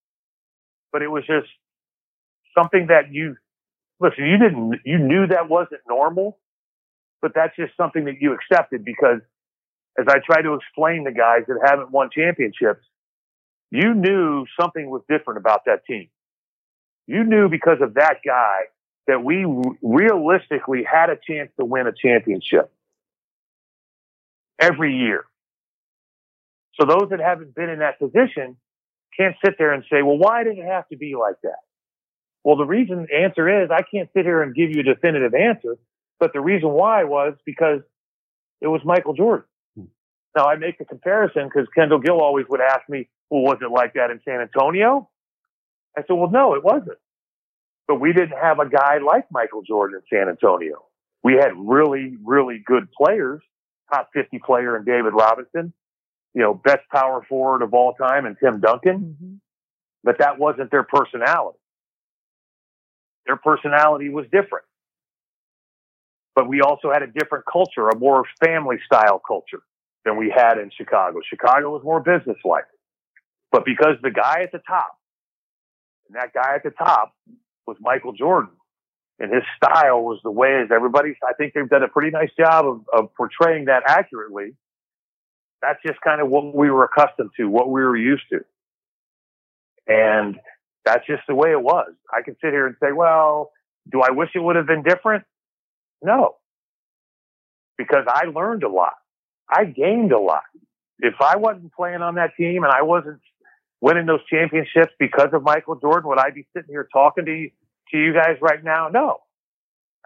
But 0.90 1.02
it 1.02 1.08
was 1.08 1.24
just 1.26 1.48
something 2.56 2.86
that 2.88 3.12
you 3.12 3.36
listen, 4.02 4.26
you 4.26 4.38
didn't 4.38 4.80
you 4.84 4.98
knew 4.98 5.26
that 5.28 5.48
wasn't 5.48 5.80
normal, 5.88 6.38
but 7.22 7.32
that's 7.34 7.54
just 7.56 7.76
something 7.76 8.04
that 8.06 8.20
you 8.20 8.34
accepted 8.34 8.84
because 8.84 9.20
as 9.98 10.06
I 10.08 10.18
try 10.24 10.42
to 10.42 10.54
explain 10.54 11.04
to 11.04 11.12
guys 11.12 11.42
that 11.46 11.58
haven't 11.64 11.90
won 11.90 12.10
championships, 12.12 12.84
you 13.70 13.94
knew 13.94 14.44
something 14.60 14.90
was 14.90 15.02
different 15.08 15.38
about 15.38 15.62
that 15.66 15.84
team. 15.86 16.08
You 17.06 17.24
knew 17.24 17.48
because 17.48 17.78
of 17.80 17.94
that 17.94 18.16
guy 18.24 18.60
that 19.06 19.22
we 19.22 19.44
realistically 19.82 20.84
had 20.84 21.10
a 21.10 21.16
chance 21.16 21.50
to 21.58 21.64
win 21.64 21.86
a 21.86 21.92
championship 21.92 22.72
every 24.58 24.94
year. 24.96 25.24
So 26.80 26.86
those 26.86 27.10
that 27.10 27.20
haven't 27.20 27.54
been 27.54 27.68
in 27.68 27.80
that 27.80 27.98
position 27.98 28.56
can't 29.16 29.36
sit 29.44 29.56
there 29.58 29.72
and 29.72 29.84
say, 29.90 30.02
well, 30.02 30.16
why 30.16 30.44
did 30.44 30.58
it 30.58 30.64
have 30.64 30.88
to 30.88 30.96
be 30.96 31.14
like 31.14 31.36
that? 31.42 31.58
Well, 32.44 32.56
the 32.56 32.64
reason 32.64 33.06
the 33.08 33.16
answer 33.16 33.62
is 33.62 33.70
I 33.70 33.82
can't 33.82 34.08
sit 34.14 34.24
here 34.24 34.42
and 34.42 34.54
give 34.54 34.70
you 34.70 34.80
a 34.80 34.94
definitive 34.94 35.34
answer, 35.34 35.76
but 36.18 36.32
the 36.32 36.40
reason 36.40 36.70
why 36.70 37.04
was 37.04 37.34
because 37.44 37.80
it 38.60 38.66
was 38.66 38.80
Michael 38.84 39.14
Jordan. 39.14 39.46
Now 40.36 40.46
I 40.46 40.56
make 40.56 40.78
the 40.78 40.84
comparison 40.84 41.44
because 41.44 41.68
Kendall 41.74 41.98
Gill 41.98 42.20
always 42.20 42.46
would 42.48 42.60
ask 42.60 42.88
me, 42.88 43.08
well, 43.30 43.42
was 43.42 43.58
it 43.60 43.70
like 43.70 43.94
that 43.94 44.10
in 44.10 44.20
San 44.24 44.40
Antonio? 44.40 45.08
I 45.96 46.02
said, 46.02 46.14
well, 46.14 46.30
no, 46.30 46.54
it 46.54 46.64
wasn't. 46.64 46.98
But 47.86 48.00
we 48.00 48.12
didn't 48.12 48.38
have 48.40 48.58
a 48.58 48.68
guy 48.68 48.98
like 48.98 49.26
Michael 49.30 49.62
Jordan 49.62 50.00
in 50.00 50.18
San 50.18 50.28
Antonio. 50.28 50.86
We 51.22 51.34
had 51.34 51.52
really, 51.56 52.16
really 52.24 52.62
good 52.64 52.90
players, 52.92 53.42
top 53.92 54.10
50 54.14 54.38
player 54.44 54.76
in 54.76 54.84
David 54.84 55.12
Robinson, 55.12 55.72
you 56.34 56.42
know, 56.42 56.54
best 56.54 56.88
power 56.90 57.24
forward 57.28 57.62
of 57.62 57.74
all 57.74 57.92
time 57.94 58.24
and 58.24 58.36
Tim 58.42 58.60
Duncan. 58.60 59.16
Mm-hmm. 59.20 59.34
But 60.04 60.18
that 60.18 60.38
wasn't 60.38 60.70
their 60.70 60.82
personality. 60.82 61.58
Their 63.26 63.36
personality 63.36 64.08
was 64.08 64.24
different. 64.32 64.64
But 66.34 66.48
we 66.48 66.60
also 66.60 66.90
had 66.90 67.02
a 67.02 67.06
different 67.06 67.44
culture, 67.50 67.88
a 67.88 67.98
more 67.98 68.24
family 68.42 68.76
style 68.86 69.20
culture 69.26 69.62
than 70.04 70.16
we 70.16 70.32
had 70.34 70.58
in 70.58 70.70
Chicago. 70.76 71.20
Chicago 71.28 71.70
was 71.70 71.82
more 71.84 72.00
businesslike. 72.00 72.64
But 73.50 73.64
because 73.64 73.96
the 74.02 74.10
guy 74.10 74.42
at 74.42 74.52
the 74.52 74.60
top, 74.66 74.96
and 76.08 76.16
that 76.16 76.32
guy 76.32 76.54
at 76.54 76.62
the 76.62 76.70
top 76.70 77.14
was 77.66 77.76
Michael 77.80 78.12
Jordan. 78.12 78.50
And 79.18 79.32
his 79.32 79.44
style 79.56 80.02
was 80.02 80.18
the 80.24 80.30
way 80.30 80.62
as 80.62 80.70
everybody, 80.74 81.14
I 81.22 81.34
think 81.34 81.52
they've 81.54 81.68
done 81.68 81.82
a 81.82 81.88
pretty 81.88 82.10
nice 82.10 82.30
job 82.36 82.66
of, 82.66 82.80
of 82.92 83.14
portraying 83.14 83.66
that 83.66 83.82
accurately. 83.86 84.56
That's 85.60 85.78
just 85.86 86.00
kind 86.00 86.20
of 86.20 86.28
what 86.28 86.56
we 86.56 86.70
were 86.70 86.84
accustomed 86.84 87.30
to, 87.36 87.44
what 87.44 87.70
we 87.70 87.82
were 87.82 87.96
used 87.96 88.24
to. 88.30 88.40
And 89.86 90.40
that's 90.84 91.06
just 91.06 91.22
the 91.28 91.34
way 91.34 91.50
it 91.50 91.62
was. 91.62 91.92
I 92.12 92.22
can 92.22 92.34
sit 92.42 92.52
here 92.52 92.66
and 92.66 92.76
say, 92.82 92.92
well, 92.92 93.50
do 93.90 94.00
I 94.00 94.10
wish 94.10 94.30
it 94.34 94.40
would 94.40 94.56
have 94.56 94.66
been 94.66 94.82
different? 94.82 95.24
No. 96.02 96.36
Because 97.78 98.04
I 98.08 98.26
learned 98.26 98.62
a 98.64 98.68
lot. 98.68 98.94
I 99.48 99.64
gained 99.64 100.12
a 100.12 100.18
lot. 100.18 100.42
If 100.98 101.14
I 101.20 101.36
wasn't 101.36 101.72
playing 101.72 102.02
on 102.02 102.14
that 102.16 102.36
team 102.36 102.64
and 102.64 102.72
I 102.72 102.82
wasn't 102.82 103.20
winning 103.80 104.06
those 104.06 104.24
championships 104.30 104.92
because 104.98 105.28
of 105.32 105.42
Michael 105.42 105.76
Jordan, 105.76 106.08
would 106.08 106.18
I 106.18 106.30
be 106.30 106.46
sitting 106.54 106.70
here 106.70 106.88
talking 106.92 107.24
to 107.24 107.32
you, 107.32 107.50
to 107.90 107.98
you 107.98 108.12
guys 108.12 108.36
right 108.40 108.62
now? 108.62 108.88
No. 108.88 109.21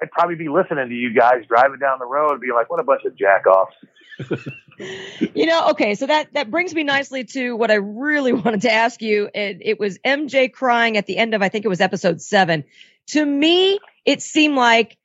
I'd 0.01 0.10
probably 0.10 0.36
be 0.36 0.48
listening 0.48 0.89
to 0.89 0.94
you 0.94 1.14
guys 1.14 1.44
driving 1.48 1.78
down 1.78 1.98
the 1.98 2.06
road 2.06 2.40
be 2.40 2.52
like, 2.52 2.68
what 2.70 2.81
a 2.81 2.85
bunch 2.85 3.02
of 3.05 3.14
jackoffs. 3.14 3.73
you 5.35 5.47
know, 5.47 5.70
okay, 5.70 5.94
so 5.94 6.06
that 6.06 6.32
that 6.35 6.51
brings 6.51 6.74
me 6.74 6.85
nicely 6.85 7.24
to 7.24 7.56
what 7.56 7.70
I 7.70 7.74
really 7.74 8.32
wanted 8.44 8.62
to 8.62 8.73
ask 8.73 9.01
you. 9.02 9.28
It, 9.35 9.59
it 9.60 9.81
was 9.81 9.98
MJ 9.98 10.52
crying 10.52 10.97
at 10.97 11.06
the 11.06 11.16
end 11.16 11.35
of 11.35 11.43
I 11.43 11.48
think 11.48 11.64
it 11.64 11.68
was 11.68 11.81
episode 11.81 12.20
7. 12.20 12.64
To 13.09 13.24
me, 13.24 13.78
it 14.05 14.23
seemed 14.23 14.56
like 14.56 14.98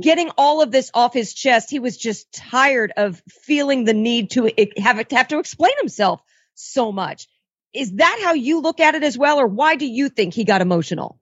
getting 0.00 0.30
all 0.38 0.62
of 0.62 0.70
this 0.70 0.90
off 0.94 1.12
his 1.12 1.34
chest, 1.34 1.70
he 1.70 1.78
was 1.78 1.96
just 1.96 2.32
tired 2.32 2.92
of 2.96 3.20
feeling 3.28 3.84
the 3.84 3.94
need 3.94 4.30
to 4.32 4.50
have 4.78 5.08
to 5.08 5.16
have 5.16 5.28
to 5.28 5.38
explain 5.38 5.72
himself 5.78 6.22
so 6.54 6.92
much. 6.92 7.28
Is 7.74 7.92
that 7.92 8.20
how 8.22 8.34
you 8.34 8.60
look 8.60 8.80
at 8.80 8.94
it 8.94 9.02
as 9.02 9.16
well, 9.16 9.40
or 9.40 9.46
why 9.46 9.76
do 9.76 9.86
you 9.86 10.08
think 10.08 10.34
he 10.34 10.44
got 10.44 10.60
emotional? 10.60 11.18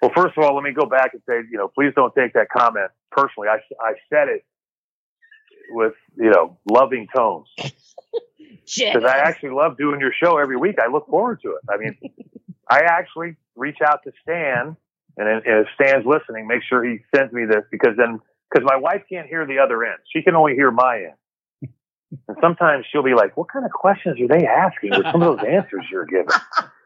Well, 0.00 0.12
first 0.14 0.36
of 0.36 0.44
all, 0.44 0.54
let 0.54 0.62
me 0.62 0.72
go 0.72 0.86
back 0.86 1.12
and 1.12 1.22
say, 1.28 1.40
you 1.50 1.58
know, 1.58 1.68
please 1.68 1.92
don't 1.96 2.14
take 2.14 2.34
that 2.34 2.48
comment 2.50 2.90
personally. 3.10 3.48
I, 3.48 3.58
I 3.80 3.94
said 4.08 4.28
it 4.28 4.44
with, 5.70 5.94
you 6.16 6.30
know, 6.30 6.58
loving 6.70 7.06
tones. 7.14 7.48
Because 8.94 9.04
I 9.04 9.18
actually 9.18 9.50
love 9.50 9.78
doing 9.78 10.00
your 10.00 10.12
show 10.12 10.38
every 10.38 10.56
week. 10.56 10.76
I 10.78 10.90
look 10.90 11.06
forward 11.06 11.40
to 11.42 11.52
it. 11.52 11.60
I 11.70 11.76
mean, 11.78 11.96
I 12.70 12.80
actually 12.80 13.36
reach 13.56 13.78
out 13.84 14.00
to 14.04 14.12
Stan, 14.22 14.76
and, 15.16 15.28
and 15.28 15.42
if 15.44 15.66
Stan's 15.74 16.04
listening, 16.06 16.46
make 16.46 16.62
sure 16.68 16.84
he 16.84 16.98
sends 17.14 17.32
me 17.32 17.44
this 17.46 17.64
because 17.70 17.96
then, 17.96 18.20
because 18.50 18.66
my 18.68 18.76
wife 18.76 19.02
can't 19.10 19.26
hear 19.26 19.46
the 19.46 19.58
other 19.58 19.84
end. 19.84 19.98
She 20.14 20.22
can 20.22 20.34
only 20.34 20.54
hear 20.54 20.70
my 20.70 20.96
end. 20.96 21.70
And 22.26 22.36
sometimes 22.40 22.86
she'll 22.90 23.02
be 23.02 23.14
like, 23.14 23.36
what 23.36 23.50
kind 23.52 23.64
of 23.64 23.70
questions 23.70 24.18
are 24.20 24.28
they 24.28 24.46
asking 24.46 24.90
with 24.90 25.06
some 25.12 25.22
of 25.22 25.38
those 25.38 25.46
answers 25.46 25.84
you're 25.90 26.06
giving? 26.06 26.26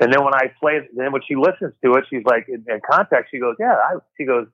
And 0.00 0.12
then 0.12 0.24
when 0.24 0.34
I 0.34 0.52
play 0.60 0.74
it, 0.74 0.90
then 0.96 1.12
when 1.12 1.22
she 1.26 1.36
listens 1.36 1.74
to 1.84 1.94
it, 1.94 2.04
she's 2.10 2.24
like, 2.24 2.48
in, 2.48 2.64
in 2.68 2.80
context, 2.88 3.30
she 3.30 3.38
goes, 3.38 3.56
yeah, 3.60 3.74
I, 3.74 3.96
she 4.18 4.24
goes, 4.26 4.46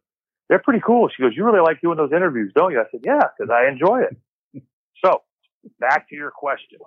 they're 0.48 0.60
pretty 0.60 0.82
cool. 0.86 1.08
She 1.14 1.22
goes, 1.22 1.32
you 1.36 1.44
really 1.44 1.60
like 1.60 1.80
doing 1.80 1.96
those 1.96 2.12
interviews, 2.12 2.52
don't 2.54 2.72
you? 2.72 2.80
I 2.80 2.84
said, 2.90 3.00
yeah, 3.04 3.22
because 3.38 3.50
I 3.52 3.68
enjoy 3.70 4.02
it. 4.02 4.62
so 5.04 5.22
back 5.80 6.08
to 6.10 6.16
your 6.16 6.30
question. 6.30 6.78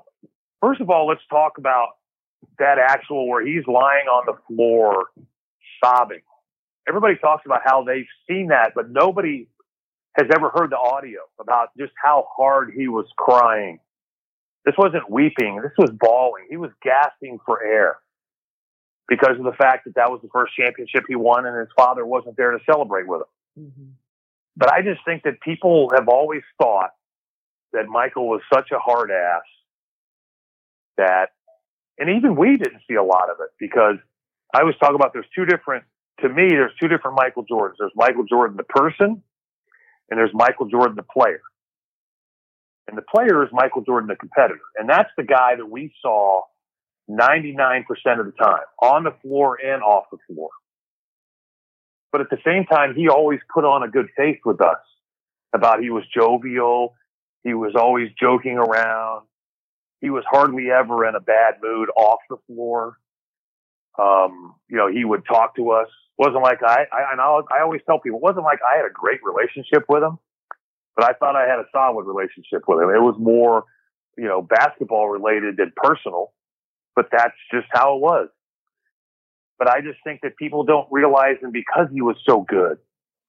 First 0.62 0.82
of 0.82 0.90
all, 0.90 1.08
let's 1.08 1.22
talk 1.30 1.58
about 1.58 1.90
that 2.60 2.78
actual 2.80 3.28
where 3.30 3.46
he's 3.46 3.68
lying 3.68 4.08
on 4.08 4.26
the 4.28 4.36
floor 4.48 5.08
sobbing. 5.84 6.22
Everybody 6.88 7.16
talks 7.18 7.44
about 7.46 7.62
how 7.66 7.84
they've 7.84 8.08
seen 8.30 8.50
that, 8.50 8.74
but 8.76 8.90
nobody 8.92 9.48
has 10.18 10.28
ever 10.36 10.52
heard 10.56 10.72
the 10.72 10.78
audio 10.78 11.22
about 11.40 11.70
just 11.78 11.94
how 12.02 12.28
hard 12.38 12.72
he 12.78 12.88
was 12.88 13.08
crying 13.18 13.80
This 14.66 14.76
wasn't 14.78 15.10
weeping. 15.10 15.62
This 15.64 15.74
was 15.78 15.92
bawling. 15.92 16.48
He 16.50 16.58
was 16.58 16.72
gasping 16.84 17.40
for 17.46 17.64
air 17.64 17.98
because 19.08 19.38
of 19.38 19.44
the 19.44 19.54
fact 19.54 19.86
that 19.86 19.96
that 19.96 20.10
was 20.10 20.22
the 20.22 20.30
first 20.30 20.54
championship 20.56 21.04
he 21.08 21.16
won 21.16 21.46
and 21.46 21.58
his 21.58 21.70
father 21.76 22.06
wasn't 22.06 22.38
there 22.38 22.52
to 22.52 22.60
celebrate 22.66 23.08
with 23.08 23.22
him. 23.22 23.66
Mm-hmm. 23.66 23.90
But 24.56 24.72
I 24.72 24.82
just 24.82 25.02
think 25.06 25.24
that 25.24 25.42
people 25.42 25.90
have 25.96 26.08
always 26.08 26.44
thought 26.62 26.92
that 27.74 27.88
Michael 27.88 28.28
was 28.30 28.42
such 28.54 28.70
a 28.72 28.80
hard 28.80 29.12
ass 29.12 29.42
that, 30.98 31.30
and 31.98 32.10
even 32.18 32.36
we 32.36 32.58
didn't 32.58 32.82
see 32.88 32.96
a 32.96 33.04
lot 33.04 33.30
of 33.30 33.38
it 33.40 33.50
because 33.60 33.98
I 34.54 34.62
always 34.62 34.76
talk 34.78 34.94
about 34.94 35.12
there's 35.14 35.26
two 35.36 35.46
different, 35.46 35.84
to 36.22 36.30
me, 36.30 36.48
there's 36.50 36.72
two 36.80 36.88
different 36.88 37.18
Michael 37.18 37.44
Jordans. 37.46 37.76
There's 37.80 37.92
Michael 37.96 38.26
Jordan, 38.26 38.56
the 38.56 38.64
person, 38.64 39.24
and 40.10 40.20
there's 40.20 40.34
Michael 40.34 40.68
Jordan, 40.68 40.96
the 40.96 41.04
player. 41.04 41.42
And 42.88 42.98
the 42.98 43.02
player 43.02 43.44
is 43.44 43.50
Michael 43.52 43.82
Jordan, 43.82 44.08
the 44.08 44.16
competitor. 44.16 44.60
And 44.78 44.88
that's 44.88 45.10
the 45.18 45.24
guy 45.24 45.56
that 45.56 45.66
we 45.66 45.94
saw 46.02 46.44
99% 47.10 47.84
of 48.20 48.26
the 48.26 48.32
time 48.32 48.64
on 48.82 49.04
the 49.04 49.14
floor 49.22 49.58
and 49.64 49.84
off 49.84 50.06
the 50.12 50.18
floor. 50.28 50.50
But 52.12 52.22
at 52.22 52.30
the 52.30 52.38
same 52.46 52.66
time, 52.66 52.96
he 52.96 53.10
always 53.10 53.40
put 53.54 53.66
on 53.66 53.84
a 53.84 53.88
good 53.88 54.08
face 54.16 54.40
with 54.46 54.62
us 54.62 54.78
about 55.54 55.82
he 55.82 55.90
was 55.90 56.04
jovial. 56.16 56.96
He 57.44 57.54
was 57.54 57.74
always 57.76 58.10
joking 58.20 58.58
around. 58.58 59.26
He 60.00 60.10
was 60.10 60.24
hardly 60.30 60.70
ever 60.70 61.08
in 61.08 61.16
a 61.16 61.20
bad 61.20 61.56
mood 61.62 61.90
off 61.96 62.20
the 62.30 62.38
floor. 62.48 62.98
Um, 63.98 64.56
you 64.70 64.78
know, 64.78 64.92
he 64.92 65.06
would 65.06 65.26
talk 65.26 65.56
to 65.56 65.72
us. 65.72 65.88
wasn't 66.18 66.44
like 66.44 66.60
I, 66.64 66.86
I, 66.92 67.12
and 67.12 67.22
I, 67.22 67.40
I 67.52 67.62
always 67.62 67.82
tell 67.86 68.00
people, 68.00 68.20
it 68.20 68.24
wasn't 68.24 68.44
like 68.44 68.60
I 68.62 68.78
had 68.78 68.86
a 68.86 68.94
great 68.94 69.20
relationship 69.24 69.86
with 69.88 70.04
him, 70.04 70.20
but 70.96 71.06
I 71.06 71.14
thought 71.14 71.36
I 71.36 71.48
had 71.48 71.60
a 71.60 71.66
solid 71.72 72.06
relationship 72.06 72.64
with 72.68 72.82
him. 72.82 72.90
It 72.90 73.02
was 73.02 73.16
more, 73.20 73.66
you 74.18 74.26
know, 74.26 74.42
basketball 74.42 75.10
related 75.10 75.58
than 75.58 75.72
personal, 75.76 76.34
but 76.96 77.08
that's 77.12 77.36
just 77.52 77.68
how 77.72 77.96
it 77.96 78.02
was. 78.02 78.30
But 79.60 79.70
I 79.70 79.82
just 79.82 80.00
think 80.04 80.22
that 80.22 80.36
people 80.38 80.64
don't 80.64 80.88
realize, 80.92 81.38
and 81.42 81.54
because 81.54 81.88
he 81.94 82.02
was 82.02 82.18
so 82.28 82.42
good, 82.42 82.78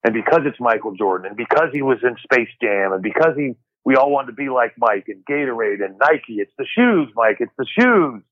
and 0.03 0.15
because 0.15 0.41
it's 0.45 0.59
Michael 0.61 0.95
Jordan, 0.95 1.28
and 1.28 1.36
because 1.36 1.69
he 1.73 1.82
was 1.82 1.99
in 2.03 2.16
Space 2.23 2.49
Jam, 2.61 2.93
and 2.93 3.03
because 3.03 3.36
he, 3.36 3.55
we 3.85 3.97
all 3.97 4.11
wanted 4.11 4.28
to 4.28 4.32
be 4.32 4.49
like 4.49 4.74
Mike 4.78 5.05
and 5.09 5.24
Gatorade 5.24 5.85
and 5.85 5.97
Nike. 5.99 6.41
It's 6.41 6.53
the 6.59 6.66
shoes, 6.66 7.09
Mike. 7.15 7.36
It's 7.41 7.53
the 7.59 7.66
shoes. 7.66 8.23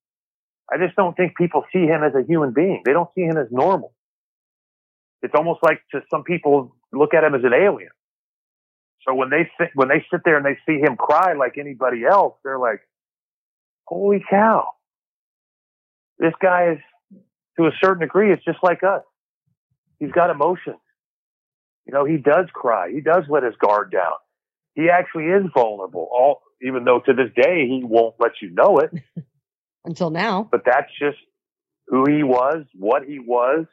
I 0.72 0.78
just 0.78 0.96
don't 0.96 1.16
think 1.16 1.36
people 1.36 1.64
see 1.72 1.86
him 1.86 2.02
as 2.02 2.14
a 2.14 2.26
human 2.26 2.52
being. 2.52 2.82
They 2.84 2.92
don't 2.92 3.10
see 3.14 3.22
him 3.22 3.36
as 3.36 3.48
normal. 3.50 3.92
It's 5.22 5.34
almost 5.36 5.60
like 5.62 5.80
to 5.92 6.00
some 6.10 6.24
people 6.24 6.74
look 6.92 7.14
at 7.14 7.24
him 7.24 7.34
as 7.34 7.44
an 7.44 7.52
alien. 7.54 7.90
So 9.06 9.14
when 9.14 9.30
they 9.30 9.50
sit, 9.58 9.70
when 9.74 9.88
they 9.88 10.04
sit 10.10 10.20
there 10.24 10.36
and 10.36 10.46
they 10.46 10.58
see 10.66 10.80
him 10.80 10.96
cry 10.96 11.34
like 11.34 11.58
anybody 11.58 12.04
else, 12.04 12.34
they're 12.44 12.58
like, 12.58 12.80
"Holy 13.86 14.22
cow! 14.28 14.70
This 16.18 16.32
guy 16.40 16.72
is, 16.72 16.78
to 17.58 17.66
a 17.66 17.70
certain 17.82 18.00
degree, 18.00 18.32
it's 18.32 18.44
just 18.44 18.58
like 18.62 18.82
us. 18.82 19.02
He's 19.98 20.12
got 20.12 20.30
emotions. 20.30 20.78
You 21.86 21.92
know, 21.92 22.04
he 22.04 22.16
does 22.16 22.46
cry. 22.52 22.90
He 22.92 23.00
does 23.00 23.24
let 23.28 23.42
his 23.42 23.54
guard 23.56 23.90
down. 23.90 24.12
He 24.74 24.88
actually 24.88 25.24
is 25.24 25.44
vulnerable. 25.54 26.08
All 26.10 26.42
even 26.62 26.84
though 26.84 27.00
to 27.00 27.12
this 27.12 27.30
day 27.34 27.66
he 27.66 27.82
won't 27.84 28.14
let 28.18 28.32
you 28.40 28.50
know 28.50 28.78
it. 28.78 28.90
Until 29.84 30.10
now. 30.10 30.48
But 30.50 30.62
that's 30.64 30.90
just 30.98 31.18
who 31.88 32.04
he 32.08 32.22
was, 32.22 32.64
what 32.74 33.02
he 33.04 33.18
was, 33.18 33.66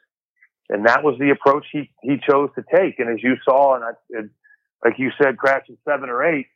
and 0.69 0.85
that 0.87 1.03
was 1.03 1.17
the 1.19 1.29
approach 1.29 1.65
he 1.71 1.91
he 2.01 2.17
chose 2.27 2.49
to 2.55 2.63
take. 2.73 2.99
And 2.99 3.09
as 3.09 3.23
you 3.23 3.35
saw, 3.45 3.75
and, 3.75 3.83
I, 3.83 3.89
and 4.17 4.29
like 4.83 4.95
you 4.97 5.11
said, 5.21 5.37
crashing 5.37 5.77
seven 5.87 6.09
or 6.09 6.23
eight, 6.23 6.47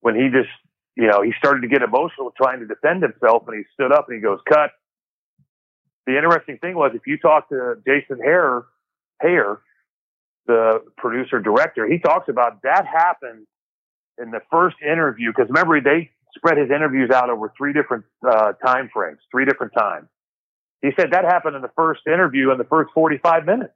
when 0.00 0.14
he 0.14 0.28
just 0.32 0.50
you 0.96 1.06
know 1.06 1.22
he 1.22 1.32
started 1.38 1.60
to 1.62 1.68
get 1.68 1.82
emotional 1.82 2.32
trying 2.36 2.60
to 2.60 2.66
defend 2.66 3.02
himself, 3.02 3.44
and 3.46 3.56
he 3.56 3.64
stood 3.74 3.92
up 3.92 4.06
and 4.08 4.16
he 4.16 4.22
goes, 4.22 4.40
"Cut." 4.48 4.70
The 6.06 6.16
interesting 6.16 6.58
thing 6.58 6.76
was, 6.76 6.92
if 6.94 7.06
you 7.06 7.18
talk 7.18 7.48
to 7.48 7.74
Jason 7.84 8.18
Hehir, 8.18 8.64
Hehir, 9.22 9.58
the 10.46 10.80
producer 10.96 11.40
director, 11.40 11.86
he 11.86 11.98
talks 11.98 12.28
about 12.28 12.62
that 12.62 12.86
happened 12.86 13.46
in 14.18 14.30
the 14.30 14.40
first 14.50 14.76
interview 14.82 15.30
because 15.30 15.48
remember 15.48 15.80
they 15.80 16.10
spread 16.36 16.58
his 16.58 16.70
interviews 16.70 17.10
out 17.10 17.30
over 17.30 17.52
three 17.56 17.72
different 17.72 18.04
uh, 18.26 18.52
time 18.64 18.88
frames, 18.92 19.18
three 19.30 19.44
different 19.44 19.72
times. 19.76 20.06
He 20.82 20.90
said 20.98 21.10
that 21.12 21.24
happened 21.24 21.56
in 21.56 21.62
the 21.62 21.70
first 21.74 22.02
interview 22.06 22.52
in 22.52 22.58
the 22.58 22.64
first 22.64 22.90
45 22.94 23.46
minutes. 23.46 23.72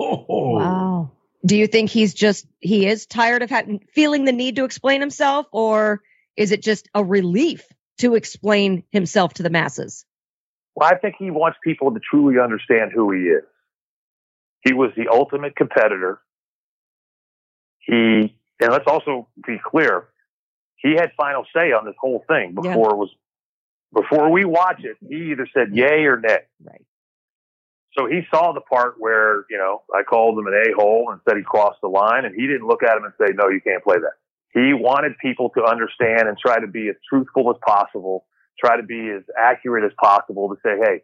Wow. 0.00 1.12
Do 1.44 1.56
you 1.56 1.66
think 1.66 1.90
he's 1.90 2.14
just 2.14 2.46
he 2.60 2.86
is 2.86 3.06
tired 3.06 3.42
of 3.42 3.50
having 3.50 3.80
feeling 3.92 4.24
the 4.24 4.32
need 4.32 4.56
to 4.56 4.64
explain 4.64 5.00
himself, 5.00 5.46
or 5.52 6.02
is 6.38 6.52
it 6.52 6.62
just 6.62 6.88
a 6.94 7.04
relief 7.04 7.66
to 7.98 8.14
explain 8.14 8.84
himself 8.92 9.34
to 9.34 9.42
the 9.42 9.50
masses? 9.50 10.06
Well, 10.76 10.88
I 10.88 10.96
think 10.96 11.16
he 11.18 11.32
wants 11.32 11.58
people 11.62 11.92
to 11.92 11.98
truly 11.98 12.38
understand 12.40 12.92
who 12.94 13.10
he 13.10 13.22
is. 13.22 13.42
He 14.64 14.72
was 14.72 14.92
the 14.96 15.08
ultimate 15.08 15.56
competitor. 15.56 16.20
He, 17.80 18.36
and 18.60 18.70
let's 18.70 18.84
also 18.86 19.26
be 19.44 19.58
clear, 19.62 20.08
he 20.76 20.94
had 20.94 21.10
final 21.16 21.44
say 21.54 21.72
on 21.72 21.84
this 21.84 21.96
whole 22.00 22.24
thing 22.28 22.54
before 22.54 22.70
Yeah. 22.72 22.90
it 22.92 22.96
was, 22.96 23.10
before 23.92 24.30
we 24.30 24.44
watch 24.44 24.84
it, 24.84 24.96
he 25.00 25.32
either 25.32 25.48
said 25.52 25.74
yay 25.74 26.04
or 26.04 26.20
nay. 26.20 26.38
Right. 26.62 26.84
So 27.98 28.06
he 28.06 28.20
saw 28.30 28.52
the 28.52 28.60
part 28.60 28.94
where, 28.98 29.44
you 29.50 29.58
know, 29.58 29.82
I 29.92 30.04
called 30.04 30.38
him 30.38 30.46
an 30.46 30.54
a-hole 30.54 31.08
and 31.10 31.20
said 31.28 31.36
he 31.36 31.42
crossed 31.42 31.80
the 31.80 31.88
line 31.88 32.24
and 32.24 32.34
he 32.34 32.46
didn't 32.46 32.68
look 32.68 32.84
at 32.84 32.96
him 32.96 33.02
and 33.04 33.12
say, 33.18 33.32
no, 33.34 33.48
you 33.48 33.60
can't 33.60 33.82
play 33.82 33.96
that. 33.96 34.12
He 34.58 34.74
wanted 34.74 35.12
people 35.18 35.50
to 35.56 35.64
understand 35.64 36.22
and 36.26 36.36
try 36.36 36.58
to 36.58 36.66
be 36.66 36.88
as 36.88 36.96
truthful 37.08 37.48
as 37.50 37.56
possible, 37.64 38.26
try 38.58 38.76
to 38.76 38.82
be 38.82 39.08
as 39.16 39.22
accurate 39.38 39.84
as 39.84 39.92
possible 40.02 40.48
to 40.48 40.56
say, 40.64 40.76
hey, 40.82 41.02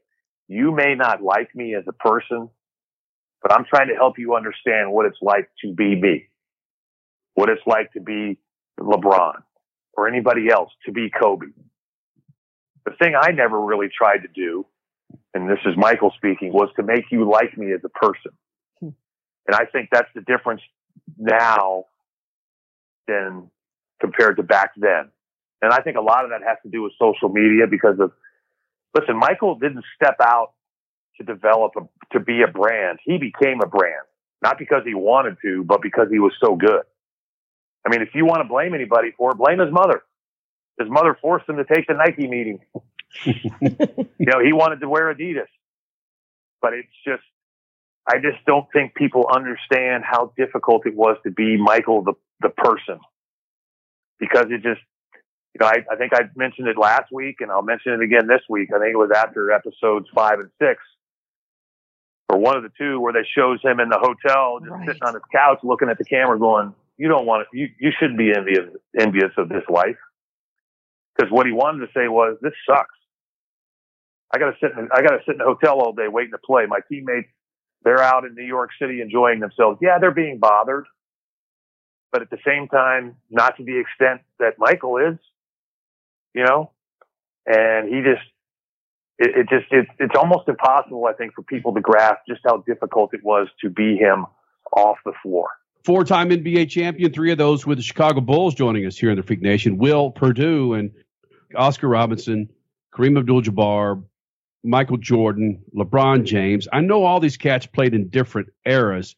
you 0.48 0.72
may 0.72 0.96
not 0.96 1.22
like 1.22 1.54
me 1.54 1.76
as 1.76 1.84
a 1.88 1.92
person, 1.92 2.48
but 3.42 3.52
I'm 3.52 3.64
trying 3.64 3.88
to 3.88 3.94
help 3.94 4.18
you 4.18 4.34
understand 4.34 4.90
what 4.90 5.06
it's 5.06 5.18
like 5.22 5.48
to 5.62 5.72
be 5.72 5.94
me, 5.94 6.28
what 7.34 7.48
it's 7.48 7.62
like 7.64 7.92
to 7.92 8.00
be 8.00 8.38
LeBron 8.80 9.42
or 9.96 10.08
anybody 10.08 10.48
else, 10.50 10.70
to 10.86 10.92
be 10.92 11.08
Kobe. 11.08 11.46
The 12.84 12.92
thing 12.98 13.14
I 13.18 13.30
never 13.30 13.60
really 13.60 13.88
tried 13.96 14.22
to 14.22 14.28
do, 14.34 14.66
and 15.32 15.48
this 15.48 15.60
is 15.64 15.74
Michael 15.76 16.12
speaking, 16.16 16.52
was 16.52 16.70
to 16.76 16.82
make 16.82 17.04
you 17.12 17.30
like 17.30 17.56
me 17.56 17.72
as 17.72 17.80
a 17.84 17.88
person. 17.88 18.32
Hmm. 18.80 18.88
And 19.46 19.54
I 19.54 19.66
think 19.66 19.90
that's 19.92 20.10
the 20.12 20.22
difference 20.22 20.62
now 21.16 21.84
than 23.06 23.50
compared 24.00 24.36
to 24.36 24.42
back 24.42 24.72
then. 24.76 25.10
And 25.62 25.72
I 25.72 25.80
think 25.80 25.96
a 25.96 26.00
lot 26.00 26.24
of 26.24 26.30
that 26.30 26.42
has 26.46 26.58
to 26.64 26.68
do 26.68 26.82
with 26.82 26.92
social 27.00 27.28
media 27.28 27.66
because 27.70 27.98
of, 27.98 28.12
listen, 28.94 29.16
Michael 29.16 29.54
didn't 29.56 29.84
step 29.96 30.16
out 30.20 30.52
to 31.18 31.24
develop 31.24 31.72
a, 31.76 31.80
to 32.12 32.20
be 32.20 32.42
a 32.42 32.50
brand. 32.50 32.98
He 33.04 33.18
became 33.18 33.60
a 33.62 33.66
brand, 33.66 34.04
not 34.42 34.58
because 34.58 34.82
he 34.84 34.94
wanted 34.94 35.36
to, 35.42 35.64
but 35.64 35.80
because 35.80 36.08
he 36.10 36.18
was 36.18 36.32
so 36.44 36.56
good. 36.56 36.82
I 37.86 37.90
mean, 37.90 38.02
if 38.02 38.10
you 38.14 38.24
want 38.24 38.42
to 38.42 38.48
blame 38.48 38.74
anybody 38.74 39.12
for 39.16 39.30
it, 39.30 39.38
blame 39.38 39.58
his 39.58 39.72
mother. 39.72 40.02
His 40.78 40.88
mother 40.90 41.16
forced 41.20 41.48
him 41.48 41.56
to 41.56 41.64
take 41.64 41.86
the 41.86 41.94
Nike 41.94 42.26
meeting. 42.26 42.60
you 43.24 44.26
know, 44.26 44.40
he 44.44 44.52
wanted 44.52 44.80
to 44.80 44.88
wear 44.88 45.14
Adidas, 45.14 45.46
but 46.60 46.72
it's 46.72 46.88
just, 47.06 47.22
I 48.06 48.16
just 48.16 48.44
don't 48.46 48.66
think 48.72 48.94
people 48.94 49.26
understand 49.34 50.04
how 50.04 50.32
difficult 50.36 50.86
it 50.86 50.94
was 50.94 51.16
to 51.24 51.30
be 51.30 51.56
Michael, 51.56 52.02
the, 52.02 52.12
the 52.40 52.50
person, 52.50 53.00
because 54.18 54.46
it 54.50 54.62
just, 54.62 54.80
you 55.54 55.60
know, 55.60 55.66
I, 55.66 55.84
I 55.90 55.96
think 55.96 56.12
I 56.14 56.22
mentioned 56.36 56.68
it 56.68 56.76
last 56.76 57.10
week 57.12 57.36
and 57.40 57.50
I'll 57.50 57.62
mention 57.62 57.92
it 57.92 58.02
again 58.02 58.26
this 58.26 58.42
week. 58.48 58.70
I 58.74 58.78
think 58.78 58.92
it 58.92 58.98
was 58.98 59.10
after 59.14 59.50
episodes 59.52 60.06
five 60.14 60.40
and 60.40 60.50
six 60.60 60.82
or 62.28 62.38
one 62.38 62.56
of 62.56 62.62
the 62.62 62.70
two 62.76 63.00
where 63.00 63.12
they 63.12 63.26
shows 63.36 63.60
him 63.62 63.80
in 63.80 63.88
the 63.88 63.98
hotel 63.98 64.58
just 64.60 64.86
sitting 64.86 65.02
on 65.02 65.14
his 65.14 65.22
couch 65.32 65.60
looking 65.62 65.88
at 65.88 65.96
the 65.96 66.04
camera 66.04 66.38
going, 66.38 66.74
you 66.98 67.08
don't 67.08 67.26
want 67.26 67.46
to, 67.50 67.58
you, 67.58 67.68
you 67.80 67.90
shouldn't 67.98 68.18
be 68.18 68.32
envious, 68.36 68.68
envious 68.98 69.30
of 69.38 69.48
this 69.48 69.64
life. 69.68 69.96
Cause 71.18 71.30
what 71.30 71.46
he 71.46 71.52
wanted 71.52 71.86
to 71.86 71.92
say 71.94 72.08
was, 72.08 72.36
this 72.42 72.52
sucks. 72.68 72.90
I 74.34 74.38
gotta 74.38 74.56
sit 74.60 74.72
in, 74.72 74.88
I 74.92 75.00
gotta 75.00 75.20
sit 75.24 75.36
in 75.36 75.40
a 75.40 75.44
hotel 75.44 75.80
all 75.80 75.92
day 75.92 76.08
waiting 76.08 76.32
to 76.32 76.38
play. 76.38 76.66
My 76.66 76.80
teammates, 76.90 77.28
they're 77.84 78.02
out 78.02 78.24
in 78.24 78.34
New 78.34 78.44
York 78.44 78.70
City 78.80 79.00
enjoying 79.00 79.40
themselves. 79.40 79.78
Yeah, 79.80 79.98
they're 79.98 80.10
being 80.10 80.38
bothered, 80.38 80.86
but 82.12 82.22
at 82.22 82.30
the 82.30 82.38
same 82.46 82.68
time, 82.68 83.16
not 83.30 83.56
to 83.58 83.64
the 83.64 83.78
extent 83.78 84.22
that 84.38 84.54
Michael 84.58 84.96
is, 84.98 85.18
you 86.34 86.44
know, 86.44 86.70
and 87.46 87.88
he 87.88 88.00
just, 88.02 88.26
it, 89.18 89.36
it 89.36 89.48
just, 89.48 89.70
it, 89.70 89.86
it's 89.98 90.16
almost 90.16 90.48
impossible, 90.48 91.06
I 91.06 91.12
think, 91.12 91.34
for 91.34 91.42
people 91.42 91.74
to 91.74 91.80
grasp 91.80 92.20
just 92.28 92.40
how 92.44 92.58
difficult 92.66 93.14
it 93.14 93.22
was 93.22 93.48
to 93.60 93.70
be 93.70 93.96
him 93.96 94.26
off 94.72 94.96
the 95.04 95.12
floor. 95.22 95.48
Four 95.84 96.04
time 96.04 96.30
NBA 96.30 96.70
champion, 96.70 97.12
three 97.12 97.30
of 97.30 97.36
those 97.36 97.66
with 97.66 97.76
the 97.76 97.84
Chicago 97.84 98.22
Bulls 98.22 98.54
joining 98.54 98.86
us 98.86 98.96
here 98.96 99.10
in 99.10 99.16
the 99.16 99.22
Freak 99.22 99.42
Nation. 99.42 99.76
Will 99.76 100.10
Perdue 100.10 100.72
and 100.72 100.90
Oscar 101.54 101.88
Robinson, 101.88 102.48
Kareem 102.94 103.18
Abdul 103.18 103.42
Jabbar, 103.42 104.02
Michael 104.64 104.96
Jordan, 104.96 105.62
LeBron 105.76 106.24
James. 106.24 106.66
I 106.72 106.80
know 106.80 107.04
all 107.04 107.20
these 107.20 107.36
cats 107.36 107.66
played 107.66 107.94
in 107.94 108.08
different 108.08 108.48
eras, 108.64 109.14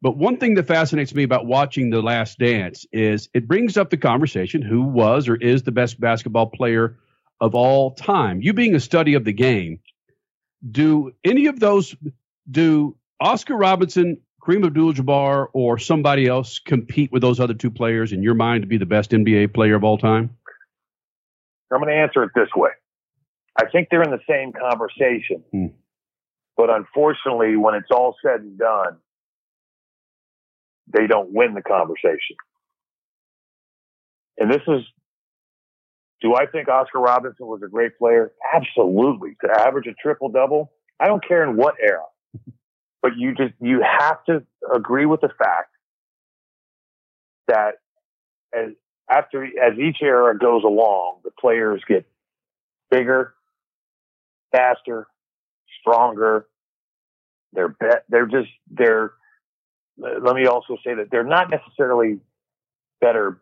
But 0.00 0.16
one 0.16 0.36
thing 0.36 0.54
that 0.54 0.66
fascinates 0.68 1.12
me 1.12 1.24
about 1.24 1.46
watching 1.46 1.90
The 1.90 2.00
Last 2.00 2.38
Dance 2.38 2.86
is 2.92 3.28
it 3.34 3.48
brings 3.48 3.76
up 3.76 3.90
the 3.90 3.96
conversation 3.96 4.62
who 4.62 4.82
was 4.82 5.28
or 5.28 5.34
is 5.34 5.64
the 5.64 5.72
best 5.72 6.00
basketball 6.00 6.46
player 6.46 6.98
of 7.40 7.54
all 7.54 7.94
time. 7.94 8.40
You 8.40 8.52
being 8.52 8.74
a 8.74 8.80
study 8.80 9.14
of 9.14 9.24
the 9.24 9.32
game, 9.32 9.80
do 10.68 11.12
any 11.24 11.46
of 11.46 11.58
those 11.58 11.96
do 12.48 12.96
Oscar 13.20 13.56
Robinson, 13.56 14.20
Kareem 14.40 14.64
Abdul-Jabbar, 14.64 15.48
or 15.52 15.78
somebody 15.78 16.26
else 16.26 16.60
compete 16.60 17.10
with 17.10 17.22
those 17.22 17.40
other 17.40 17.54
two 17.54 17.70
players 17.70 18.12
in 18.12 18.22
your 18.22 18.34
mind 18.34 18.62
to 18.62 18.68
be 18.68 18.78
the 18.78 18.86
best 18.86 19.10
NBA 19.10 19.52
player 19.52 19.74
of 19.74 19.82
all 19.82 19.98
time? 19.98 20.36
I'm 21.72 21.80
going 21.80 21.92
to 21.92 22.00
answer 22.00 22.22
it 22.22 22.30
this 22.34 22.48
way. 22.56 22.70
I 23.58 23.66
think 23.70 23.88
they're 23.90 24.02
in 24.02 24.10
the 24.10 24.20
same 24.28 24.52
conversation, 24.52 25.44
Hmm. 25.50 25.66
but 26.56 26.70
unfortunately, 26.70 27.56
when 27.56 27.74
it's 27.74 27.90
all 27.90 28.16
said 28.22 28.40
and 28.40 28.56
done, 28.56 28.98
they 30.86 31.06
don't 31.06 31.32
win 31.32 31.54
the 31.54 31.62
conversation. 31.62 32.36
And 34.38 34.50
this 34.50 34.62
is, 34.68 34.82
do 36.22 36.34
I 36.36 36.46
think 36.46 36.68
Oscar 36.68 37.00
Robinson 37.00 37.46
was 37.46 37.60
a 37.64 37.68
great 37.68 37.98
player? 37.98 38.32
Absolutely. 38.54 39.36
To 39.44 39.50
average 39.50 39.86
a 39.88 39.94
triple 39.94 40.28
double, 40.28 40.72
I 41.00 41.06
don't 41.06 41.26
care 41.26 41.42
in 41.42 41.56
what 41.56 41.74
era, 41.82 42.04
but 43.02 43.16
you 43.16 43.34
just, 43.34 43.54
you 43.60 43.82
have 43.82 44.24
to 44.26 44.44
agree 44.72 45.06
with 45.06 45.20
the 45.20 45.30
fact 45.36 45.70
that 47.48 47.74
as 48.54 48.70
after, 49.10 49.44
as 49.44 49.78
each 49.78 49.98
era 50.02 50.38
goes 50.38 50.62
along, 50.64 51.20
the 51.24 51.30
players 51.40 51.82
get 51.88 52.06
bigger, 52.90 53.34
faster, 54.52 55.06
stronger. 55.80 56.46
They're 57.52 57.68
bet, 57.68 58.04
they're 58.08 58.26
just, 58.26 58.50
they're, 58.70 59.12
let 59.96 60.34
me 60.34 60.46
also 60.46 60.76
say 60.84 60.94
that 60.94 61.08
they're 61.10 61.24
not 61.24 61.50
necessarily 61.50 62.18
better 63.00 63.40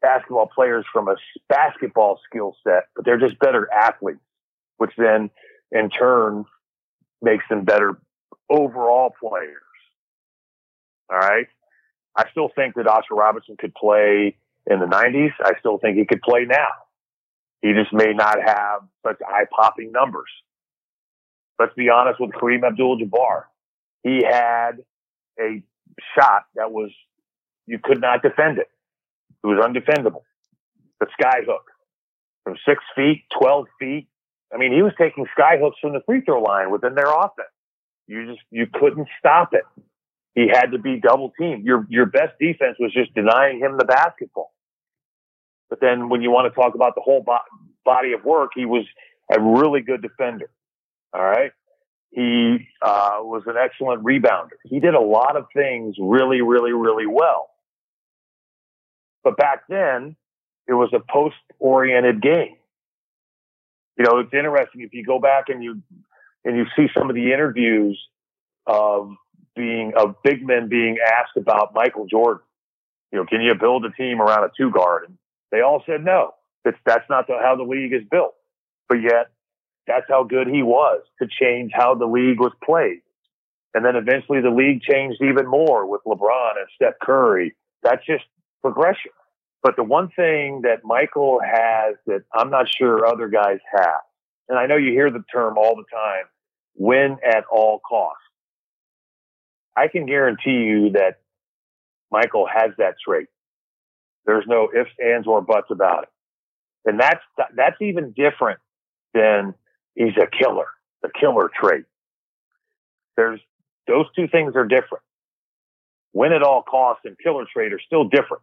basketball 0.00 0.48
players 0.54 0.84
from 0.92 1.08
a 1.08 1.16
basketball 1.48 2.20
skill 2.28 2.54
set, 2.64 2.84
but 2.94 3.04
they're 3.04 3.18
just 3.18 3.38
better 3.38 3.68
athletes, 3.72 4.20
which 4.76 4.92
then 4.96 5.30
in 5.72 5.90
turn 5.90 6.44
makes 7.22 7.44
them 7.48 7.64
better 7.64 7.98
overall 8.50 9.12
players. 9.20 9.54
All 11.10 11.18
right. 11.18 11.46
I 12.16 12.24
still 12.30 12.50
think 12.54 12.74
that 12.74 12.86
Oscar 12.86 13.14
Robinson 13.14 13.56
could 13.58 13.74
play 13.74 14.36
in 14.66 14.80
the 14.80 14.86
90s. 14.86 15.32
I 15.42 15.52
still 15.58 15.78
think 15.78 15.96
he 15.96 16.04
could 16.04 16.22
play 16.22 16.44
now. 16.44 16.68
He 17.62 17.72
just 17.72 17.92
may 17.92 18.12
not 18.12 18.38
have 18.44 18.82
such 19.06 19.18
eye 19.26 19.44
popping 19.54 19.90
numbers. 19.92 20.30
Let's 21.58 21.74
be 21.74 21.88
honest 21.90 22.20
with 22.20 22.30
Kareem 22.30 22.64
Abdul 22.64 22.98
Jabbar. 23.00 23.44
He 24.04 24.22
had 24.24 24.82
a 25.40 25.62
shot 26.14 26.44
that 26.54 26.70
was, 26.70 26.90
you 27.66 27.78
could 27.82 28.00
not 28.00 28.22
defend 28.22 28.58
it. 28.58 28.68
It 29.42 29.46
was 29.46 29.58
undefendable. 29.64 30.22
The 31.00 31.06
sky 31.18 31.40
hook 31.46 31.64
from 32.44 32.56
six 32.66 32.82
feet, 32.94 33.24
12 33.40 33.66
feet. 33.80 34.08
I 34.52 34.56
mean, 34.56 34.72
he 34.72 34.82
was 34.82 34.92
taking 34.98 35.26
sky 35.32 35.58
hooks 35.60 35.76
from 35.80 35.92
the 35.92 36.00
free 36.06 36.20
throw 36.20 36.40
line 36.40 36.70
within 36.70 36.94
their 36.94 37.10
offense. 37.10 37.48
You 38.06 38.26
just, 38.26 38.40
you 38.50 38.66
couldn't 38.72 39.08
stop 39.18 39.52
it. 39.52 39.64
He 40.34 40.48
had 40.48 40.70
to 40.72 40.78
be 40.78 41.00
double 41.00 41.32
teamed. 41.38 41.64
Your, 41.64 41.86
your 41.90 42.06
best 42.06 42.38
defense 42.40 42.76
was 42.78 42.92
just 42.92 43.12
denying 43.14 43.58
him 43.58 43.76
the 43.76 43.84
basketball. 43.84 44.52
But 45.70 45.80
then 45.80 46.08
when 46.08 46.22
you 46.22 46.30
want 46.30 46.52
to 46.52 46.60
talk 46.60 46.74
about 46.74 46.94
the 46.94 47.00
whole 47.00 47.22
bo- 47.22 47.38
body 47.84 48.12
of 48.12 48.24
work, 48.24 48.52
he 48.54 48.64
was 48.64 48.84
a 49.30 49.40
really 49.40 49.80
good 49.80 50.02
defender. 50.02 50.50
All 51.12 51.22
right. 51.22 51.52
He 52.10 52.68
uh, 52.80 53.18
was 53.20 53.42
an 53.46 53.56
excellent 53.62 54.02
rebounder. 54.02 54.56
He 54.64 54.80
did 54.80 54.94
a 54.94 55.00
lot 55.00 55.36
of 55.36 55.46
things 55.54 55.96
really, 56.00 56.40
really, 56.40 56.72
really 56.72 57.06
well. 57.06 57.50
But 59.22 59.36
back 59.36 59.64
then, 59.68 60.16
it 60.66 60.72
was 60.72 60.90
a 60.94 61.00
post 61.00 61.36
oriented 61.58 62.22
game. 62.22 62.56
You 63.98 64.04
know, 64.04 64.18
it's 64.20 64.32
interesting 64.32 64.82
if 64.82 64.94
you 64.94 65.04
go 65.04 65.18
back 65.18 65.48
and 65.48 65.62
you 65.62 65.82
and 66.44 66.56
you 66.56 66.66
see 66.76 66.86
some 66.96 67.10
of 67.10 67.16
the 67.16 67.32
interviews 67.32 68.00
of 68.66 69.10
being 69.56 69.92
of 69.96 70.22
big 70.22 70.46
men 70.46 70.68
being 70.68 70.98
asked 71.04 71.36
about 71.36 71.74
Michael 71.74 72.06
Jordan. 72.06 72.42
You 73.12 73.18
know, 73.18 73.26
can 73.26 73.40
you 73.40 73.54
build 73.54 73.84
a 73.84 73.90
team 73.90 74.22
around 74.22 74.44
a 74.44 74.50
two 74.56 74.70
guard? 74.70 75.04
And 75.08 75.18
they 75.50 75.60
all 75.60 75.82
said 75.86 76.04
no. 76.04 76.32
That's 76.64 76.76
that's 76.84 77.08
not 77.08 77.26
the, 77.26 77.38
how 77.42 77.56
the 77.56 77.62
league 77.62 77.92
is 77.92 78.02
built. 78.10 78.34
But 78.88 79.02
yet, 79.02 79.30
that's 79.86 80.06
how 80.08 80.24
good 80.24 80.48
he 80.48 80.62
was 80.62 81.02
to 81.20 81.28
change 81.28 81.72
how 81.74 81.94
the 81.94 82.06
league 82.06 82.40
was 82.40 82.52
played. 82.64 83.00
And 83.74 83.84
then 83.84 83.96
eventually 83.96 84.40
the 84.40 84.50
league 84.50 84.82
changed 84.82 85.22
even 85.22 85.46
more 85.46 85.86
with 85.86 86.02
LeBron 86.06 86.52
and 86.58 86.66
Steph 86.74 86.94
Curry. 87.02 87.54
That's 87.82 88.04
just 88.06 88.24
progression. 88.62 89.12
But 89.62 89.76
the 89.76 89.84
one 89.84 90.08
thing 90.08 90.62
that 90.62 90.84
Michael 90.84 91.40
has 91.40 91.96
that 92.06 92.22
I'm 92.32 92.50
not 92.50 92.68
sure 92.68 93.06
other 93.06 93.28
guys 93.28 93.58
have, 93.72 94.00
and 94.48 94.58
I 94.58 94.66
know 94.66 94.76
you 94.76 94.92
hear 94.92 95.10
the 95.10 95.24
term 95.32 95.58
all 95.58 95.76
the 95.76 95.84
time, 95.92 96.24
win 96.76 97.18
at 97.26 97.44
all 97.50 97.80
costs. 97.80 98.22
I 99.76 99.88
can 99.88 100.06
guarantee 100.06 100.64
you 100.64 100.90
that 100.92 101.20
Michael 102.10 102.46
has 102.46 102.72
that 102.78 102.94
trait. 103.04 103.28
There's 104.26 104.44
no 104.46 104.68
ifs, 104.74 104.90
ands, 105.02 105.26
or 105.26 105.40
buts 105.40 105.68
about 105.70 106.04
it. 106.04 106.08
And 106.84 107.00
that's, 107.00 107.20
that's 107.56 107.76
even 107.80 108.12
different 108.12 108.60
than 109.14 109.54
he's 109.94 110.16
a 110.16 110.26
killer, 110.26 110.66
the 111.02 111.10
killer 111.18 111.50
trait. 111.54 111.84
There's, 113.16 113.40
those 113.86 114.06
two 114.14 114.28
things 114.28 114.54
are 114.54 114.66
different. 114.66 115.02
Win 116.12 116.32
at 116.32 116.42
all 116.42 116.62
costs 116.62 117.02
and 117.04 117.16
killer 117.22 117.44
trait 117.52 117.72
are 117.72 117.80
still 117.84 118.04
different. 118.04 118.42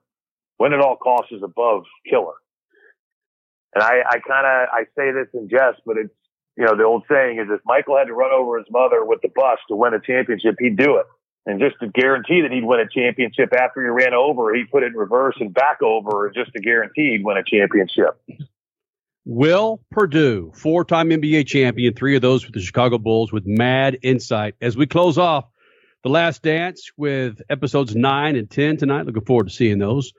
Win 0.60 0.74
at 0.74 0.80
all 0.80 0.96
costs 0.96 1.32
is 1.32 1.44
above 1.44 1.84
killer. 2.10 2.34
And 3.74 3.84
I, 3.84 4.02
I 4.10 4.20
kind 4.20 4.46
of, 4.46 4.70
I 4.72 4.84
say 4.96 5.12
this 5.12 5.28
in 5.34 5.50
jest, 5.50 5.82
but 5.86 5.98
it's, 5.98 6.14
you 6.58 6.66
know, 6.66 6.78
the 6.78 6.84
old 6.84 7.04
saying 7.10 7.40
is 7.40 7.48
if 7.50 7.60
Michael 7.66 7.98
had 7.98 8.06
to 8.06 8.14
run 8.14 8.32
over 8.32 8.58
his 8.58 8.68
mother 8.70 9.04
with 9.04 9.20
the 9.22 9.30
bus 9.36 9.60
to 9.68 9.76
win 9.76 9.94
a 9.94 10.00
championship, 10.00 10.56
he'd 10.60 10.78
do 10.78 10.98
it. 10.98 11.06
And 11.46 11.60
just 11.60 11.76
to 11.80 11.88
guarantee 11.88 12.42
that 12.42 12.52
he'd 12.52 12.64
win 12.64 12.80
a 12.80 12.90
championship 12.90 13.54
after 13.54 13.82
he 13.82 13.90
ran 13.90 14.14
over, 14.16 14.54
he 14.54 14.64
put 14.64 14.84
it 14.84 14.88
in 14.88 14.94
reverse 14.94 15.36
and 15.40 15.54
back 15.54 15.82
over 15.84 16.32
just 16.34 16.52
to 16.54 16.60
guarantee 16.60 17.12
he'd 17.12 17.24
win 17.24 17.38
a 17.38 17.44
championship. 17.44 18.20
Will 19.26 19.80
Perdue, 19.92 20.52
four 20.56 20.86
time 20.86 21.10
NBA 21.10 21.48
champion, 21.48 21.94
three 21.94 22.16
of 22.16 22.22
those 22.22 22.46
with 22.46 22.54
the 22.54 22.62
Chicago 22.62 22.98
Bulls, 22.98 23.32
with 23.32 23.46
mad 23.46 23.98
insight. 24.02 24.56
As 24.62 24.76
we 24.76 24.88
close 24.88 25.18
off 25.18 25.46
The 26.04 26.10
Last 26.10 26.42
Dance 26.42 26.92
with 26.98 27.42
episodes 27.50 27.96
nine 27.96 28.36
and 28.36 28.50
10 28.50 28.78
tonight, 28.78 29.06
looking 29.06 29.26
forward 29.26 29.48
to 29.48 29.54
seeing 29.54 29.80
those. 29.80 30.14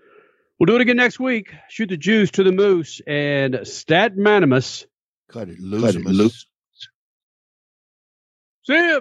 We'll 0.58 0.66
do 0.66 0.76
it 0.76 0.80
again 0.80 0.96
next 0.96 1.20
week. 1.20 1.52
Shoot 1.68 1.88
the 1.88 1.96
juice 1.96 2.30
to 2.32 2.42
the 2.42 2.52
moose 2.52 3.00
and 3.06 3.60
stat 3.64 4.16
manimus. 4.16 4.86
Cut 5.28 5.48
it 5.48 5.60
loose. 5.60 5.82
Cut 5.82 5.94
it 5.96 6.04
loose. 6.04 6.46
See 8.64 8.74
ya. 8.74 9.00